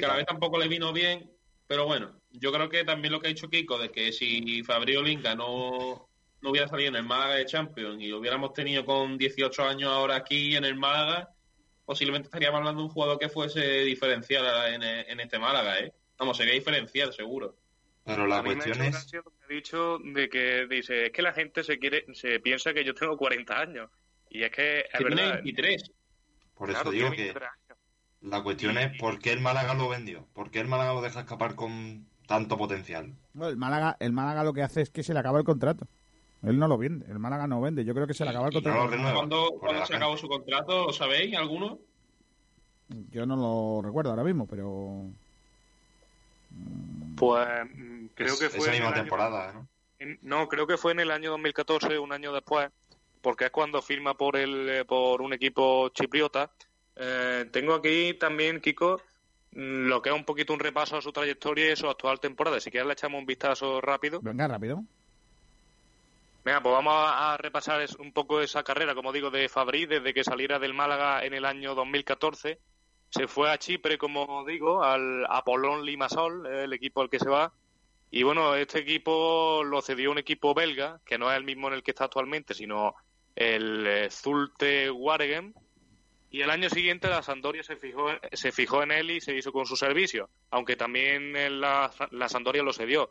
que 0.00 0.04
a 0.04 0.08
la 0.08 0.16
vez 0.16 0.26
tampoco 0.26 0.58
le 0.58 0.68
vino 0.68 0.92
bien, 0.92 1.30
pero 1.66 1.86
bueno, 1.86 2.17
yo 2.30 2.52
creo 2.52 2.68
que 2.68 2.84
también 2.84 3.12
lo 3.12 3.20
que 3.20 3.28
ha 3.28 3.30
dicho 3.30 3.48
Kiko, 3.48 3.78
de 3.78 3.90
que 3.90 4.12
si 4.12 4.62
Fabio 4.62 5.02
Linca 5.02 5.34
no, 5.34 6.08
no 6.40 6.50
hubiera 6.50 6.68
salido 6.68 6.90
en 6.90 6.96
el 6.96 7.04
Málaga 7.04 7.34
de 7.36 7.46
Champions 7.46 8.00
y 8.02 8.08
lo 8.08 8.18
hubiéramos 8.18 8.52
tenido 8.52 8.84
con 8.84 9.16
18 9.18 9.64
años 9.64 9.90
ahora 9.90 10.16
aquí 10.16 10.54
en 10.56 10.64
el 10.64 10.74
Málaga, 10.76 11.30
posiblemente 11.84 12.26
estaríamos 12.26 12.58
hablando 12.58 12.82
de 12.82 12.86
un 12.88 12.92
jugador 12.92 13.18
que 13.18 13.28
fuese 13.28 13.60
diferencial 13.84 14.72
en, 14.74 14.82
en 14.82 15.20
este 15.20 15.38
Málaga, 15.38 15.78
¿eh? 15.80 15.92
Vamos, 16.18 16.36
sería 16.36 16.54
diferencial, 16.54 17.12
seguro. 17.12 17.56
Pero 18.04 18.26
la 18.26 18.38
A 18.38 18.42
mí 18.42 18.54
me 18.56 18.64
ha 18.64 18.68
cuestión 18.68 18.82
hecho 18.82 18.96
es... 18.96 19.12
lo 19.12 19.22
que 19.46 19.54
dicho 19.54 19.98
de 20.02 20.28
que 20.28 20.66
dice, 20.66 21.06
es 21.06 21.12
que 21.12 21.22
la 21.22 21.32
gente 21.32 21.62
se 21.62 21.78
quiere, 21.78 22.04
se 22.14 22.40
piensa 22.40 22.72
que 22.74 22.84
yo 22.84 22.94
tengo 22.94 23.16
40 23.16 23.60
años. 23.60 23.90
Y 24.30 24.42
es 24.42 24.50
que 24.50 24.80
es 24.80 24.86
Que 24.96 25.04
tiene 25.04 25.22
verdad. 25.22 25.34
23. 25.42 25.92
Por 26.54 26.70
eso 26.70 26.84
Claro, 26.84 26.90
digo 26.90 27.14
que 27.14 27.22
23 27.22 27.50
años. 27.50 27.78
la 28.20 28.42
cuestión 28.42 28.78
es 28.78 28.96
por 28.98 29.18
qué 29.18 29.32
el 29.32 29.40
Málaga 29.40 29.74
lo 29.74 29.88
vendió. 29.88 30.26
¿Por 30.34 30.50
qué 30.50 30.60
el 30.60 30.66
Málaga 30.68 30.94
lo 30.94 31.02
deja 31.02 31.20
escapar 31.20 31.54
con 31.54 32.08
tanto 32.28 32.56
potencial? 32.56 33.12
Bueno, 33.32 33.50
el 33.50 33.56
Málaga, 33.56 33.96
el 33.98 34.12
Málaga 34.12 34.44
lo 34.44 34.52
que 34.52 34.62
hace 34.62 34.82
es 34.82 34.90
que 34.90 35.02
se 35.02 35.12
le 35.14 35.18
acaba 35.18 35.38
el 35.38 35.44
contrato. 35.44 35.86
Él 36.44 36.58
no 36.58 36.68
lo 36.68 36.78
vende, 36.78 37.06
el 37.10 37.18
Málaga 37.18 37.48
no 37.48 37.60
vende. 37.60 37.84
Yo 37.84 37.94
creo 37.94 38.06
que 38.06 38.14
se 38.14 38.22
le 38.24 38.30
acaba 38.30 38.46
el 38.46 38.52
contrato. 38.52 38.86
¿Cuándo, 39.14 39.56
cuándo 39.58 39.86
se 39.86 39.96
acabó 39.96 40.16
su 40.16 40.28
contrato? 40.28 40.86
¿Lo 40.86 40.92
sabéis 40.92 41.34
alguno? 41.36 41.78
Yo 43.10 43.26
no 43.26 43.34
lo 43.36 43.82
recuerdo 43.82 44.10
ahora 44.10 44.22
mismo, 44.24 44.46
pero 44.46 45.06
Pues 47.16 47.48
mm, 47.74 48.06
creo 48.14 48.34
Es- 48.34 48.38
que 48.40 48.48
fue. 48.50 48.60
esa 48.60 48.70
misma 48.72 48.88
año- 48.88 48.96
temporada, 49.02 49.52
¿no? 49.52 49.68
no, 50.22 50.48
creo 50.48 50.66
que 50.66 50.76
fue 50.76 50.92
en 50.92 51.00
el 51.00 51.10
año 51.10 51.30
2014, 51.32 51.98
un 51.98 52.12
año 52.12 52.32
después, 52.32 52.70
porque 53.20 53.46
es 53.46 53.50
cuando 53.50 53.82
firma 53.82 54.14
por 54.14 54.36
el 54.36 54.68
eh, 54.68 54.84
por 54.84 55.20
un 55.22 55.32
equipo 55.32 55.88
chipriota. 55.90 56.50
Eh, 56.94 57.46
tengo 57.52 57.74
aquí 57.74 58.14
también, 58.14 58.60
Kiko, 58.60 58.96
mm, 58.96 59.00
lo 59.52 60.02
que 60.02 60.10
es 60.10 60.14
un 60.14 60.24
poquito 60.24 60.52
un 60.52 60.60
repaso 60.60 60.96
a 60.96 61.02
su 61.02 61.10
trayectoria 61.12 61.72
y 61.72 61.76
su 61.76 61.88
actual 61.88 62.20
temporada. 62.20 62.60
Si 62.60 62.70
quieres 62.70 62.86
le 62.86 62.92
echamos 62.92 63.18
un 63.20 63.26
vistazo 63.26 63.80
rápido. 63.80 64.20
venga 64.22 64.46
rápido. 64.48 64.82
Venga, 66.44 66.62
pues 66.62 66.72
vamos 66.72 66.94
a, 66.94 67.34
a 67.34 67.36
repasar 67.36 67.80
es- 67.82 67.96
un 67.96 68.12
poco 68.12 68.40
esa 68.40 68.62
carrera, 68.62 68.94
como 68.94 69.12
digo, 69.12 69.30
de 69.30 69.48
Fabri, 69.48 69.86
desde 69.86 70.14
que 70.14 70.24
saliera 70.24 70.58
del 70.58 70.72
Málaga 70.74 71.24
en 71.24 71.34
el 71.34 71.44
año 71.44 71.74
2014. 71.74 72.58
Se 73.10 73.26
fue 73.26 73.50
a 73.50 73.58
Chipre, 73.58 73.98
como 73.98 74.44
digo, 74.46 74.82
al 74.84 75.26
Apollon 75.28 75.84
Limassol, 75.84 76.46
eh, 76.46 76.64
el 76.64 76.72
equipo 76.72 77.00
al 77.02 77.10
que 77.10 77.18
se 77.18 77.28
va. 77.28 77.52
Y 78.10 78.22
bueno, 78.22 78.54
este 78.54 78.78
equipo 78.78 79.62
lo 79.64 79.82
cedió 79.82 80.10
un 80.10 80.18
equipo 80.18 80.54
belga, 80.54 81.00
que 81.04 81.18
no 81.18 81.30
es 81.30 81.36
el 81.36 81.44
mismo 81.44 81.68
en 81.68 81.74
el 81.74 81.82
que 81.82 81.90
está 81.90 82.04
actualmente, 82.04 82.54
sino 82.54 82.94
el 83.36 83.86
eh, 83.86 84.08
Zulte 84.10 84.90
Waregem. 84.90 85.52
Y 86.30 86.42
el 86.42 86.50
año 86.50 86.68
siguiente 86.68 87.08
la 87.08 87.22
Sampdoria 87.22 87.62
se 87.62 87.76
fijó, 87.76 88.10
se 88.32 88.52
fijó 88.52 88.82
en 88.82 88.92
él 88.92 89.10
y 89.10 89.20
se 89.20 89.34
hizo 89.34 89.50
con 89.50 89.64
su 89.64 89.76
servicio, 89.76 90.28
aunque 90.50 90.76
también 90.76 91.32
la, 91.60 91.90
la 92.10 92.28
Sampdoria 92.28 92.62
lo 92.62 92.72
cedió. 92.72 93.10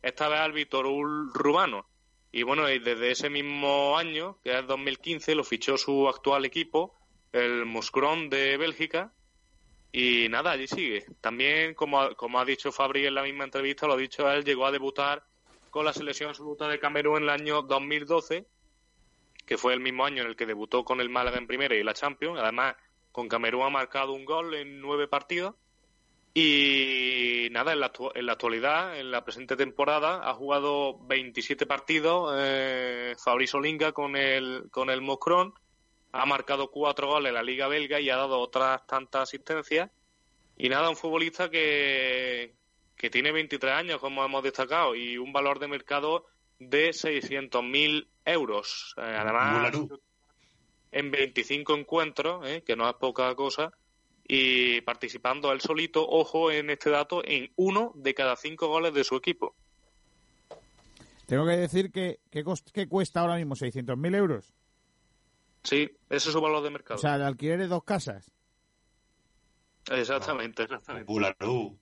Esta 0.00 0.28
vez 0.28 0.40
al 0.40 0.52
Vitorul 0.52 1.32
Rumano. 1.34 1.86
Y 2.32 2.42
bueno, 2.42 2.68
y 2.70 2.78
desde 2.78 3.10
ese 3.10 3.30
mismo 3.30 3.96
año, 3.96 4.38
que 4.42 4.58
es 4.58 4.66
2015, 4.66 5.34
lo 5.34 5.44
fichó 5.44 5.76
su 5.76 6.08
actual 6.08 6.44
equipo, 6.44 6.94
el 7.32 7.64
Moskron 7.64 8.28
de 8.28 8.56
Bélgica. 8.56 9.12
Y 9.92 10.28
nada, 10.28 10.50
allí 10.50 10.66
sigue. 10.66 11.06
También, 11.20 11.74
como, 11.74 12.16
como 12.16 12.40
ha 12.40 12.44
dicho 12.44 12.72
Fabri 12.72 13.06
en 13.06 13.14
la 13.14 13.22
misma 13.22 13.44
entrevista, 13.44 13.86
lo 13.86 13.92
ha 13.92 13.96
dicho 13.98 14.28
él, 14.30 14.44
llegó 14.44 14.66
a 14.66 14.72
debutar 14.72 15.24
con 15.70 15.84
la 15.84 15.92
selección 15.92 16.30
absoluta 16.30 16.66
de 16.66 16.80
Camerún 16.80 17.18
en 17.18 17.22
el 17.24 17.30
año 17.30 17.62
2012 17.62 18.46
que 19.46 19.58
fue 19.58 19.74
el 19.74 19.80
mismo 19.80 20.04
año 20.04 20.22
en 20.22 20.28
el 20.28 20.36
que 20.36 20.46
debutó 20.46 20.84
con 20.84 21.00
el 21.00 21.10
Málaga 21.10 21.38
en 21.38 21.46
primera 21.46 21.74
y 21.74 21.82
la 21.82 21.94
Champions. 21.94 22.40
Además, 22.40 22.76
con 23.12 23.28
Camerún 23.28 23.62
ha 23.62 23.70
marcado 23.70 24.12
un 24.12 24.24
gol 24.24 24.54
en 24.54 24.80
nueve 24.80 25.08
partidos. 25.08 25.54
Y 26.36 27.48
nada, 27.52 27.72
en 27.74 27.80
la, 27.80 27.92
en 28.14 28.26
la 28.26 28.32
actualidad, 28.32 28.98
en 28.98 29.12
la 29.12 29.24
presente 29.24 29.56
temporada, 29.56 30.28
ha 30.28 30.34
jugado 30.34 30.98
27 31.06 31.64
partidos 31.64 32.34
eh, 32.36 33.14
Fabrice 33.22 33.56
Olinga 33.56 33.92
con 33.92 34.16
el, 34.16 34.64
con 34.72 34.90
el 34.90 35.00
Moscron. 35.00 35.54
Ha 36.10 36.26
marcado 36.26 36.70
cuatro 36.70 37.06
goles 37.08 37.28
en 37.28 37.34
la 37.34 37.42
Liga 37.42 37.68
Belga 37.68 38.00
y 38.00 38.10
ha 38.10 38.16
dado 38.16 38.40
otras 38.40 38.84
tantas 38.86 39.22
asistencias. 39.22 39.90
Y 40.56 40.68
nada, 40.68 40.90
un 40.90 40.96
futbolista 40.96 41.50
que, 41.50 42.54
que 42.96 43.10
tiene 43.10 43.30
23 43.30 43.72
años, 43.72 44.00
como 44.00 44.24
hemos 44.24 44.42
destacado, 44.42 44.96
y 44.96 45.18
un 45.18 45.32
valor 45.32 45.58
de 45.60 45.68
mercado 45.68 46.26
de 46.58 46.90
600.000 46.90 48.06
euros. 48.24 48.94
Eh, 48.98 49.00
además, 49.02 49.54
Bularú. 49.56 50.00
en 50.92 51.10
25 51.10 51.74
encuentros, 51.76 52.46
eh, 52.48 52.62
que 52.66 52.76
no 52.76 52.88
es 52.88 52.94
poca 52.96 53.34
cosa, 53.34 53.72
y 54.26 54.80
participando 54.82 55.52
él 55.52 55.60
solito, 55.60 56.06
ojo 56.08 56.50
en 56.50 56.70
este 56.70 56.90
dato, 56.90 57.22
en 57.24 57.52
uno 57.56 57.92
de 57.94 58.14
cada 58.14 58.36
cinco 58.36 58.68
goles 58.68 58.94
de 58.94 59.04
su 59.04 59.16
equipo. 59.16 59.54
Tengo 61.26 61.44
que 61.46 61.56
decir 61.56 61.90
que, 61.90 62.20
que, 62.30 62.44
cost- 62.44 62.70
que 62.70 62.86
cuesta 62.86 63.20
ahora 63.20 63.36
mismo 63.36 63.54
600.000 63.54 64.14
euros. 64.16 64.52
Sí, 65.62 65.90
ese 66.10 66.28
es 66.28 66.32
su 66.32 66.40
valor 66.40 66.62
de 66.62 66.70
mercado. 66.70 66.96
O 66.96 67.00
sea, 67.00 67.16
el 67.16 67.22
alquiler 67.22 67.58
de 67.58 67.66
dos 67.68 67.82
casas. 67.84 68.30
exactamente, 69.90 70.62
exactamente. 70.64 71.10
Bularú. 71.10 71.78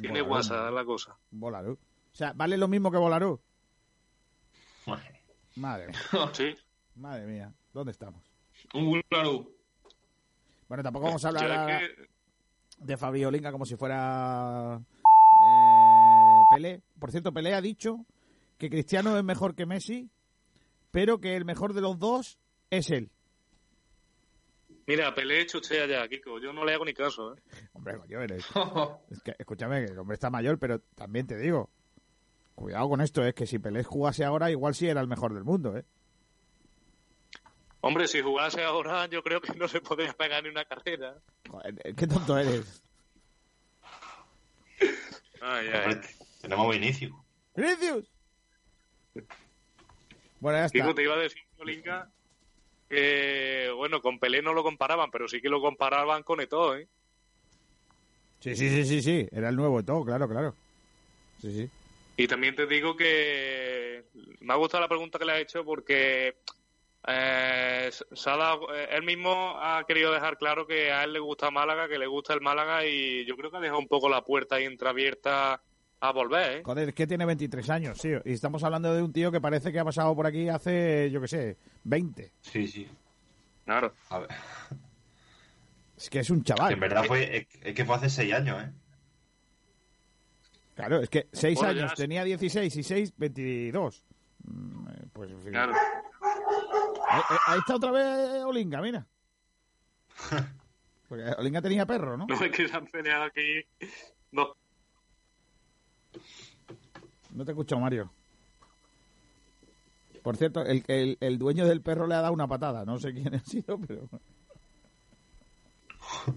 Tiene 0.00 0.22
Bularú. 0.22 0.30
WhatsApp 0.32 0.72
la 0.72 0.84
cosa. 0.84 1.16
Volarú. 1.30 1.72
O 1.74 2.16
sea, 2.16 2.32
vale 2.34 2.56
lo 2.56 2.68
mismo 2.68 2.90
que 2.90 2.98
Volarú. 2.98 3.40
Madre 4.86 5.86
mía. 5.88 5.98
Sí. 6.32 6.54
Madre 6.96 7.26
mía. 7.26 7.52
¿Dónde 7.72 7.92
estamos? 7.92 8.22
Un 8.72 8.86
Bularú. 9.10 9.54
Bueno, 10.68 10.82
tampoco 10.82 11.06
vamos 11.06 11.24
a 11.24 11.28
hablar 11.28 11.66
que- 11.80 12.08
de 12.78 12.96
Fabio 12.96 13.28
Olinga 13.28 13.52
como 13.52 13.64
si 13.66 13.76
fuera 13.76 14.80
eh, 14.80 16.42
Pelé. 16.54 16.82
Por 16.98 17.10
cierto, 17.10 17.32
Pelé 17.32 17.54
ha 17.54 17.60
dicho 17.60 18.04
que 18.58 18.70
Cristiano 18.70 19.16
es 19.16 19.24
mejor 19.24 19.54
que 19.54 19.66
Messi, 19.66 20.10
pero 20.90 21.20
que 21.20 21.36
el 21.36 21.44
mejor 21.44 21.72
de 21.74 21.80
los 21.80 21.98
dos 21.98 22.38
es 22.70 22.90
él. 22.90 23.10
Mira, 24.86 25.14
Pelé 25.14 25.46
chuchea 25.46 25.86
ya, 25.86 26.06
Kiko. 26.08 26.38
Yo 26.40 26.52
no 26.52 26.64
le 26.64 26.74
hago 26.74 26.84
ni 26.84 26.92
caso. 26.94 27.34
¿eh? 27.34 27.40
Hombre, 27.72 27.96
coño, 27.98 28.20
eres- 28.20 28.46
es 29.10 29.22
que, 29.22 29.34
escúchame, 29.38 29.84
que 29.86 29.92
el 29.92 29.98
hombre 29.98 30.14
está 30.14 30.30
mayor, 30.30 30.58
pero 30.58 30.80
también 30.94 31.26
te 31.26 31.36
digo, 31.38 31.70
cuidado 32.54 32.88
con 32.88 33.00
esto, 33.00 33.24
es 33.24 33.34
que 33.34 33.46
si 33.46 33.58
Pelé 33.58 33.82
jugase 33.84 34.24
ahora, 34.24 34.50
igual 34.50 34.74
sí 34.74 34.88
era 34.88 35.00
el 35.00 35.08
mejor 35.08 35.34
del 35.34 35.44
mundo, 35.44 35.76
¿eh? 35.76 35.84
Hombre, 37.80 38.08
si 38.08 38.22
jugase 38.22 38.62
ahora, 38.64 39.06
yo 39.06 39.22
creo 39.22 39.40
que 39.40 39.54
no 39.54 39.68
se 39.68 39.80
podría 39.80 40.12
pegar 40.14 40.42
ni 40.42 40.48
una 40.48 40.64
carrera. 40.64 41.16
Joder, 41.50 41.74
eh, 41.84 41.94
qué 41.94 42.06
tonto 42.06 42.38
eres. 42.38 42.82
Ay, 45.46 45.68
ay. 45.74 46.00
Tenemos 46.40 46.70
Vinicius. 46.70 47.12
¡Vinicius! 47.54 48.10
Bueno, 50.40 50.58
ya 50.58 50.64
está. 50.64 50.78
Kiko, 50.78 50.94
te 50.94 51.02
iba 51.02 51.14
a 51.14 51.18
decir, 51.18 51.42
Olinga, 51.58 52.08
que, 52.88 53.70
bueno, 53.76 54.00
con 54.00 54.18
Pelé 54.18 54.40
no 54.40 54.54
lo 54.54 54.62
comparaban, 54.62 55.10
pero 55.10 55.28
sí 55.28 55.42
que 55.42 55.50
lo 55.50 55.60
comparaban 55.60 56.22
con 56.22 56.40
Eto'o, 56.40 56.76
¿eh? 56.76 56.88
Sí, 58.40 58.56
sí, 58.56 58.70
sí, 58.70 58.84
sí, 58.86 59.02
sí, 59.02 59.28
era 59.32 59.50
el 59.50 59.56
nuevo 59.56 59.80
y 59.80 59.84
todo, 59.84 60.02
claro, 60.04 60.26
claro. 60.26 60.54
Sí, 61.42 61.52
sí. 61.52 61.70
Y 62.16 62.26
también 62.28 62.54
te 62.54 62.66
digo 62.66 62.96
que 62.96 64.04
me 64.40 64.52
ha 64.52 64.56
gustado 64.56 64.82
la 64.82 64.88
pregunta 64.88 65.18
que 65.18 65.24
le 65.24 65.32
has 65.32 65.40
hecho 65.40 65.64
porque 65.64 66.36
eh, 67.06 67.90
se 67.90 68.30
ha 68.30 68.36
dado- 68.36 68.72
eh, 68.74 68.88
él 68.92 69.02
mismo 69.02 69.54
ha 69.58 69.84
querido 69.86 70.12
dejar 70.12 70.38
claro 70.38 70.66
que 70.66 70.92
a 70.92 71.04
él 71.04 71.12
le 71.12 71.18
gusta 71.18 71.50
Málaga, 71.50 71.88
que 71.88 71.98
le 71.98 72.06
gusta 72.06 72.32
el 72.34 72.40
Málaga 72.40 72.86
y 72.86 73.24
yo 73.26 73.36
creo 73.36 73.50
que 73.50 73.56
ha 73.56 73.60
dejado 73.60 73.80
un 73.80 73.88
poco 73.88 74.08
la 74.08 74.22
puerta 74.24 74.56
ahí 74.56 74.64
entreabierta 74.64 75.60
a 76.00 76.12
volver, 76.12 76.58
¿eh? 76.58 76.62
Joder, 76.64 76.88
es 76.90 76.94
que 76.94 77.06
tiene 77.06 77.24
23 77.26 77.70
años, 77.70 77.98
sí. 77.98 78.10
Y 78.24 78.32
estamos 78.32 78.62
hablando 78.62 78.94
de 78.94 79.02
un 79.02 79.12
tío 79.12 79.32
que 79.32 79.40
parece 79.40 79.72
que 79.72 79.78
ha 79.80 79.84
pasado 79.84 80.14
por 80.14 80.26
aquí 80.26 80.48
hace, 80.48 81.10
yo 81.10 81.20
qué 81.20 81.28
sé, 81.28 81.56
20. 81.84 82.30
Sí, 82.42 82.68
sí. 82.68 82.88
Claro. 83.64 83.92
A 84.10 84.18
ver. 84.20 84.28
Es 85.96 86.10
que 86.10 86.18
es 86.20 86.28
un 86.30 86.42
chaval. 86.44 86.68
Que 86.68 86.74
en 86.74 86.80
verdad 86.80 87.04
fue, 87.04 87.48
es, 87.62 87.74
que 87.74 87.84
fue 87.84 87.96
hace 87.96 88.10
seis 88.10 88.34
años, 88.34 88.62
¿eh? 88.62 88.70
Claro, 90.74 91.00
es 91.00 91.08
que 91.08 91.28
6 91.32 91.56
Bueno, 91.58 91.72
ya 91.72 91.82
años, 91.84 91.94
tenía 91.94 92.24
16 92.24 92.76
y 92.76 92.82
6, 92.82 93.12
22. 93.16 94.04
Mm, 94.44 94.88
eh, 94.88 94.92
Pues, 95.12 95.30
en 95.30 95.40
fin. 95.42 95.50
Claro. 95.52 95.72
Ahí, 97.08 97.22
ahí- 97.28 97.38
ahí 97.46 97.58
está 97.60 97.76
otra 97.76 97.90
vez 97.92 98.44
Olinga, 98.44 98.80
mira. 98.82 99.06
Porque 101.08 101.22
Olinga 101.38 101.62
tenía 101.62 101.86
perro, 101.86 102.16
¿no? 102.16 102.26
No 102.26 102.34
es 102.34 102.50
que 102.56 102.68
se 102.68 102.74
han 102.76 102.86
peleado 102.86 103.24
aquí. 103.24 103.64
No. 104.32 104.54
No 107.32 107.44
te 107.44 107.52
escucho, 107.52 107.78
Mario. 107.78 108.10
Por 110.22 110.36
cierto, 110.36 110.64
el, 110.64 110.82
el, 110.88 111.18
el 111.20 111.38
dueño 111.38 111.66
del 111.66 111.82
perro 111.82 112.06
le 112.06 112.14
ha 112.14 112.20
dado 112.22 112.32
una 112.32 112.48
patada. 112.48 112.84
No 112.84 112.98
sé 112.98 113.12
quién 113.12 113.34
ha 113.34 113.40
sido, 113.40 113.78
pero... 113.78 114.08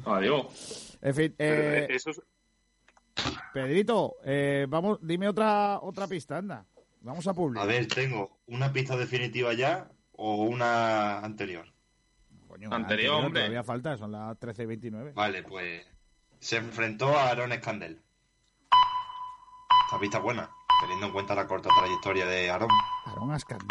Adiós. 0.05 0.97
En 1.01 1.15
fin, 1.15 1.35
eh, 1.39 1.87
eso 1.89 2.09
es- 2.11 2.21
Pedrito, 3.53 4.15
eh, 4.23 4.65
vamos, 4.69 4.99
dime 5.01 5.27
otra 5.27 5.79
otra 5.81 6.07
pista, 6.07 6.37
anda. 6.37 6.65
Vamos 7.01 7.27
a 7.27 7.33
publicar. 7.33 7.63
A 7.63 7.67
ver, 7.67 7.87
tengo 7.87 8.39
una 8.47 8.71
pista 8.71 8.95
definitiva 8.95 9.53
ya 9.53 9.89
o 10.13 10.43
una 10.43 11.19
anterior. 11.19 11.65
Coño, 12.47 12.73
Anterior, 12.73 13.15
hombre. 13.15 13.41
Todavía 13.41 13.63
falta, 13.63 13.97
son 13.97 14.11
las 14.11 14.37
13 14.39 14.63
y 14.63 14.65
29. 14.65 15.11
Vale, 15.13 15.43
pues 15.43 15.85
se 16.39 16.57
enfrentó 16.57 17.17
a 17.17 17.29
Aaron 17.29 17.51
Scandel. 17.53 18.01
Esta 19.85 19.99
pista 19.99 20.17
es 20.17 20.23
buena, 20.23 20.49
teniendo 20.81 21.07
en 21.07 21.13
cuenta 21.13 21.35
la 21.35 21.47
corta 21.47 21.69
trayectoria 21.77 22.25
de 22.25 22.49
Aaron. 22.49 22.69
Aaron 23.05 23.33
Escandel. 23.33 23.67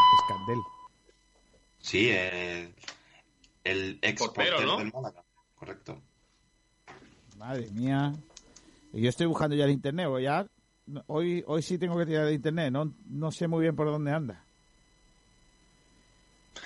Sí, 1.78 2.10
el, 2.10 2.74
el 3.64 3.98
ex 4.02 4.20
Portero, 4.20 4.56
portero 4.56 4.72
¿no? 4.72 4.78
del 4.78 4.92
Málaga. 4.92 5.22
Correcto. 5.54 6.00
Madre 7.36 7.68
mía. 7.70 8.12
Y 8.92 9.02
yo 9.02 9.08
estoy 9.08 9.26
buscando 9.26 9.54
ya 9.56 9.64
en 9.64 9.70
internet, 9.72 10.06
o 10.08 10.18
ya 10.18 10.46
hoy 11.06 11.42
hoy 11.46 11.62
sí 11.62 11.78
tengo 11.78 11.96
que 11.98 12.06
tirar 12.06 12.26
de 12.26 12.34
internet, 12.34 12.70
no 12.72 12.94
no 13.06 13.30
sé 13.32 13.46
muy 13.48 13.62
bien 13.62 13.76
por 13.76 13.86
dónde 13.88 14.12
anda. 14.12 14.42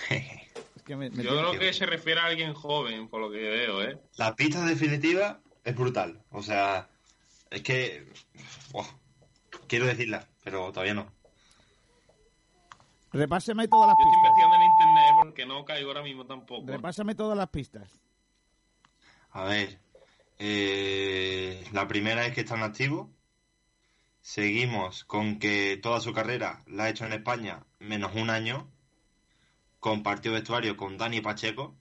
Es 0.76 0.82
que 0.84 0.97
me- 0.97 1.10
me 1.10 1.22
Yo 1.22 1.30
creo 1.30 1.59
que 1.59 1.72
se 1.72 1.86
refiere 1.86 2.20
a 2.20 2.24
alguien 2.26 2.55
joven, 2.55 3.09
por 3.09 3.20
lo 3.20 3.30
que 3.30 3.38
veo, 3.38 3.82
¿eh? 3.82 3.98
La 4.16 4.34
pista 4.34 4.64
definitiva 4.64 5.40
es 5.62 5.76
brutal. 5.76 6.20
O 6.30 6.42
sea, 6.42 6.88
es 7.51 7.62
que... 7.62 8.09
quiero 9.68 9.86
decirla, 9.86 10.26
pero 10.42 10.72
todavía 10.72 10.94
no. 10.94 11.12
Repásame 13.12 13.68
todas 13.68 13.88
las 13.88 13.97
Yo 13.98 14.05
estoy 14.05 14.12
pistas. 14.12 14.30
investigando 14.30 14.56
en 14.56 14.62
internet 14.70 15.14
porque 15.22 15.47
no 15.47 15.64
caigo 15.64 15.88
ahora 15.90 16.02
mismo 16.02 16.24
tampoco. 16.26 16.66
Repásame 16.66 17.14
todas 17.14 17.36
las 17.36 17.48
pistas. 17.51 18.01
A 19.32 19.44
ver, 19.44 19.78
eh, 20.43 21.62
la 21.73 21.87
primera 21.87 22.27
es 22.27 22.35
que 22.35 22.41
está 22.41 22.57
en 22.57 22.62
activo. 22.62 23.12
Seguimos 24.23 25.05
con 25.05 25.39
que 25.39 25.77
toda 25.77 26.01
su 26.01 26.15
carrera 26.15 26.65
la 26.67 26.85
ha 26.85 26.89
hecho 26.89 27.05
en 27.05 27.12
España, 27.12 27.67
menos 27.79 28.15
un 28.15 28.31
año. 28.31 28.73
Compartió 29.81 30.33
vestuario 30.33 30.79
con 30.79 30.97
Dani 30.97 31.21
Pacheco. 31.21 31.77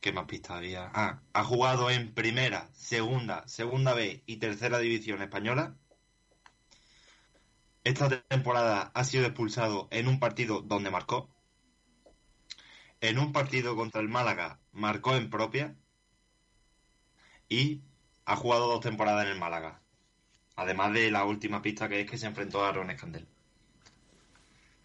¿Qué 0.00 0.12
más 0.12 0.26
pistas 0.26 0.58
había? 0.58 0.88
Ah, 0.94 1.20
ha 1.32 1.42
jugado 1.42 1.90
en 1.90 2.14
primera, 2.14 2.70
segunda, 2.72 3.46
segunda 3.48 3.92
B 3.94 4.22
y 4.26 4.36
tercera 4.36 4.78
división 4.78 5.20
española. 5.20 5.76
Esta 7.82 8.08
temporada 8.28 8.92
ha 8.94 9.02
sido 9.02 9.26
expulsado 9.26 9.88
en 9.90 10.06
un 10.06 10.20
partido 10.20 10.62
donde 10.62 10.92
marcó. 10.92 11.28
En 13.00 13.18
un 13.18 13.32
partido 13.32 13.74
contra 13.74 14.00
el 14.00 14.08
Málaga 14.08 14.60
marcó 14.70 15.16
en 15.16 15.28
propia. 15.28 15.76
Y 17.48 17.80
ha 18.24 18.36
jugado 18.36 18.68
dos 18.68 18.80
temporadas 18.80 19.24
en 19.24 19.32
el 19.32 19.38
Málaga. 19.38 19.80
Además 20.56 20.92
de 20.92 21.10
la 21.10 21.24
última 21.24 21.62
pista 21.62 21.88
que 21.88 22.00
es 22.00 22.10
que 22.10 22.18
se 22.18 22.26
enfrentó 22.26 22.64
a 22.64 22.68
Aaron 22.68 22.90
Escandel. 22.90 23.26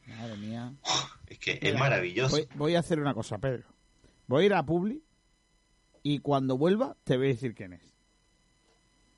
Madre 0.08 0.38
mía. 0.38 0.74
Es 1.28 1.40
que 1.40 1.60
es 1.62 1.78
maravilloso. 1.78 2.36
Voy, 2.36 2.48
voy 2.56 2.76
a 2.76 2.80
hacer 2.80 3.00
una 3.00 3.14
cosa, 3.14 3.38
Pedro. 3.38 3.64
Voy 4.28 4.44
a 4.44 4.46
ir 4.46 4.54
a 4.54 4.64
Publi 4.64 5.02
y 6.04 6.20
cuando 6.20 6.58
vuelva 6.58 6.96
te 7.04 7.18
voy 7.18 7.28
a 7.28 7.30
decir 7.30 7.56
quién 7.56 7.74
es. 7.74 7.82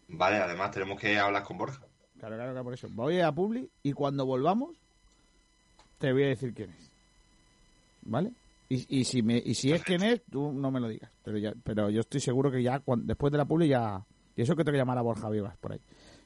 Vale, 0.08 0.38
además 0.38 0.72
tenemos 0.72 1.00
que 1.00 1.20
hablar 1.20 1.44
con 1.44 1.58
Borja. 1.58 1.82
Claro, 2.20 2.36
claro, 2.36 2.52
claro, 2.52 2.64
por 2.64 2.74
eso. 2.74 2.88
Voy 2.92 3.16
a 3.16 3.18
ir 3.18 3.24
a 3.24 3.32
Publi 3.32 3.70
y 3.84 3.94
cuando 3.94 4.26
volvamos 4.26 4.76
te 5.98 6.14
voy 6.14 6.24
a 6.24 6.28
decir 6.28 6.54
quién 6.54 6.70
es. 6.72 6.92
¿Vale? 8.04 8.32
Y, 8.68 9.00
y 9.00 9.04
si 9.04 9.22
me 9.22 9.38
y 9.38 9.54
si 9.54 9.72
es 9.72 9.84
quién 9.84 10.04
es, 10.04 10.24
tú 10.30 10.52
no 10.52 10.72
me 10.72 10.80
lo 10.80 10.88
digas. 10.88 11.12
Pero 11.24 11.38
ya, 11.38 11.54
pero 11.64 11.90
yo 11.90 12.02
estoy 12.02 12.20
seguro 12.20 12.52
que 12.52 12.64
ya 12.64 12.82
después 12.98 13.32
de 13.32 13.38
la 13.38 13.46
Publi 13.46 13.68
ya... 13.68 14.06
Y 14.36 14.42
eso 14.42 14.56
que 14.56 14.64
tengo 14.64 14.74
que 14.74 14.80
llamar 14.80 14.98
a 14.98 15.02
Borja 15.02 15.30
Vivas 15.30 15.56
por 15.58 15.72
ahí. 15.72 15.80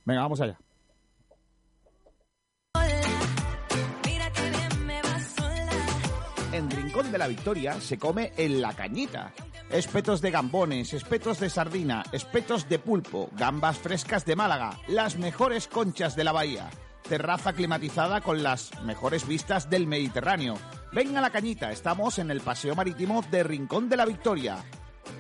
Venga, 0.06 0.22
vamos 0.22 0.42
allá. 0.42 0.60
En 6.52 6.70
Rincón 6.72 7.12
de 7.12 7.18
la 7.18 7.28
Victoria 7.28 7.80
se 7.80 7.98
come 7.98 8.34
en 8.36 8.60
la 8.60 8.74
cañita. 8.74 9.34
Espetos 9.70 10.20
de 10.20 10.32
gambones, 10.32 10.94
espetos 10.94 11.40
de 11.40 11.50
sardina, 11.50 12.04
espetos 12.12 12.68
de 12.68 12.80
pulpo, 12.80 13.30
gambas 13.38 13.78
frescas 13.78 14.26
de 14.26 14.36
Málaga, 14.36 14.80
las 14.88 15.18
mejores 15.18 15.68
conchas 15.68 16.16
de 16.16 16.24
la 16.24 16.32
bahía. 16.32 16.70
Terraza 17.08 17.54
climatizada 17.54 18.22
con 18.22 18.42
las 18.42 18.72
mejores 18.84 19.28
vistas 19.28 19.70
del 19.70 19.86
Mediterráneo. 19.86 20.56
Ven 20.92 21.16
a 21.16 21.22
la 21.22 21.30
cañita, 21.30 21.72
estamos 21.72 22.18
en 22.18 22.32
el 22.32 22.42
paseo 22.42 22.74
marítimo 22.74 23.24
de 23.30 23.44
Rincón 23.44 23.90
de 23.90 23.98
la 23.98 24.06
Victoria. 24.06 24.58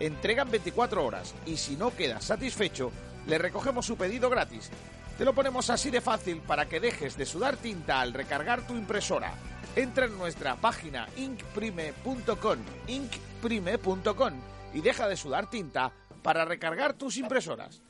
Entregan 0.00 0.50
24 0.50 1.04
horas 1.04 1.34
y 1.44 1.58
si 1.58 1.76
no 1.76 1.94
quedas 1.94 2.24
satisfecho, 2.24 2.90
le 3.26 3.36
recogemos 3.36 3.84
su 3.84 3.96
pedido 3.96 4.30
gratis. 4.30 4.70
Te 5.18 5.26
lo 5.26 5.34
ponemos 5.34 5.68
así 5.68 5.90
de 5.90 6.00
fácil 6.00 6.40
para 6.40 6.66
que 6.66 6.80
dejes 6.80 7.18
de 7.18 7.26
sudar 7.26 7.58
tinta 7.58 8.00
al 8.00 8.14
recargar 8.14 8.66
tu 8.66 8.74
impresora. 8.74 9.34
Entra 9.76 10.06
en 10.06 10.16
nuestra 10.16 10.56
página 10.56 11.06
inkprime.com, 11.18 12.58
inkprime.com 12.88 14.32
y 14.72 14.80
deja 14.80 15.06
de 15.06 15.16
sudar 15.16 15.50
tinta 15.50 15.92
para 16.22 16.46
recargar 16.46 16.94
tus 16.94 17.18
impresoras. 17.18 17.82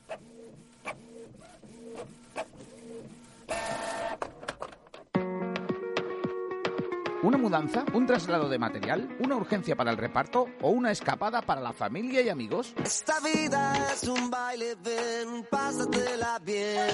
¿Una 7.23 7.37
mudanza? 7.37 7.85
¿Un 7.93 8.07
traslado 8.07 8.49
de 8.49 8.57
material? 8.57 9.15
¿Una 9.19 9.35
urgencia 9.35 9.75
para 9.75 9.91
el 9.91 9.97
reparto? 9.97 10.47
¿O 10.61 10.71
una 10.71 10.89
escapada 10.89 11.43
para 11.43 11.61
la 11.61 11.71
familia 11.71 12.21
y 12.21 12.29
amigos? 12.29 12.73
Esta 12.83 13.19
vida 13.19 13.91
es 13.93 14.07
un 14.07 14.31
baile, 14.31 14.75
ven, 14.83 15.45
pásatela 15.47 16.39
bien. 16.39 16.89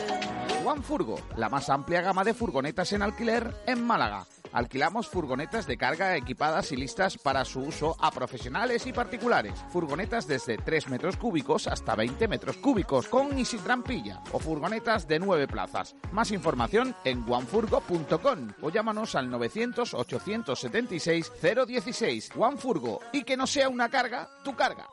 One 0.66 0.82
Furgo, 0.82 1.16
la 1.38 1.48
más 1.48 1.70
amplia 1.70 2.02
gama 2.02 2.26
de 2.26 2.34
furgonetas 2.34 2.92
en 2.92 3.04
alquiler 3.04 3.56
en 3.66 3.86
Málaga. 3.88 4.26
Alquilamos 4.54 5.08
furgonetas 5.08 5.68
de 5.68 5.78
carga 5.78 6.16
equipadas 6.16 6.72
y 6.72 6.78
listas 6.78 7.18
para 7.18 7.44
su 7.46 7.62
uso 7.62 7.96
a 8.00 8.12
profesionales 8.12 8.86
y 8.88 8.94
particulares. 8.94 9.54
Furgonetas 9.70 10.28
desde 10.28 10.58
3 10.58 10.90
metros 10.90 11.18
cúbicos 11.18 11.68
hasta 11.68 11.96
20 11.96 12.28
metros 12.28 12.58
cúbicos, 12.58 13.08
con 13.08 13.38
y 13.38 13.46
sin 13.46 13.60
trampilla. 13.60 14.22
O 14.32 14.40
furgonetas 14.40 15.08
de 15.08 15.20
9 15.20 15.48
plazas. 15.48 15.96
Más 16.12 16.32
información 16.32 16.96
en 17.04 17.24
onefurgo.com 17.28 18.54
o 18.62 18.70
llámanos 18.70 19.16
al 19.16 19.30
900-876-016. 19.32 22.32
One 22.38 22.58
Furgo. 22.58 23.00
Y 23.12 23.24
que 23.24 23.36
no 23.38 23.48
sea 23.48 23.70
una 23.70 23.90
carga, 23.90 24.30
tu 24.44 24.56
carga. 24.56 24.86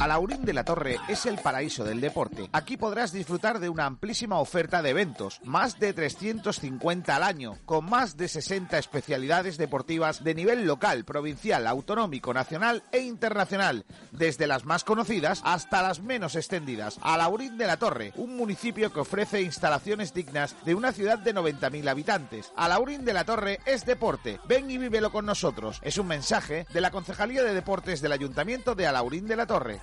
Alaurín 0.00 0.46
de 0.46 0.54
la 0.54 0.64
Torre 0.64 0.96
es 1.08 1.26
el 1.26 1.36
paraíso 1.36 1.84
del 1.84 2.00
deporte. 2.00 2.48
Aquí 2.52 2.78
podrás 2.78 3.12
disfrutar 3.12 3.60
de 3.60 3.68
una 3.68 3.84
amplísima 3.84 4.38
oferta 4.38 4.80
de 4.80 4.88
eventos, 4.88 5.42
más 5.44 5.78
de 5.78 5.92
350 5.92 7.14
al 7.14 7.22
año, 7.22 7.58
con 7.66 7.84
más 7.84 8.16
de 8.16 8.28
60 8.28 8.78
especialidades 8.78 9.58
deportivas 9.58 10.24
de 10.24 10.34
nivel 10.34 10.64
local, 10.66 11.04
provincial, 11.04 11.66
autonómico, 11.66 12.32
nacional 12.32 12.82
e 12.92 13.00
internacional, 13.00 13.84
desde 14.10 14.46
las 14.46 14.64
más 14.64 14.84
conocidas 14.84 15.42
hasta 15.44 15.82
las 15.82 16.00
menos 16.00 16.34
extendidas. 16.34 16.98
Alaurín 17.02 17.58
de 17.58 17.66
la 17.66 17.76
Torre, 17.76 18.14
un 18.16 18.38
municipio 18.38 18.90
que 18.94 19.00
ofrece 19.00 19.42
instalaciones 19.42 20.14
dignas 20.14 20.56
de 20.64 20.74
una 20.74 20.92
ciudad 20.92 21.18
de 21.18 21.34
90.000 21.34 21.90
habitantes. 21.90 22.52
Alaurín 22.56 23.04
de 23.04 23.12
la 23.12 23.24
Torre 23.24 23.60
es 23.66 23.84
deporte. 23.84 24.40
Ven 24.48 24.70
y 24.70 24.78
vívelo 24.78 25.12
con 25.12 25.26
nosotros. 25.26 25.78
Es 25.82 25.98
un 25.98 26.06
mensaje 26.06 26.66
de 26.72 26.80
la 26.80 26.90
Concejalía 26.90 27.42
de 27.42 27.52
Deportes 27.52 28.00
del 28.00 28.12
Ayuntamiento 28.12 28.74
de 28.74 28.86
Alaurín 28.86 29.26
de 29.26 29.36
la 29.36 29.46
Torre. 29.46 29.82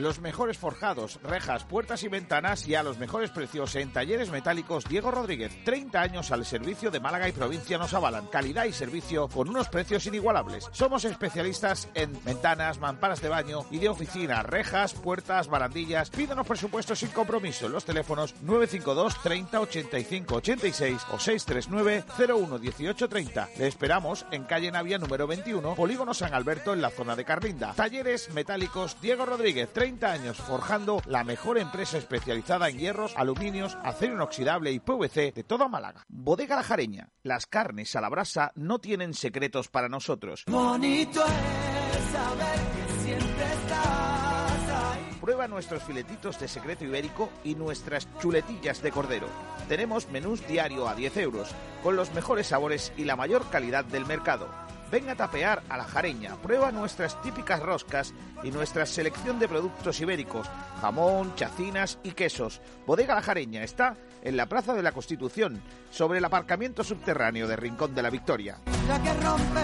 Los 0.00 0.18
mejores 0.18 0.56
forjados, 0.56 1.20
rejas, 1.22 1.64
puertas 1.64 2.02
y 2.04 2.08
ventanas 2.08 2.66
y 2.66 2.74
a 2.74 2.82
los 2.82 2.96
mejores 2.96 3.30
precios 3.30 3.76
en 3.76 3.92
talleres 3.92 4.30
metálicos 4.30 4.86
Diego 4.88 5.10
Rodríguez. 5.10 5.52
30 5.66 6.00
años 6.00 6.32
al 6.32 6.46
servicio 6.46 6.90
de 6.90 7.00
Málaga 7.00 7.28
y 7.28 7.32
provincia 7.32 7.76
nos 7.76 7.92
avalan. 7.92 8.26
Calidad 8.28 8.64
y 8.64 8.72
servicio 8.72 9.28
con 9.28 9.50
unos 9.50 9.68
precios 9.68 10.06
inigualables. 10.06 10.70
Somos 10.72 11.04
especialistas 11.04 11.90
en 11.92 12.18
ventanas, 12.24 12.78
mamparas 12.78 13.20
de 13.20 13.28
baño 13.28 13.66
y 13.70 13.78
de 13.78 13.90
oficina, 13.90 14.42
rejas, 14.42 14.94
puertas, 14.94 15.48
barandillas. 15.48 16.08
Pídanos 16.08 16.46
presupuestos 16.46 17.00
sin 17.00 17.10
compromiso 17.10 17.66
en 17.66 17.72
los 17.72 17.84
teléfonos 17.84 18.34
952 18.40 19.22
30 19.22 19.60
85 19.60 20.34
86 20.34 21.02
o 21.12 21.18
639 21.18 22.04
01 22.26 22.58
18 22.58 23.06
30. 23.06 23.48
Le 23.58 23.66
esperamos 23.66 24.24
en 24.30 24.44
calle 24.44 24.70
Navia 24.70 24.96
número 24.96 25.26
21, 25.26 25.74
Polígono 25.74 26.14
San 26.14 26.32
Alberto 26.32 26.72
en 26.72 26.80
la 26.80 26.88
zona 26.88 27.14
de 27.16 27.26
Carlinda. 27.26 27.74
Talleres 27.74 28.32
metálicos 28.32 28.96
Diego 29.02 29.26
Rodríguez. 29.26 29.70
30 29.70 29.89
años 30.02 30.36
forjando 30.36 31.02
la 31.06 31.24
mejor 31.24 31.58
empresa 31.58 31.98
especializada 31.98 32.68
en 32.68 32.78
hierros, 32.78 33.12
aluminios, 33.16 33.76
acero 33.82 34.14
inoxidable 34.14 34.70
y 34.72 34.78
PVC 34.78 35.32
de 35.32 35.44
toda 35.44 35.68
Málaga. 35.68 36.04
Bodega 36.08 36.56
La 36.56 36.62
Jareña. 36.62 37.08
Las 37.22 37.46
carnes 37.46 37.94
a 37.96 38.00
la 38.00 38.08
brasa 38.08 38.52
no 38.54 38.78
tienen 38.78 39.14
secretos 39.14 39.68
para 39.68 39.88
nosotros. 39.88 40.44
Bonito 40.46 41.24
es 41.24 42.12
saber 42.12 42.58
que 42.76 43.02
siempre 43.02 43.44
estás 43.52 44.70
ahí. 44.70 45.18
Prueba 45.20 45.48
nuestros 45.48 45.82
filetitos 45.82 46.38
de 46.38 46.48
secreto 46.48 46.84
ibérico 46.84 47.30
y 47.44 47.54
nuestras 47.54 48.08
chuletillas 48.20 48.82
de 48.82 48.92
cordero. 48.92 49.26
Tenemos 49.68 50.08
menús 50.08 50.46
diario 50.46 50.88
a 50.88 50.94
10 50.94 51.16
euros, 51.18 51.50
con 51.82 51.96
los 51.96 52.14
mejores 52.14 52.46
sabores 52.46 52.92
y 52.96 53.04
la 53.04 53.16
mayor 53.16 53.48
calidad 53.50 53.84
del 53.84 54.06
mercado. 54.06 54.48
Ven 54.90 55.08
a 55.08 55.14
tapear 55.14 55.62
a 55.68 55.76
la 55.76 55.84
jareña, 55.84 56.34
prueba 56.42 56.72
nuestras 56.72 57.20
típicas 57.22 57.60
roscas 57.60 58.12
y 58.42 58.50
nuestra 58.50 58.84
selección 58.86 59.38
de 59.38 59.46
productos 59.46 60.00
ibéricos, 60.00 60.48
jamón, 60.80 61.32
chacinas 61.36 62.00
y 62.02 62.10
quesos. 62.10 62.60
Bodega 62.86 63.14
La 63.14 63.22
Jareña 63.22 63.62
está 63.62 63.96
en 64.22 64.36
la 64.36 64.46
Plaza 64.46 64.74
de 64.74 64.82
la 64.82 64.90
Constitución, 64.90 65.62
sobre 65.90 66.18
el 66.18 66.24
aparcamiento 66.24 66.82
subterráneo 66.82 67.46
de 67.46 67.54
Rincón 67.54 67.94
de 67.94 68.02
la 68.02 68.10
Victoria. 68.10 68.58
La 68.88 69.00
que 69.00 69.14
rompe. 69.14 69.60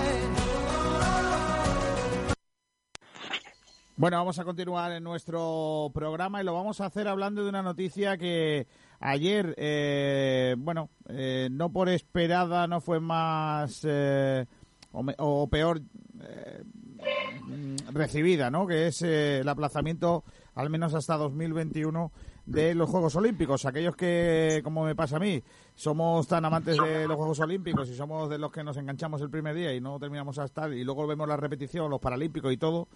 Bueno, 3.98 4.19
vamos 4.19 4.39
a 4.39 4.44
continuar 4.44 4.93
en 4.93 5.03
nuestro 5.03 5.90
programa 5.93 6.40
y 6.40 6.44
lo 6.44 6.53
vamos 6.53 6.81
a 6.81 6.86
hacer 6.86 7.09
hablando 7.09 7.43
de 7.43 7.48
una 7.48 7.62
noticia 7.62 8.19
que 8.19 8.69
ayer, 9.01 9.55
eh, 9.57 10.55
bueno, 10.59 10.90
eh, 11.09 11.48
no 11.51 11.73
por 11.73 11.89
esperada, 11.89 12.66
no 12.66 12.82
fue 12.82 13.01
más 13.01 13.81
eh, 13.89 14.47
o, 14.97 15.02
me- 15.02 15.14
o 15.18 15.47
peor 15.48 15.81
eh, 16.23 16.62
mm, 17.47 17.93
recibida, 17.93 18.51
¿no? 18.51 18.66
Que 18.66 18.86
es 18.89 19.02
eh, 19.02 19.40
el 19.40 19.48
aplazamiento, 19.48 20.24
al 20.55 20.70
menos 20.70 20.94
hasta 20.94 21.16
2021, 21.16 22.10
de 22.47 22.74
los 22.74 22.89
Juegos 22.89 23.14
Olímpicos. 23.16 23.66
Aquellos 23.66 23.94
que, 23.97 24.60
como 24.64 24.85
me 24.85 24.94
pasa 24.94 25.16
a 25.16 25.20
mí, 25.20 25.43
somos 25.74 26.27
tan 26.28 26.44
amantes 26.44 26.77
de 26.77 27.06
los 27.06 27.16
Juegos 27.16 27.40
Olímpicos 27.40 27.89
y 27.90 27.94
somos 27.94 28.31
de 28.31 28.39
los 28.39 28.51
que 28.51 28.64
nos 28.64 28.77
enganchamos 28.77 29.20
el 29.20 29.31
primer 29.31 29.55
día 29.55 29.74
y 29.74 29.81
no 29.81 29.98
terminamos 29.98 30.39
hasta 30.39 30.68
y 30.68 30.82
luego 30.85 31.06
vemos 31.06 31.28
la 31.28 31.36
repetición, 31.36 31.90
los 31.90 32.01
Paralímpicos 32.01 32.52
y 32.52 32.56
todo, 32.56 32.89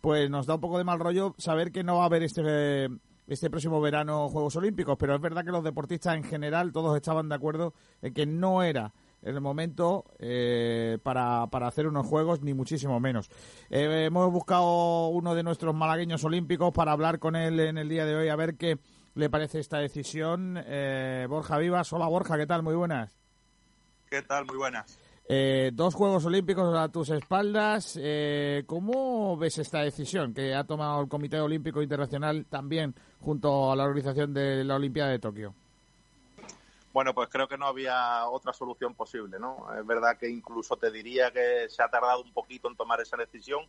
pues 0.00 0.30
nos 0.30 0.46
da 0.46 0.54
un 0.54 0.60
poco 0.60 0.78
de 0.78 0.84
mal 0.84 0.98
rollo 1.00 1.34
saber 1.38 1.70
que 1.72 1.84
no 1.84 1.96
va 1.96 2.02
a 2.04 2.06
haber 2.06 2.22
este 2.22 2.88
este 3.28 3.48
próximo 3.50 3.80
verano 3.80 4.28
Juegos 4.28 4.56
Olímpicos, 4.56 4.96
pero 4.98 5.14
es 5.14 5.20
verdad 5.20 5.44
que 5.44 5.52
los 5.52 5.62
deportistas 5.64 6.16
en 6.16 6.24
general 6.24 6.72
todos 6.72 6.96
estaban 6.96 7.28
de 7.28 7.34
acuerdo 7.36 7.72
en 8.02 8.12
que 8.14 8.26
no 8.26 8.62
era 8.64 8.92
el 9.22 9.40
momento 9.40 10.04
eh, 10.18 10.98
para, 11.02 11.46
para 11.48 11.68
hacer 11.68 11.86
unos 11.86 12.06
juegos, 12.06 12.42
ni 12.42 12.54
muchísimo 12.54 13.00
menos. 13.00 13.30
Eh, 13.70 14.06
hemos 14.06 14.30
buscado 14.30 15.08
uno 15.08 15.34
de 15.34 15.42
nuestros 15.42 15.74
malagueños 15.74 16.24
olímpicos 16.24 16.72
para 16.72 16.92
hablar 16.92 17.18
con 17.18 17.36
él 17.36 17.58
en 17.60 17.78
el 17.78 17.88
día 17.88 18.04
de 18.04 18.16
hoy, 18.16 18.28
a 18.28 18.36
ver 18.36 18.56
qué 18.56 18.78
le 19.14 19.30
parece 19.30 19.60
esta 19.60 19.78
decisión. 19.78 20.58
Eh, 20.64 21.26
Borja 21.28 21.58
Vivas, 21.58 21.92
hola 21.92 22.06
Borja, 22.06 22.36
¿qué 22.36 22.46
tal? 22.46 22.62
Muy 22.62 22.74
buenas. 22.74 23.16
¿Qué 24.08 24.22
tal? 24.22 24.44
Muy 24.46 24.56
buenas. 24.56 24.98
Eh, 25.28 25.70
dos 25.72 25.94
Juegos 25.94 26.24
Olímpicos 26.26 26.76
a 26.76 26.88
tus 26.88 27.10
espaldas. 27.10 27.98
Eh, 28.00 28.64
¿Cómo 28.66 29.36
ves 29.36 29.58
esta 29.58 29.80
decisión 29.80 30.34
que 30.34 30.54
ha 30.54 30.64
tomado 30.64 31.00
el 31.00 31.08
Comité 31.08 31.40
Olímpico 31.40 31.80
Internacional 31.80 32.46
también 32.46 32.94
junto 33.20 33.70
a 33.72 33.76
la 33.76 33.84
organización 33.84 34.34
de 34.34 34.64
la 34.64 34.76
Olimpiada 34.76 35.10
de 35.10 35.18
Tokio? 35.18 35.54
Bueno, 36.92 37.14
pues 37.14 37.28
creo 37.30 37.48
que 37.48 37.56
no 37.56 37.66
había 37.66 38.26
otra 38.26 38.52
solución 38.52 38.94
posible, 38.94 39.38
¿no? 39.38 39.66
Es 39.78 39.86
verdad 39.86 40.18
que 40.18 40.28
incluso 40.28 40.76
te 40.76 40.90
diría 40.90 41.30
que 41.30 41.68
se 41.68 41.82
ha 41.82 41.88
tardado 41.88 42.22
un 42.22 42.32
poquito 42.32 42.68
en 42.68 42.76
tomar 42.76 43.00
esa 43.00 43.16
decisión. 43.16 43.64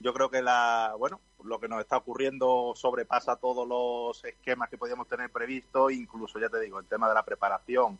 Yo 0.00 0.14
creo 0.14 0.30
que 0.30 0.40
la, 0.40 0.94
bueno, 0.98 1.20
lo 1.44 1.60
que 1.60 1.68
nos 1.68 1.80
está 1.80 1.98
ocurriendo 1.98 2.72
sobrepasa 2.74 3.36
todos 3.36 3.68
los 3.68 4.24
esquemas 4.24 4.70
que 4.70 4.78
podíamos 4.78 5.08
tener 5.08 5.30
previsto, 5.30 5.90
incluso 5.90 6.38
ya 6.38 6.48
te 6.48 6.60
digo, 6.60 6.78
el 6.78 6.86
tema 6.86 7.08
de 7.08 7.14
la 7.14 7.22
preparación 7.22 7.98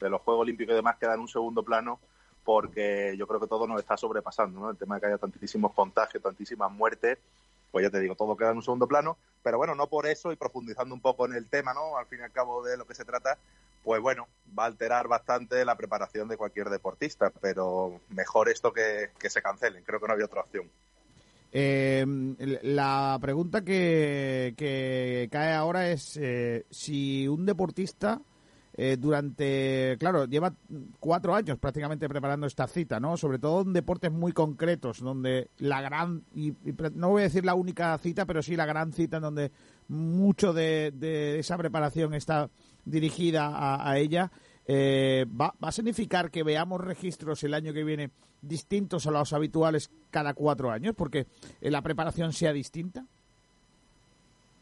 de 0.00 0.10
los 0.10 0.22
Juegos 0.22 0.42
Olímpicos 0.42 0.72
y 0.72 0.76
demás 0.76 0.96
queda 0.96 1.14
en 1.14 1.20
un 1.20 1.28
segundo 1.28 1.62
plano 1.62 2.00
porque 2.44 3.16
yo 3.18 3.26
creo 3.26 3.40
que 3.40 3.48
todo 3.48 3.66
nos 3.66 3.80
está 3.80 3.96
sobrepasando, 3.96 4.60
¿no? 4.60 4.70
El 4.70 4.76
tema 4.76 4.94
de 4.94 5.00
que 5.00 5.06
haya 5.08 5.18
tantísimos 5.18 5.72
contagios, 5.72 6.22
tantísimas 6.22 6.70
muertes, 6.70 7.18
pues 7.76 7.84
ya 7.84 7.90
te 7.90 8.00
digo, 8.00 8.14
todo 8.14 8.38
queda 8.38 8.52
en 8.52 8.56
un 8.56 8.62
segundo 8.62 8.88
plano, 8.88 9.18
pero 9.42 9.58
bueno, 9.58 9.74
no 9.74 9.86
por 9.86 10.06
eso 10.06 10.32
y 10.32 10.36
profundizando 10.36 10.94
un 10.94 11.02
poco 11.02 11.26
en 11.26 11.34
el 11.34 11.46
tema, 11.46 11.74
¿no? 11.74 11.98
Al 11.98 12.06
fin 12.06 12.20
y 12.20 12.22
al 12.22 12.32
cabo 12.32 12.64
de 12.64 12.78
lo 12.78 12.86
que 12.86 12.94
se 12.94 13.04
trata, 13.04 13.36
pues 13.84 14.00
bueno, 14.00 14.28
va 14.58 14.62
a 14.62 14.66
alterar 14.68 15.08
bastante 15.08 15.62
la 15.62 15.76
preparación 15.76 16.26
de 16.26 16.38
cualquier 16.38 16.70
deportista, 16.70 17.30
pero 17.38 18.00
mejor 18.08 18.48
esto 18.48 18.72
que, 18.72 19.10
que 19.18 19.28
se 19.28 19.42
cancelen, 19.42 19.84
creo 19.84 20.00
que 20.00 20.06
no 20.06 20.14
había 20.14 20.24
otra 20.24 20.40
opción. 20.40 20.70
Eh, 21.52 22.02
la 22.62 23.18
pregunta 23.20 23.60
que, 23.60 24.54
que 24.56 25.28
cae 25.30 25.52
ahora 25.52 25.90
es 25.90 26.16
eh, 26.16 26.64
si 26.70 27.28
un 27.28 27.44
deportista 27.44 28.22
eh, 28.78 28.96
durante, 28.98 29.96
claro, 29.98 30.26
lleva 30.26 30.52
cuatro 31.00 31.34
años 31.34 31.58
prácticamente 31.58 32.08
preparando 32.08 32.46
esta 32.46 32.66
cita, 32.66 33.00
¿no? 33.00 33.16
Sobre 33.16 33.38
todo 33.38 33.62
en 33.62 33.72
deportes 33.72 34.12
muy 34.12 34.32
concretos, 34.32 35.00
donde 35.00 35.48
la 35.58 35.80
gran, 35.80 36.24
y, 36.34 36.52
no 36.94 37.10
voy 37.10 37.22
a 37.22 37.24
decir 37.24 37.44
la 37.44 37.54
única 37.54 37.96
cita, 37.98 38.26
pero 38.26 38.42
sí 38.42 38.54
la 38.54 38.66
gran 38.66 38.92
cita 38.92 39.16
en 39.16 39.22
donde 39.22 39.50
mucho 39.88 40.52
de, 40.52 41.38
esa 41.38 41.56
preparación 41.56 42.12
está 42.14 42.50
dirigida 42.84 43.46
a, 43.46 43.90
a 43.90 43.98
ella. 43.98 44.30
Eh, 44.66 45.24
¿va, 45.28 45.54
¿Va 45.62 45.68
a 45.68 45.72
significar 45.72 46.30
que 46.30 46.42
veamos 46.42 46.80
registros 46.80 47.42
el 47.44 47.54
año 47.54 47.72
que 47.72 47.84
viene 47.84 48.10
distintos 48.42 49.06
a 49.06 49.10
los 49.10 49.32
habituales 49.32 49.90
cada 50.10 50.34
cuatro 50.34 50.70
años? 50.70 50.94
Porque 50.96 51.26
eh, 51.60 51.70
la 51.70 51.82
preparación 51.82 52.32
sea 52.32 52.52
distinta. 52.52 53.06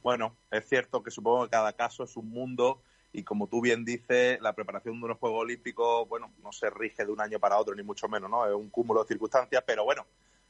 Bueno, 0.02 0.36
es 0.50 0.68
cierto 0.68 1.02
que 1.02 1.10
supongo 1.10 1.44
que 1.44 1.50
cada 1.50 1.72
caso 1.72 2.04
es 2.04 2.16
un 2.16 2.28
mundo 2.28 2.82
y 3.14 3.22
como 3.22 3.46
tú 3.46 3.60
bien 3.60 3.84
dices, 3.84 4.40
la 4.40 4.52
preparación 4.54 4.98
de 4.98 5.04
unos 5.04 5.18
Juegos 5.18 5.42
Olímpicos, 5.42 6.08
bueno, 6.08 6.32
no 6.42 6.50
se 6.50 6.68
rige 6.68 7.06
de 7.06 7.12
un 7.12 7.20
año 7.20 7.38
para 7.38 7.58
otro, 7.58 7.72
ni 7.72 7.84
mucho 7.84 8.08
menos, 8.08 8.28
¿no? 8.28 8.44
Es 8.44 8.52
un 8.52 8.68
cúmulo 8.70 9.02
de 9.02 9.08
circunstancias, 9.08 9.62
pero 9.64 9.84
bueno, 9.84 10.04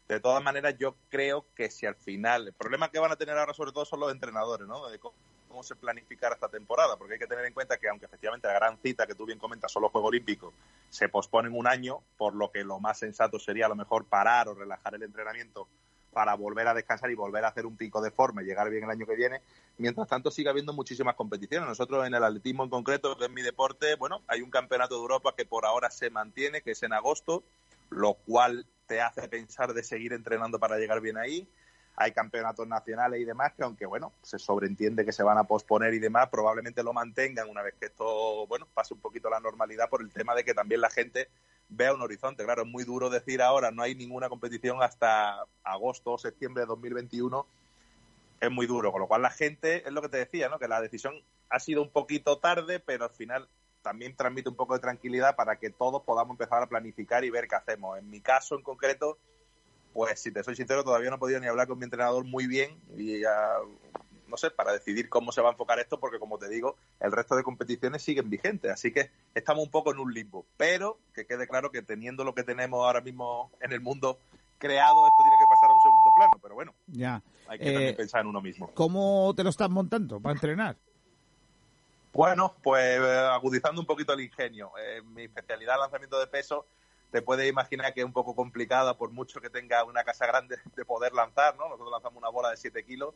de 0.08 0.18
todas 0.18 0.42
maneras 0.42 0.74
yo 0.78 0.96
creo 1.10 1.44
que 1.54 1.70
si 1.70 1.84
al 1.84 1.94
final, 1.94 2.48
el 2.48 2.54
problema 2.54 2.90
que 2.90 2.98
van 2.98 3.12
a 3.12 3.16
tener 3.16 3.36
ahora 3.36 3.52
sobre 3.52 3.70
todo 3.70 3.84
son 3.84 4.00
los 4.00 4.10
entrenadores, 4.10 4.66
¿no? 4.66 4.88
De 4.88 4.98
cómo, 4.98 5.14
se 5.62 5.76
planificará 5.76 6.34
esta 6.34 6.48
temporada, 6.48 6.96
porque 6.96 7.12
hay 7.12 7.20
que 7.20 7.28
tener 7.28 7.44
en 7.44 7.52
cuenta 7.52 7.76
que 7.76 7.88
aunque 7.88 8.06
efectivamente 8.06 8.48
la 8.48 8.54
gran 8.54 8.76
cita 8.78 9.06
que 9.06 9.14
tú 9.14 9.24
bien 9.24 9.38
comentas 9.38 9.70
son 9.70 9.82
los 9.82 9.92
Juegos 9.92 10.08
Olímpicos, 10.08 10.52
se 10.88 11.08
posponen 11.08 11.52
un 11.54 11.68
año, 11.68 12.00
por 12.16 12.34
lo 12.34 12.50
que 12.50 12.64
lo 12.64 12.80
más 12.80 12.98
sensato 12.98 13.38
sería 13.38 13.66
a 13.66 13.68
lo 13.68 13.76
mejor 13.76 14.06
parar 14.06 14.48
o 14.48 14.54
relajar 14.54 14.94
el 14.94 15.04
entrenamiento 15.04 15.68
para 16.14 16.34
volver 16.34 16.68
a 16.68 16.74
descansar 16.74 17.10
y 17.10 17.14
volver 17.14 17.44
a 17.44 17.48
hacer 17.48 17.66
un 17.66 17.76
pico 17.76 18.00
de 18.00 18.10
forma 18.10 18.42
y 18.42 18.46
llegar 18.46 18.70
bien 18.70 18.84
el 18.84 18.90
año 18.90 19.04
que 19.04 19.16
viene. 19.16 19.42
Mientras 19.76 20.08
tanto, 20.08 20.30
sigue 20.30 20.48
habiendo 20.48 20.72
muchísimas 20.72 21.16
competiciones. 21.16 21.68
Nosotros 21.68 22.06
en 22.06 22.14
el 22.14 22.24
atletismo 22.24 22.64
en 22.64 22.70
concreto, 22.70 23.18
que 23.18 23.24
es 23.24 23.30
mi 23.30 23.42
deporte, 23.42 23.96
bueno, 23.96 24.22
hay 24.28 24.40
un 24.40 24.50
campeonato 24.50 24.94
de 24.94 25.02
Europa 25.02 25.34
que 25.36 25.44
por 25.44 25.66
ahora 25.66 25.90
se 25.90 26.08
mantiene, 26.08 26.62
que 26.62 26.70
es 26.70 26.82
en 26.84 26.92
agosto, 26.92 27.42
lo 27.90 28.14
cual 28.14 28.64
te 28.86 29.00
hace 29.00 29.28
pensar 29.28 29.74
de 29.74 29.82
seguir 29.82 30.12
entrenando 30.12 30.58
para 30.58 30.78
llegar 30.78 31.00
bien 31.00 31.18
ahí. 31.18 31.46
Hay 31.96 32.12
campeonatos 32.12 32.66
nacionales 32.66 33.20
y 33.20 33.24
demás 33.24 33.52
que, 33.56 33.62
aunque 33.62 33.86
bueno, 33.86 34.12
se 34.22 34.38
sobreentiende 34.38 35.04
que 35.04 35.12
se 35.12 35.22
van 35.22 35.38
a 35.38 35.44
posponer 35.44 35.94
y 35.94 35.98
demás, 35.98 36.28
probablemente 36.28 36.82
lo 36.82 36.92
mantengan 36.92 37.48
una 37.48 37.62
vez 37.62 37.74
que 37.78 37.86
esto, 37.86 38.46
bueno, 38.46 38.66
pase 38.72 38.94
un 38.94 39.00
poquito 39.00 39.30
la 39.30 39.40
normalidad 39.40 39.88
por 39.88 40.02
el 40.02 40.10
tema 40.10 40.34
de 40.34 40.44
que 40.44 40.54
también 40.54 40.80
la 40.80 40.90
gente 40.90 41.28
vea 41.68 41.94
un 41.94 42.02
horizonte. 42.02 42.44
Claro, 42.44 42.62
es 42.62 42.68
muy 42.68 42.84
duro 42.84 43.10
decir 43.10 43.42
ahora, 43.42 43.70
no 43.70 43.82
hay 43.82 43.94
ninguna 43.94 44.28
competición 44.28 44.82
hasta 44.82 45.44
agosto 45.62 46.12
o 46.12 46.18
septiembre 46.18 46.62
de 46.62 46.66
2021. 46.66 47.46
Es 48.40 48.50
muy 48.50 48.66
duro, 48.66 48.92
con 48.92 49.00
lo 49.00 49.08
cual 49.08 49.22
la 49.22 49.30
gente, 49.30 49.86
es 49.86 49.92
lo 49.92 50.02
que 50.02 50.08
te 50.08 50.18
decía, 50.18 50.48
¿no? 50.48 50.58
Que 50.58 50.68
la 50.68 50.80
decisión 50.80 51.14
ha 51.48 51.60
sido 51.60 51.82
un 51.82 51.90
poquito 51.90 52.38
tarde, 52.38 52.80
pero 52.80 53.04
al 53.04 53.10
final 53.10 53.48
también 53.82 54.16
transmite 54.16 54.48
un 54.48 54.56
poco 54.56 54.74
de 54.74 54.80
tranquilidad 54.80 55.36
para 55.36 55.56
que 55.56 55.70
todos 55.70 56.02
podamos 56.02 56.34
empezar 56.34 56.62
a 56.62 56.68
planificar 56.68 57.24
y 57.24 57.30
ver 57.30 57.46
qué 57.46 57.54
hacemos. 57.54 57.98
En 57.98 58.08
mi 58.10 58.20
caso 58.20 58.56
en 58.56 58.62
concreto, 58.62 59.18
pues 59.92 60.20
si 60.20 60.32
te 60.32 60.42
soy 60.42 60.56
sincero, 60.56 60.82
todavía 60.82 61.10
no 61.10 61.16
he 61.16 61.18
podido 61.20 61.38
ni 61.38 61.46
hablar 61.46 61.68
con 61.68 61.78
mi 61.78 61.84
entrenador 61.84 62.24
muy 62.24 62.46
bien 62.46 62.80
y 62.96 63.20
ya, 63.20 63.58
no 64.28 64.36
sé, 64.36 64.50
para 64.50 64.72
decidir 64.72 65.08
cómo 65.08 65.32
se 65.32 65.40
va 65.40 65.48
a 65.48 65.52
enfocar 65.52 65.78
esto, 65.78 65.98
porque 66.00 66.18
como 66.18 66.38
te 66.38 66.48
digo, 66.48 66.76
el 67.00 67.12
resto 67.12 67.36
de 67.36 67.42
competiciones 67.42 68.02
siguen 68.02 68.30
vigentes, 68.30 68.70
así 68.70 68.92
que 68.92 69.10
estamos 69.34 69.64
un 69.64 69.70
poco 69.70 69.92
en 69.92 69.98
un 69.98 70.12
limbo. 70.12 70.46
Pero 70.56 70.98
que 71.14 71.26
quede 71.26 71.46
claro 71.46 71.70
que 71.70 71.82
teniendo 71.82 72.24
lo 72.24 72.34
que 72.34 72.42
tenemos 72.44 72.84
ahora 72.84 73.00
mismo 73.00 73.50
en 73.60 73.72
el 73.72 73.80
mundo 73.80 74.18
creado, 74.58 75.06
esto 75.06 75.22
tiene 75.22 75.36
que 75.38 75.46
pasar 75.46 75.70
a 75.70 75.74
un 75.74 75.80
segundo 75.80 76.10
plano, 76.12 76.38
pero 76.40 76.54
bueno, 76.54 76.74
Ya. 76.86 77.22
hay 77.48 77.58
que 77.58 77.68
Eh, 77.68 77.72
también 77.72 77.96
pensar 77.96 78.20
en 78.22 78.28
uno 78.28 78.40
mismo. 78.40 78.70
¿Cómo 78.74 79.32
te 79.36 79.44
lo 79.44 79.50
estás 79.50 79.68
montando 79.68 80.20
para 80.20 80.34
entrenar? 80.34 80.76
Bueno, 82.12 82.54
pues 82.62 83.00
eh, 83.00 83.28
agudizando 83.30 83.80
un 83.80 83.86
poquito 83.86 84.12
el 84.12 84.20
ingenio. 84.20 84.70
Eh, 84.80 85.02
mi 85.02 85.24
especialidad 85.24 85.78
lanzamiento 85.78 86.18
de 86.18 86.28
peso, 86.28 86.64
te 87.10 87.22
puedes 87.22 87.48
imaginar 87.48 87.92
que 87.92 88.00
es 88.00 88.06
un 88.06 88.12
poco 88.12 88.34
complicada 88.36 88.96
por 88.96 89.10
mucho 89.10 89.40
que 89.40 89.50
tenga 89.50 89.84
una 89.84 90.04
casa 90.04 90.26
grande 90.26 90.56
de 90.76 90.84
poder 90.84 91.12
lanzar, 91.12 91.56
¿no? 91.56 91.64
Nosotros 91.64 91.90
lanzamos 91.90 92.18
una 92.18 92.28
bola 92.30 92.50
de 92.50 92.56
7 92.56 92.84
kilos 92.84 93.14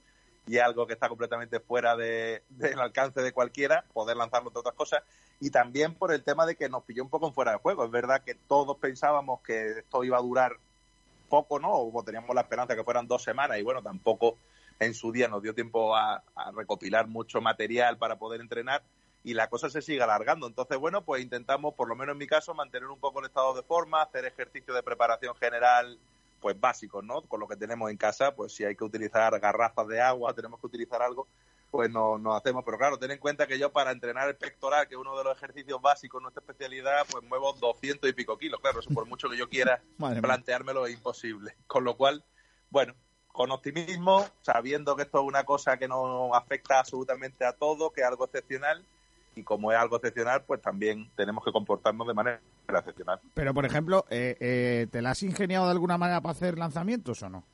y 0.48 0.58
algo 0.58 0.86
que 0.86 0.94
está 0.94 1.08
completamente 1.08 1.60
fuera 1.60 1.96
de- 1.96 2.42
del 2.48 2.80
alcance 2.80 3.20
de 3.20 3.32
cualquiera, 3.32 3.84
poder 3.92 4.16
lanzarlo 4.16 4.48
entre 4.48 4.60
otras 4.60 4.74
cosas. 4.74 5.02
Y 5.40 5.50
también 5.50 5.94
por 5.94 6.12
el 6.12 6.24
tema 6.24 6.46
de 6.46 6.56
que 6.56 6.68
nos 6.68 6.82
pilló 6.84 7.02
un 7.02 7.10
poco 7.10 7.28
en 7.28 7.34
fuera 7.34 7.52
de 7.52 7.58
juego. 7.58 7.84
Es 7.84 7.90
verdad 7.90 8.22
que 8.24 8.34
todos 8.34 8.76
pensábamos 8.78 9.40
que 9.42 9.78
esto 9.78 10.02
iba 10.02 10.18
a 10.18 10.22
durar 10.22 10.56
poco, 11.28 11.58
¿no? 11.60 11.72
O 11.72 12.02
teníamos 12.02 12.34
la 12.34 12.40
esperanza 12.40 12.74
que 12.74 12.82
fueran 12.82 13.06
dos 13.06 13.22
semanas 13.22 13.58
y 13.58 13.62
bueno, 13.62 13.82
tampoco 13.82 14.36
en 14.80 14.94
su 14.94 15.12
día 15.12 15.28
nos 15.28 15.42
dio 15.42 15.54
tiempo 15.54 15.94
a, 15.94 16.22
a 16.34 16.50
recopilar 16.52 17.06
mucho 17.06 17.40
material 17.40 17.98
para 17.98 18.16
poder 18.16 18.40
entrenar 18.40 18.82
y 19.24 19.34
la 19.34 19.48
cosa 19.50 19.68
se 19.68 19.82
sigue 19.82 20.02
alargando. 20.02 20.46
Entonces, 20.46 20.78
bueno, 20.78 21.02
pues 21.02 21.22
intentamos, 21.22 21.74
por 21.74 21.88
lo 21.88 21.96
menos 21.96 22.12
en 22.14 22.18
mi 22.18 22.26
caso, 22.26 22.54
mantener 22.54 22.88
un 22.88 22.98
poco 23.00 23.18
el 23.20 23.26
estado 23.26 23.54
de 23.54 23.62
forma, 23.62 24.00
hacer 24.00 24.24
ejercicio 24.24 24.72
de 24.72 24.82
preparación 24.82 25.34
general, 25.34 25.98
pues 26.40 26.58
básicos, 26.58 27.04
¿no? 27.04 27.22
Con 27.22 27.40
lo 27.40 27.48
que 27.48 27.56
tenemos 27.56 27.90
en 27.90 27.96
casa, 27.96 28.34
pues 28.34 28.52
si 28.52 28.64
hay 28.64 28.76
que 28.76 28.84
utilizar 28.84 29.38
garrafas 29.40 29.86
de 29.88 30.00
agua, 30.00 30.34
tenemos 30.34 30.60
que 30.60 30.66
utilizar 30.66 31.02
algo, 31.02 31.28
pues 31.70 31.90
no, 31.90 32.18
nos 32.18 32.36
hacemos. 32.36 32.64
Pero 32.64 32.78
claro, 32.78 32.98
ten 32.98 33.10
en 33.10 33.18
cuenta 33.18 33.46
que 33.46 33.58
yo 33.58 33.72
para 33.72 33.90
entrenar 33.90 34.28
el 34.28 34.36
pectoral, 34.36 34.88
que 34.88 34.94
es 34.94 35.00
uno 35.00 35.16
de 35.16 35.24
los 35.24 35.36
ejercicios 35.36 35.80
básicos, 35.80 36.22
nuestra 36.22 36.40
especialidad, 36.40 37.06
pues 37.10 37.24
muevo 37.24 37.52
200 37.52 38.08
y 38.08 38.12
pico 38.12 38.38
kilos. 38.38 38.60
Claro, 38.60 38.80
eso 38.80 38.90
por 38.90 39.06
mucho 39.06 39.28
que 39.28 39.36
yo 39.36 39.48
quiera 39.48 39.82
planteármelo 40.22 40.86
es 40.86 40.94
imposible. 40.94 41.56
Con 41.66 41.84
lo 41.84 41.96
cual, 41.96 42.24
bueno, 42.70 42.94
con 43.38 43.50
optimismo, 43.52 44.26
sabiendo 44.42 44.96
que 44.96 45.02
esto 45.02 45.20
es 45.20 45.24
una 45.24 45.44
cosa 45.44 45.76
que 45.76 45.86
nos 45.86 46.30
afecta 46.34 46.80
absolutamente 46.80 47.44
a 47.44 47.52
todo, 47.52 47.90
que 47.92 48.00
es 48.00 48.06
algo 48.06 48.24
excepcional, 48.24 48.84
y 49.38 49.44
como 49.44 49.72
es 49.72 49.78
algo 49.78 49.96
excepcional, 49.96 50.42
pues 50.44 50.60
también 50.60 51.08
tenemos 51.16 51.44
que 51.44 51.52
comportarnos 51.52 52.06
de 52.06 52.14
manera 52.14 52.40
excepcional. 52.68 53.20
Pero, 53.34 53.54
por 53.54 53.64
ejemplo, 53.64 54.04
eh, 54.10 54.36
eh, 54.40 54.86
¿te 54.90 55.00
la 55.00 55.10
has 55.10 55.22
ingeniado 55.22 55.66
de 55.66 55.72
alguna 55.72 55.96
manera 55.96 56.20
para 56.20 56.32
hacer 56.32 56.58
lanzamientos 56.58 57.22
o 57.22 57.28
no? 57.28 57.44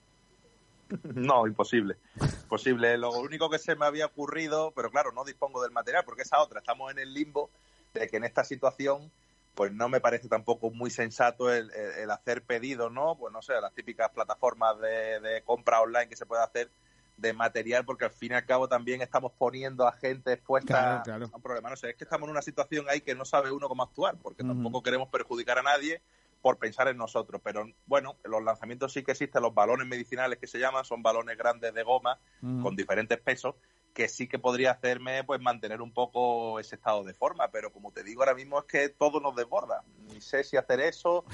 No, 1.14 1.46
imposible. 1.46 1.96
Imposible. 2.20 2.96
Lo 2.98 3.10
único 3.12 3.50
que 3.50 3.58
se 3.58 3.74
me 3.74 3.86
había 3.86 4.06
ocurrido, 4.06 4.72
pero 4.76 4.90
claro, 4.90 5.12
no 5.12 5.24
dispongo 5.24 5.62
del 5.62 5.72
material, 5.72 6.04
porque 6.04 6.22
esa 6.22 6.40
otra, 6.40 6.60
estamos 6.60 6.92
en 6.92 6.98
el 6.98 7.12
limbo 7.12 7.50
de 7.94 8.08
que 8.08 8.18
en 8.18 8.24
esta 8.24 8.44
situación, 8.44 9.10
pues 9.54 9.72
no 9.72 9.88
me 9.88 10.00
parece 10.00 10.28
tampoco 10.28 10.70
muy 10.70 10.90
sensato 10.90 11.52
el, 11.52 11.70
hacer 12.10 12.42
pedidos, 12.42 12.92
¿no? 12.92 13.16
Pues 13.16 13.32
no 13.32 13.40
sé, 13.42 13.54
las 13.60 13.72
típicas 13.72 14.10
plataformas 14.10 14.78
de, 14.78 15.20
de 15.20 15.42
compra 15.42 15.80
online 15.80 16.08
que 16.08 16.16
se 16.16 16.26
puede 16.26 16.42
hacer 16.42 16.70
de 17.16 17.32
material, 17.32 17.84
porque 17.84 18.04
al 18.06 18.10
fin 18.10 18.32
y 18.32 18.34
al 18.34 18.44
cabo 18.44 18.68
también 18.68 19.00
estamos 19.02 19.32
poniendo 19.38 19.86
a 19.86 19.92
gente 19.92 20.32
expuesta 20.32 20.74
Claro, 20.74 21.02
claro. 21.04 21.30
a 21.32 21.36
un 21.36 21.42
problema. 21.42 21.70
No 21.70 21.76
sé, 21.76 21.90
es 21.90 21.96
que 21.96 22.04
estamos 22.04 22.26
en 22.26 22.30
una 22.32 22.42
situación 22.42 22.86
ahí 22.88 23.00
que 23.00 23.14
no 23.14 23.24
sabe 23.24 23.52
uno 23.52 23.68
cómo 23.68 23.82
actuar, 23.82 24.16
porque 24.22 24.42
tampoco 24.42 24.82
queremos 24.82 25.08
perjudicar 25.08 25.58
a 25.58 25.62
nadie 25.62 26.02
por 26.42 26.58
pensar 26.58 26.88
en 26.88 26.96
nosotros. 26.98 27.40
Pero 27.42 27.66
bueno, 27.86 28.16
los 28.24 28.42
lanzamientos 28.42 28.92
sí 28.92 29.02
que 29.02 29.12
existen, 29.12 29.42
los 29.42 29.54
balones 29.54 29.86
medicinales 29.86 30.38
que 30.38 30.46
se 30.46 30.58
llaman, 30.58 30.84
son 30.84 31.02
balones 31.02 31.38
grandes 31.38 31.72
de 31.72 31.82
goma 31.82 32.18
con 32.40 32.76
diferentes 32.76 33.18
pesos, 33.18 33.54
que 33.94 34.08
sí 34.08 34.26
que 34.28 34.38
podría 34.40 34.72
hacerme 34.72 35.22
pues 35.24 35.40
mantener 35.40 35.80
un 35.80 35.92
poco 35.92 36.58
ese 36.58 36.74
estado 36.74 37.04
de 37.04 37.14
forma, 37.14 37.48
pero 37.48 37.72
como 37.72 37.92
te 37.92 38.02
digo 38.02 38.22
ahora 38.22 38.34
mismo 38.34 38.58
es 38.58 38.64
que 38.64 38.88
todo 38.88 39.20
nos 39.20 39.36
desborda. 39.36 39.84
Ni 40.08 40.20
sé 40.20 40.42
si 40.42 40.56
hacer 40.56 40.80
eso, 40.80 41.24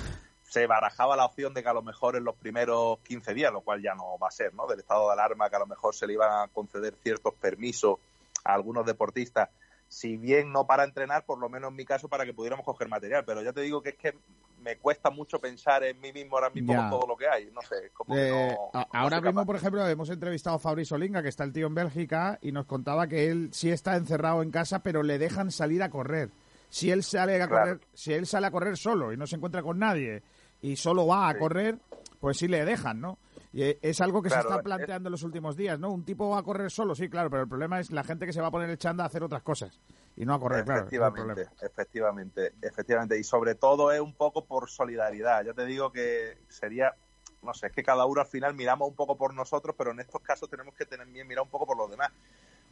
se 0.51 0.67
barajaba 0.67 1.15
la 1.17 1.27
opción 1.27 1.55
de 1.55 1.63
que 1.63 1.69
a 1.69 1.73
lo 1.73 1.81
mejor 1.83 2.17
en 2.17 2.25
los 2.25 2.35
primeros 2.35 2.99
15 3.07 3.35
días, 3.35 3.53
lo 3.53 3.61
cual 3.61 3.81
ya 3.81 3.95
no 3.95 4.19
va 4.19 4.27
a 4.27 4.33
ser, 4.33 4.53
¿no? 4.53 4.67
Del 4.67 4.81
estado 4.81 5.07
de 5.07 5.13
alarma, 5.13 5.49
que 5.49 5.55
a 5.55 5.61
lo 5.61 5.67
mejor 5.67 5.95
se 5.95 6.09
le 6.09 6.15
iban 6.15 6.29
a 6.43 6.49
conceder 6.49 6.93
ciertos 7.01 7.35
permisos 7.35 7.99
a 8.45 8.55
algunos 8.55 8.85
deportistas, 8.85 9.49
si 9.87 10.17
bien 10.17 10.51
no 10.53 10.67
para 10.67 10.83
entrenar, 10.83 11.25
por 11.25 11.39
lo 11.39 11.49
menos 11.49 11.71
en 11.71 11.77
mi 11.77 11.85
caso 11.85 12.09
para 12.09 12.25
que 12.27 12.35
pudiéramos 12.35 12.65
coger 12.67 12.89
material. 12.89 13.25
Pero 13.25 13.43
ya 13.43 13.53
te 13.53 13.61
digo 13.61 13.81
que 13.81 13.91
es 13.91 13.95
que 13.95 14.19
me 14.61 14.77
cuesta 14.77 15.09
mucho 15.11 15.39
pensar 15.39 15.85
en 15.85 16.01
mí 16.01 16.13
mismo 16.13 16.37
ahora 16.37 16.51
mismo 16.51 16.73
Ya. 16.73 16.81
con 16.81 16.91
todo 16.91 17.07
lo 17.07 17.17
que 17.17 17.29
hay. 17.29 17.49
No 17.53 17.63
sé, 17.63 17.91
como 17.95 18.13
que 18.17 18.29
Eh, 18.29 18.57
no- 18.75 18.87
ahora 18.93 19.21
mismo, 19.21 19.47
por 19.47 19.55
ejemplo, 19.55 19.87
hemos 19.87 20.11
entrevistado 20.11 20.57
a 20.57 20.59
Fabrice 20.59 20.97
Olinga, 20.97 21.23
que 21.23 21.29
está 21.29 21.45
el 21.45 21.53
tío 21.53 21.69
en 21.69 21.77
Bélgica, 21.77 22.41
y 22.43 22.51
nos 22.51 22.67
contaba 22.67 23.07
que 23.07 23.29
él 23.31 23.51
sí 23.53 23.71
está 23.71 23.95
encerrado 23.95 24.43
en 24.43 24.51
casa, 24.51 24.81
pero 24.83 25.05
le 25.05 25.17
dejan 25.19 25.53
salir 25.53 25.81
a 25.85 25.91
correr. 25.91 26.31
Si 26.73 26.91
él 26.93 27.03
sale 27.03 27.41
a 27.43 27.49
Claro. 27.49 27.65
correr, 27.65 27.81
si 27.95 28.13
él 28.13 28.27
sale 28.27 28.47
a 28.47 28.51
correr 28.53 28.77
solo 28.77 29.13
y 29.13 29.17
no 29.17 29.27
se 29.27 29.35
encuentra 29.37 29.61
con 29.63 29.79
nadie 29.79 30.23
y 30.63 30.77
solo 30.77 31.07
va 31.07 31.29
a 31.29 31.33
Sí. 31.33 31.39
correr, 31.39 31.79
pues 32.19 32.37
sí 32.39 32.49
le 32.49 32.65
dejan, 32.65 33.01
¿no? 33.01 33.19
Y 33.53 33.63
eh, 33.63 33.79
es 33.83 34.01
algo 34.01 34.23
que 34.23 34.29
Claro, 34.29 34.43
se 34.43 34.49
está 34.49 34.61
es- 34.61 34.65
planteando 34.65 35.09
en 35.09 35.13
los 35.13 35.23
últimos 35.23 35.57
días, 35.57 35.79
¿no? 35.79 35.91
Un 35.91 36.05
tipo 36.05 36.29
va 36.31 36.39
a 36.39 36.43
correr 36.43 36.71
solo, 36.71 36.95
sí, 36.95 37.09
claro, 37.09 37.31
pero 37.31 37.43
el 37.43 37.49
problema 37.49 37.81
es 37.81 37.91
la 37.91 38.05
gente 38.05 38.27
que 38.27 38.33
se 38.33 38.41
va 38.41 38.49
a 38.49 38.51
poner 38.51 38.71
el 38.71 38.79
chanda 38.79 39.03
a 39.05 39.07
hacer 39.09 39.23
otras 39.25 39.43
cosas 39.43 39.81
y 40.17 40.25
no 40.25 40.35
a 40.35 40.39
correr, 40.41 40.65
claro. 40.65 40.81
Efectivamente, 40.83 41.35
problema. 41.35 41.53
efectivamente, 41.63 42.53
efectivamente. 42.63 43.19
Y 43.19 43.25
sobre 43.25 43.55
todo 43.57 43.91
es 43.91 44.01
un 44.01 44.15
poco 44.15 44.45
por 44.45 44.71
solidaridad. 44.71 45.45
Yo 45.45 45.55
te 45.55 45.65
digo 45.67 45.91
que 45.91 46.39
sería, 46.49 46.95
no 47.43 47.55
sé, 47.55 47.69
es 47.69 47.73
que 47.73 47.83
cada 47.83 48.05
uno 48.07 48.21
al 48.21 48.27
final 48.27 48.55
miramos 48.55 48.89
un 48.89 48.95
poco 48.95 49.17
por 49.17 49.35
nosotros, 49.35 49.75
pero 49.77 49.91
en 49.91 50.01
estos 50.01 50.21
casos 50.21 50.49
tenemos 50.49 50.75
que 50.75 50.85
tener 50.87 51.07
bien 51.09 51.27
mirar 51.27 51.43
un 51.43 51.51
poco 51.51 51.67
por 51.67 51.77
los 51.77 51.91
demás. 51.91 52.11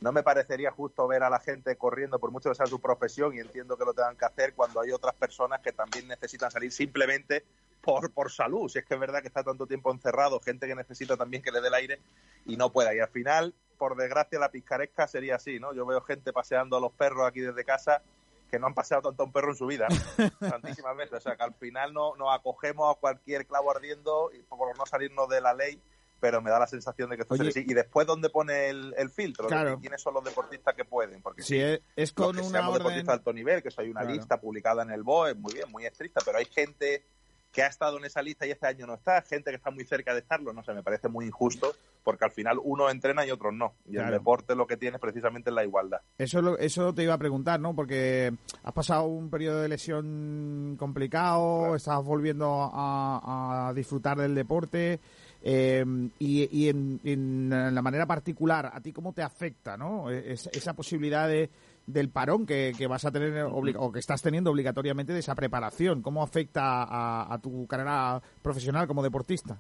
No 0.01 0.13
me 0.13 0.23
parecería 0.23 0.71
justo 0.71 1.09
ver 1.09 1.25
a 1.25 1.31
la 1.31 1.41
gente 1.41 1.75
corriendo, 1.77 2.21
por 2.21 2.31
mucho 2.31 2.51
que 2.51 2.55
sea 2.55 2.67
su 2.67 2.81
profesión, 2.81 3.35
y 3.35 3.41
entiendo 3.41 3.77
que 3.77 3.85
lo 3.85 3.95
tengan 3.95 4.17
que 4.17 4.27
hacer 4.27 4.55
cuando 4.55 4.81
hay 4.81 4.93
otras 4.93 5.15
personas 5.17 5.61
que 5.61 5.73
también 5.73 6.07
necesitan 6.07 6.53
salir 6.53 6.71
simplemente 6.71 7.45
por, 7.81 8.13
por 8.13 8.31
salud. 8.31 8.69
Si 8.69 8.79
es 8.79 8.85
que 8.85 8.95
es 8.95 9.01
verdad 9.01 9.21
que 9.23 9.29
está 9.29 9.43
tanto 9.45 9.67
tiempo 9.67 9.91
encerrado, 9.93 10.41
gente 10.41 10.67
que 10.67 10.75
necesita 10.75 11.17
también 11.17 11.43
que 11.43 11.53
le 11.53 11.61
dé 11.61 11.69
el 11.69 11.75
aire 11.75 12.01
y 12.47 12.57
no 12.57 12.71
pueda. 12.73 12.95
Y 12.95 13.01
al 13.01 13.09
final, 13.09 13.55
por 13.79 13.97
desgracia, 13.97 14.39
la 14.39 14.51
picaresca 14.51 15.07
sería 15.07 15.37
así, 15.37 15.59
¿no? 15.61 15.73
Yo 15.75 15.87
veo 15.87 16.01
gente 16.03 16.33
paseando 16.33 16.77
a 16.77 16.81
los 16.81 16.93
perros 16.93 17.27
aquí 17.27 17.41
desde 17.41 17.65
casa 17.65 18.03
que 18.51 18.59
no 18.59 18.67
han 18.67 18.75
paseado 18.75 19.03
tanto 19.03 19.23
a 19.23 19.27
un 19.27 19.33
perro 19.33 19.51
en 19.51 19.57
su 19.57 19.67
vida, 19.67 19.87
¿no? 19.91 20.31
tantísimas 20.51 20.97
veces. 20.97 21.19
O 21.19 21.21
sea, 21.21 21.37
que 21.37 21.43
al 21.43 21.55
final 21.55 21.93
no, 21.93 22.17
nos 22.17 22.35
acogemos 22.35 22.95
a 22.97 22.99
cualquier 22.99 23.47
clavo 23.47 23.71
ardiendo 23.71 24.31
y 24.33 24.43
por 24.43 24.77
no 24.77 24.87
salirnos 24.87 25.29
de 25.29 25.41
la 25.43 25.53
ley, 25.53 25.81
pero 26.19 26.41
me 26.43 26.51
da 26.51 26.59
la 26.59 26.67
sensación 26.67 27.11
de 27.11 27.17
que 27.17 27.23
esto 27.23 27.37
sería 27.37 27.51
así. 27.51 27.65
Y 27.69 27.75
después, 27.75 28.07
¿dónde 28.07 28.31
pone 28.31 28.71
el, 28.71 28.95
el 28.97 29.11
filtro? 29.11 29.47
Claro. 29.49 29.77
que 29.77 29.83
¿Quiénes 29.83 30.01
son 30.01 30.15
los 30.15 30.25
deportistas 30.25 30.75
que 30.75 30.85
pueden? 30.87 31.21
Porque 31.21 31.43
Si 31.43 31.61
es, 31.61 31.81
es 31.95 32.13
los 32.17 32.27
con 32.27 32.37
que 32.37 32.41
una 32.41 32.51
seamos 32.51 32.71
orden... 32.71 32.79
deportistas 32.79 33.07
de 33.07 33.13
alto 33.19 33.33
nivel, 33.35 33.63
que 33.63 33.69
eso 33.69 33.83
hay 33.83 33.91
una 33.91 34.01
Claro. 34.01 34.15
lista 34.17 34.41
publicada 34.41 34.83
en 34.83 34.91
el 34.93 35.03
BOE, 35.03 35.35
muy 35.35 35.53
bien, 35.53 35.71
muy 35.71 35.85
estricta, 35.85 36.23
pero 36.25 36.39
hay 36.39 36.47
gente 36.47 37.05
que 37.53 37.63
ha 37.63 37.67
estado 37.67 37.97
en 37.99 38.05
esa 38.05 38.21
lista 38.23 38.47
y 38.47 38.51
este 38.51 38.67
año 38.67 38.87
no 38.87 38.95
está, 38.95 39.23
gente 39.23 39.51
que 39.51 39.57
está 39.57 39.71
muy 39.71 39.85
cerca 39.85 40.13
de 40.13 40.21
estarlo, 40.21 40.53
no 40.53 40.63
sé, 40.63 40.73
me 40.75 40.83
parece 40.83 41.09
muy 41.09 41.27
injusto, 41.27 41.75
porque 42.05 42.25
al 42.27 42.31
final 42.31 42.59
unos 42.63 42.91
entrena 42.93 43.25
y 43.27 43.31
otros 43.31 43.55
no. 43.55 43.75
Y 43.87 43.93
Claro. 43.93 44.09
el 44.09 44.15
deporte 44.15 44.55
lo 44.55 44.67
que 44.67 44.77
tiene 44.77 44.97
es 44.97 45.01
precisamente 45.01 45.51
la 45.51 45.65
igualdad. 45.65 45.99
Eso, 46.19 46.59
eso 46.59 46.93
te 46.95 47.03
iba 47.05 47.15
a 47.15 47.19
preguntar, 47.19 47.59
¿no? 47.59 47.75
Porque 47.75 48.33
has 48.63 48.73
pasado 48.73 49.05
un 49.05 49.31
periodo 49.31 49.63
de 49.63 49.69
lesión 49.69 50.77
complicado, 50.79 51.75
estás 51.75 52.03
volviendo 52.05 52.71
a, 52.73 53.69
a 53.69 53.73
disfrutar 53.75 54.19
del 54.19 54.35
deporte 54.35 55.01
eh, 55.43 55.85
y, 56.19 56.49
y 56.65 56.69
en, 56.69 57.01
en 57.05 57.75
la 57.75 57.83
manera 57.83 58.07
particular, 58.07 58.71
¿a 58.73 58.81
ti 58.81 58.93
cómo 58.93 59.13
te 59.13 59.23
afecta, 59.23 59.77
no? 59.77 60.11
Es- 60.11 60.49
esa 60.53 60.75
posibilidad 60.75 61.29
de, 61.29 61.49
del 61.89 62.11
parón 62.11 62.47
que, 62.47 62.75
que 62.77 62.87
vas 62.87 63.05
a 63.05 63.11
tener 63.11 63.45
o 63.45 63.93
que 63.93 63.99
estás 63.99 64.23
teniendo 64.23 64.51
obligatoriamente 64.51 65.13
de 65.13 65.21
esa 65.21 65.35
preparación, 65.35 66.03
¿cómo 66.03 66.23
afecta 66.23 66.83
a, 66.83 67.33
a 67.33 67.39
tu 67.39 67.67
carrera 67.67 68.21
profesional 68.43 68.87
como 68.87 69.03
deportista? 69.03 69.59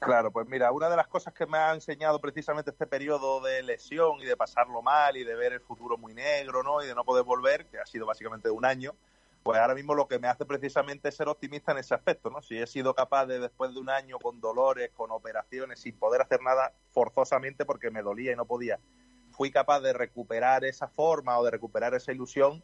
Claro, 0.00 0.30
pues 0.30 0.48
mira, 0.48 0.70
una 0.70 0.88
de 0.88 0.96
las 0.96 1.08
cosas 1.08 1.34
que 1.34 1.46
me 1.46 1.58
ha 1.58 1.74
enseñado 1.74 2.20
precisamente 2.20 2.70
este 2.70 2.86
periodo 2.86 3.40
de 3.40 3.62
lesión 3.62 4.20
y 4.20 4.26
de 4.26 4.36
pasarlo 4.36 4.80
mal 4.80 5.16
y 5.16 5.24
de 5.24 5.34
ver 5.34 5.52
el 5.52 5.60
futuro 5.60 5.96
muy 5.96 6.14
negro, 6.14 6.62
¿no? 6.62 6.82
Y 6.82 6.86
de 6.86 6.94
no 6.94 7.04
poder 7.04 7.24
volver, 7.24 7.66
que 7.66 7.78
ha 7.78 7.86
sido 7.86 8.06
básicamente 8.06 8.48
un 8.48 8.64
año, 8.64 8.94
pues 9.42 9.58
ahora 9.58 9.74
mismo 9.74 9.94
lo 9.94 10.06
que 10.06 10.18
me 10.18 10.28
hace 10.28 10.44
precisamente 10.44 11.10
ser 11.10 11.28
optimista 11.28 11.72
en 11.72 11.78
ese 11.78 11.94
aspecto, 11.94 12.30
¿no? 12.30 12.42
Si 12.42 12.56
he 12.56 12.66
sido 12.66 12.94
capaz 12.94 13.26
de, 13.26 13.40
después 13.40 13.74
de 13.74 13.80
un 13.80 13.90
año 13.90 14.18
con 14.18 14.40
dolores, 14.40 14.90
con 14.94 15.10
operaciones, 15.10 15.80
sin 15.80 15.96
poder 15.96 16.20
hacer 16.20 16.42
nada 16.42 16.72
forzosamente 16.92 17.64
porque 17.64 17.90
me 17.90 18.02
dolía 18.02 18.32
y 18.32 18.36
no 18.36 18.44
podía, 18.44 18.78
fui 19.38 19.52
capaz 19.52 19.80
de 19.80 19.92
recuperar 19.92 20.64
esa 20.64 20.88
forma 20.88 21.38
o 21.38 21.44
de 21.44 21.52
recuperar 21.52 21.94
esa 21.94 22.10
ilusión, 22.10 22.60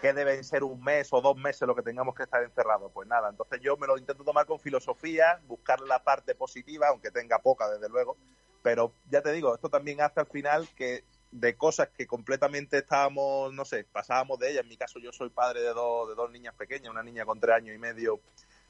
que 0.00 0.14
deben 0.14 0.42
ser 0.44 0.64
un 0.64 0.82
mes 0.82 1.12
o 1.12 1.20
dos 1.20 1.36
meses 1.36 1.68
lo 1.68 1.74
que 1.76 1.82
tengamos 1.82 2.14
que 2.14 2.22
estar 2.22 2.42
encerrados. 2.42 2.90
Pues 2.92 3.06
nada, 3.06 3.28
entonces 3.28 3.60
yo 3.60 3.76
me 3.76 3.86
lo 3.86 3.98
intento 3.98 4.24
tomar 4.24 4.46
con 4.46 4.58
filosofía, 4.58 5.40
buscar 5.46 5.78
la 5.80 6.02
parte 6.02 6.34
positiva, 6.34 6.88
aunque 6.88 7.10
tenga 7.10 7.38
poca, 7.40 7.68
desde 7.68 7.90
luego, 7.90 8.16
pero 8.62 8.92
ya 9.10 9.20
te 9.20 9.30
digo, 9.30 9.54
esto 9.54 9.68
también 9.68 10.00
hace 10.00 10.20
al 10.20 10.26
final 10.26 10.66
que 10.74 11.04
de 11.32 11.54
cosas 11.54 11.90
que 11.90 12.06
completamente 12.06 12.78
estábamos, 12.78 13.52
no 13.52 13.66
sé, 13.66 13.84
pasábamos 13.84 14.38
de 14.38 14.52
ellas. 14.52 14.62
En 14.62 14.70
mi 14.70 14.78
caso 14.78 14.98
yo 14.98 15.12
soy 15.12 15.28
padre 15.28 15.60
de 15.60 15.74
dos, 15.74 16.08
de 16.08 16.14
dos 16.14 16.30
niñas 16.30 16.54
pequeñas, 16.54 16.90
una 16.90 17.02
niña 17.02 17.26
con 17.26 17.38
tres 17.40 17.56
años 17.56 17.76
y 17.76 17.78
medio 17.78 18.20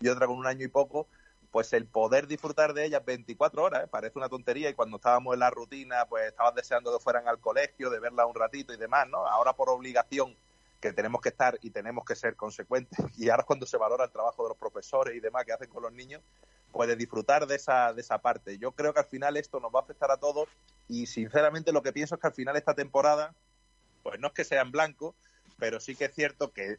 y 0.01 0.09
otra 0.09 0.27
con 0.27 0.37
un 0.37 0.47
año 0.47 0.65
y 0.65 0.69
poco, 0.69 1.07
pues 1.57 1.73
el 1.73 1.87
poder 1.87 2.27
disfrutar 2.27 2.75
de 2.75 2.85
ellas 2.85 3.03
24 3.03 3.63
horas, 3.63 3.85
¿eh? 3.85 3.89
parece 3.91 4.19
una 4.19 4.29
tontería 4.29 4.69
y 4.69 4.75
cuando 4.75 4.97
estábamos 4.97 5.33
en 5.33 5.41
la 5.41 5.49
rutina, 5.49 6.05
pues 6.05 6.27
estabas 6.27 6.55
deseando 6.55 6.93
que 6.93 7.03
fueran 7.03 7.27
al 7.29 7.39
colegio, 7.41 7.89
de 7.89 7.99
verla 7.99 8.27
un 8.27 8.35
ratito 8.35 8.75
y 8.75 8.77
demás, 8.77 9.09
¿no? 9.09 9.27
Ahora 9.27 9.55
por 9.55 9.71
obligación 9.71 10.37
que 10.83 10.93
tenemos 10.93 11.23
que 11.23 11.31
estar 11.31 11.59
y 11.63 11.71
tenemos 11.71 12.05
que 12.05 12.15
ser 12.15 12.37
consecuentes 12.37 12.99
y 13.17 13.31
ahora 13.31 13.45
cuando 13.45 13.65
se 13.65 13.79
valora 13.79 14.05
el 14.05 14.11
trabajo 14.11 14.43
de 14.43 14.51
los 14.51 14.59
profesores 14.59 15.17
y 15.17 15.21
demás 15.21 15.47
que 15.47 15.55
hacen 15.55 15.71
con 15.71 15.83
los 15.83 15.95
niños, 15.95 16.21
puede 16.73 16.95
disfrutar 16.95 17.47
de 17.47 17.55
esa, 17.55 17.95
de 17.95 18.03
esa 18.03 18.19
parte. 18.19 18.59
Yo 18.59 18.73
creo 18.73 18.93
que 18.93 19.01
al 19.01 19.07
final 19.07 19.39
esto 19.39 19.59
nos 19.59 19.75
va 19.75 19.79
a 19.79 19.83
afectar 19.83 20.11
a 20.11 20.19
todos 20.19 20.51
y 20.89 21.07
sinceramente 21.07 21.73
lo 21.73 21.83
que 21.83 21.95
pienso 21.95 22.17
es 22.17 22.21
que 22.21 22.27
al 22.27 22.35
final 22.35 22.57
esta 22.57 22.75
temporada, 22.75 23.35
pues 24.03 24.21
no 24.21 24.29
es 24.29 24.35
que 24.35 24.45
sea 24.45 24.61
en 24.61 24.73
blanco, 24.73 25.15
pero 25.59 25.81
sí 25.81 25.97
que 25.97 26.05
es 26.05 26.15
cierto 26.15 26.53
que 26.53 26.77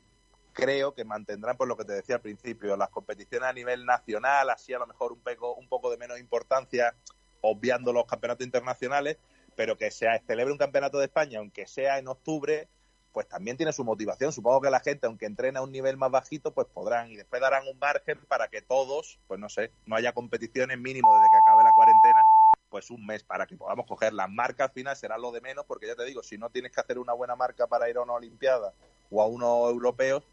creo 0.58 0.96
que 0.96 1.06
mantendrán, 1.06 1.56
por 1.56 1.68
lo 1.68 1.78
que 1.78 1.86
te 1.86 1.94
decía 1.94 2.16
al 2.16 2.22
principio, 2.22 2.76
las 2.76 2.90
competiciones 2.90 3.48
a 3.48 3.54
nivel 3.54 3.86
nacional, 3.86 4.50
así 4.50 4.74
a 4.74 4.80
lo 4.80 4.88
mejor 4.88 5.12
un 5.12 5.20
poco, 5.20 5.54
un 5.54 5.70
poco 5.70 5.92
de 5.92 5.98
menos 5.98 6.20
importancia, 6.20 6.96
obviando 7.42 7.94
los 7.94 8.08
campeonatos 8.08 8.44
internacionales, 8.44 9.18
pero 9.56 9.78
que 9.78 9.92
se 9.92 10.08
celebre 10.26 10.52
un 10.52 10.58
campeonato 10.58 10.98
de 10.98 11.06
España, 11.06 11.38
aunque 11.38 11.68
sea 11.68 12.00
en 12.00 12.08
octubre, 12.08 12.68
pues 13.14 13.28
también 13.28 13.56
tiene 13.56 13.72
su 13.72 13.84
motivación. 13.84 14.34
Supongo 14.34 14.62
que 14.62 14.72
la 14.72 14.80
gente, 14.80 15.06
aunque 15.06 15.28
entrena 15.28 15.60
a 15.60 15.64
un 15.64 15.72
nivel 15.72 15.96
más 15.96 16.10
bajito, 16.10 16.52
pues 16.56 16.66
podrán 16.74 17.12
y 17.12 17.18
después 17.18 17.40
darán 17.40 17.68
un 17.68 17.78
margen 17.78 18.20
para 18.28 18.48
que 18.48 18.64
todos, 18.64 19.20
pues 19.28 19.40
no 19.40 19.50
sé, 19.50 19.72
no 19.86 19.96
haya 19.96 20.12
competiciones 20.14 20.80
mínimo 20.80 21.14
desde 21.14 21.30
que 21.30 21.38
acabe 21.38 21.64
la 21.64 21.74
cuarentena, 21.74 22.26
pues 22.70 22.90
un 22.90 23.06
mes 23.06 23.24
para 23.24 23.46
que 23.46 23.56
podamos 23.56 23.86
coger 23.86 24.12
las 24.12 24.30
marcas 24.30 24.70
al 24.70 24.74
final 24.74 24.96
será 24.96 25.20
lo 25.20 25.32
de 25.32 25.42
menos, 25.42 25.66
porque 25.66 25.86
ya 25.86 25.96
te 25.96 26.04
digo, 26.04 26.24
si 26.24 26.40
no 26.40 26.50
tienes 26.50 26.72
que 26.72 26.82
hacer 26.82 26.98
una 26.98 27.14
buena 27.14 27.36
marca 27.36 27.68
para 27.68 27.88
ir 27.92 27.98
a 27.98 28.02
una 28.02 28.14
Olimpiada 28.14 28.74
o 29.12 29.22
a 29.22 29.28
unos 29.28 29.70
europeos, 29.70 30.24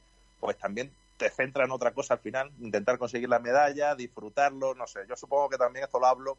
pues 0.44 0.58
también 0.58 0.92
te 1.16 1.30
centra 1.30 1.64
en 1.64 1.70
otra 1.70 1.94
cosa 1.94 2.14
al 2.14 2.20
final, 2.20 2.52
intentar 2.60 2.98
conseguir 2.98 3.30
la 3.30 3.38
medalla, 3.38 3.94
disfrutarlo, 3.94 4.74
no 4.74 4.86
sé. 4.86 5.00
Yo 5.08 5.16
supongo 5.16 5.48
que 5.48 5.56
también 5.56 5.86
esto 5.86 5.98
lo 5.98 6.06
hablo 6.06 6.36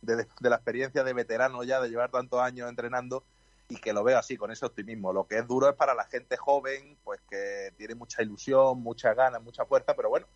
de, 0.00 0.26
la 0.40 0.56
experiencia 0.56 1.04
de 1.04 1.12
veterano 1.12 1.62
ya, 1.62 1.78
de 1.78 1.90
llevar 1.90 2.10
tantos 2.10 2.40
años 2.40 2.70
entrenando 2.70 3.24
y 3.68 3.76
que 3.76 3.92
lo 3.92 4.04
veo 4.04 4.18
así, 4.18 4.38
con 4.38 4.50
ese 4.50 4.64
optimismo. 4.64 5.12
Lo 5.12 5.26
que 5.26 5.36
es 5.36 5.46
duro 5.46 5.68
es 5.68 5.76
para 5.76 5.92
la 5.92 6.04
gente 6.04 6.38
joven, 6.38 6.96
pues 7.04 7.20
que 7.28 7.74
tiene 7.76 7.94
mucha 7.94 8.22
ilusión, 8.22 8.82
mucha 8.82 9.12
ganas, 9.12 9.42
mucha 9.42 9.66
fuerza, 9.66 9.94
pero 9.94 10.08
bueno, 10.08 10.26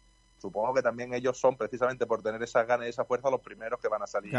supongo 0.47 0.75
que 0.75 0.83
también 0.83 1.13
ellos 1.13 1.37
son 1.39 1.57
precisamente 1.57 2.07
por 2.07 2.23
tener 2.23 2.41
esas 2.41 2.67
ganas 2.67 2.87
y 2.87 2.91
esa 2.91 3.05
fuerza 3.05 3.31
los 3.31 3.41
primeros 3.41 3.81
que 3.81 3.89
van 3.89 4.03
a 4.03 4.07
salir 4.07 4.33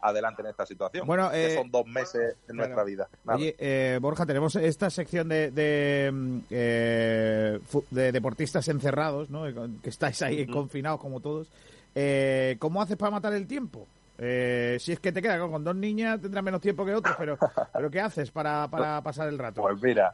adelante 0.00 0.42
en 0.42 0.48
esta 0.48 0.66
situación. 0.66 1.06
Bueno, 1.06 1.30
que 1.30 1.52
eh, 1.52 1.54
son 1.54 1.70
dos 1.70 1.86
meses 1.86 2.36
en 2.46 2.56
nuestra 2.56 2.84
vida. 2.84 3.08
Oye, 3.26 3.56
eh, 3.58 3.98
Borja, 4.00 4.26
tenemos 4.26 4.54
esta 4.56 4.90
sección 4.90 5.28
de, 5.28 5.50
de, 5.50 6.10
mm, 6.12 6.38
eh, 6.50 7.58
de 7.90 8.12
deportistas 8.12 8.68
encerrados, 8.68 9.30
¿no? 9.30 9.44
que 9.82 9.88
estáis 9.88 10.20
ahí 10.22 10.46
confinados 10.46 11.00
como 11.00 11.20
todos. 11.20 11.50
Eh, 11.94 12.56
¿Cómo 12.58 12.82
haces 12.82 12.98
para 12.98 13.12
matar 13.12 13.32
el 13.32 13.46
tiempo? 13.46 13.86
Eh, 14.18 14.76
si 14.80 14.92
es 14.92 15.00
que 15.00 15.12
te 15.12 15.22
queda 15.22 15.38
con 15.38 15.64
dos 15.64 15.76
niñas, 15.76 16.20
tendrás 16.20 16.44
menos 16.44 16.60
tiempo 16.60 16.84
que 16.84 16.94
otros, 16.94 17.16
pero, 17.18 17.38
pero 17.72 17.90
¿qué 17.90 18.00
haces 18.00 18.30
para, 18.30 18.68
para 18.68 19.00
pasar 19.02 19.28
el 19.28 19.38
rato? 19.38 19.62
Pues 19.62 19.82
mira, 19.82 20.12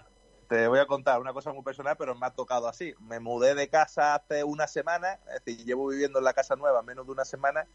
te 0.49 0.67
voy 0.69 0.79
a 0.79 0.87
contar 0.87 1.21
una 1.21 1.33
cosa 1.33 1.53
muy 1.53 1.63
personal, 1.63 1.97
pero 1.97 2.15
me 2.15 2.27
ha 2.27 2.31
tocado 2.31 2.69
así. 2.69 2.95
Me 3.01 3.21
mudé 3.21 3.55
de 3.55 3.69
casa 3.69 4.15
hace 4.15 4.45
una 4.45 4.67
semana, 4.67 5.19
es 5.35 5.45
decir, 5.45 5.65
llevo 5.65 5.89
viviendo 5.89 6.19
en 6.19 6.25
la 6.25 6.35
casa 6.35 6.57
nueva 6.57 6.83
menos 6.83 7.07
de 7.07 7.13
una 7.13 7.25
semana 7.25 7.67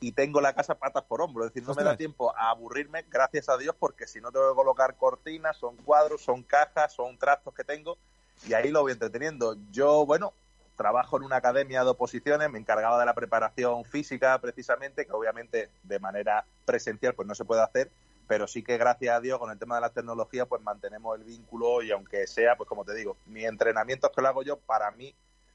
y 0.00 0.12
tengo 0.12 0.40
la 0.40 0.54
casa 0.54 0.74
patas 0.74 1.04
por 1.04 1.22
hombro. 1.22 1.44
Es 1.44 1.52
decir, 1.52 1.66
no 1.66 1.74
me 1.74 1.84
da 1.84 1.96
tiempo 1.96 2.36
a 2.36 2.50
aburrirme, 2.50 3.04
gracias 3.08 3.48
a 3.48 3.56
Dios, 3.56 3.74
porque 3.78 4.06
si 4.06 4.20
no 4.20 4.32
tengo 4.32 4.50
que 4.50 4.56
colocar 4.56 4.96
cortinas, 4.96 5.56
son 5.56 5.76
cuadros, 5.76 6.22
son 6.22 6.42
cajas, 6.42 6.92
son 6.92 7.16
trastos 7.18 7.54
que 7.54 7.64
tengo 7.64 7.96
y 8.46 8.52
ahí 8.52 8.70
lo 8.70 8.82
voy 8.82 8.92
entreteniendo. 8.92 9.56
Yo, 9.70 10.04
bueno, 10.04 10.34
trabajo 10.76 11.16
en 11.16 11.24
una 11.24 11.36
academia 11.36 11.82
de 11.82 11.90
oposiciones, 11.90 12.50
me 12.50 12.58
encargaba 12.58 12.98
de 12.98 13.06
la 13.06 13.14
preparación 13.14 13.84
física 13.84 14.38
precisamente, 14.40 15.06
que 15.06 15.12
obviamente 15.12 15.70
de 15.82 15.98
manera 15.98 16.44
presencial 16.64 17.14
pues 17.14 17.26
no 17.26 17.34
se 17.34 17.44
puede 17.44 17.62
hacer, 17.62 17.90
pero 18.26 18.46
sí 18.46 18.62
que 18.62 18.76
gracias 18.76 19.16
a 19.16 19.20
Dios 19.20 19.38
con 19.38 19.50
el 19.50 19.58
tema 19.58 19.76
de 19.76 19.82
la 19.82 19.92
tecnología 19.92 20.46
pues 20.46 20.62
mantenemos 20.62 21.16
el 21.18 21.24
vínculo 21.24 21.82
y 21.82 21.90
aunque 21.90 22.26
sea, 22.26 22.56
pues 22.56 22.68
como 22.68 22.84
te 22.84 22.94
digo, 22.94 23.16
mi 23.26 23.44
entrenamiento 23.44 24.10
que 24.10 24.22
lo 24.22 24.28
hago 24.28 24.42
yo 24.42 24.58
para 24.58 24.90
mí, 24.92 25.14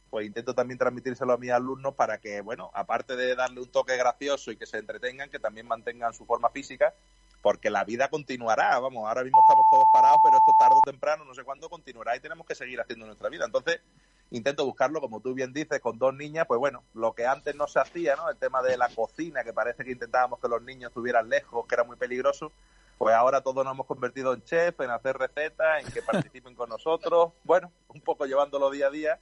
pues 0.09 0.25
intento 0.25 0.53
también 0.53 0.77
transmitírselo 0.77 1.33
a 1.33 1.37
mis 1.37 1.51
alumnos 1.51 1.95
para 1.95 2.19
que, 2.19 2.41
bueno, 2.41 2.69
aparte 2.73 3.15
de 3.15 3.35
darle 3.35 3.61
un 3.61 3.71
toque 3.71 3.95
gracioso 3.95 4.51
y 4.51 4.57
que 4.57 4.65
se 4.65 4.77
entretengan, 4.77 5.29
que 5.29 5.39
también 5.39 5.67
mantengan 5.67 6.13
su 6.13 6.25
forma 6.25 6.49
física, 6.49 6.93
porque 7.41 7.69
la 7.69 7.85
vida 7.85 8.09
continuará, 8.09 8.77
vamos, 8.79 9.07
ahora 9.07 9.23
mismo 9.23 9.39
estamos 9.41 9.65
todos 9.69 9.85
parados, 9.91 10.19
pero 10.23 10.37
esto 10.37 10.53
tarde 10.59 10.75
o 10.75 10.81
temprano, 10.81 11.25
no 11.25 11.33
sé 11.33 11.43
cuándo 11.43 11.69
continuará 11.69 12.15
y 12.15 12.19
tenemos 12.19 12.45
que 12.45 12.55
seguir 12.55 12.79
haciendo 12.81 13.05
nuestra 13.05 13.29
vida. 13.29 13.45
Entonces, 13.45 13.79
intento 14.31 14.65
buscarlo, 14.65 15.01
como 15.01 15.19
tú 15.19 15.33
bien 15.33 15.53
dices, 15.53 15.79
con 15.81 15.97
dos 15.99 16.13
niñas, 16.13 16.45
pues 16.47 16.59
bueno, 16.59 16.83
lo 16.93 17.13
que 17.13 17.25
antes 17.25 17.55
no 17.55 17.67
se 17.67 17.79
hacía, 17.79 18.15
¿no? 18.15 18.29
El 18.29 18.37
tema 18.37 18.61
de 18.63 18.77
la 18.77 18.89
cocina, 18.89 19.43
que 19.43 19.53
parece 19.53 19.83
que 19.83 19.91
intentábamos 19.91 20.39
que 20.39 20.47
los 20.47 20.61
niños 20.61 20.89
estuvieran 20.89 21.29
lejos, 21.29 21.65
que 21.67 21.75
era 21.75 21.83
muy 21.83 21.97
peligroso, 21.97 22.51
pues 22.97 23.13
ahora 23.13 23.41
todos 23.41 23.63
nos 23.65 23.73
hemos 23.73 23.85
convertido 23.85 24.33
en 24.33 24.43
chef, 24.43 24.79
en 24.79 24.89
hacer 24.89 25.17
recetas, 25.17 25.83
en 25.83 25.91
que 25.91 26.01
participen 26.31 26.55
con 26.55 26.69
nosotros, 26.69 27.33
bueno, 27.43 27.71
un 27.89 28.01
poco 28.01 28.25
llevándolo 28.25 28.71
día 28.71 28.87
a 28.87 28.91
día, 28.91 29.19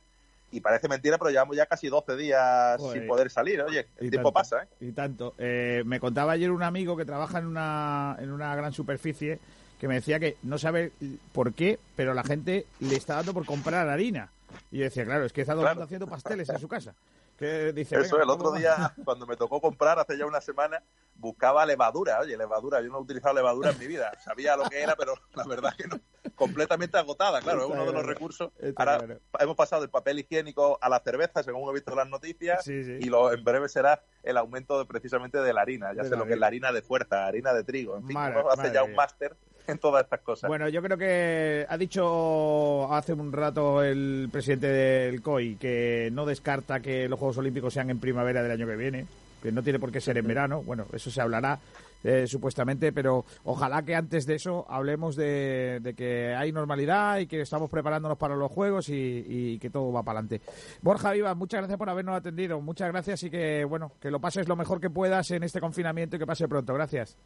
y 0.52 0.62
parece 0.62 0.88
mentira, 0.88 1.18
pero 1.18 1.30
llevamos 1.30 1.56
ya 1.56 1.66
casi 1.66 1.90
12 1.90 2.16
días 2.16 2.78
Joder. 2.80 3.00
sin 3.00 3.08
poder 3.08 3.30
salir, 3.30 3.62
oye, 3.62 3.88
el 3.98 4.08
Y 4.08 4.10
tiempo 4.10 4.30
tanto, 4.30 4.34
pasa, 4.34 4.64
¿eh? 4.64 4.68
Y 4.80 4.92
tanto. 4.92 5.36
Eh, 5.38 5.84
me 5.86 6.00
contaba 6.00 6.32
ayer 6.32 6.52
un 6.52 6.64
amigo 6.64 6.98
que 6.98 7.06
trabaja 7.06 7.40
en 7.40 7.46
una, 7.46 8.16
en 8.20 8.32
una 8.32 8.56
gran 8.56 8.74
superficie 8.74 9.40
que 9.80 9.88
me 9.88 9.96
decía 9.96 10.20
que 10.20 10.38
no 10.44 10.58
sabe 10.58 10.92
por 11.32 11.54
qué, 11.54 11.80
pero 11.96 12.14
la 12.14 12.24
gente 12.24 12.66
le 12.80 12.96
está 12.96 13.16
dando 13.16 13.34
por 13.34 13.46
comprar 13.46 13.88
harina. 13.88 14.32
Y 14.72 14.80
yo 14.80 14.84
decía, 14.86 15.06
claro, 15.06 15.26
es 15.26 15.34
que 15.34 15.42
está 15.42 15.56
mundo 15.56 15.84
haciendo 15.84 16.08
pasteles 16.08 16.50
en 16.50 16.60
su 16.60 16.68
casa. 16.68 16.96
Que 17.38 17.72
dice, 17.72 17.96
Eso, 17.96 18.18
venga, 18.18 18.26
el 18.26 18.30
otro 18.32 18.52
día, 18.52 18.94
cuando 19.06 19.26
me 19.26 19.38
tocó 19.38 19.62
comprar, 19.62 19.98
hace 19.98 20.18
ya 20.18 20.26
una 20.26 20.42
semana, 20.42 20.84
buscaba 21.16 21.66
levadura. 21.66 22.20
Oye, 22.20 22.36
levadura, 22.36 22.82
yo 22.82 22.90
no 22.90 22.98
he 22.98 23.02
utilizado 23.02 23.34
levadura 23.34 23.72
en 23.72 23.80
mi 23.80 23.88
vida. 23.88 24.12
Sabía 24.24 24.58
lo 24.58 24.66
que 24.66 24.82
era, 24.82 24.96
pero 24.98 25.14
la 25.36 25.46
verdad 25.46 25.74
que 25.78 25.88
no. 25.88 26.00
Completamente 26.36 26.98
agotada, 26.98 27.42
claro, 27.42 27.62
es 27.62 27.66
uno 27.68 27.80
de 27.80 27.86
los 27.86 27.94
claro, 27.94 28.08
recursos. 28.08 28.52
Ahora 28.76 28.98
claro. 28.98 29.20
hemos 29.40 29.56
pasado 29.56 29.82
del 29.82 29.90
papel 29.90 30.20
higiénico 30.20 30.78
a 30.82 30.90
la 30.90 31.00
cerveza, 31.00 31.42
según 31.42 31.70
he 31.70 31.74
visto 31.74 31.92
en 31.92 31.98
las 31.98 32.10
noticias, 32.10 32.64
Sí, 32.66 32.84
sí. 32.84 32.98
y 33.00 33.06
lo, 33.06 33.32
en 33.34 33.42
breve 33.44 33.70
será 33.70 34.04
el 34.24 34.36
aumento 34.36 34.78
de, 34.78 34.86
precisamente 34.86 35.38
de 35.40 35.54
la 35.54 35.62
harina. 35.62 35.94
Ya 35.94 36.04
De 36.04 36.10
sé 36.10 36.18
lo 36.18 36.26
que 36.26 36.34
es 36.34 36.40
la 36.40 36.48
harina 36.48 36.74
de 36.74 36.82
fuerza, 36.82 37.26
harina 37.26 37.54
de 37.54 37.64
trigo. 37.64 37.96
En 37.98 38.06
fin, 38.06 38.16
Madre- 38.16 38.40
hace 38.50 38.58
madre 38.58 38.74
ya 38.74 38.84
un 38.84 38.96
máster 38.96 39.36
en 39.70 39.78
todas 39.80 40.04
estas 40.04 40.22
cosas. 40.22 40.48
Bueno, 40.48 40.68
yo 40.70 40.82
creo 40.82 40.98
que 40.98 41.66
ha 41.68 41.78
dicho 41.78 42.92
hace 42.94 43.14
un 43.14 43.32
rato 43.32 43.84
el 43.84 44.30
presidente 44.32 44.68
del 44.68 45.22
COI 45.22 45.56
que 45.56 46.10
no 46.12 46.26
descarta 46.26 46.80
que 46.80 47.08
los 47.08 47.20
Juegos 47.20 47.38
Olímpicos 47.38 47.74
sean 47.74 47.90
en 47.90 48.00
primavera 48.00 48.42
del 48.44 48.52
año 48.52 48.68
que 48.68 48.76
viene, 48.76 49.06
que 49.42 49.52
no 49.52 49.64
tiene 49.64 49.80
por 49.80 49.92
qué 49.92 50.02
ser 50.02 50.18
en 50.18 50.28
verano. 50.28 50.64
Bueno, 50.64 50.86
eso 50.94 51.10
se 51.12 51.22
hablará 51.22 51.60
eh, 52.04 52.28
supuestamente, 52.28 52.94
pero 52.94 53.26
ojalá 53.44 53.84
que 53.84 53.94
antes 53.94 54.26
de 54.26 54.36
eso 54.36 54.66
hablemos 54.70 55.18
de, 55.18 55.80
de 55.82 55.94
que 55.94 56.34
hay 56.34 56.52
normalidad 56.52 57.20
y 57.20 57.28
que 57.28 57.42
estamos 57.42 57.70
preparándonos 57.70 58.18
para 58.18 58.36
los 58.36 58.50
Juegos 58.52 58.88
y, 58.90 59.26
y 59.28 59.60
que 59.60 59.70
todo 59.70 59.92
va 59.92 60.04
para 60.04 60.20
adelante. 60.20 60.42
Borja 60.82 61.12
Vivas, 61.12 61.36
muchas 61.36 61.60
gracias 61.60 61.78
por 61.78 61.90
habernos 61.90 62.16
atendido. 62.16 62.62
Muchas 62.62 62.90
gracias 62.90 63.24
y 63.24 63.30
que, 63.30 63.66
bueno, 63.66 63.92
que 64.02 64.12
lo 64.12 64.20
pases 64.20 64.48
lo 64.48 64.56
mejor 64.56 64.80
que 64.80 64.90
puedas 64.90 65.30
en 65.32 65.44
este 65.44 65.60
confinamiento 65.60 66.16
y 66.16 66.20
que 66.20 66.26
pase 66.26 66.48
pronto. 66.48 66.74
Gracias. 66.74 67.18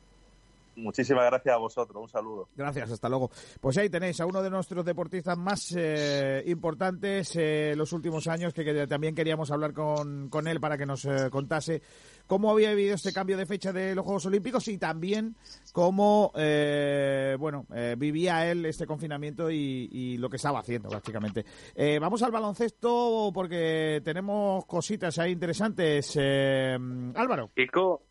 Muchísimas 0.75 1.25
gracias 1.25 1.55
a 1.55 1.57
vosotros. 1.57 2.01
Un 2.01 2.09
saludo. 2.09 2.47
Gracias, 2.55 2.91
hasta 2.91 3.09
luego. 3.09 3.29
Pues 3.61 3.77
ahí 3.77 3.89
tenéis 3.89 4.19
a 4.21 4.25
uno 4.25 4.41
de 4.41 4.49
nuestros 4.49 4.83
deportistas 4.85 5.37
más 5.37 5.73
eh, 5.77 6.43
importantes 6.47 7.35
en 7.35 7.77
los 7.77 7.93
últimos 7.93 8.27
años, 8.27 8.53
que, 8.53 8.63
que 8.63 8.87
también 8.87 9.15
queríamos 9.15 9.51
hablar 9.51 9.73
con, 9.73 10.29
con 10.29 10.47
él 10.47 10.59
para 10.59 10.77
que 10.77 10.85
nos 10.85 11.05
eh, 11.05 11.29
contase 11.29 11.81
cómo 12.27 12.51
había 12.51 12.73
vivido 12.73 12.95
este 12.95 13.13
cambio 13.13 13.37
de 13.37 13.45
fecha 13.45 13.71
de 13.73 13.93
los 13.95 14.05
Juegos 14.05 14.25
Olímpicos 14.25 14.67
y 14.67 14.77
también 14.77 15.35
cómo 15.71 16.31
eh, 16.35 17.35
bueno 17.39 17.65
eh, 17.73 17.95
vivía 17.97 18.49
él 18.49 18.65
este 18.65 18.87
confinamiento 18.87 19.51
y, 19.51 19.89
y 19.91 20.17
lo 20.17 20.29
que 20.29 20.37
estaba 20.37 20.59
haciendo, 20.59 20.89
prácticamente. 20.89 21.45
Eh, 21.75 21.99
vamos 21.99 22.21
al 22.23 22.31
baloncesto 22.31 23.31
porque 23.33 24.01
tenemos 24.03 24.65
cositas 24.65 25.17
ahí 25.19 25.31
interesantes. 25.31 26.17
Eh, 26.19 26.77
Álvaro. 27.15 27.51
Kiko, 27.55 28.03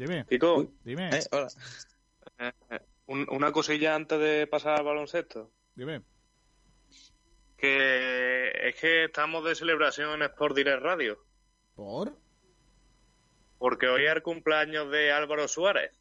Dime. 0.00 0.24
Kiko, 0.26 0.66
Dime. 0.82 1.10
Eh, 1.10 1.20
hola. 1.30 1.48
eh, 2.38 2.52
un- 3.06 3.26
una 3.30 3.52
cosilla 3.52 3.94
antes 3.94 4.18
de 4.18 4.46
pasar 4.46 4.78
al 4.78 4.84
baloncesto. 4.84 5.50
Dime. 5.74 6.00
Que 7.58 8.50
es 8.68 8.74
que 8.80 9.04
estamos 9.04 9.44
de 9.44 9.54
celebración 9.54 10.14
en 10.14 10.22
Sport 10.22 10.56
Direct 10.56 10.82
Radio. 10.82 11.18
¿Por? 11.74 12.16
Porque 13.58 13.88
hoy 13.88 14.06
es 14.06 14.12
el 14.16 14.22
cumpleaños 14.22 14.90
de 14.90 15.12
Álvaro 15.12 15.46
Suárez. 15.48 15.92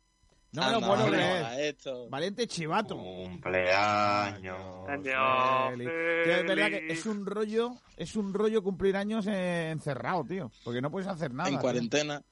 No 0.54 0.66
me 0.66 0.72
lo 0.72 0.80
puedo 0.80 1.08
creer. 1.08 1.76
Valiente 2.10 2.48
chivato. 2.48 2.96
Cumpleaños. 2.98 4.88
Feliz. 4.88 5.90
Tío, 6.24 6.34
es 6.36 6.48
verdad 6.48 6.68
que 6.70 6.88
es 6.94 7.06
un 7.06 7.26
rollo, 7.26 7.72
es 7.98 8.16
un 8.16 8.34
rollo 8.34 8.64
cumplir 8.64 8.96
años 8.96 9.28
encerrado, 9.28 10.24
tío. 10.24 10.52
Porque 10.64 10.82
no 10.82 10.90
puedes 10.90 11.08
hacer 11.10 11.34
nada. 11.34 11.50
En 11.50 11.58
cuarentena. 11.58 12.24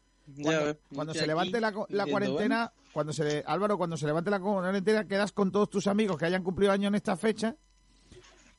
Cuando, 0.93 1.13
se 1.13 1.25
levante 1.25 1.61
la, 1.61 1.71
cuarentena, 1.71 2.71
cuando 2.91 3.13
se 3.13 3.43
Álvaro, 3.47 3.77
cuando 3.77 3.95
se 3.95 4.05
levante 4.05 4.29
la 4.29 4.39
cuarentena, 4.39 5.07
quedas 5.07 5.31
con 5.31 5.51
todos 5.51 5.69
tus 5.69 5.87
amigos 5.87 6.17
que 6.17 6.25
hayan 6.25 6.43
cumplido 6.43 6.71
años 6.71 6.89
en 6.89 6.95
esta 6.95 7.15
fecha. 7.15 7.55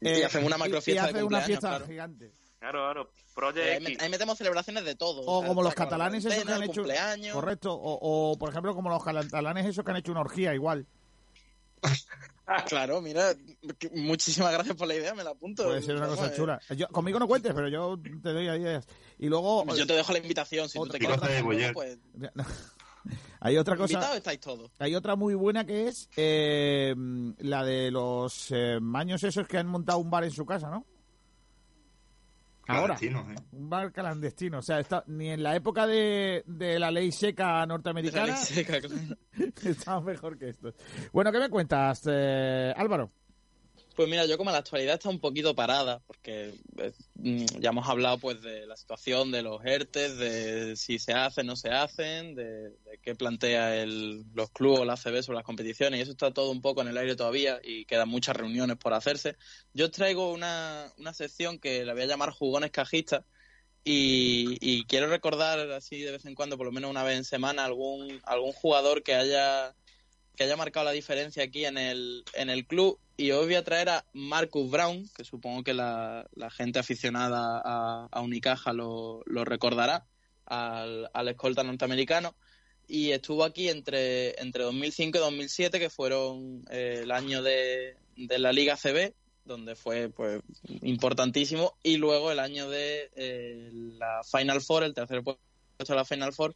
Y 0.00 0.22
hacemos 0.22 0.46
una 0.46 0.58
macrofiesta 0.58 1.10
y 1.10 1.12
de 1.12 1.18
haces 1.18 1.22
una 1.22 1.40
fiesta 1.40 1.68
claro. 1.68 1.86
gigante. 1.86 2.32
Claro, 2.58 2.78
claro. 2.84 3.02
Eh, 3.02 3.32
Project 3.34 4.00
ahí, 4.00 4.10
metemos 4.10 4.38
celebraciones 4.38 4.84
de 4.84 4.94
todo. 4.94 5.22
O 5.24 5.40
sea, 5.40 5.48
como 5.48 5.62
los 5.62 5.74
catalanes 5.74 6.24
esos 6.24 6.42
que 6.44 6.52
han 6.52 6.62
hecho. 6.62 6.82
cumpleaños. 6.82 7.34
Correcto. 7.34 7.72
O, 7.74 8.32
o, 8.32 8.38
por 8.38 8.50
ejemplo, 8.50 8.74
como 8.74 8.88
los 8.90 9.04
catalanes 9.04 9.66
esos 9.66 9.84
que 9.84 9.90
han 9.90 9.96
hecho 9.98 10.12
una 10.12 10.22
orgía 10.22 10.54
igual. 10.54 10.86
Claro, 12.66 13.00
mira, 13.00 13.34
muchísimas 13.94 14.52
gracias 14.52 14.76
por 14.76 14.88
la 14.88 14.94
idea, 14.94 15.14
me 15.14 15.24
la 15.24 15.30
apunto. 15.30 15.64
Puede 15.64 15.82
ser 15.82 15.96
una 15.96 16.06
cosa 16.06 16.28
eh, 16.28 16.32
chula. 16.34 16.60
Yo, 16.76 16.88
conmigo 16.88 17.18
no 17.18 17.26
cuentes, 17.26 17.52
pero 17.54 17.68
yo 17.68 17.98
te 18.22 18.32
doy 18.32 18.44
ideas. 18.44 18.86
Y 19.18 19.28
luego. 19.28 19.66
Yo 19.74 19.86
te 19.86 19.94
dejo 19.94 20.12
la 20.12 20.18
invitación, 20.18 20.68
si 20.68 20.78
tú 20.78 20.88
te 20.88 21.42
Boyer. 21.42 21.72
pues 21.72 21.98
Hay 23.40 23.56
otra 23.56 23.76
cosa. 23.76 23.92
invitados 23.92 24.16
estáis 24.16 24.40
todos. 24.40 24.70
Hay 24.78 24.94
otra 24.94 25.14
muy 25.14 25.34
buena 25.34 25.64
que 25.64 25.88
es 25.88 26.08
eh, 26.16 26.94
la 27.38 27.64
de 27.64 27.90
los 27.90 28.50
eh, 28.50 28.78
maños 28.80 29.22
esos 29.22 29.46
que 29.46 29.58
han 29.58 29.66
montado 29.66 29.98
un 29.98 30.10
bar 30.10 30.24
en 30.24 30.30
su 30.30 30.44
casa, 30.44 30.70
¿no? 30.70 30.84
Ahora. 32.68 32.96
Clandestinos, 32.96 33.30
¿eh? 33.30 33.44
Un 33.52 33.70
bar 33.70 33.92
clandestino. 33.92 34.58
O 34.58 34.62
sea, 34.62 34.78
está, 34.78 35.02
ni 35.06 35.30
en 35.30 35.42
la 35.42 35.56
época 35.56 35.86
de, 35.86 36.44
de 36.46 36.78
la 36.78 36.90
ley 36.90 37.10
seca 37.10 37.64
norteamericana 37.66 38.26
La 38.26 38.32
ley 38.34 38.44
seca, 38.44 38.80
claro. 38.80 39.16
estaba 39.64 40.00
mejor 40.02 40.38
que 40.38 40.50
esto. 40.50 40.72
Bueno, 41.12 41.32
¿qué 41.32 41.38
me 41.38 41.48
cuentas, 41.48 42.02
eh, 42.06 42.72
Álvaro? 42.76 43.10
Pues 43.98 44.08
mira, 44.08 44.26
yo 44.26 44.38
como 44.38 44.52
la 44.52 44.58
actualidad 44.58 44.94
está 44.94 45.08
un 45.08 45.18
poquito 45.18 45.56
parada, 45.56 46.00
porque 46.06 46.54
eh, 46.76 46.92
mm, 47.16 47.46
ya 47.58 47.70
hemos 47.70 47.88
hablado 47.88 48.16
pues 48.18 48.40
de 48.40 48.64
la 48.64 48.76
situación 48.76 49.32
de 49.32 49.42
los 49.42 49.60
ERTES, 49.64 50.18
de 50.18 50.76
si 50.76 51.00
se 51.00 51.14
hacen, 51.14 51.48
no 51.48 51.56
se 51.56 51.70
hacen, 51.70 52.36
de, 52.36 52.76
qué 53.02 53.16
plantea 53.16 53.74
el, 53.82 54.22
los 54.34 54.50
clubes 54.50 54.78
o 54.78 54.84
la 54.84 54.92
ACB 54.92 55.20
sobre 55.24 55.38
las 55.38 55.44
competiciones, 55.44 55.98
y 55.98 56.02
eso 56.04 56.12
está 56.12 56.32
todo 56.32 56.52
un 56.52 56.62
poco 56.62 56.80
en 56.82 56.86
el 56.86 56.96
aire 56.96 57.16
todavía 57.16 57.58
y 57.60 57.86
quedan 57.86 58.08
muchas 58.08 58.36
reuniones 58.36 58.76
por 58.76 58.94
hacerse. 58.94 59.34
Yo 59.74 59.86
os 59.86 59.90
traigo 59.90 60.32
una, 60.32 60.92
una 60.96 61.12
sección 61.12 61.58
que 61.58 61.84
la 61.84 61.92
voy 61.92 62.02
a 62.02 62.06
llamar 62.06 62.30
Jugones 62.30 62.70
Cajistas, 62.70 63.24
y, 63.82 64.58
y 64.60 64.84
quiero 64.84 65.08
recordar 65.08 65.72
así 65.72 66.02
de 66.02 66.12
vez 66.12 66.24
en 66.24 66.36
cuando, 66.36 66.56
por 66.56 66.66
lo 66.66 66.72
menos 66.72 66.88
una 66.88 67.02
vez 67.02 67.16
en 67.16 67.24
semana, 67.24 67.64
algún, 67.64 68.20
algún 68.22 68.52
jugador 68.52 69.02
que 69.02 69.16
haya 69.16 69.74
que 70.38 70.44
haya 70.44 70.56
marcado 70.56 70.84
la 70.84 70.92
diferencia 70.92 71.42
aquí 71.42 71.64
en 71.64 71.76
el, 71.76 72.24
en 72.34 72.48
el 72.48 72.64
club. 72.64 73.00
Y 73.16 73.32
hoy 73.32 73.46
voy 73.46 73.56
a 73.56 73.64
traer 73.64 73.88
a 73.88 74.04
Marcus 74.12 74.70
Brown, 74.70 75.10
que 75.16 75.24
supongo 75.24 75.64
que 75.64 75.74
la, 75.74 76.28
gente 76.52 76.78
aficionada 76.78 77.60
a, 77.64 78.20
Unicaja 78.20 78.72
lo, 78.72 79.24
recordará, 79.26 80.06
al, 80.46 81.10
escolta 81.28 81.64
norteamericano. 81.64 82.36
Y 82.86 83.10
estuvo 83.10 83.42
aquí 83.42 83.68
entre, 83.68 84.40
entre 84.40 84.62
2005 84.62 85.18
y 85.18 85.20
2007, 85.20 85.80
que 85.80 85.90
fueron 85.90 86.64
eh, 86.70 87.00
el 87.02 87.10
año 87.10 87.42
de, 87.42 87.96
de 88.16 88.38
la 88.38 88.52
Liga 88.52 88.76
CB, 88.76 89.12
donde 89.44 89.74
fue 89.74 90.08
pues 90.08 90.40
importantísimo, 90.82 91.76
y 91.82 91.96
luego 91.96 92.30
el 92.30 92.38
año 92.38 92.70
de 92.70 93.10
eh, 93.16 93.70
la 93.72 94.22
Final 94.22 94.60
Four, 94.60 94.84
el 94.84 94.94
tercer 94.94 95.24
puesto 95.24 95.42
de 95.80 95.94
la 95.96 96.04
Final 96.04 96.32
Four, 96.32 96.54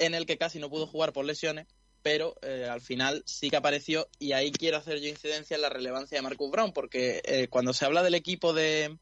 en 0.00 0.14
el 0.14 0.26
que 0.26 0.36
casi 0.36 0.58
no 0.58 0.68
pudo 0.68 0.88
jugar 0.88 1.12
por 1.12 1.24
lesiones, 1.24 1.68
pero 2.02 2.34
eh, 2.42 2.66
al 2.70 2.80
final 2.80 3.22
sí 3.26 3.50
que 3.50 3.56
apareció 3.56 4.08
y 4.18 4.32
ahí 4.32 4.50
quiero 4.52 4.78
hacer 4.78 5.00
yo 5.00 5.08
incidencia 5.08 5.54
en 5.54 5.62
la 5.62 5.68
relevancia 5.68 6.16
de 6.18 6.22
Marcus 6.22 6.50
Brown, 6.50 6.72
porque 6.72 7.20
eh, 7.24 7.48
cuando 7.48 7.72
se 7.72 7.84
habla 7.84 8.02
del 8.02 8.14
equipo 8.14 8.52
de, 8.52 8.98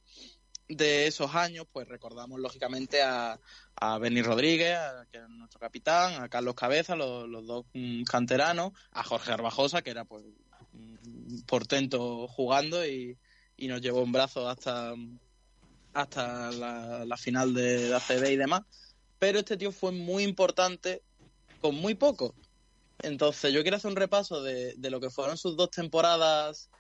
de 0.69 1.07
esos 1.07 1.35
años, 1.35 1.67
pues 1.73 1.87
recordamos 1.89 2.41
lógicamente 2.41 3.03
a, 3.03 3.39
a 3.77 3.99
Benny 3.99 4.23
Rodríguez, 4.23 4.77
a- 4.77 5.07
que 5.11 5.19
era 5.19 5.29
nuestro 5.29 5.61
capitán, 5.61 6.23
a 6.23 6.29
Carlos 6.29 6.55
Cabeza, 6.55 6.97
los, 6.97 7.29
dos 7.47 7.67
mm, 7.73 8.03
canteranos, 8.05 8.73
a 8.91 9.03
Jorge 9.05 9.33
Arbajosa, 9.33 9.83
que 9.83 9.91
era 9.91 10.05
pues 10.05 10.25
un 10.73 11.43
portento 11.47 12.27
jugando 12.29 12.85
y, 12.87 13.17
y 13.57 13.69
nos 13.69 13.81
llevó 13.81 14.03
un 14.03 14.13
brazo 14.13 14.49
hasta, 14.49 14.95
hasta 15.93 16.51
la, 16.53 17.05
la 17.05 17.17
final 17.17 17.55
de, 17.55 17.89
de 17.89 17.95
ACB 17.95 18.31
y 18.33 18.37
demás. 18.37 18.63
Pero 19.19 19.39
este 19.41 19.57
tío 19.57 19.73
fue 19.73 19.93
muy 19.93 20.23
importante 20.23 21.03
con 21.61 21.75
muy 21.75 21.95
poco. 21.95 22.35
Entonces, 23.03 23.53
yo 23.53 23.63
quiero 23.63 23.77
hacer 23.77 23.91
un 23.91 23.97
repaso 23.97 24.43
de, 24.43 24.75
de 24.77 24.91
lo 24.91 25.01
que 25.01 25.11
fueron 25.11 25.37
sus 25.37 25.57
dos 25.57 25.71
temporadas 25.71 26.71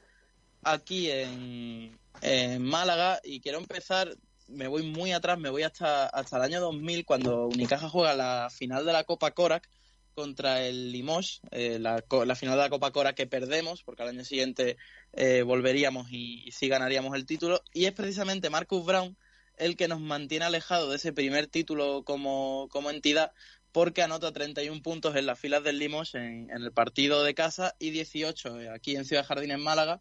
aquí 0.62 1.11
en, 1.11 1.99
en 2.23 2.62
Málaga 2.62 3.20
y 3.23 3.40
quiero 3.40 3.59
empezar, 3.59 4.16
me 4.49 4.66
voy 4.66 4.82
muy 4.82 5.12
atrás, 5.12 5.39
me 5.39 5.51
voy 5.51 5.62
hasta, 5.62 6.07
hasta 6.07 6.36
el 6.36 6.43
año 6.43 6.61
2000 6.61 7.05
cuando 7.05 7.47
Unicaja 7.47 7.89
juega 7.89 8.15
la 8.15 8.49
final 8.51 8.85
de 8.85 8.93
la 8.93 9.05
Copa 9.05 9.31
Korak 9.31 9.69
contra 10.15 10.65
el 10.65 10.90
Limoges, 10.90 11.40
eh, 11.53 11.78
la, 11.78 12.03
la 12.27 12.35
final 12.35 12.57
de 12.57 12.62
la 12.65 12.70
Copa 12.70 12.90
Korak 12.90 13.15
que 13.15 13.28
perdemos 13.28 13.85
porque 13.85 14.03
al 14.03 14.09
año 14.09 14.24
siguiente 14.24 14.77
eh, 15.12 15.43
volveríamos 15.43 16.11
y, 16.11 16.43
y 16.49 16.51
sí 16.51 16.66
ganaríamos 16.69 17.15
el 17.15 17.24
título. 17.24 17.62
Y 17.73 17.85
es 17.85 17.93
precisamente 17.93 18.51
Marcus 18.51 18.85
Brown 18.85 19.16
el 19.59 19.77
que 19.77 19.89
nos 19.89 20.01
mantiene 20.01 20.45
alejado 20.45 20.90
de 20.90 20.97
ese 20.97 21.12
primer 21.12 21.47
título 21.47 22.03
como, 22.05 22.69
como 22.70 22.90
entidad 22.90 23.32
porque 23.73 24.03
anota 24.03 24.32
31 24.32 24.82
puntos 24.82 25.16
en 25.16 25.27
las 25.27 25.39
filas 25.39 25.62
del 25.62 25.78
Limos 25.78 26.15
en, 26.15 26.51
el 26.51 26.73
partido 26.73 27.23
de 27.23 27.35
casa 27.35 27.74
y 27.78 27.90
18 27.90 28.61
eh, 28.61 28.69
aquí 28.70 28.97
en 28.97 29.05
Ciudad 29.05 29.27
Jardín 29.27 29.51
en 29.51 29.62
Málaga 29.62 30.01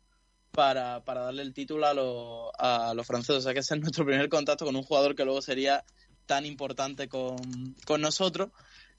para, 0.52 1.04
para 1.04 1.22
darle 1.22 1.44
el 1.44 1.54
título 1.54 1.86
a, 1.86 1.94
los 1.94 2.52
a 2.58 2.94
los 2.96 3.06
franceses. 3.06 3.38
O 3.38 3.42
sea 3.42 3.54
que 3.54 3.60
ese 3.60 3.76
es 3.76 3.82
nuestro 3.82 4.06
primer 4.06 4.30
contacto 4.30 4.66
con 4.66 4.76
un 4.76 4.84
jugador 4.84 5.16
que 5.16 5.26
luego 5.26 5.42
sería 5.42 5.84
tan 6.26 6.46
importante 6.46 7.08
con, 7.08 7.38
con 7.86 8.02
nosotros. 8.02 8.50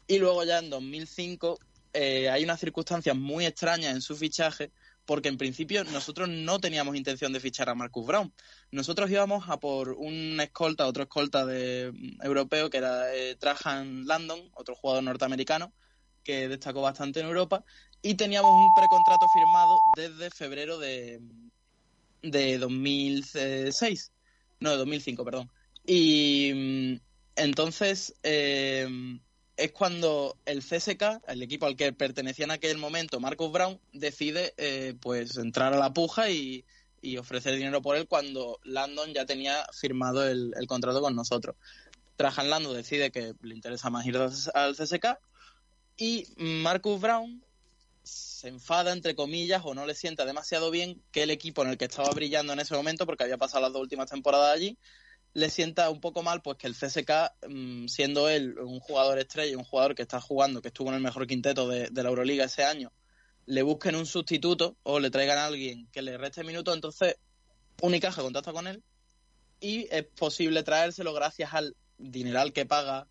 Y 0.06 0.18
luego 0.18 0.44
ya 0.44 0.58
en 0.58 0.70
2005 0.70 1.58
eh, 1.92 2.28
hay 2.30 2.44
unas 2.44 2.60
circunstancias 2.60 3.16
muy 3.16 3.46
extrañas 3.46 3.94
en 3.94 4.00
su 4.00 4.16
fichaje 4.16 4.70
porque 5.08 5.30
en 5.30 5.38
principio 5.38 5.84
nosotros 5.84 6.28
no 6.28 6.60
teníamos 6.60 6.94
intención 6.94 7.32
de 7.32 7.40
fichar 7.40 7.70
a 7.70 7.74
Marcus 7.74 8.06
Brown. 8.06 8.30
Nosotros 8.70 9.10
íbamos 9.10 9.48
a 9.48 9.58
por 9.58 9.92
un 9.92 10.38
escolta, 10.38 10.86
otro 10.86 11.04
escolta 11.04 11.46
de 11.46 11.90
mm, 11.90 12.26
europeo 12.26 12.68
que 12.68 12.76
era 12.76 13.14
eh, 13.14 13.34
Trajan 13.36 14.06
Landon, 14.06 14.38
otro 14.52 14.74
jugador 14.74 15.02
norteamericano 15.02 15.72
que 16.22 16.46
destacó 16.46 16.82
bastante 16.82 17.20
en 17.20 17.26
Europa 17.26 17.64
y 18.02 18.16
teníamos 18.16 18.52
un 18.52 18.74
precontrato 18.74 19.28
firmado 19.28 19.82
desde 19.86 20.28
febrero 20.28 20.78
de, 20.78 21.22
de 22.20 22.58
2006, 22.58 24.12
no, 24.60 24.72
de 24.72 24.76
2005, 24.76 25.24
perdón. 25.24 25.50
Y 25.86 26.52
mm, 26.54 27.00
entonces 27.36 28.14
eh, 28.22 28.86
es 29.58 29.72
cuando 29.72 30.36
el 30.46 30.60
CSK, 30.62 31.02
el 31.26 31.42
equipo 31.42 31.66
al 31.66 31.76
que 31.76 31.92
pertenecía 31.92 32.44
en 32.44 32.52
aquel 32.52 32.78
momento 32.78 33.18
Marcus 33.18 33.50
Brown, 33.50 33.80
decide 33.92 34.54
eh, 34.56 34.94
pues 35.00 35.36
entrar 35.36 35.74
a 35.74 35.78
la 35.78 35.92
puja 35.92 36.30
y, 36.30 36.64
ofrecer 37.18 37.54
dinero 37.54 37.80
por 37.82 37.96
él 37.96 38.06
cuando 38.06 38.60
Landon 38.64 39.14
ya 39.14 39.24
tenía 39.24 39.64
firmado 39.72 40.28
el, 40.28 40.52
el 40.56 40.66
contrato 40.66 41.00
con 41.00 41.16
nosotros. 41.16 41.56
Trajan 42.16 42.50
Landon 42.50 42.74
decide 42.74 43.10
que 43.10 43.34
le 43.42 43.54
interesa 43.54 43.90
más 43.90 44.06
ir 44.06 44.16
al 44.16 44.76
CSK 44.76 45.18
y 45.96 46.26
Marcus 46.36 47.00
Brown 47.00 47.42
se 48.04 48.48
enfada, 48.48 48.92
entre 48.92 49.14
comillas, 49.14 49.62
o 49.64 49.74
no 49.74 49.86
le 49.86 49.94
sienta 49.94 50.24
demasiado 50.24 50.70
bien 50.70 51.02
que 51.10 51.24
el 51.24 51.30
equipo 51.30 51.62
en 51.62 51.70
el 51.70 51.78
que 51.78 51.86
estaba 51.86 52.10
brillando 52.10 52.52
en 52.52 52.60
ese 52.60 52.74
momento, 52.74 53.06
porque 53.06 53.24
había 53.24 53.36
pasado 53.36 53.62
las 53.62 53.72
dos 53.72 53.82
últimas 53.82 54.08
temporadas 54.08 54.54
allí, 54.54 54.78
le 55.38 55.50
sienta 55.50 55.88
un 55.88 56.00
poco 56.00 56.22
mal 56.22 56.42
pues 56.42 56.58
que 56.58 56.66
el 56.66 56.74
CSK, 56.74 57.10
mm, 57.48 57.86
siendo 57.86 58.28
él 58.28 58.58
un 58.58 58.80
jugador 58.80 59.18
estrella, 59.18 59.56
un 59.56 59.64
jugador 59.64 59.94
que 59.94 60.02
está 60.02 60.20
jugando, 60.20 60.60
que 60.60 60.68
estuvo 60.68 60.88
en 60.88 60.96
el 60.96 61.00
mejor 61.00 61.26
quinteto 61.26 61.68
de, 61.68 61.90
la 61.90 62.08
Euroliga 62.08 62.44
ese 62.44 62.64
año, 62.64 62.92
le 63.46 63.62
busquen 63.62 63.94
un 63.94 64.04
sustituto 64.04 64.76
o 64.82 65.00
le 65.00 65.10
traigan 65.10 65.38
a 65.38 65.46
alguien 65.46 65.88
que 65.92 66.02
le 66.02 66.18
reste 66.18 66.44
minutos, 66.44 66.74
entonces 66.74 67.16
Unicaja 67.80 68.22
contacta 68.22 68.52
con 68.52 68.66
él 68.66 68.82
y 69.60 69.86
es 69.90 70.04
posible 70.04 70.64
traérselo 70.64 71.14
gracias 71.14 71.54
al 71.54 71.76
dineral 71.96 72.52
que 72.52 72.66
paga 72.66 73.06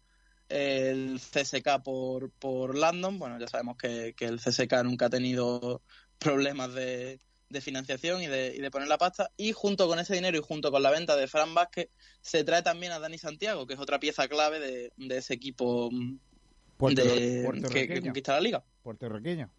el 0.50 1.20
CSK 1.20 1.82
por, 1.84 2.32
por 2.32 2.78
Landon. 2.78 3.20
Bueno, 3.20 3.40
ya 3.40 3.48
sabemos 3.48 3.78
que, 3.78 4.14
que 4.16 4.26
el 4.26 4.40
CSK 4.40 4.84
nunca 4.84 5.06
ha 5.06 5.10
tenido 5.10 5.82
problemas 6.20 6.74
de, 6.74 7.20
de 7.50 7.62
financiación 7.62 8.22
y 8.22 8.28
de, 8.28 8.54
y 8.56 8.60
de 8.60 8.72
poner 8.72 8.88
la 8.88 8.98
pasta. 8.98 9.32
Y 9.38 9.52
junto 9.54 9.88
con 9.88 10.00
ese 10.00 10.14
dinero 10.16 10.38
y 10.38 10.42
junto 10.42 10.72
con 10.72 10.84
la 10.84 10.92
venta 10.92 11.16
de 11.16 11.28
Fran 11.28 11.54
Vázquez, 11.54 11.90
se 12.22 12.44
trae 12.44 12.62
también 12.62 12.92
a 12.92 13.00
Dani 13.00 13.18
Santiago, 13.18 13.66
que 13.68 13.76
es 13.76 13.80
otra 13.80 14.00
pieza 14.00 14.28
clave 14.28 14.60
de, 14.60 14.92
de 14.98 15.18
ese 15.18 15.34
equipo 15.34 15.90
Puerto- 16.78 17.04
de, 17.04 17.88
que, 17.88 18.02
conquista 18.02 18.34
la 18.34 18.42
liga. 18.42 18.64
Puertorriqueño. 18.84 19.50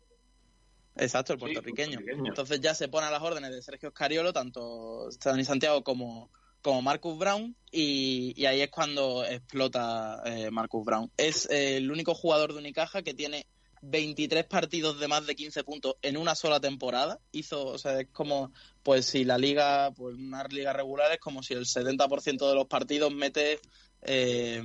Exacto, 0.96 1.32
el 1.32 1.38
puertorriqueño. 1.38 2.00
Entonces 2.26 2.60
ya 2.60 2.74
se 2.74 2.88
pone 2.88 3.06
a 3.06 3.10
las 3.10 3.22
órdenes 3.22 3.50
de 3.52 3.62
Sergio 3.62 3.90
Scariolo, 3.90 4.32
tanto 4.32 5.08
Dani 5.24 5.44
Santiago 5.44 5.82
como, 5.84 6.30
como 6.60 6.82
Marcus 6.82 7.16
Brown, 7.18 7.54
y, 7.70 8.34
y 8.36 8.46
ahí 8.46 8.60
es 8.60 8.70
cuando 8.70 9.24
explota 9.24 10.22
eh, 10.26 10.50
Marcus 10.50 10.84
Brown. 10.84 11.10
Es 11.16 11.48
eh, 11.50 11.76
el 11.76 11.90
único 11.90 12.14
jugador 12.14 12.52
de 12.52 12.58
Unicaja 12.58 13.02
que 13.02 13.14
tiene 13.14 13.46
23 13.82 14.44
partidos 14.44 14.98
de 15.00 15.08
más 15.08 15.26
de 15.26 15.36
15 15.36 15.64
puntos 15.64 15.96
en 16.02 16.16
una 16.16 16.34
sola 16.34 16.60
temporada. 16.60 17.20
Hizo, 17.32 17.66
o 17.66 17.78
sea, 17.78 18.00
es 18.00 18.08
como, 18.12 18.52
pues 18.82 19.06
si 19.06 19.24
la 19.24 19.38
liga, 19.38 19.90
pues 19.92 20.16
una 20.16 20.44
liga 20.44 20.72
regular 20.72 21.12
es 21.12 21.18
como 21.18 21.42
si 21.42 21.54
el 21.54 21.66
70% 21.66 22.48
de 22.48 22.54
los 22.54 22.66
partidos 22.66 23.12
mete 23.12 23.60
eh, 24.02 24.62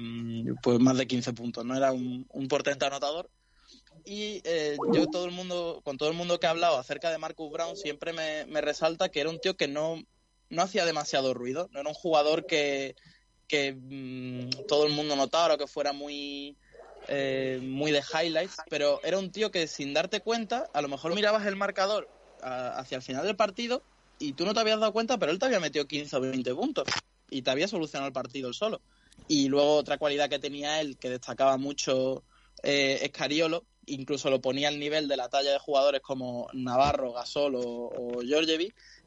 pues 0.62 0.80
más 0.80 0.98
de 0.98 1.08
15 1.08 1.34
puntos, 1.34 1.66
¿no? 1.66 1.76
Era 1.76 1.92
un, 1.92 2.26
un 2.30 2.48
portento 2.48 2.86
anotador. 2.86 3.30
Y 4.06 4.42
eh, 4.44 4.78
yo 4.92 5.08
todo 5.08 5.26
el 5.26 5.32
mundo, 5.32 5.82
con 5.84 5.98
todo 5.98 6.10
el 6.10 6.16
mundo 6.16 6.40
que 6.40 6.48
ha 6.48 6.52
hablado 6.52 6.78
acerca 6.78 7.10
de 7.10 7.18
Marcus 7.18 7.52
Brown, 7.52 7.78
siempre 7.78 8.12
me, 8.12 8.46
me 8.48 8.62
resalta 8.62 9.10
que 9.10 9.22
era 9.22 9.30
un 9.30 9.40
tío 9.40 9.56
que 9.56 9.68
no, 9.68 10.04
no 10.50 10.62
hacía 10.62 10.86
demasiado 10.86 11.34
ruido, 11.34 11.70
no 11.72 11.80
era 11.80 11.90
un 11.90 11.96
jugador 11.96 12.46
que, 12.46 12.96
que 13.48 13.74
mm, 13.74 14.66
todo 14.68 14.86
el 14.88 14.94
mundo 14.94 15.16
notara 15.16 15.54
o 15.54 15.58
que 15.58 15.68
fuera 15.68 15.94
muy, 15.94 16.58
eh, 17.08 17.60
muy 17.62 17.92
de 17.92 18.02
highlights, 18.02 18.58
pero 18.70 19.00
era 19.04 19.20
un 19.20 19.32
tío 19.32 19.52
que 19.52 19.68
sin 19.68 19.94
darte 19.94 20.22
cuenta, 20.22 20.70
a 20.74 20.82
lo 20.82 20.88
mejor 20.90 21.14
mirabas 21.14 21.46
el 21.46 21.56
marcador 21.56 22.10
a- 22.42 22.80
hacia 22.80 22.96
el 22.98 23.02
final 23.04 23.26
del 23.26 23.36
partido 23.36 23.86
y 24.18 24.34
tú 24.34 24.46
no 24.46 24.54
te 24.54 24.60
habías 24.62 24.80
dado 24.80 24.94
cuenta, 24.94 25.18
pero 25.18 25.32
él 25.32 25.40
te 25.40 25.46
había 25.46 25.60
metido 25.60 25.86
15 25.88 26.16
o 26.16 26.22
20 26.22 26.54
puntos 26.56 26.88
y 27.30 27.42
te 27.42 27.52
había 27.52 27.68
solucionado 27.68 28.08
el 28.08 28.14
partido 28.14 28.50
él 28.50 28.54
solo. 28.54 28.82
Y 29.28 29.48
luego 29.48 29.76
otra 29.76 29.98
cualidad 29.98 30.30
que 30.30 30.40
tenía 30.40 30.82
él, 30.82 30.98
que 30.98 31.10
destacaba 31.10 31.58
mucho 31.58 32.24
eh, 32.64 33.00
Escariolo, 33.04 33.66
incluso 33.86 34.30
lo 34.30 34.42
ponía 34.42 34.68
al 34.70 34.80
nivel 34.80 35.08
de 35.08 35.18
la 35.18 35.30
talla 35.30 35.52
de 35.52 35.60
jugadores 35.60 36.02
como 36.02 36.48
Navarro, 36.54 37.14
Gasol 37.14 37.56
o, 37.56 37.62
o 37.62 38.24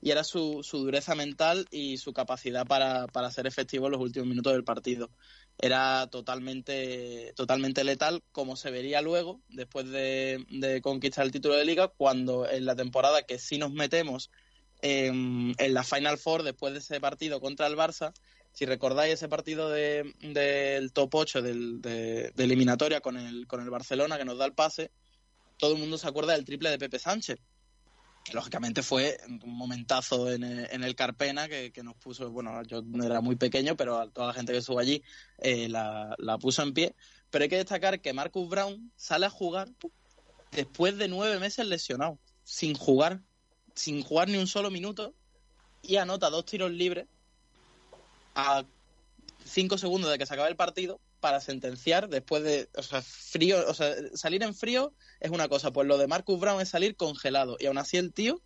y 0.00 0.10
era 0.10 0.24
su, 0.24 0.60
su 0.62 0.78
dureza 0.78 1.14
mental 1.14 1.66
y 1.70 1.98
su 1.98 2.12
capacidad 2.12 2.66
para, 2.66 3.08
para 3.08 3.30
ser 3.30 3.46
efectivo 3.46 3.86
en 3.86 3.92
los 3.92 4.00
últimos 4.00 4.28
minutos 4.28 4.52
del 4.52 4.64
partido. 4.64 5.10
Era 5.58 6.06
totalmente, 6.08 7.32
totalmente 7.34 7.82
letal, 7.82 8.22
como 8.32 8.56
se 8.56 8.70
vería 8.70 9.00
luego, 9.00 9.40
después 9.48 9.88
de, 9.88 10.44
de 10.50 10.82
conquistar 10.82 11.24
el 11.24 11.32
título 11.32 11.54
de 11.54 11.64
liga, 11.64 11.88
cuando 11.88 12.48
en 12.48 12.66
la 12.66 12.76
temporada 12.76 13.22
que 13.22 13.38
sí 13.38 13.56
nos 13.56 13.72
metemos 13.72 14.30
en, 14.82 15.54
en 15.58 15.74
la 15.74 15.82
Final 15.82 16.18
Four, 16.18 16.42
después 16.42 16.74
de 16.74 16.80
ese 16.80 17.00
partido 17.00 17.40
contra 17.40 17.66
el 17.66 17.76
Barça, 17.76 18.12
si 18.52 18.66
recordáis 18.66 19.14
ese 19.14 19.28
partido 19.28 19.70
de- 19.70 20.12
del 20.20 20.92
top 20.92 21.14
8 21.14 21.40
del- 21.40 21.80
de, 21.80 22.32
de 22.34 22.44
eliminatoria 22.44 23.00
con 23.00 23.16
el, 23.16 23.46
con 23.46 23.62
el 23.62 23.70
Barcelona 23.70 24.18
que 24.18 24.24
nos 24.26 24.36
da 24.38 24.44
el 24.44 24.52
pase, 24.52 24.90
todo 25.58 25.72
el 25.72 25.78
mundo 25.80 25.96
se 25.96 26.06
acuerda 26.06 26.34
del 26.34 26.44
triple 26.44 26.68
de 26.68 26.78
Pepe 26.78 26.98
Sánchez. 26.98 27.38
Lógicamente 28.32 28.82
fue 28.82 29.18
un 29.28 29.56
momentazo 29.56 30.30
en 30.32 30.42
el, 30.42 30.68
en 30.70 30.82
el 30.82 30.94
Carpena 30.94 31.48
que, 31.48 31.70
que 31.72 31.82
nos 31.82 31.94
puso, 31.96 32.30
bueno, 32.30 32.62
yo 32.64 32.82
era 33.02 33.20
muy 33.20 33.36
pequeño, 33.36 33.76
pero 33.76 33.98
a 33.98 34.10
toda 34.10 34.28
la 34.28 34.32
gente 34.34 34.52
que 34.52 34.58
estuvo 34.58 34.78
allí 34.78 35.02
eh, 35.38 35.68
la, 35.68 36.14
la 36.18 36.38
puso 36.38 36.62
en 36.62 36.74
pie. 36.74 36.94
Pero 37.30 37.44
hay 37.44 37.48
que 37.48 37.56
destacar 37.56 38.00
que 38.00 38.12
Marcus 38.12 38.48
Brown 38.48 38.92
sale 38.96 39.26
a 39.26 39.30
jugar 39.30 39.68
después 40.52 40.96
de 40.98 41.08
nueve 41.08 41.38
meses 41.38 41.66
lesionado, 41.66 42.18
sin 42.42 42.74
jugar, 42.74 43.20
sin 43.74 44.02
jugar 44.02 44.28
ni 44.28 44.38
un 44.38 44.46
solo 44.46 44.70
minuto, 44.70 45.14
y 45.82 45.96
anota 45.96 46.30
dos 46.30 46.44
tiros 46.46 46.70
libres 46.70 47.06
a 48.34 48.64
cinco 49.44 49.78
segundos 49.78 50.10
de 50.10 50.18
que 50.18 50.26
se 50.26 50.34
acabe 50.34 50.48
el 50.50 50.56
partido 50.56 51.00
para 51.20 51.40
sentenciar 51.40 52.08
después 52.08 52.42
de, 52.42 52.68
o 52.76 52.82
sea, 52.82 53.02
frío, 53.02 53.64
o 53.68 53.74
sea, 53.74 53.94
salir 54.14 54.42
en 54.42 54.54
frío 54.54 54.92
es 55.20 55.30
una 55.30 55.48
cosa, 55.48 55.72
pues 55.72 55.86
lo 55.86 55.98
de 55.98 56.06
Marcus 56.06 56.38
Brown 56.38 56.60
es 56.60 56.68
salir 56.68 56.96
congelado. 56.96 57.56
Y 57.58 57.66
aún 57.66 57.78
así 57.78 57.96
el 57.96 58.12
tío 58.12 58.42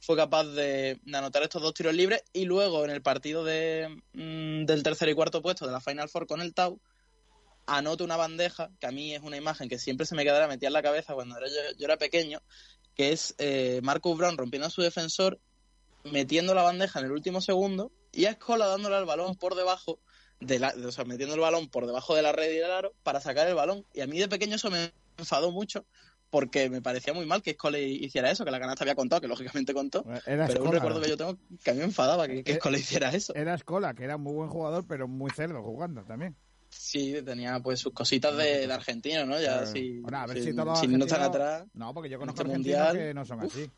fue 0.00 0.16
capaz 0.16 0.44
de, 0.44 1.00
anotar 1.12 1.42
estos 1.42 1.62
dos 1.62 1.74
tiros 1.74 1.94
libres 1.94 2.22
y 2.32 2.44
luego 2.44 2.84
en 2.84 2.90
el 2.90 3.02
partido 3.02 3.44
de, 3.44 3.88
mm, 4.12 4.64
del 4.66 4.82
tercer 4.82 5.08
y 5.08 5.14
cuarto 5.14 5.42
puesto 5.42 5.66
de 5.66 5.72
la 5.72 5.80
Final 5.80 6.08
Four 6.08 6.26
con 6.26 6.40
el 6.40 6.54
Tau 6.54 6.80
anota 7.66 8.04
una 8.04 8.16
bandeja, 8.16 8.70
que 8.78 8.86
a 8.86 8.90
mí 8.90 9.14
es 9.14 9.22
una 9.22 9.36
imagen 9.36 9.68
que 9.68 9.78
siempre 9.78 10.06
se 10.06 10.14
me 10.14 10.24
quedará 10.24 10.46
metida 10.46 10.68
en 10.68 10.74
la 10.74 10.82
cabeza 10.82 11.14
cuando 11.14 11.36
yo 11.78 11.84
era 11.84 11.96
pequeño, 11.96 12.42
que 12.94 13.12
es 13.12 13.34
eh, 13.38 13.80
Marcus 13.82 14.16
Brown 14.16 14.36
rompiendo 14.36 14.66
a 14.66 14.70
su 14.70 14.82
defensor, 14.82 15.40
metiendo 16.04 16.54
la 16.54 16.62
bandeja 16.62 16.98
en 16.98 17.06
el 17.06 17.12
último 17.12 17.40
segundo 17.40 17.90
y 18.12 18.26
a 18.26 18.30
Escola 18.30 18.66
dándole 18.66 18.96
al 18.96 19.06
balón 19.06 19.36
por 19.36 19.54
debajo, 19.54 19.98
de 20.40 20.58
la, 20.58 20.74
o 20.86 20.92
sea, 20.92 21.04
metiendo 21.04 21.34
el 21.34 21.40
balón 21.40 21.68
por 21.68 21.86
debajo 21.86 22.14
de 22.14 22.22
la 22.22 22.32
red 22.32 22.50
y 22.52 22.56
del 22.56 22.70
aro 22.70 22.92
para 23.02 23.20
sacar 23.20 23.46
el 23.48 23.54
balón. 23.54 23.84
Y 23.94 24.00
a 24.00 24.06
mí 24.06 24.18
de 24.18 24.28
pequeño 24.28 24.56
eso 24.56 24.70
me 24.70 24.92
enfadó 25.18 25.50
mucho 25.52 25.84
porque 26.30 26.68
me 26.68 26.82
parecía 26.82 27.14
muy 27.14 27.26
mal 27.26 27.42
que 27.42 27.50
Escola 27.52 27.78
hiciera 27.78 28.28
eso, 28.30 28.44
que 28.44 28.50
la 28.50 28.58
canasta 28.58 28.82
había 28.82 28.96
contado, 28.96 29.20
que 29.20 29.28
lógicamente 29.28 29.72
contó. 29.72 30.04
Era 30.26 30.46
pero 30.48 30.60
un 30.62 30.66
Scola. 30.66 30.70
recuerdo 30.72 31.00
que 31.00 31.08
yo 31.08 31.16
tengo 31.16 31.38
que 31.62 31.70
a 31.70 31.74
mí 31.74 31.78
me 31.78 31.84
enfadaba 31.84 32.26
que, 32.26 32.42
que 32.42 32.50
Eh, 32.52 32.54
Escola 32.54 32.76
hiciera 32.78 33.10
eso. 33.10 33.34
Era 33.36 33.54
Escola, 33.54 33.94
que 33.94 34.02
era 34.04 34.16
muy 34.16 34.32
buen 34.34 34.50
jugador, 34.50 34.84
pero 34.88 35.06
muy 35.06 35.30
cerdo 35.30 35.62
jugando 35.62 36.02
también. 36.02 36.34
Sí, 36.70 37.14
tenía 37.24 37.60
pues 37.60 37.78
sus 37.78 37.92
cositas 37.92 38.36
de, 38.36 38.66
de 38.66 38.72
argentino, 38.72 39.24
¿no? 39.24 39.40
Ya 39.40 39.64
si, 39.64 40.00
Bueno, 40.00 40.18
a 40.18 40.26
ver 40.26 40.38
si- 40.38 40.44
si 40.46 40.52
todos 40.52 40.66
los 40.66 40.80
si 40.80 40.88
no 40.88 41.04
están 41.04 41.22
atrás. 41.22 41.64
No, 41.72 41.94
porque 41.94 42.10
yo 42.10 42.18
conozco 42.18 42.40
este 42.42 42.50
argentinos 42.50 42.80
mundial, 42.88 42.98
que 43.06 43.14
no 43.14 43.24
son 43.24 43.38
uf. 43.44 43.52
así. 43.54 43.70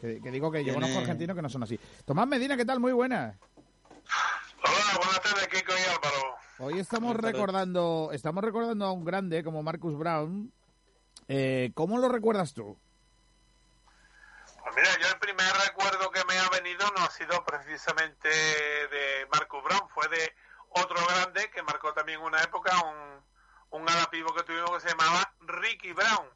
Que, 0.00 0.20
que 0.20 0.30
digo 0.32 0.50
que 0.50 0.58
yo 0.58 0.72
Tiene- 0.72 0.80
conozco 0.80 0.98
argentinos 0.98 1.36
que 1.36 1.42
no 1.42 1.48
son 1.48 1.62
así. 1.62 1.78
Tomás 2.04 2.26
Medina, 2.26 2.56
¿qué 2.56 2.64
tal? 2.64 2.80
Muy 2.80 2.92
buenas. 2.92 3.36
Hola, 4.64 4.96
buenas 4.96 5.22
tardes, 5.22 5.48
Kiko 5.48 5.72
y 5.72 5.90
Álvaro. 5.90 6.36
Hoy 6.58 6.78
estamos 6.78 7.16
recordando, 7.16 8.10
estamos 8.12 8.44
recordando 8.44 8.84
a 8.86 8.92
un 8.92 9.04
grande 9.04 9.42
como 9.42 9.62
Marcus 9.62 9.96
Brown. 9.98 10.52
Eh, 11.28 11.72
¿Cómo 11.74 11.98
lo 11.98 12.08
recuerdas 12.08 12.54
tú? 12.54 12.78
Pues 14.62 14.76
mira, 14.76 14.90
yo 15.00 15.08
el 15.08 15.18
primer 15.18 15.46
recuerdo 15.66 16.10
que 16.10 16.24
me 16.24 16.38
ha 16.38 16.48
venido 16.50 16.86
no 16.96 17.04
ha 17.04 17.10
sido 17.10 17.44
precisamente 17.44 18.28
de 18.28 19.26
Marcus 19.32 19.64
Brown, 19.64 19.88
fue 19.92 20.06
de 20.08 20.32
otro 20.70 20.96
grande 21.08 21.50
que 21.50 21.62
marcó 21.62 21.92
también 21.92 22.20
una 22.20 22.40
época, 22.42 22.72
un, 22.84 23.80
un 23.80 23.88
ala 23.88 24.08
pivo 24.10 24.32
que 24.34 24.44
tuvimos 24.44 24.70
que 24.74 24.88
se 24.88 24.96
llamaba 24.96 25.32
Ricky 25.40 25.92
Brown. 25.92 26.28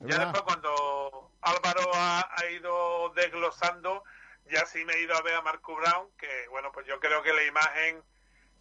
Ya 0.00 0.18
después 0.18 0.42
cuando 0.42 1.30
Álvaro 1.42 1.90
ha, 1.94 2.28
ha 2.36 2.50
ido 2.50 3.10
desglosando, 3.14 4.02
ya 4.46 4.66
sí 4.66 4.84
me 4.84 4.94
he 4.94 5.02
ido 5.02 5.16
a 5.16 5.22
ver 5.22 5.34
a 5.34 5.42
Marcus 5.42 5.76
Brown, 5.76 6.08
que 6.18 6.48
bueno, 6.48 6.72
pues 6.72 6.86
yo 6.86 7.00
creo 7.00 7.22
que 7.22 7.32
la 7.32 7.44
imagen 7.44 8.02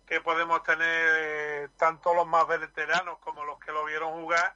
que 0.05 0.21
podemos 0.21 0.63
tener 0.63 1.69
tanto 1.77 2.13
los 2.13 2.27
más 2.27 2.47
veteranos 2.47 3.19
como 3.19 3.45
los 3.45 3.59
que 3.59 3.71
lo 3.71 3.85
vieron 3.85 4.11
jugar, 4.21 4.55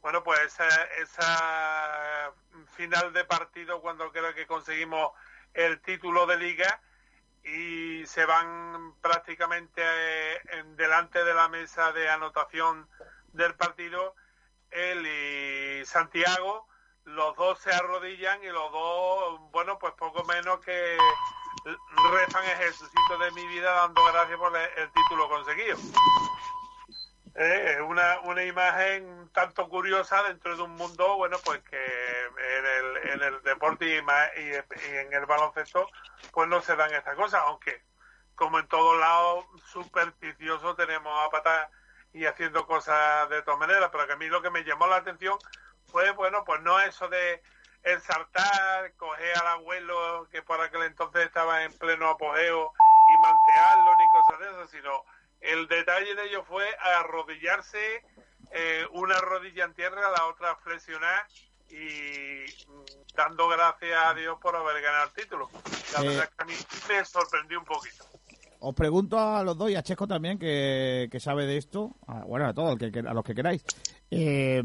bueno, 0.00 0.22
pues 0.22 0.40
esa, 0.40 0.68
esa 0.98 2.32
final 2.76 3.12
de 3.12 3.24
partido 3.24 3.80
cuando 3.80 4.12
creo 4.12 4.34
que 4.34 4.46
conseguimos 4.46 5.12
el 5.54 5.80
título 5.80 6.26
de 6.26 6.36
liga 6.36 6.80
y 7.42 8.06
se 8.06 8.24
van 8.24 8.94
prácticamente 9.00 9.82
eh, 9.82 10.64
delante 10.76 11.24
de 11.24 11.34
la 11.34 11.48
mesa 11.48 11.92
de 11.92 12.08
anotación 12.08 12.88
del 13.32 13.54
partido 13.54 14.14
él 14.70 15.06
y 15.06 15.86
Santiago 15.86 16.66
los 17.04 17.36
dos 17.36 17.58
se 17.60 17.72
arrodillan 17.72 18.42
y 18.42 18.48
los 18.48 18.72
dos 18.72 19.40
bueno 19.50 19.78
pues 19.78 19.92
poco 19.94 20.24
menos 20.24 20.60
que 20.60 20.98
rezan 22.12 22.44
el 22.44 22.56
Jesucito 22.56 23.18
de 23.18 23.30
mi 23.32 23.46
vida 23.48 23.72
dando 23.72 24.04
gracias 24.12 24.38
por 24.38 24.56
el, 24.56 24.92
título 24.92 25.28
conseguido. 25.28 25.76
Eh, 27.36 27.74
es 27.74 27.80
una, 27.80 28.20
una 28.20 28.44
imagen 28.44 29.28
tanto 29.32 29.68
curiosa 29.68 30.22
dentro 30.24 30.56
de 30.56 30.62
un 30.62 30.72
mundo, 30.72 31.16
bueno, 31.16 31.36
pues 31.44 31.62
que 31.62 31.76
en 31.76 32.66
el, 32.66 32.96
en 33.10 33.22
el 33.22 33.42
deporte 33.42 33.86
y, 33.86 33.96
en 33.96 35.12
el 35.12 35.26
baloncesto, 35.26 35.88
pues 36.32 36.48
no 36.48 36.60
se 36.60 36.76
dan 36.76 36.94
estas 36.94 37.16
cosas, 37.16 37.42
aunque 37.46 37.82
como 38.36 38.58
en 38.58 38.68
todos 38.68 38.98
lados 39.00 39.46
supersticiosos 39.66 40.76
tenemos 40.76 41.12
a 41.24 41.30
patas 41.30 41.70
y 42.12 42.26
haciendo 42.26 42.66
cosas 42.66 43.28
de 43.30 43.42
todas 43.42 43.58
maneras, 43.58 43.88
pero 43.90 44.06
que 44.06 44.12
a 44.12 44.16
mí 44.16 44.26
lo 44.26 44.42
que 44.42 44.50
me 44.50 44.62
llamó 44.62 44.86
la 44.86 44.96
atención 44.96 45.36
fue, 45.94 46.10
bueno, 46.10 46.42
pues 46.44 46.60
no 46.62 46.80
eso 46.80 47.08
de 47.08 47.40
el 47.84 48.00
saltar, 48.00 48.92
coger 48.96 49.38
al 49.38 49.46
abuelo 49.46 50.26
que 50.32 50.42
por 50.42 50.60
aquel 50.60 50.82
entonces 50.82 51.26
estaba 51.26 51.62
en 51.62 51.72
pleno 51.74 52.08
apogeo 52.10 52.72
y 53.14 53.22
mantearlo 53.22 53.94
ni 53.96 54.08
cosas 54.08 54.40
de 54.40 54.46
eso, 54.50 54.66
sino 54.72 55.04
el 55.40 55.68
detalle 55.68 56.16
de 56.16 56.24
ello 56.24 56.42
fue 56.48 56.66
arrodillarse, 56.98 58.02
eh, 58.50 58.84
una 58.90 59.20
rodilla 59.20 59.66
en 59.66 59.74
tierra, 59.74 60.10
la 60.10 60.26
otra 60.26 60.56
flexionar 60.56 61.26
y 61.70 62.44
mm, 62.66 63.14
dando 63.14 63.46
gracias 63.46 64.04
a 64.04 64.14
Dios 64.14 64.36
por 64.42 64.56
haber 64.56 64.82
ganado 64.82 65.04
el 65.06 65.12
título. 65.12 65.48
La 65.92 66.02
Eh, 66.02 66.08
verdad 66.08 66.28
que 66.36 66.42
a 66.42 66.46
mí 66.46 66.54
me 66.88 67.04
sorprendió 67.04 67.60
un 67.60 67.64
poquito. 67.66 68.04
Os 68.58 68.74
pregunto 68.74 69.16
a 69.20 69.44
los 69.44 69.56
dos 69.56 69.70
y 69.70 69.76
a 69.76 69.82
Chesco 69.82 70.08
también, 70.08 70.40
que, 70.40 71.08
que 71.12 71.20
sabe 71.20 71.46
de 71.46 71.58
esto, 71.58 71.90
a- 72.08 72.24
bueno, 72.24 72.46
a 72.48 72.52
todos, 72.54 72.78
a 72.82 73.14
los 73.14 73.24
que 73.24 73.34
queráis. 73.34 73.62
Eh, 74.10 74.62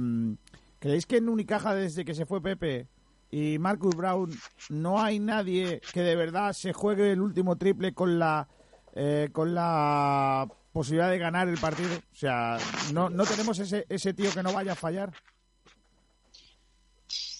¿Creéis 0.79 1.05
que 1.05 1.17
en 1.17 1.29
Unicaja, 1.29 1.75
desde 1.75 2.05
que 2.05 2.15
se 2.15 2.25
fue 2.25 2.41
Pepe 2.41 2.87
y 3.29 3.59
Marcus 3.59 3.95
Brown, 3.95 4.31
no 4.69 5.01
hay 5.01 5.19
nadie 5.19 5.81
que 5.93 6.01
de 6.01 6.15
verdad 6.15 6.53
se 6.53 6.73
juegue 6.73 7.11
el 7.11 7.21
último 7.21 7.57
triple 7.57 7.93
con 7.93 8.17
la 8.17 8.47
eh, 8.95 9.29
con 9.31 9.53
la 9.53 10.47
posibilidad 10.71 11.09
de 11.09 11.19
ganar 11.19 11.47
el 11.47 11.57
partido? 11.57 11.95
O 11.95 12.15
sea, 12.15 12.57
no, 12.93 13.09
no 13.09 13.25
tenemos 13.25 13.59
ese, 13.59 13.85
ese 13.89 14.13
tío 14.13 14.31
que 14.33 14.43
no 14.43 14.53
vaya 14.53 14.73
a 14.73 14.75
fallar. 14.75 15.13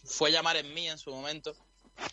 fue 0.05 0.31
llamar 0.31 0.57
en 0.57 0.73
mí 0.73 0.87
en 0.87 0.97
su 0.97 1.11
momento, 1.11 1.55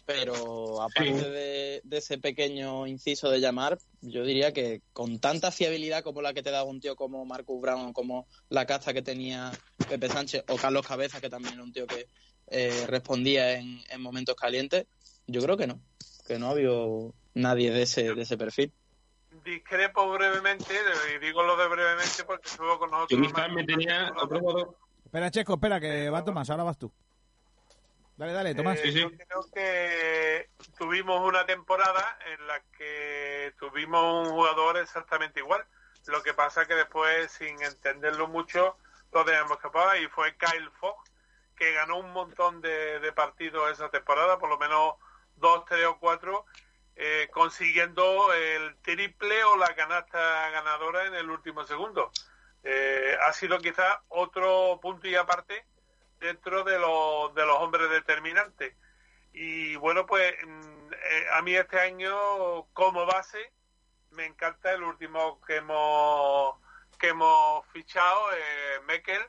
pero 0.05 0.83
aparte 0.83 1.31
de, 1.31 1.81
de 1.83 1.97
ese 1.97 2.19
pequeño 2.19 2.87
inciso 2.87 3.31
de 3.31 3.41
llamar, 3.41 3.79
yo 4.01 4.25
diría 4.25 4.53
que 4.53 4.83
con 4.93 5.19
tanta 5.19 5.51
fiabilidad 5.51 6.03
como 6.03 6.23
la 6.23 6.33
que 6.33 6.43
te 6.43 6.51
da 6.51 6.65
un 6.65 6.81
tío 6.81 6.97
como 6.97 7.25
Marcus 7.25 7.61
Brown 7.61 7.87
o 7.89 7.93
como 7.93 8.27
la 8.49 8.67
caza 8.67 8.93
que 8.93 9.03
tenía 9.03 9.53
Pepe 9.89 10.09
Sánchez 10.09 10.45
o 10.49 10.57
Carlos 10.57 10.87
Cabeza, 10.87 11.21
que 11.21 11.31
también 11.31 11.55
era 11.55 11.63
un 11.63 11.73
tío 11.73 11.87
que 11.87 12.09
eh, 12.49 12.87
respondía 12.87 13.59
en, 13.59 13.81
en 13.91 14.01
momentos 14.01 14.37
calientes, 14.37 14.87
yo 15.27 15.41
creo 15.43 15.57
que 15.57 15.67
no, 15.67 15.81
que 16.27 16.39
no 16.39 16.49
ha 16.49 16.51
habido 16.51 17.15
nadie 17.35 17.71
de 17.71 17.83
ese, 17.83 18.15
de 18.15 18.23
ese 18.23 18.37
perfil. 18.37 18.73
Discrepo 19.45 20.11
brevemente, 20.13 20.75
y 21.15 21.25
digo 21.25 21.43
lo 21.43 21.57
de 21.57 21.69
brevemente 21.69 22.25
porque 22.27 22.49
estuvo 22.49 22.79
con 22.79 22.91
nosotros. 22.91 23.21
Yo 23.21 23.27
quizás 23.27 23.53
me 23.53 23.65
tenía 23.65 24.13
otro 24.21 24.41
jugador. 24.41 24.77
Espera, 25.05 25.31
Checo, 25.31 25.55
espera, 25.55 25.81
que 25.81 26.11
va 26.11 26.25
Tomás, 26.25 26.49
ahora 26.51 26.65
vas 26.65 26.79
tú. 26.79 26.93
Dale, 28.16 28.32
dale, 28.32 28.55
Tomás. 28.55 28.78
Eh, 28.82 28.93
Yo 28.93 29.10
creo 29.10 29.47
que 29.52 30.51
tuvimos 30.78 31.20
una 31.20 31.44
temporada 31.44 32.18
en 32.26 32.47
la 32.47 32.62
que 32.78 33.55
tuvimos 33.59 34.26
un 34.26 34.32
jugador 34.32 34.78
exactamente 34.78 35.40
igual. 35.40 35.64
Lo 36.06 36.22
que 36.22 36.32
pasa 36.32 36.66
que 36.66 36.74
después, 36.74 37.30
sin 37.30 37.60
entenderlo 37.62 38.28
mucho, 38.28 38.78
lo 39.12 39.24
dejamos 39.24 39.52
escapar 39.52 40.01
y 40.01 40.09
fue 40.09 40.36
Kyle 40.36 40.70
Fox, 40.80 41.10
que 41.56 41.72
ganó 41.72 41.98
un 41.98 42.12
montón 42.12 42.60
de, 42.60 43.01
de 43.01 43.12
partidos 43.12 43.70
esa 43.72 43.90
temporada, 43.90 44.38
por 44.38 44.48
lo 44.48 44.59
menos 44.59 44.94
dos, 45.36 45.64
tres 45.66 45.84
o 45.86 45.98
cuatro, 45.98 46.47
eh, 46.94 47.28
consiguiendo 47.32 48.32
el 48.32 48.76
triple 48.76 49.44
o 49.44 49.56
la 49.56 49.74
canasta 49.74 50.51
ganadora 50.51 51.05
en 51.05 51.14
el 51.14 51.28
último 51.28 51.64
segundo. 51.64 52.10
Eh, 52.62 53.16
ha 53.26 53.32
sido 53.32 53.59
quizás 53.59 53.98
otro 54.09 54.78
punto 54.80 55.06
y 55.06 55.14
aparte 55.14 55.66
dentro 56.20 56.64
de 56.64 56.78
los, 56.78 57.34
de 57.34 57.44
los 57.44 57.59
hombres 57.59 57.90
determinantes. 57.90 58.74
Y 59.32 59.76
bueno, 59.76 60.06
pues 60.06 60.34
mm, 60.47 60.93
eh, 60.93 61.26
a 61.34 61.43
mí 61.43 61.55
este 61.55 61.78
año 61.78 62.16
como 62.72 63.05
base 63.06 63.52
me 64.12 64.24
encanta 64.24 64.72
el 64.72 64.82
último 64.82 65.40
que 65.43 65.56
hemos 65.56 66.56
que 66.98 67.09
hemos 67.09 67.66
fichado, 67.72 68.32
eh, 68.32 68.80
Mekel, 68.86 69.20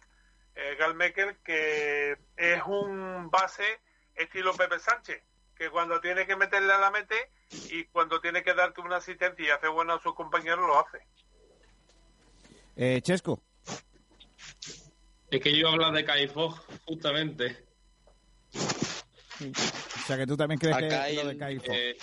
eh, 0.55 0.75
Gal 0.79 0.95
Mekel, 0.95 1.37
que 1.43 2.17
es 2.37 2.63
un 2.65 3.29
base 3.29 3.81
estilo 4.15 4.53
Pepe 4.53 4.79
Sánchez, 4.79 5.21
que 5.55 5.69
cuando 5.69 5.99
tiene 5.99 6.25
que 6.25 6.35
meterle 6.35 6.71
a 6.73 6.77
la 6.77 6.91
mete 6.91 7.29
y 7.69 7.83
cuando 7.85 8.21
tiene 8.21 8.43
que 8.43 8.53
darte 8.53 8.81
una 8.81 8.97
asistencia 8.97 9.45
y 9.45 9.49
hace 9.49 9.67
bueno 9.67 9.93
a 9.93 10.01
sus 10.01 10.15
compañeros 10.15 10.65
lo 10.65 10.79
hace. 10.79 11.05
Eh, 12.75 13.01
Chesco. 13.01 13.41
Es 15.29 15.41
que 15.41 15.51
yo 15.51 15.57
iba 15.57 15.69
a 15.69 15.73
hablar 15.73 15.93
de 15.93 16.05
justamente. 16.85 17.65
O 19.39 20.07
sea, 20.07 20.17
que 20.17 20.25
tú 20.25 20.37
también 20.37 20.59
crees 20.59 20.75
A 20.75 20.79
que 20.79 20.87
Kyle, 20.87 21.15
lo 21.23 21.27
de 21.29 21.37
Kyle 21.37 21.59
Fox. 21.59 21.77
Eh, 21.77 21.97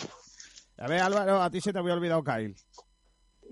A 0.77 0.89
ver, 0.89 1.01
Álvaro, 1.01 1.43
a 1.43 1.51
ti 1.51 1.61
se 1.61 1.73
te 1.73 1.79
había 1.79 1.95
olvidado 1.95 2.23
Kyle. 2.23 2.55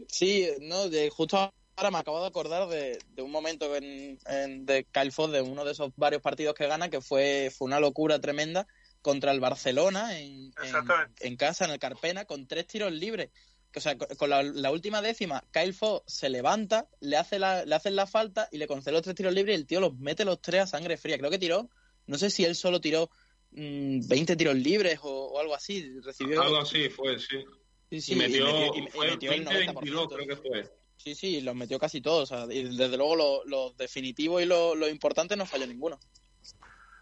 Sí, 0.08 0.48
no, 0.60 0.88
de, 0.88 1.08
justo 1.10 1.36
ahora 1.76 1.90
me 1.90 1.98
acabo 1.98 2.20
de 2.20 2.26
acordar 2.26 2.68
de, 2.68 2.98
de 3.08 3.22
un 3.22 3.30
momento 3.30 3.74
en, 3.74 4.18
en- 4.26 4.66
de 4.66 4.84
Kyle 4.92 5.10
Fox, 5.12 5.32
de 5.32 5.40
uno 5.40 5.64
de 5.64 5.72
esos 5.72 5.90
varios 5.96 6.20
partidos 6.20 6.54
que 6.54 6.66
gana, 6.66 6.90
que 6.90 7.00
fue, 7.00 7.50
fue 7.56 7.66
una 7.66 7.80
locura 7.80 8.20
tremenda 8.20 8.66
contra 9.00 9.32
el 9.32 9.40
Barcelona 9.40 10.18
en, 10.18 10.52
en, 10.62 10.74
en 11.20 11.36
casa, 11.36 11.64
en 11.64 11.70
el 11.72 11.78
Carpena, 11.78 12.24
con 12.24 12.46
tres 12.46 12.66
tiros 12.66 12.92
libres. 12.92 13.30
O 13.74 13.80
sea, 13.80 13.96
con 13.96 14.28
la, 14.30 14.42
la 14.42 14.70
última 14.70 15.00
décima, 15.02 15.42
Kyle 15.50 15.72
Fox 15.74 16.04
se 16.12 16.28
levanta, 16.28 16.88
le 17.00 17.16
hace 17.16 17.38
la, 17.38 17.64
le 17.64 17.74
hacen 17.74 17.96
la 17.96 18.06
falta 18.06 18.48
y 18.52 18.58
le 18.58 18.66
concede 18.66 18.92
los 18.92 19.02
tres 19.02 19.14
tiros 19.16 19.32
libres 19.32 19.56
y 19.56 19.60
el 19.60 19.66
tío 19.66 19.80
los 19.80 19.96
mete 19.98 20.24
los 20.24 20.40
tres 20.42 20.62
a 20.62 20.66
sangre 20.66 20.96
fría. 20.96 21.16
Creo 21.18 21.30
que 21.30 21.38
tiró, 21.38 21.68
no 22.06 22.18
sé 22.18 22.28
si 22.30 22.44
él 22.44 22.54
solo 22.54 22.80
tiró 22.80 23.10
mm, 23.52 24.06
20 24.08 24.36
tiros 24.36 24.54
libres 24.56 24.98
o, 25.02 25.08
o 25.32 25.38
algo 25.40 25.54
así. 25.54 25.98
Recibió 26.00 26.42
Algo 26.42 26.58
así 26.58 26.88
fue, 26.90 27.18
sí. 27.18 27.44
Sí, 27.90 28.00
sí, 28.00 28.12
y 28.12 28.16
metió, 28.16 28.48
y 28.48 28.52
metió- 28.52 28.74
y- 28.74 28.84
y 28.84 28.90
fue 28.90 29.10
metió 29.10 29.32
el 29.32 29.44
20, 29.44 29.72
90%. 29.72 29.74
22 29.80 30.08
creo 30.12 30.26
que 30.26 30.36
fue. 30.36 30.70
Sí, 30.96 31.14
sí, 31.14 31.40
los 31.40 31.54
metió 31.54 31.78
casi 31.78 32.00
todos. 32.00 32.30
O 32.30 32.46
sea, 32.46 32.54
y 32.54 32.64
desde 32.76 32.96
luego 32.96 33.16
los 33.16 33.40
los 33.46 33.76
definitivos 33.76 34.40
y 34.42 34.44
los 34.46 34.76
los 34.76 34.88
importantes 34.90 35.36
no 35.36 35.46
falló 35.46 35.66
ninguno. 35.66 35.98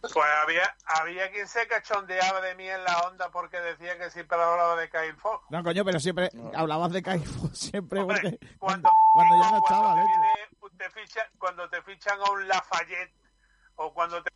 Pues 0.01 0.15
había, 0.17 0.77
había 0.85 1.31
quien 1.31 1.47
se 1.47 1.67
cachondeaba 1.69 2.41
de 2.41 2.55
mí 2.55 2.69
en 2.69 2.83
la 2.85 3.01
onda 3.01 3.31
porque 3.31 3.61
decía 3.61 3.99
que 3.99 4.11
siempre 4.11 4.41
hablaba 4.41 4.75
de 4.77 4.89
Kyle 4.89 5.17
Fox. 5.17 5.45
No, 5.51 5.63
coño, 5.63 5.85
pero 5.85 6.01
siempre 6.01 6.31
hablabas 6.55 6.93
de 6.93 7.03
Kyle 7.03 7.27
Fox, 7.27 7.59
siempre 7.59 8.03
porque 8.05 8.39
Cuando, 8.59 8.89
cuando 9.15 9.37
ya 9.43 9.51
no 9.51 9.61
cuando 9.61 9.67
estaba, 9.67 9.95
te, 9.95 10.01
leche. 10.01 10.21
viene- 10.21 10.79
te 10.79 10.91
ficha- 10.91 11.31
cuando 11.39 11.69
te 11.69 11.83
fichan 11.83 12.19
a 12.21 12.31
un 12.31 12.49
Lafayette 12.49 13.13
o 13.77 13.93
cuando 13.93 14.23
te 14.23 14.31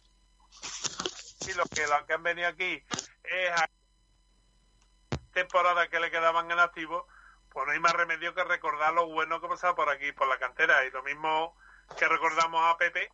y 1.49 1.53
los 1.55 1.69
que, 1.69 1.87
los 1.87 2.03
que 2.05 2.13
han 2.15 2.23
venido 2.23 2.49
aquí 2.49 2.83
es 3.25 3.51
a 3.51 3.69
temporada 5.33 5.89
que 5.89 6.01
le 6.01 6.11
quedaban 6.11 6.51
en 6.51 6.59
activo, 6.59 7.07
pues 7.51 7.67
no 7.67 7.73
hay 7.73 7.81
más 7.81 7.93
remedio 7.93 8.35
que 8.35 8.45
recordar 8.45 8.93
lo 8.93 9.07
bueno 9.09 9.41
que 9.41 9.49
pasaba 9.49 9.75
por 9.75 9.89
aquí, 9.89 10.13
por 10.13 10.29
la 10.29 10.39
cantera. 10.39 10.85
Y 10.85 10.91
lo 10.91 11.03
mismo 11.03 11.57
que 11.99 12.07
recordamos 12.09 12.61
a 12.65 12.77
Pepe, 12.79 13.11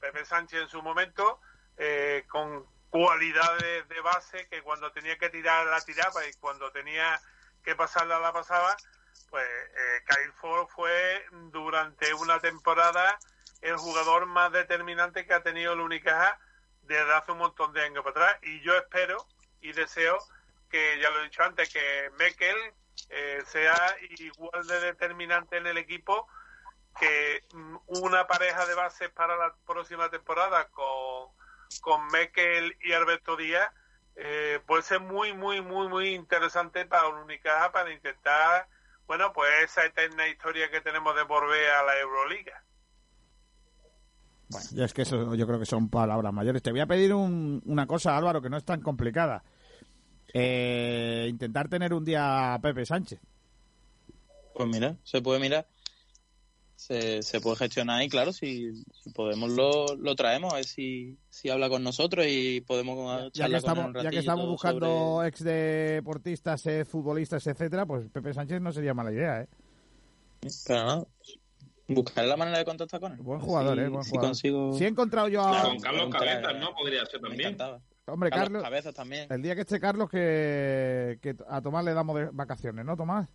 Pepe 0.00 0.24
Sánchez 0.24 0.62
en 0.62 0.68
su 0.68 0.82
momento, 0.82 1.40
eh, 1.78 2.24
con 2.28 2.66
cualidades 2.90 3.88
de 3.88 4.00
base 4.02 4.46
que 4.48 4.62
cuando 4.62 4.92
tenía 4.92 5.16
que 5.16 5.30
tirar 5.30 5.66
la 5.66 5.80
tiraba 5.80 6.26
y 6.26 6.32
cuando 6.34 6.70
tenía 6.72 7.20
que 7.64 7.74
pasarla 7.74 8.18
la 8.18 8.32
pasaba, 8.32 8.76
pues 9.30 9.46
eh, 9.46 10.04
Kyle 10.06 10.32
Ford 10.34 10.68
fue 10.68 11.24
durante 11.50 12.12
una 12.14 12.38
temporada 12.40 13.18
el 13.62 13.76
jugador 13.76 14.26
más 14.26 14.52
determinante 14.52 15.24
que 15.24 15.32
ha 15.32 15.42
tenido 15.42 15.72
el 15.72 15.80
Unicaja 15.80 16.38
desde 16.82 17.14
hace 17.14 17.32
un 17.32 17.38
montón 17.38 17.72
de 17.72 17.82
años 17.82 18.04
para 18.04 18.26
atrás. 18.26 18.42
Y 18.42 18.60
yo 18.60 18.76
espero 18.76 19.24
y 19.60 19.72
deseo 19.72 20.18
que 20.68 20.98
ya 21.00 21.10
lo 21.10 21.20
he 21.20 21.24
dicho 21.24 21.42
antes 21.42 21.72
que 21.72 22.10
Mekel 22.18 22.56
eh, 23.08 23.42
sea 23.46 23.96
igual 24.18 24.66
de 24.66 24.80
determinante 24.80 25.56
en 25.56 25.66
el 25.66 25.78
equipo 25.78 26.28
que 26.98 27.44
una 27.86 28.26
pareja 28.26 28.66
de 28.66 28.74
bases 28.74 29.10
para 29.10 29.36
la 29.36 29.54
próxima 29.66 30.10
temporada 30.10 30.68
con, 30.68 31.30
con 31.80 32.06
Mekel 32.08 32.76
y 32.82 32.92
Alberto 32.92 33.36
Díaz 33.36 33.70
eh, 34.16 34.60
puede 34.66 34.82
ser 34.82 35.00
muy 35.00 35.32
muy 35.32 35.60
muy 35.60 35.88
muy 35.88 36.08
interesante 36.14 36.84
para 36.86 37.08
el 37.08 37.14
Unicaja 37.14 37.72
para 37.72 37.92
intentar 37.92 38.66
bueno 39.06 39.32
pues 39.32 39.48
esa 39.64 39.84
eterna 39.84 40.28
historia 40.28 40.70
que 40.70 40.80
tenemos 40.80 41.14
de 41.16 41.22
volver 41.24 41.70
a 41.70 41.82
la 41.82 41.98
Euroliga 41.98 42.62
Bueno, 44.48 44.66
ya 44.72 44.84
es 44.84 44.92
que 44.92 45.02
eso 45.02 45.34
yo 45.34 45.46
creo 45.46 45.58
que 45.58 45.64
son 45.66 45.88
palabras 45.88 46.30
mayores. 46.32 46.62
Te 46.62 46.72
voy 46.72 46.80
a 46.80 46.86
pedir 46.86 47.14
un- 47.14 47.62
una 47.64 47.86
cosa, 47.86 48.16
Álvaro, 48.16 48.42
que 48.42 48.50
no 48.50 48.58
es 48.58 48.64
tan 48.64 48.82
complicada. 48.82 49.42
Eh, 50.34 51.26
intentar 51.30 51.68
tener 51.68 51.94
un 51.94 52.04
día 52.04 52.52
a 52.54 52.58
Pepe 52.60 52.84
Sánchez. 52.84 53.18
Pues 54.54 54.68
mira, 54.68 54.94
se 55.04 55.22
puede 55.22 55.40
mirar. 55.40 55.66
Se, 56.82 57.22
se 57.22 57.40
puede 57.40 57.56
gestionar 57.56 58.02
y 58.02 58.08
claro, 58.08 58.32
si, 58.32 58.82
si 58.92 59.10
podemos 59.10 59.50
lo, 59.52 59.94
lo 59.96 60.16
traemos, 60.16 60.52
a 60.52 60.56
ver 60.56 60.64
si, 60.64 61.16
si 61.30 61.48
habla 61.48 61.68
con 61.68 61.84
nosotros 61.84 62.26
y 62.28 62.60
podemos 62.60 63.30
Ya 63.32 63.44
que 63.46 63.50
con 63.52 63.56
estamos, 63.56 63.84
un 63.86 64.02
ya 64.02 64.10
que 64.10 64.18
estamos 64.18 64.46
buscando 64.48 64.86
sobre- 64.86 65.28
ex 65.28 65.44
deportistas, 65.44 66.66
ex 66.66 66.88
futbolistas, 66.88 67.46
etcétera, 67.46 67.86
pues 67.86 68.08
Pepe 68.08 68.34
Sánchez 68.34 68.60
no 68.60 68.72
sería 68.72 68.94
mala 68.94 69.12
idea, 69.12 69.42
¿eh? 69.42 69.48
Pero 70.66 70.84
nada, 70.84 71.04
buscaré 71.86 72.26
la 72.26 72.36
manera 72.36 72.58
de 72.58 72.64
contactar 72.64 72.98
con 72.98 73.12
él. 73.12 73.18
Buen 73.20 73.38
jugador, 73.40 73.76
Si- 73.78 73.84
¿eh? 73.84 73.88
Buen 73.88 74.02
si 74.04 74.10
jugador. 74.10 74.28
consigo... 74.30 74.72
Si 74.72 74.84
he 74.84 74.88
encontrado 74.88 75.28
yo 75.28 75.42
a... 75.44 75.62
Con 75.62 75.78
Carlos 75.78 76.10
Cabezas, 76.10 76.58
¿no? 76.58 76.74
Podría 76.74 77.06
ser 77.06 77.20
también. 77.20 77.56
Hombre, 78.06 78.30
Carlos 78.30 78.46
Carlos, 78.48 78.62
Cabezas 78.64 78.94
también. 78.94 79.26
el 79.30 79.40
día 79.40 79.54
que 79.54 79.60
esté 79.60 79.78
Carlos, 79.78 80.10
que, 80.10 81.20
que 81.22 81.36
a 81.48 81.60
Tomás 81.62 81.84
le 81.84 81.94
damos 81.94 82.16
de 82.16 82.24
vacaciones, 82.32 82.84
¿no, 82.84 82.96
Tomás? 82.96 83.28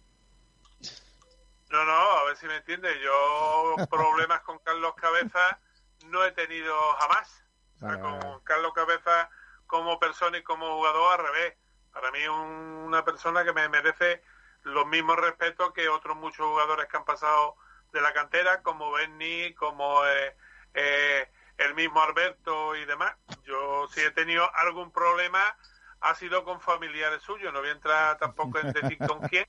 No, 1.69 1.83
no, 1.83 1.91
a 1.93 2.23
ver 2.25 2.37
si 2.37 2.47
me 2.47 2.57
entiende. 2.57 2.99
Yo 3.01 3.75
problemas 3.89 4.41
con 4.41 4.59
Carlos 4.59 4.93
Cabeza 4.95 5.59
no 6.05 6.23
he 6.23 6.31
tenido 6.31 6.75
jamás. 6.99 7.43
O 7.75 7.79
sea, 7.79 7.99
con 7.99 8.41
Carlos 8.41 8.73
Cabeza 8.73 9.29
como 9.67 9.99
persona 9.99 10.37
y 10.37 10.43
como 10.43 10.75
jugador 10.77 11.19
al 11.19 11.25
revés. 11.27 11.55
Para 11.91 12.11
mí 12.11 12.25
un- 12.27 12.85
una 12.87 13.03
persona 13.03 13.43
que 13.43 13.53
me 13.53 13.67
merece 13.69 14.23
los 14.63 14.85
mismos 14.87 15.17
respetos 15.17 15.73
que 15.73 15.89
otros 15.89 16.15
muchos 16.17 16.45
jugadores 16.45 16.87
que 16.87 16.97
han 16.97 17.05
pasado 17.05 17.55
de 17.91 18.01
la 18.01 18.13
cantera, 18.13 18.61
como 18.63 18.91
Benny, 18.91 19.53
como 19.55 20.05
eh, 20.05 20.35
eh, 20.73 21.29
el 21.57 21.73
mismo 21.73 22.01
Alberto 22.01 22.75
y 22.75 22.85
demás. 22.85 23.15
Yo 23.43 23.87
si 23.89 24.01
he 24.01 24.11
tenido 24.11 24.49
algún 24.55 24.91
problema 24.91 25.55
ha 26.01 26.13
sido 26.15 26.43
con 26.43 26.61
familiares 26.61 27.21
suyos, 27.23 27.51
no 27.53 27.59
voy 27.59 27.69
a 27.69 27.73
entrar 27.73 28.17
tampoco 28.19 28.59
en 28.59 28.71
decir 28.71 28.97
con 28.99 29.19
quién, 29.29 29.47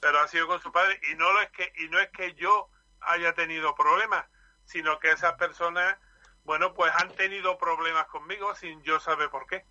pero 0.00 0.20
ha 0.20 0.28
sido 0.28 0.46
con 0.46 0.60
su 0.60 0.72
padre 0.72 1.00
y 1.10 1.14
no 1.16 1.32
lo 1.32 1.40
es 1.40 1.50
que 1.50 1.72
y 1.82 1.88
no 1.88 1.98
es 1.98 2.10
que 2.10 2.34
yo 2.34 2.68
haya 3.00 3.32
tenido 3.34 3.74
problemas, 3.74 4.26
sino 4.64 4.98
que 4.98 5.10
esas 5.10 5.34
personas, 5.34 5.96
bueno, 6.44 6.74
pues 6.74 6.92
han 6.96 7.10
tenido 7.14 7.58
problemas 7.58 8.06
conmigo 8.06 8.54
sin 8.54 8.82
yo 8.82 9.00
saber 9.00 9.30
por 9.30 9.46
qué. 9.46 9.64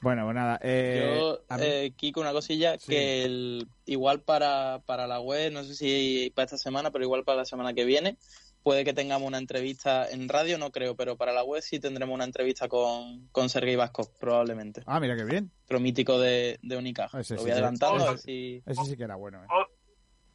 Bueno, 0.00 0.24
pues 0.24 0.34
nada. 0.34 0.58
Eh, 0.62 1.16
Yo, 1.16 1.40
eh, 1.58 1.92
Kiko, 1.96 2.20
una 2.20 2.32
cosilla, 2.32 2.76
que 2.76 3.24
el, 3.24 3.68
igual 3.86 4.20
para, 4.20 4.80
para 4.84 5.06
la 5.06 5.20
web, 5.20 5.52
no 5.52 5.62
sé 5.62 5.74
si 5.74 6.32
para 6.34 6.46
esta 6.46 6.58
semana, 6.58 6.90
pero 6.90 7.04
igual 7.04 7.22
para 7.22 7.38
la 7.38 7.44
semana 7.44 7.72
que 7.72 7.84
viene, 7.84 8.16
puede 8.62 8.84
que 8.84 8.92
tengamos 8.94 9.26
una 9.26 9.38
entrevista 9.38 10.08
en 10.08 10.28
radio, 10.28 10.56
no 10.58 10.70
creo, 10.70 10.94
pero 10.96 11.16
para 11.16 11.32
la 11.32 11.42
web 11.44 11.62
sí 11.62 11.80
tendremos 11.80 12.14
una 12.14 12.24
entrevista 12.24 12.68
con, 12.68 13.26
con 13.32 13.48
Sergei 13.48 13.76
Vasco, 13.76 14.08
probablemente. 14.20 14.82
Ah, 14.86 15.00
mira 15.00 15.16
qué 15.16 15.24
bien. 15.24 15.50
Otro 15.64 15.80
mítico 15.80 16.18
de, 16.18 16.58
de 16.62 16.76
Unicaja. 16.76 17.20
Ese 17.20 17.34
Lo 17.34 17.40
sí 17.40 17.42
voy 17.44 17.48
que- 17.50 17.52
adelantando. 17.54 18.04
a 18.04 18.06
ver 18.08 18.14
ese- 18.14 18.24
si- 18.24 18.62
Ese 18.66 18.84
sí 18.84 18.96
que 18.96 19.04
era 19.04 19.16
bueno, 19.16 19.42
¿eh? 19.44 19.46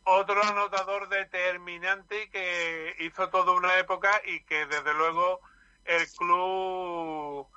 Otro 0.10 0.42
anotador 0.42 1.10
determinante 1.10 2.30
que 2.32 2.94
hizo 3.06 3.28
toda 3.30 3.52
una 3.54 3.78
época 3.80 4.10
y 4.26 4.44
que 4.46 4.66
desde 4.66 4.94
luego 4.94 5.42
el 5.86 6.08
club 6.18 7.48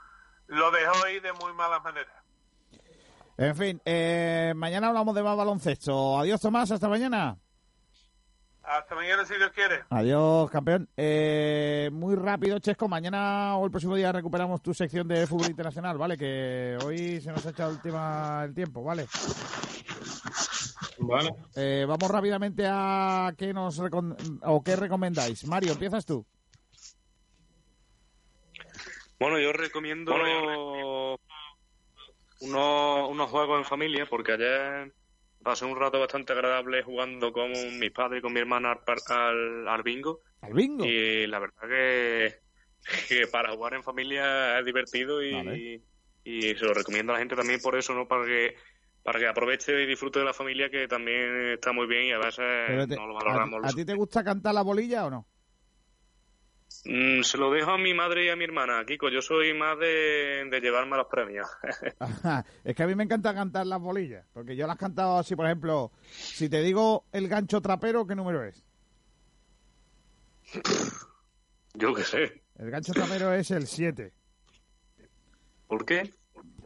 lo 0.48 0.70
dejó 0.72 1.08
ir 1.08 1.22
de 1.22 1.32
muy 1.34 1.52
mala 1.52 1.78
manera. 1.80 2.12
En 3.38 3.54
fin, 3.56 3.80
eh, 3.84 4.52
mañana 4.56 4.88
hablamos 4.88 5.14
de 5.14 5.22
más 5.22 5.36
baloncesto. 5.36 6.18
Adiós, 6.18 6.40
Tomás, 6.40 6.70
hasta 6.72 6.88
mañana. 6.88 7.38
Hasta 8.70 8.94
mañana 8.94 9.24
si 9.24 9.34
Dios 9.34 9.50
quiere. 9.52 9.82
Adiós, 9.90 10.48
campeón. 10.48 10.88
Eh, 10.96 11.90
muy 11.92 12.14
rápido, 12.14 12.58
Chesco. 12.60 12.86
Mañana 12.88 13.56
o 13.56 13.64
el 13.64 13.70
próximo 13.72 13.96
día 13.96 14.12
recuperamos 14.12 14.62
tu 14.62 14.72
sección 14.72 15.08
de 15.08 15.26
fútbol 15.26 15.50
internacional, 15.50 15.98
¿vale? 15.98 16.16
Que 16.16 16.78
hoy 16.84 17.20
se 17.20 17.32
nos 17.32 17.44
ha 17.46 17.50
echado 17.50 17.72
el 17.72 17.80
tema 17.82 18.42
el 18.44 18.54
tiempo, 18.54 18.84
¿vale? 18.84 19.06
Vale. 20.98 21.30
Eh, 21.56 21.84
vamos 21.88 22.08
rápidamente 22.08 22.64
a 22.68 23.32
qué 23.36 23.52
nos 23.52 23.80
recom- 23.80 24.38
o 24.44 24.62
qué 24.62 24.76
recomendáis. 24.76 25.44
Mario, 25.48 25.72
empiezas 25.72 26.06
tú. 26.06 26.24
Bueno, 29.18 29.38
yo 29.40 29.52
recomiendo 29.52 30.12
unos, 32.40 33.10
unos 33.10 33.30
juegos 33.30 33.58
en 33.58 33.64
familia, 33.64 34.06
porque 34.08 34.32
ayer 34.32 34.92
pasé 35.42 35.64
un 35.64 35.76
rato 35.78 35.98
bastante 35.98 36.32
agradable 36.32 36.82
jugando 36.82 37.32
con 37.32 37.50
mis 37.78 37.90
padres 37.92 38.18
y 38.20 38.22
con 38.22 38.32
mi 38.32 38.40
hermana 38.40 38.72
al, 38.72 38.98
al, 39.16 39.68
al 39.68 39.82
bingo. 39.82 40.20
¿Al 40.42 40.52
bingo? 40.54 40.84
Y 40.84 41.26
la 41.26 41.38
verdad 41.38 41.68
que, 41.68 42.34
que 43.08 43.26
para 43.26 43.52
jugar 43.52 43.74
en 43.74 43.82
familia 43.82 44.58
es 44.58 44.64
divertido 44.64 45.22
y, 45.22 45.32
Vale. 45.32 45.82
y 46.24 46.42
se 46.54 46.64
lo 46.64 46.74
recomiendo 46.74 47.12
a 47.12 47.14
la 47.16 47.20
gente 47.20 47.36
también 47.36 47.60
por 47.60 47.76
eso, 47.76 47.94
¿no? 47.94 48.06
Para 48.06 48.24
que 48.26 48.56
para 49.02 49.18
que 49.18 49.26
aproveche 49.26 49.82
y 49.82 49.86
disfrute 49.86 50.18
de 50.18 50.26
la 50.26 50.34
familia 50.34 50.68
que 50.68 50.86
también 50.86 51.52
está 51.52 51.72
muy 51.72 51.86
bien 51.86 52.04
y 52.04 52.12
a 52.12 52.18
veces 52.18 52.86
te- 52.86 52.96
no 52.96 53.06
lo 53.06 53.16
¿a, 53.18 53.24
valoramos. 53.24 53.72
a 53.72 53.72
ti 53.72 53.84
te 53.86 53.94
gusta 53.94 54.22
cantar 54.22 54.54
la 54.54 54.62
bolilla 54.62 55.06
o 55.06 55.10
no? 55.10 55.26
Mm, 56.84 57.22
se 57.22 57.36
lo 57.36 57.50
dejo 57.50 57.72
a 57.72 57.78
mi 57.78 57.92
madre 57.92 58.24
y 58.24 58.28
a 58.30 58.36
mi 58.36 58.44
hermana, 58.44 58.82
Kiko. 58.86 59.10
Yo 59.10 59.20
soy 59.20 59.52
más 59.52 59.78
de, 59.78 60.46
de 60.50 60.60
llevarme 60.60 60.96
los 60.96 61.06
premios. 61.08 61.46
Ajá, 61.98 62.44
es 62.64 62.74
que 62.74 62.82
a 62.82 62.86
mí 62.86 62.94
me 62.94 63.04
encanta 63.04 63.34
cantar 63.34 63.66
las 63.66 63.80
bolillas, 63.80 64.26
porque 64.32 64.56
yo 64.56 64.66
las 64.66 64.76
he 64.76 64.78
cantado 64.80 65.18
así, 65.18 65.36
por 65.36 65.44
ejemplo, 65.46 65.92
si 66.10 66.48
te 66.48 66.62
digo 66.62 67.04
el 67.12 67.28
gancho 67.28 67.60
trapero, 67.60 68.06
¿qué 68.06 68.14
número 68.14 68.42
es? 68.44 68.64
Yo 71.74 71.94
qué 71.94 72.02
sé. 72.02 72.42
El 72.58 72.70
gancho 72.70 72.92
trapero 72.92 73.32
es 73.32 73.50
el 73.50 73.66
7. 73.66 74.12
¿Por 75.66 75.84
qué? 75.84 76.10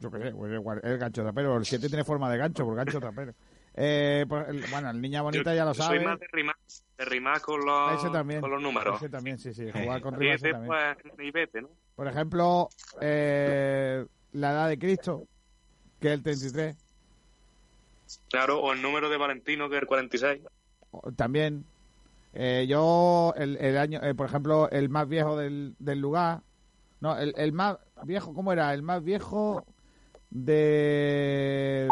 Yo 0.01 0.11
qué 0.11 0.19
sé, 0.19 0.31
pues 0.33 0.53
igual, 0.53 0.81
el 0.83 0.99
gancho 0.99 1.23
trapero, 1.23 1.57
el 1.57 1.65
7 1.65 1.89
tiene 1.89 2.05
forma 2.05 2.31
de 2.31 2.39
gancho, 2.39 2.65
por 2.65 2.77
gancho 2.77 3.01
trapero. 3.01 3.35
Eh, 3.75 4.25
pues, 4.29 4.71
bueno, 4.71 4.91
el 4.91 5.01
niña 5.01 5.23
bonita 5.23 5.51
Yo- 5.51 5.57
ya 5.57 5.65
lo 5.65 5.75
sabe. 5.75 5.97
Soy 5.99 6.07
más 6.07 6.21
de 6.21 6.27
de 6.97 7.05
rimar 7.05 7.41
con, 7.41 7.65
los, 7.65 8.01
con 8.41 8.51
los 8.51 8.63
números. 8.63 8.97
Ese 8.97 9.09
también, 9.09 9.39
sí, 9.39 9.53
sí, 9.53 9.71
jugar 9.73 10.01
con 10.01 10.15
Y 10.15 10.19
rimas 10.19 10.37
ese, 10.37 10.51
también. 10.53 10.75
pues, 11.15 11.19
y 11.27 11.31
vete, 11.31 11.63
¿no? 11.63 11.71
Por 11.97 12.07
ejemplo, 12.09 12.69
eh, 13.01 14.05
la 14.33 14.53
edad 14.53 14.69
de 14.69 14.79
Cristo, 14.79 15.27
que 16.01 16.09
es 16.09 16.15
el 16.15 16.23
33, 16.23 16.77
Claro, 18.31 18.61
o 18.61 18.73
el 18.73 18.83
número 18.83 19.09
de 19.09 19.17
Valentino, 19.17 19.69
que 19.69 19.77
es 19.77 19.83
el 19.83 19.89
46. 19.89 20.43
o- 20.93 21.13
también. 21.13 21.65
Eh, 22.33 22.67
yo, 22.69 23.33
el, 23.37 23.57
el 23.59 23.79
año, 23.79 24.01
eh, 24.03 24.15
por 24.15 24.27
ejemplo, 24.27 24.69
el 24.71 24.89
más 24.89 25.09
viejo 25.09 25.37
del, 25.37 25.75
del 25.79 26.01
lugar. 26.01 26.43
No, 27.01 27.17
el, 27.19 27.33
el 27.37 27.53
más 27.53 27.79
viejo, 28.05 28.35
¿cómo 28.35 28.53
era? 28.53 28.75
El 28.75 28.83
más 28.83 29.03
viejo 29.05 29.65
de. 30.31 31.89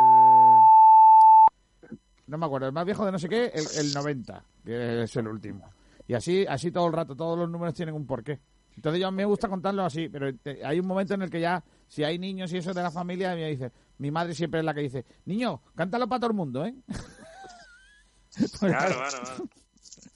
No 2.27 2.39
me 2.39 2.47
acuerdo, 2.47 2.67
el 2.67 2.73
más 2.73 2.85
viejo 2.85 3.05
de 3.05 3.13
no 3.13 3.19
sé 3.19 3.29
qué, 3.29 3.47
el, 3.55 3.67
el 3.79 3.93
90, 3.95 4.45
que 4.65 5.03
es 5.03 5.17
el 5.17 5.29
último. 5.29 5.71
Y 6.07 6.15
así, 6.15 6.45
así 6.47 6.71
todo 6.71 6.87
el 6.87 6.93
rato, 6.93 7.15
todos 7.15 7.39
los 7.39 7.49
números 7.49 7.75
tienen 7.75 7.95
un 7.95 8.07
porqué. 8.07 8.41
Entonces 8.77 9.01
yo 9.01 9.11
me 9.13 9.25
gusta 9.25 9.49
contarlo 9.49 9.85
así, 9.85 10.09
pero 10.09 10.31
hay 10.65 10.81
un 10.81 10.87
momento 10.87 11.15
en 11.15 11.23
el 11.23 11.31
que 11.31 11.41
ya, 11.41 11.63
si 11.87 12.05
hay 12.05 12.19
niños 12.19 12.53
y 12.53 12.59
eso 12.59 12.73
de 12.73 12.83
la 12.83 12.91
familia, 12.91 13.35
me 13.35 13.51
dice, 13.51 13.71
mi 13.99 14.11
madre 14.11 14.35
siempre 14.35 14.61
es 14.61 14.67
la 14.67 14.75
que 14.75 14.81
dice, 14.81 15.05
niño, 15.27 15.63
cántalo 15.75 16.09
para 16.09 16.21
todo 16.21 16.31
el 16.31 16.37
mundo, 16.37 16.65
¿eh? 16.65 16.75
Claro, 18.59 18.95
claro, 18.95 19.21
claro. 19.23 19.45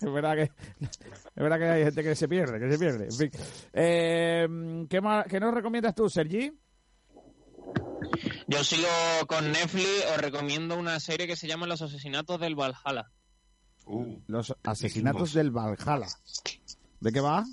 Es 0.01 0.13
verdad 0.13 0.35
que 0.35 0.43
es 0.43 1.43
verdad 1.43 1.59
que 1.59 1.65
hay 1.65 1.85
gente 1.85 2.03
que 2.03 2.15
se 2.15 2.29
pierde, 2.29 2.59
que 2.59 2.71
se 2.71 2.79
pierde. 2.79 3.05
En 3.05 3.13
fin. 3.13 3.31
Eh, 3.73 4.87
¿qué, 4.89 5.01
más, 5.01 5.27
¿Qué 5.27 5.41
nos 5.41 5.55
recomiendas 5.55 5.95
tú, 5.95 6.09
Sergi? 6.09 6.53
Yo 8.47 8.65
sigo 8.65 8.89
con 9.27 9.51
Netflix, 9.53 10.07
os 10.15 10.19
recomiendo 10.21 10.79
una 10.79 11.01
serie 11.01 11.27
que 11.27 11.37
se 11.37 11.49
llama 11.49 11.67
Los 11.67 11.83
asesinatos 11.83 12.41
del 12.41 12.55
Valhalla. 12.55 13.11
Los 14.27 14.55
asesinatos 14.65 15.33
del 15.33 15.51
Valhalla. 15.51 16.09
¿De 17.01 17.13
qué 17.13 17.21
va? 17.21 17.45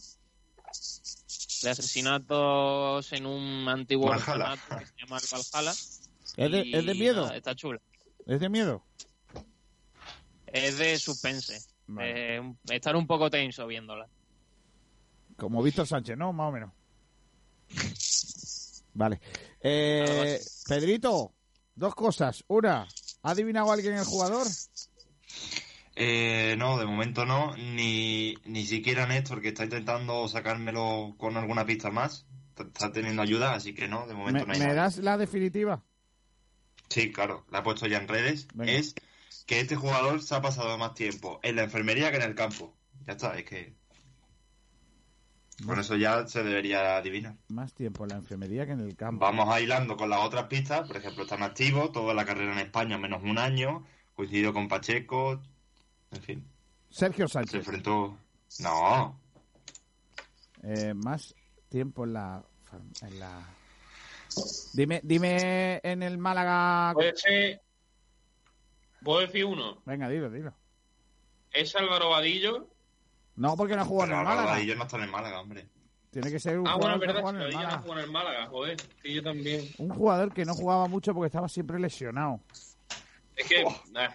De 1.62 1.70
asesinatos 1.70 3.12
en 3.14 3.26
un 3.26 3.68
antiguo 3.70 4.10
Valhalla. 4.10 4.58
que 4.80 4.86
se 4.86 4.94
llama 4.98 5.18
el 5.18 5.24
Valhalla. 5.32 5.72
¿Es 5.72 6.52
de, 6.52 6.66
Y 6.66 6.76
es 6.76 6.86
de 6.86 6.94
miedo? 6.96 7.32
está 7.32 7.56
chula. 7.56 7.80
¿Es 8.26 8.40
de 8.40 8.50
miedo? 8.50 8.84
Es 10.48 10.78
de 10.78 10.98
suspense. 10.98 11.62
Eh, 12.00 12.40
un- 12.40 12.58
estar 12.72 12.96
un 12.96 13.06
poco 13.06 13.30
tenso 13.30 13.68
viéndola. 13.68 14.08
Como 15.38 15.62
Víctor 15.62 15.86
Sánchez, 15.88 16.18
¿no? 16.18 16.32
Más 16.34 16.50
o 16.50 16.52
menos. 16.52 16.72
Vale. 18.94 19.20
Eh, 19.62 20.40
Pedrito, 20.68 21.34
dos 21.76 21.96
cosas. 21.96 22.44
Una, 22.48 22.88
¿ha 23.24 23.30
adivinado 23.32 23.72
alguien 23.72 23.96
el 23.96 24.06
jugador? 24.06 24.48
Eh, 25.96 26.56
no, 26.58 26.78
de 26.80 26.86
momento 26.86 27.26
no, 27.26 27.56
ni, 27.56 28.36
ni 28.46 28.66
siquiera 28.66 29.06
Néstor, 29.06 29.42
que 29.42 29.50
está 29.50 29.64
intentando 29.64 30.28
sacármelo 30.28 31.14
con 31.18 31.38
alguna 31.38 31.66
pista 31.66 31.92
más. 31.92 32.26
Está- 32.58 32.92
teniendo 32.92 33.22
ayuda, 33.22 33.54
así 33.54 33.74
que 33.74 33.88
no, 33.88 34.06
de 34.08 34.14
momento 34.14 34.42
¿Me, 34.42 34.46
no 34.48 34.54
hay 34.54 34.60
me 34.60 34.66
nada. 34.68 34.82
das 34.84 34.98
la 34.98 35.18
definitiva? 35.18 35.84
Sí, 36.90 37.12
claro, 37.12 37.46
la 37.50 37.60
he 37.60 37.62
puesto 37.64 37.88
ya 37.88 37.98
en 37.98 38.08
redes. 38.08 38.48
Venga. 38.54 38.72
Es 38.72 38.94
que 39.48 39.60
este 39.60 39.76
jugador 39.76 40.22
se 40.22 40.36
ha 40.36 40.42
pasado 40.42 40.78
más 40.78 40.94
tiempo 40.94 41.40
en 41.44 41.56
la 41.56 41.64
enfermería 41.64 42.12
que 42.12 42.18
en 42.18 42.24
el 42.24 42.36
campo. 42.36 42.76
Ya 43.06 43.14
está, 43.14 43.38
es 43.38 43.46
que. 43.46 43.74
Con 45.66 45.80
eso 45.80 45.96
ya 45.96 46.28
se 46.28 46.44
debería 46.44 46.98
adivinar. 46.98 47.36
Más 47.50 47.74
tiempo 47.74 48.04
en 48.04 48.10
la 48.10 48.16
enfermería 48.18 48.66
que 48.66 48.72
en 48.74 48.80
el 48.82 48.96
campo. 48.96 49.24
Vamos 49.24 49.48
a 49.54 49.62
hilando 49.62 49.96
con 49.96 50.10
las 50.10 50.20
otras 50.20 50.46
pistas. 50.46 50.88
Por 50.88 50.98
ejemplo, 50.98 51.24
están 51.24 51.44
activos, 51.44 51.92
toda 51.92 52.14
la 52.14 52.26
carrera 52.26 52.54
en 52.54 52.60
España 52.60 52.98
menos 52.98 53.22
un 53.24 53.38
año. 53.38 53.86
Coincidió 54.16 54.52
con 54.54 54.68
Pacheco. 54.68 55.42
En 56.14 56.22
fin, 56.22 56.48
Sergio 56.90 57.28
se 57.28 57.34
Sánchez. 57.34 57.56
enfrentó. 57.56 58.18
No, 58.60 59.20
Eh, 60.64 60.94
más 60.94 61.34
tiempo 61.70 62.04
en 62.06 62.14
la, 62.14 62.44
en 63.02 63.20
la... 63.20 63.42
Dime, 64.74 65.02
dime 65.04 65.80
en 65.84 66.04
el 66.04 66.18
Málaga... 66.18 66.94
Puede 66.94 67.16
ser. 67.16 67.62
¿Puedo 69.04 69.20
decir 69.22 69.46
uno? 69.46 69.82
Venga, 69.86 70.08
dilo, 70.08 70.30
dilo. 70.30 70.54
¿Es 71.52 71.76
Álvaro 71.76 72.10
Vadillo? 72.12 72.70
No, 73.36 73.58
porque 73.58 73.76
no 73.76 73.82
ha 73.82 73.86
jugado 73.86 74.12
en 74.14 74.20
el 74.20 74.24
Málaga. 74.26 74.60
yo 74.62 74.76
no 74.76 74.84
están 74.84 75.02
en 75.04 75.12
Málaga, 75.12 75.42
hombre. 75.42 75.68
Tiene 76.12 76.30
que 76.32 76.40
ser 76.40 76.60
un 76.60 76.68
Ah, 76.68 76.76
bueno, 76.76 76.96
jugador 76.96 76.96
es 76.96 77.02
que 77.02 77.14
verdad, 77.14 77.30
en 77.30 77.36
el 77.36 77.50
que 77.50 77.56
Vadillo 77.56 77.60
no 77.60 77.66
Málaga. 77.68 77.82
juega 77.84 78.00
en 78.02 78.06
el 78.06 78.12
Málaga, 78.12 78.48
joder. 78.48 78.78
Sí, 79.02 79.14
yo 79.16 79.24
también. 79.24 79.70
Un 79.80 79.90
jugador 79.90 80.34
que 80.34 80.46
no 80.46 80.54
jugaba 80.54 80.88
mucho 80.88 81.14
porque 81.14 81.26
estaba 81.28 81.50
siempre 81.50 81.80
lesionado. 81.80 82.40
Es 83.36 83.48
que. 83.48 83.64
nah, 83.92 84.10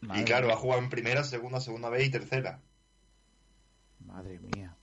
Madre 0.00 0.22
y 0.22 0.24
claro, 0.24 0.46
mía. 0.46 0.54
ha 0.54 0.58
jugado 0.58 0.82
en 0.82 0.90
primera, 0.90 1.24
segunda, 1.24 1.60
segunda 1.60 1.90
vez 1.90 2.06
y 2.06 2.10
tercera. 2.10 2.60
Madre 4.06 4.38
mía. 4.38 4.76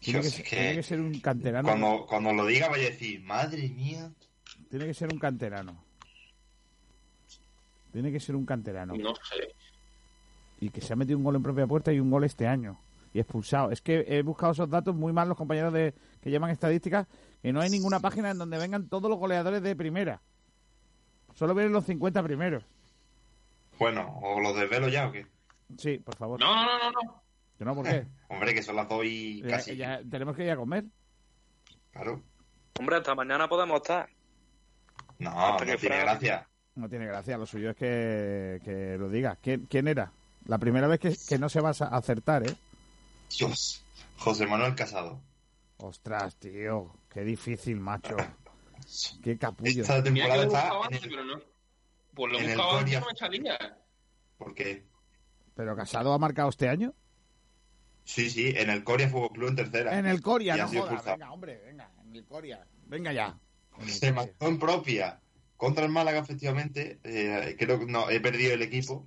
Tiene 0.00 0.22
que 0.22 0.82
ser 0.82 1.00
un 1.00 1.20
canterano. 1.20 1.68
cuando, 1.68 2.06
cuando 2.06 2.32
lo 2.32 2.46
diga 2.46 2.68
vaya 2.68 2.88
a 2.88 2.90
decir, 2.90 3.20
madre 3.22 3.68
mía. 3.68 4.10
Tiene 4.70 4.86
que 4.86 4.94
ser 4.94 5.12
un 5.12 5.18
canterano. 5.18 5.84
Tiene 7.92 8.12
que 8.12 8.20
ser 8.20 8.36
un 8.36 8.46
canterano. 8.46 8.94
no 8.96 9.14
sé. 9.14 9.54
Y 10.60 10.70
que 10.70 10.80
se 10.80 10.92
ha 10.92 10.96
metido 10.96 11.18
un 11.18 11.24
gol 11.24 11.36
en 11.36 11.42
propia 11.42 11.66
puerta 11.66 11.92
y 11.92 12.00
un 12.00 12.10
gol 12.10 12.24
este 12.24 12.46
año. 12.46 12.78
Y 13.12 13.18
expulsado. 13.18 13.70
Es 13.70 13.80
que 13.80 14.04
he 14.06 14.22
buscado 14.22 14.52
esos 14.52 14.70
datos 14.70 14.94
muy 14.94 15.12
mal 15.12 15.28
los 15.28 15.36
compañeros 15.36 15.72
de 15.72 15.94
que 16.20 16.30
llaman 16.30 16.50
estadísticas. 16.50 17.06
Que 17.42 17.52
no 17.52 17.60
hay 17.60 17.70
ninguna 17.70 18.00
página 18.00 18.30
en 18.30 18.38
donde 18.38 18.58
vengan 18.58 18.88
todos 18.88 19.10
los 19.10 19.18
goleadores 19.18 19.62
de 19.62 19.74
primera. 19.74 20.20
Solo 21.34 21.54
vienen 21.54 21.72
los 21.72 21.86
50 21.86 22.22
primeros. 22.22 22.64
Bueno, 23.80 24.18
o 24.22 24.38
lo 24.40 24.52
desvelo 24.52 24.88
ya 24.88 25.08
o 25.08 25.12
qué. 25.12 25.26
Sí, 25.78 25.98
por 25.98 26.14
favor. 26.14 26.38
No, 26.38 26.54
no, 26.54 26.78
no, 26.78 26.90
no. 26.92 27.22
Que 27.58 27.64
no, 27.64 27.74
¿por 27.74 27.84
qué? 27.86 28.06
Hombre, 28.28 28.54
que 28.54 28.62
son 28.62 28.76
las 28.76 28.88
dos 28.88 29.04
y 29.04 29.42
Ya- 29.42 29.48
casi. 29.56 29.74
ya 29.76 30.00
tenemos 30.08 30.36
que 30.36 30.44
ir 30.44 30.50
a 30.50 30.56
comer. 30.56 30.84
Claro. 31.90 32.22
Hombre, 32.78 32.96
hasta 32.96 33.14
mañana 33.14 33.48
podemos 33.48 33.80
estar. 33.80 34.08
No, 35.18 35.30
Hasta 35.30 35.64
no 35.64 35.72
que 35.72 35.78
tiene 35.78 35.98
gracia. 35.98 36.46
No 36.76 36.88
tiene 36.88 37.06
gracia, 37.06 37.36
lo 37.36 37.46
suyo 37.46 37.70
es 37.70 37.76
que, 37.76 38.60
que 38.64 38.96
lo 38.98 39.08
diga. 39.08 39.36
¿Quién, 39.42 39.66
quién 39.66 39.88
era? 39.88 40.12
La 40.46 40.58
primera 40.58 40.86
vez 40.86 41.00
que, 41.00 41.14
que 41.28 41.38
no 41.38 41.48
se 41.48 41.60
va 41.60 41.70
a 41.70 41.96
acertar, 41.96 42.46
¿eh? 42.46 42.54
Dios. 43.36 43.84
José 44.18 44.46
Manuel 44.46 44.74
Casado. 44.74 45.20
Ostras, 45.78 46.36
tío. 46.36 46.92
Qué 47.08 47.22
difícil, 47.22 47.80
macho. 47.80 48.16
Qué 49.22 49.36
capullo. 49.38 49.82
Esta 49.82 50.02
temporada 50.02 50.44
está 50.44 50.70
en 50.88 50.94
el, 50.94 51.00
pero 51.08 51.24
no. 51.24 51.40
Pues 52.14 52.32
lo 52.32 52.38
he 52.38 52.52
en 52.52 52.60
antes 52.60 52.92
y 52.92 52.96
no 52.96 53.06
me 53.06 53.16
salía. 53.16 53.78
¿Por 54.38 54.54
qué? 54.54 54.84
¿Pero 55.54 55.76
Casado 55.76 56.12
ha 56.12 56.18
marcado 56.18 56.48
este 56.48 56.68
año? 56.68 56.94
Sí, 58.04 58.30
sí, 58.30 58.52
en 58.56 58.70
el 58.70 58.82
Coria 58.82 59.08
Fútbol 59.08 59.30
Club 59.32 59.48
en 59.50 59.56
tercera. 59.56 59.98
En 59.98 60.06
el 60.06 60.20
Coria, 60.22 60.56
no 60.56 60.64
expulsado. 60.64 61.12
Venga, 61.12 61.32
hombre, 61.32 61.60
venga. 61.64 61.90
En 62.04 62.16
el 62.16 62.24
Coria. 62.24 62.66
Venga 62.86 63.12
ya. 63.12 63.38
Se 63.86 64.12
marcó 64.12 64.48
en 64.48 64.58
propia 64.58 65.20
contra 65.56 65.84
el 65.84 65.90
Málaga, 65.92 66.20
efectivamente. 66.20 66.98
Eh, 67.04 67.56
creo 67.58 67.78
que 67.78 67.86
no, 67.86 68.10
he 68.10 68.20
perdido 68.20 68.52
el 68.54 68.62
equipo. 68.62 69.06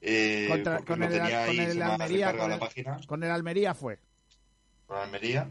Eh, 0.00 0.46
Contra- 0.50 0.80
con 0.80 1.02
el, 1.02 1.08
tenía 1.10 1.46
con 1.46 1.50
ahí, 1.50 1.58
el 1.60 1.82
Almería. 1.82 2.36
Con 2.36 2.48
la 2.48 2.54
el, 2.54 2.60
página, 2.60 3.00
con 3.06 3.22
el 3.22 3.30
Almería 3.30 3.74
fue. 3.74 3.98
con 4.86 4.98
Almería. 4.98 5.48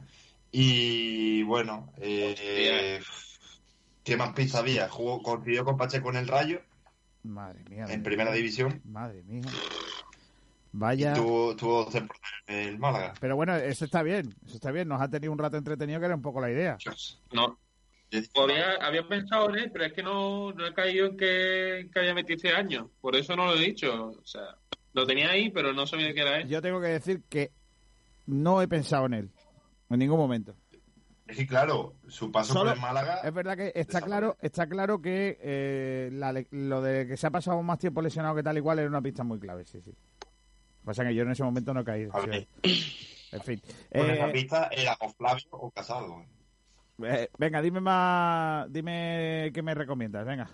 Y 0.52 1.42
bueno, 1.44 1.94
eh, 1.98 3.02
¿qué 4.04 4.18
más 4.18 4.34
pista 4.34 4.60
había? 4.60 4.90
Jugó, 4.90 5.22
coincidió 5.22 5.64
con 5.66 5.78
Pacheco 5.78 6.10
en 6.10 6.18
el 6.18 6.28
Rayo, 6.28 6.62
Madre 7.24 7.64
mía. 7.70 7.86
en 7.90 8.04
primera 8.04 8.32
división. 8.32 8.82
Madre 8.86 9.24
mía. 9.24 9.42
Y 10.74 10.78
Vaya. 10.78 11.14
tuvo, 11.14 11.56
tuvo 11.56 11.84
dos 11.84 11.92
temporadas 11.94 12.32
en 12.48 12.56
el 12.70 12.80
Málaga. 12.80 13.14
Pero 13.20 13.36
bueno, 13.36 13.56
eso 13.58 13.84
está 13.86 14.04
bien. 14.04 14.34
Eso 14.46 14.56
está 14.56 14.72
bien. 14.72 14.88
Nos 14.88 15.02
ha 15.02 15.10
tenido 15.10 15.32
un 15.34 15.38
rato 15.38 15.58
entretenido 15.58 16.00
que 16.00 16.06
era 16.06 16.16
un 16.16 16.22
poco 16.22 16.40
la 16.40 16.50
idea. 16.50 16.78
No. 17.34 17.58
Había, 18.36 18.76
había 18.82 19.08
pensado 19.08 19.50
en 19.50 19.56
él, 19.58 19.72
pero 19.72 19.86
es 19.86 19.94
que 19.94 20.04
no, 20.04 20.52
no 20.54 20.66
he 20.66 20.74
caído 20.74 21.08
en 21.08 21.18
que, 21.18 21.90
que 21.94 22.00
haya 22.00 22.14
metido 22.14 22.36
este 22.36 22.52
año. 22.54 22.90
Por 23.02 23.16
eso 23.16 23.36
no 23.36 23.46
lo 23.46 23.56
he 23.56 23.60
dicho. 23.66 24.12
O 24.22 24.26
sea, 24.26 24.56
lo 24.94 25.06
tenía 25.06 25.30
ahí, 25.30 25.50
pero 25.52 25.72
no 25.74 25.86
sabía 25.88 26.14
que 26.14 26.22
era 26.22 26.38
él. 26.40 26.48
Yo 26.50 26.62
tengo 26.62 26.82
que 26.82 26.88
decir 26.88 27.22
que 27.30 27.52
no 28.26 28.62
he 28.62 28.68
pensado 28.68 29.06
en 29.06 29.14
él. 29.14 29.30
En 29.90 30.00
ningún 30.00 30.18
momento. 30.18 30.56
Es 31.32 31.38
que 31.38 31.48
claro, 31.48 31.96
su 32.10 32.30
paso 32.30 32.52
Solo- 32.52 32.72
por 32.72 32.76
el 32.76 32.82
Málaga. 32.82 33.22
Es 33.24 33.34
verdad 33.34 33.56
que 33.56 33.72
está 33.74 34.02
claro, 34.02 34.36
está 34.42 34.68
claro 34.68 35.02
que 35.02 35.38
eh, 35.42 36.10
la 36.12 36.34
lo 36.52 36.82
de 36.82 37.08
que 37.08 37.16
se 37.16 37.26
ha 37.26 37.30
pasado 37.32 37.62
más 37.64 37.80
tiempo 37.80 38.02
lesionado 38.02 38.36
que 38.36 38.44
tal 38.44 38.58
igual 38.58 38.80
era 38.80 38.90
una 38.90 39.02
pista 39.02 39.24
muy 39.24 39.40
clave, 39.40 39.64
sí, 39.66 39.80
sí. 39.82 39.94
Pasa 40.84 41.06
que 41.06 41.16
yo 41.16 41.24
en 41.24 41.32
ese 41.32 41.44
momento 41.44 41.74
no 41.74 41.86
ver. 42.28 42.48
En 43.34 43.42
fin. 43.44 43.62
Con 43.62 44.02
Eh, 44.10 44.14
esa 44.16 44.32
pista 44.34 44.70
era 44.74 44.98
o 45.00 45.08
Flavio 45.10 45.46
o 45.52 45.72
Casado. 45.72 46.26
eh, 47.02 47.30
venga, 47.38 47.62
dime 47.62 47.80
más, 47.80 48.68
dime 48.74 49.52
qué 49.54 49.62
me 49.62 49.74
recomiendas, 49.74 50.26
venga. 50.26 50.50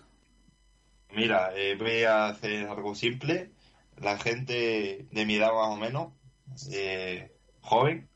Mira, 1.12 1.50
eh, 1.56 1.74
voy 1.76 2.04
a 2.04 2.26
hacer 2.28 2.68
algo 2.68 2.94
simple. 2.94 3.50
La 3.96 4.16
gente 4.16 5.08
de 5.10 5.26
mi 5.26 5.34
edad 5.34 5.48
más 5.52 5.70
o 5.70 5.76
menos, 5.76 6.12
eh, 6.70 7.32
joven, 7.62 8.08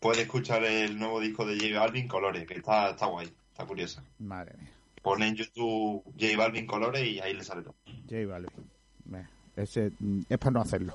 puede 0.00 0.22
escuchar 0.22 0.64
el 0.64 0.98
nuevo 0.98 1.20
disco 1.20 1.46
de 1.46 1.58
J 1.58 1.78
Balvin 1.78 2.08
Colores, 2.08 2.46
que 2.46 2.54
está, 2.54 2.90
está 2.90 3.06
guay, 3.06 3.32
está 3.50 3.66
curiosa. 3.66 4.04
Madre 4.18 4.56
mía. 4.58 4.72
Pone 5.02 5.28
en 5.28 5.36
YouTube 5.36 6.02
J 6.18 6.36
Balvin 6.36 6.66
Colores 6.66 7.06
y 7.06 7.20
ahí 7.20 7.34
le 7.34 7.44
sale 7.44 7.62
todo. 7.62 7.76
J 8.08 8.26
Balvin. 8.26 8.76
Ese, 9.56 9.90
mm, 9.98 10.22
es 10.28 10.38
para 10.38 10.50
no 10.50 10.60
hacerlo. 10.60 10.94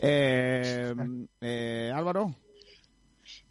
Eh, 0.00 0.92
eh, 1.40 1.92
Álvaro. 1.94 2.34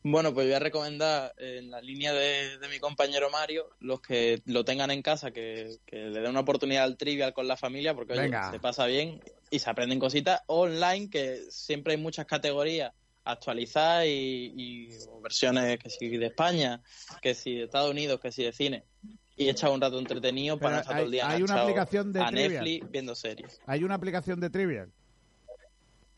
Bueno, 0.04 0.34
pues 0.34 0.48
voy 0.48 0.54
a 0.54 0.60
recomendar 0.60 1.34
en 1.38 1.72
la 1.72 1.80
línea 1.80 2.12
de, 2.12 2.58
de 2.58 2.68
mi 2.68 2.80
compañero 2.80 3.30
Mario, 3.30 3.70
los 3.80 4.02
que 4.02 4.42
lo 4.46 4.66
tengan 4.66 4.92
en 4.92 5.02
casa, 5.02 5.32
que, 5.32 5.78
que 5.86 5.96
le 5.96 6.20
den 6.20 6.32
una 6.32 6.42
oportunidad 6.42 6.84
al 6.84 6.98
trivial 6.98 7.34
con 7.34 7.48
la 7.48 7.56
familia, 7.56 7.96
porque 7.96 8.14
oye, 8.14 8.32
se 8.52 8.60
pasa 8.60 8.86
bien 8.88 9.22
y 9.50 9.60
se 9.60 9.70
aprenden 9.70 10.00
cositas 10.00 10.42
online, 10.48 11.10
que 11.10 11.40
siempre 11.50 11.94
hay 11.94 12.00
muchas 12.00 12.26
categorías 12.26 12.92
actualizadas 13.24 14.06
y, 14.08 14.54
y 14.56 14.88
versiones 15.22 15.78
que 15.80 15.90
si 15.90 16.10
de 16.18 16.28
España, 16.28 16.82
que 17.22 17.34
si 17.34 17.56
de 17.56 17.64
Estados 17.66 17.92
Unidos, 17.92 18.20
que 18.20 18.32
si 18.32 18.44
de 18.44 18.54
cine. 18.54 18.86
Y 19.36 19.50
echar 19.50 19.72
un 19.72 19.82
rato 19.82 19.98
entretenido 19.98 20.60
para 20.60 20.80
estar 20.80 20.96
todo 20.96 21.06
el 21.06 21.12
día 21.12 21.28
hay- 21.28 21.42
una 21.42 21.62
aplicación 21.62 22.12
de 22.12 22.22
a 22.22 22.30
Trivial. 22.30 22.64
Netflix 22.64 22.92
viendo 22.92 23.16
series. 23.16 23.60
Hay 23.66 23.84
una 23.84 23.96
aplicación 23.96 24.40
de 24.40 24.50
Trivial. 24.50 24.92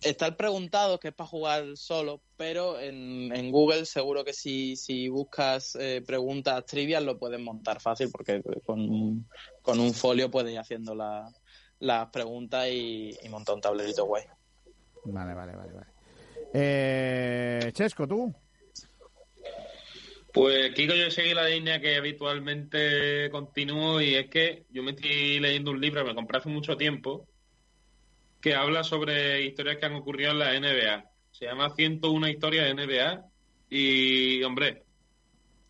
Está 0.01 0.25
el 0.27 0.35
preguntado, 0.35 0.99
que 0.99 1.09
es 1.09 1.13
para 1.13 1.29
jugar 1.29 1.77
solo, 1.77 2.21
pero 2.35 2.77
en, 2.77 3.33
en 3.33 3.51
Google 3.51 3.85
seguro 3.85 4.25
que 4.25 4.33
si, 4.33 4.75
si 4.75 5.07
buscas 5.07 5.75
eh, 5.79 6.03
preguntas 6.05 6.65
trivial 6.65 7.05
lo 7.05 7.17
puedes 7.17 7.39
montar 7.39 7.79
fácil 7.79 8.09
porque 8.11 8.41
con, 8.65 9.29
con 9.61 9.79
un 9.79 9.93
folio 9.93 10.29
puedes 10.29 10.51
ir 10.51 10.59
haciendo 10.59 10.93
la- 10.93 11.31
las 11.79 12.09
preguntas 12.09 12.67
y, 12.69 13.11
y 13.21 13.29
montar 13.29 13.55
un 13.55 13.61
tablerito 13.61 14.05
guay. 14.05 14.23
Vale, 15.05 15.33
vale, 15.33 15.55
vale, 15.55 15.71
vale. 15.71 15.92
Eh, 16.53 17.71
Chesco, 17.73 18.07
tú. 18.07 18.33
Pues 20.31 20.73
Kiko, 20.73 20.95
yo 20.95 21.11
seguí 21.11 21.33
la 21.33 21.47
línea 21.47 21.79
que 21.79 21.95
habitualmente 21.95 23.29
continúo 23.29 24.01
y 24.01 24.15
es 24.15 24.29
que 24.29 24.63
yo 24.71 24.81
me 24.81 24.91
estoy 24.91 25.39
leyendo 25.39 25.71
un 25.71 25.79
libro 25.79 26.03
me 26.03 26.15
compré 26.15 26.39
hace 26.39 26.49
mucho 26.49 26.75
tiempo 26.75 27.27
que 28.41 28.55
habla 28.55 28.83
sobre 28.83 29.43
historias 29.43 29.77
que 29.77 29.85
han 29.85 29.95
ocurrido 29.95 30.31
en 30.31 30.39
la 30.39 30.59
NBA. 30.59 31.05
Se 31.31 31.45
llama 31.45 31.69
101 31.69 32.27
historias 32.27 32.65
de 32.65 32.73
NBA 32.73 33.25
y, 33.69 34.43
hombre, 34.43 34.83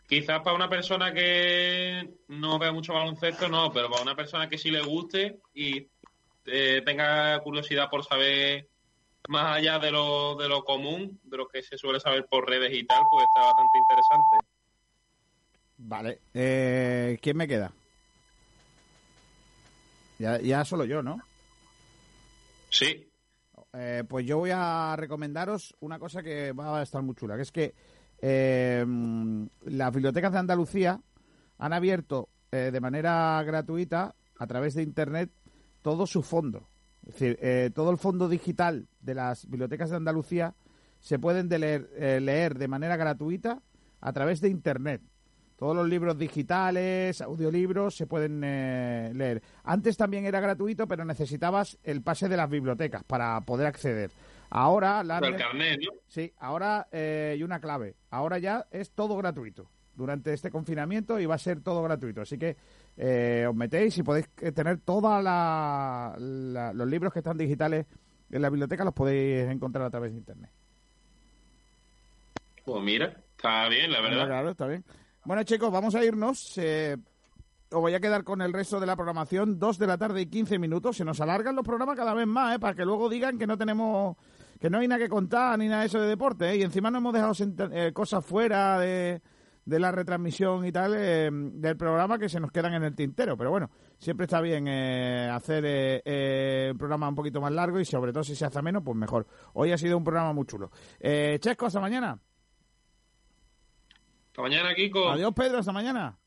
quizás 0.08 0.42
para 0.42 0.56
una 0.56 0.70
persona 0.70 1.14
que 1.14 2.10
no 2.30 2.58
vea 2.58 2.72
mucho 2.72 2.94
baloncesto, 2.94 3.48
no, 3.48 3.72
pero 3.72 3.90
para 3.90 4.02
una 4.02 4.16
persona 4.16 4.50
que 4.50 4.58
sí 4.58 4.72
le 4.72 4.82
guste 4.82 5.40
y 5.54 5.88
eh, 6.46 6.82
tenga 6.86 7.40
curiosidad 7.40 7.90
por 7.90 8.04
saber 8.04 8.68
más 9.30 9.58
allá 9.58 9.80
de 9.80 9.92
lo, 9.92 10.36
de 10.36 10.48
lo 10.48 10.64
común, 10.64 11.20
de 11.24 11.38
lo 11.38 11.48
que 11.48 11.64
se 11.64 11.78
suele 11.78 12.00
saber 12.00 12.26
por 12.28 12.48
redes 12.48 12.74
y 12.74 12.86
tal, 12.86 13.04
pues 13.10 13.26
está 13.26 13.48
bastante 13.48 13.78
interesante. 13.78 14.38
Vale. 15.78 16.20
Eh, 16.34 17.18
¿Quién 17.22 17.38
me 17.38 17.48
queda? 17.48 17.72
Ya, 20.20 20.40
ya 20.40 20.64
solo 20.66 20.86
yo, 20.86 21.02
¿no? 21.02 21.20
Sí. 22.70 23.10
Eh, 23.74 24.04
pues 24.08 24.26
yo 24.26 24.38
voy 24.38 24.52
a 24.54 24.96
recomendaros 24.96 25.76
una 25.80 26.00
cosa 26.00 26.22
que 26.22 26.52
va 26.52 26.80
a 26.80 26.84
estar 26.84 27.02
muy 27.02 27.16
chula, 27.16 27.36
que 27.36 27.42
es 27.42 27.52
que 27.52 27.74
eh, 28.22 28.86
las 29.66 29.94
bibliotecas 29.94 30.32
de 30.32 30.40
Andalucía 30.40 31.02
han 31.58 31.74
abierto 31.74 32.30
eh, 32.52 32.70
de 32.72 32.80
manera 32.80 33.42
gratuita 33.44 34.16
a 34.38 34.48
través 34.48 34.76
de 34.76 34.84
Internet 34.84 35.32
todo 35.82 36.08
su 36.08 36.22
fondo. 36.22 36.68
Es 37.06 37.14
decir, 37.14 37.38
eh, 37.42 37.70
todo 37.74 37.92
el 37.92 37.98
fondo 37.98 38.30
digital 38.30 38.88
de 39.02 39.16
las 39.16 39.50
bibliotecas 39.50 39.90
de 39.90 39.98
Andalucía 39.98 40.56
se 41.00 41.20
pueden 41.20 41.50
de 41.50 41.60
leer, 41.60 41.90
eh, 41.98 42.20
leer 42.22 42.58
de 42.58 42.68
manera 42.68 42.96
gratuita 42.96 43.62
a 44.00 44.14
través 44.14 44.40
de 44.42 44.50
Internet. 44.50 45.02
Todos 45.58 45.76
los 45.76 45.88
libros 45.88 46.18
digitales, 46.18 47.22
audiolibros, 47.22 47.96
se 47.96 48.08
pueden 48.08 48.42
eh, 48.44 49.12
leer. 49.14 49.42
Antes 49.64 49.96
también 49.96 50.26
era 50.26 50.40
gratuito, 50.40 50.88
pero 50.88 51.06
necesitabas 51.06 51.78
el 51.84 52.02
pase 52.02 52.28
de 52.28 52.38
las 52.38 52.50
bibliotecas 52.50 53.04
para 53.04 53.40
poder 53.42 53.68
acceder. 53.68 54.12
Ahora, 54.50 55.04
la 55.04 55.20
El 55.20 55.36
carnet, 55.36 55.80
¿no? 55.82 55.92
Sí, 56.08 56.34
ahora 56.38 56.88
eh, 56.92 57.36
y 57.40 57.44
una 57.44 57.60
clave. 57.60 57.96
Ahora 58.10 58.40
ya 58.40 58.66
es 58.72 58.92
todo 58.92 59.16
gratuito. 59.18 59.70
Durante 59.96 60.34
este 60.34 60.52
confinamiento 60.52 61.20
y 61.20 61.28
va 61.28 61.36
a 61.36 61.40
ser 61.40 61.62
todo 61.62 61.84
gratuito. 61.84 62.22
Así 62.22 62.38
que 62.38 62.58
eh, 62.98 63.46
os 63.48 63.56
metéis 63.56 63.98
y 63.98 64.04
podéis 64.04 64.30
eh, 64.42 64.52
tener 64.52 64.80
todos 64.82 65.24
los 65.24 66.88
libros 66.88 67.12
que 67.12 67.20
están 67.20 67.38
digitales 67.38 67.86
en 68.30 68.42
la 68.42 68.50
biblioteca, 68.50 68.84
los 68.84 68.94
podéis 68.94 69.50
encontrar 69.50 69.86
a 69.86 69.90
través 69.90 70.12
de 70.12 70.18
internet. 70.18 70.52
Pues 72.66 72.84
mira, 72.84 73.22
está 73.36 73.68
bien, 73.68 73.92
la 73.92 74.02
verdad. 74.02 74.26
Claro, 74.26 74.50
está 74.52 74.68
bien. 74.68 74.84
Bueno, 75.26 75.44
chicos, 75.44 75.72
vamos 75.72 75.96
a 75.96 76.04
irnos. 76.04 76.58
Eh, 76.58 76.98
os 77.72 77.82
voy 77.82 77.94
a 77.94 78.00
quedar 78.00 78.24
con 78.24 78.42
el 78.42 78.54
resto 78.54 78.80
de 78.80 78.86
la 78.86 78.96
programación. 78.96 79.60
Dos 79.60 79.78
de 79.78 79.88
la 79.88 79.98
tarde 79.98 80.22
y 80.22 80.26
15 80.28 80.60
minutos. 80.60 80.98
Se 80.98 81.06
nos 81.06 81.20
alargan 81.20 81.56
los 81.56 81.66
programas 81.66 81.98
cada 81.98 82.14
vez 82.14 82.28
más, 82.28 82.56
¿eh? 82.56 82.60
Para 82.60 82.76
que 82.76 82.86
luego 82.86 83.10
digan 83.10 83.38
que 83.38 83.48
no 83.48 83.58
tenemos... 83.58 84.16
Que 84.60 84.70
no 84.70 84.80
hay 84.80 84.88
nada 84.88 85.00
que 85.00 85.10
contar 85.10 85.60
ni 85.60 85.68
nada 85.68 85.82
de 85.82 85.88
eso 85.88 86.00
de 86.00 86.08
deporte, 86.08 86.50
¿eh? 86.50 86.58
Y 86.58 86.62
encima 86.62 86.90
no 86.90 87.00
hemos 87.00 87.14
dejado 87.14 87.34
eh, 87.74 87.92
cosas 87.92 88.26
fuera 88.26 88.80
de, 88.80 89.22
de 89.66 89.80
la 89.80 89.92
retransmisión 89.92 90.66
y 90.66 90.72
tal 90.72 90.94
eh, 90.98 91.30
del 91.32 91.78
programa 91.78 92.20
que 92.20 92.30
se 92.30 92.40
nos 92.40 92.52
quedan 92.52 92.74
en 92.74 92.84
el 92.84 92.96
tintero. 92.96 93.38
Pero 93.38 93.50
bueno, 93.52 93.70
siempre 93.98 94.26
está 94.26 94.42
bien 94.42 94.68
eh, 94.68 95.30
hacer 95.32 95.64
eh, 95.66 96.02
eh, 96.06 96.70
un 96.72 96.78
programa 96.78 97.08
un 97.10 97.16
poquito 97.16 97.40
más 97.40 97.52
largo 97.52 97.80
y 97.80 97.86
sobre 97.86 98.12
todo 98.12 98.24
si 98.24 98.36
se 98.36 98.46
hace 98.46 98.62
menos, 98.62 98.84
pues 98.84 98.98
mejor. 98.98 99.26
Hoy 99.54 99.72
ha 99.72 99.78
sido 99.78 99.98
un 99.98 100.04
programa 100.04 100.34
muy 100.34 100.46
chulo. 100.46 100.72
Eh, 101.00 101.38
Chesco, 101.40 101.66
hasta 101.66 101.80
mañana. 101.80 102.20
Hasta 104.28 104.42
mañana, 104.42 104.74
Kiko. 104.76 105.10
Adiós, 105.10 105.34
Pedro, 105.34 105.60
hasta 105.60 105.72
mañana. 105.72 106.18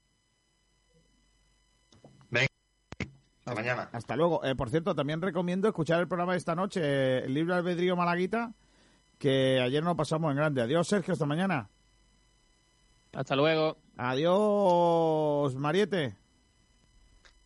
Hasta 3.44 3.62
mañana. 3.62 3.88
Hasta 3.92 4.16
luego. 4.16 4.44
Eh, 4.44 4.56
por 4.56 4.70
cierto, 4.70 4.92
también 4.96 5.22
recomiendo 5.22 5.68
escuchar 5.68 6.00
el 6.00 6.08
programa 6.08 6.32
de 6.32 6.38
esta 6.38 6.56
noche, 6.56 7.24
el 7.24 7.32
libro 7.32 7.54
Albedrío 7.54 7.94
Malaguita, 7.94 8.52
que 9.18 9.60
ayer 9.60 9.84
nos 9.84 9.94
pasamos 9.94 10.32
en 10.32 10.36
grande. 10.36 10.62
Adiós, 10.62 10.88
Sergio, 10.88 11.12
hasta 11.12 11.26
mañana. 11.26 11.70
Hasta 13.16 13.34
luego. 13.34 13.78
Adiós, 13.96 15.54
Mariete. 15.56 16.18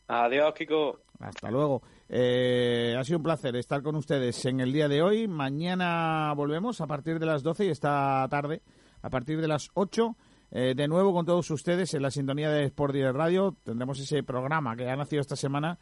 Adiós, 0.09 0.53
Kiko. 0.53 0.99
Hasta 1.21 1.49
luego. 1.49 1.83
Eh, 2.09 2.97
ha 2.99 3.05
sido 3.05 3.19
un 3.19 3.23
placer 3.23 3.55
estar 3.55 3.81
con 3.81 3.95
ustedes 3.95 4.45
en 4.47 4.59
el 4.59 4.73
día 4.73 4.89
de 4.89 5.01
hoy. 5.01 5.29
Mañana 5.29 6.33
volvemos 6.35 6.81
a 6.81 6.89
partir 6.89 7.21
de 7.21 7.27
las 7.27 7.45
12 7.45 7.67
y 7.67 7.69
esta 7.69 8.27
tarde 8.29 8.63
a 9.01 9.11
partir 9.11 9.41
de 9.41 9.47
las 9.47 9.71
8. 9.75 10.17
Eh, 10.51 10.75
de 10.75 10.89
nuevo 10.89 11.13
con 11.13 11.25
todos 11.25 11.49
ustedes 11.53 11.95
en 11.95 12.03
la 12.03 12.11
sintonía 12.11 12.51
de 12.51 12.65
Sport 12.65 12.93
Direct 12.93 13.15
Radio. 13.15 13.57
Tendremos 13.63 14.01
ese 14.01 14.25
programa 14.25 14.75
que 14.75 14.91
ha 14.91 14.97
nacido 14.97 15.21
esta 15.21 15.37
semana, 15.37 15.79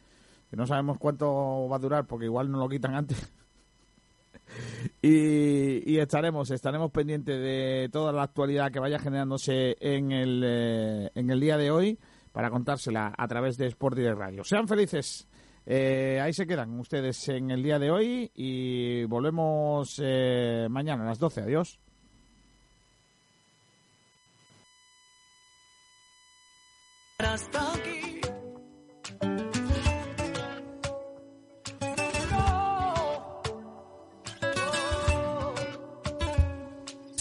que 0.51 0.55
no 0.55 0.67
sabemos 0.67 0.99
cuánto 0.99 1.67
va 1.67 1.77
a 1.77 1.79
durar 1.79 2.05
porque 2.05 2.25
igual 2.25 2.51
no 2.51 2.59
lo 2.59 2.69
quitan 2.69 2.93
antes. 2.93 3.33
Y, 5.01 5.97
estaremos 5.97 6.51
estaremos 6.51 6.91
pendientes 6.91 7.39
de 7.39 7.89
toda 7.91 8.11
la 8.11 8.23
actualidad 8.23 8.71
que 8.71 8.79
vaya 8.79 8.99
generándose 8.99 9.75
en 9.79 10.11
el, 10.11 10.43
eh, 10.45 11.11
en 11.15 11.29
el 11.29 11.39
día 11.39 11.57
de 11.57 11.71
hoy 11.71 11.99
para 12.31 12.49
contársela 12.49 13.13
a 13.17 13.27
través 13.27 13.57
de 13.57 13.67
Sport 13.67 13.97
Direct 13.97 14.17
Radio. 14.17 14.43
Sean 14.43 14.67
felices. 14.67 15.27
Eh, 15.65 16.19
ahí 16.21 16.33
se 16.33 16.47
quedan 16.47 16.79
ustedes 16.79 17.29
en 17.29 17.51
el 17.51 17.61
día 17.61 17.79
de 17.79 17.91
hoy 17.91 18.31
y 18.33 19.03
volvemos 19.05 20.01
mañana 20.69 21.03
a 21.03 21.07
las 21.07 21.19
12. 21.19 21.41
Adiós. 21.41 21.79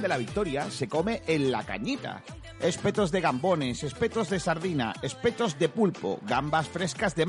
de 0.00 0.08
la 0.08 0.16
Victoria 0.16 0.70
se 0.70 0.88
come 0.88 1.22
en 1.26 1.50
la 1.50 1.64
cañita. 1.64 2.22
Espetos 2.60 3.10
de 3.10 3.20
gambones, 3.20 3.82
espetos 3.82 4.28
de 4.28 4.38
sardina, 4.40 4.92
espetos 5.02 5.58
de 5.58 5.68
pulpo, 5.68 6.20
gambas 6.26 6.68
frescas 6.68 7.14
de 7.14 7.18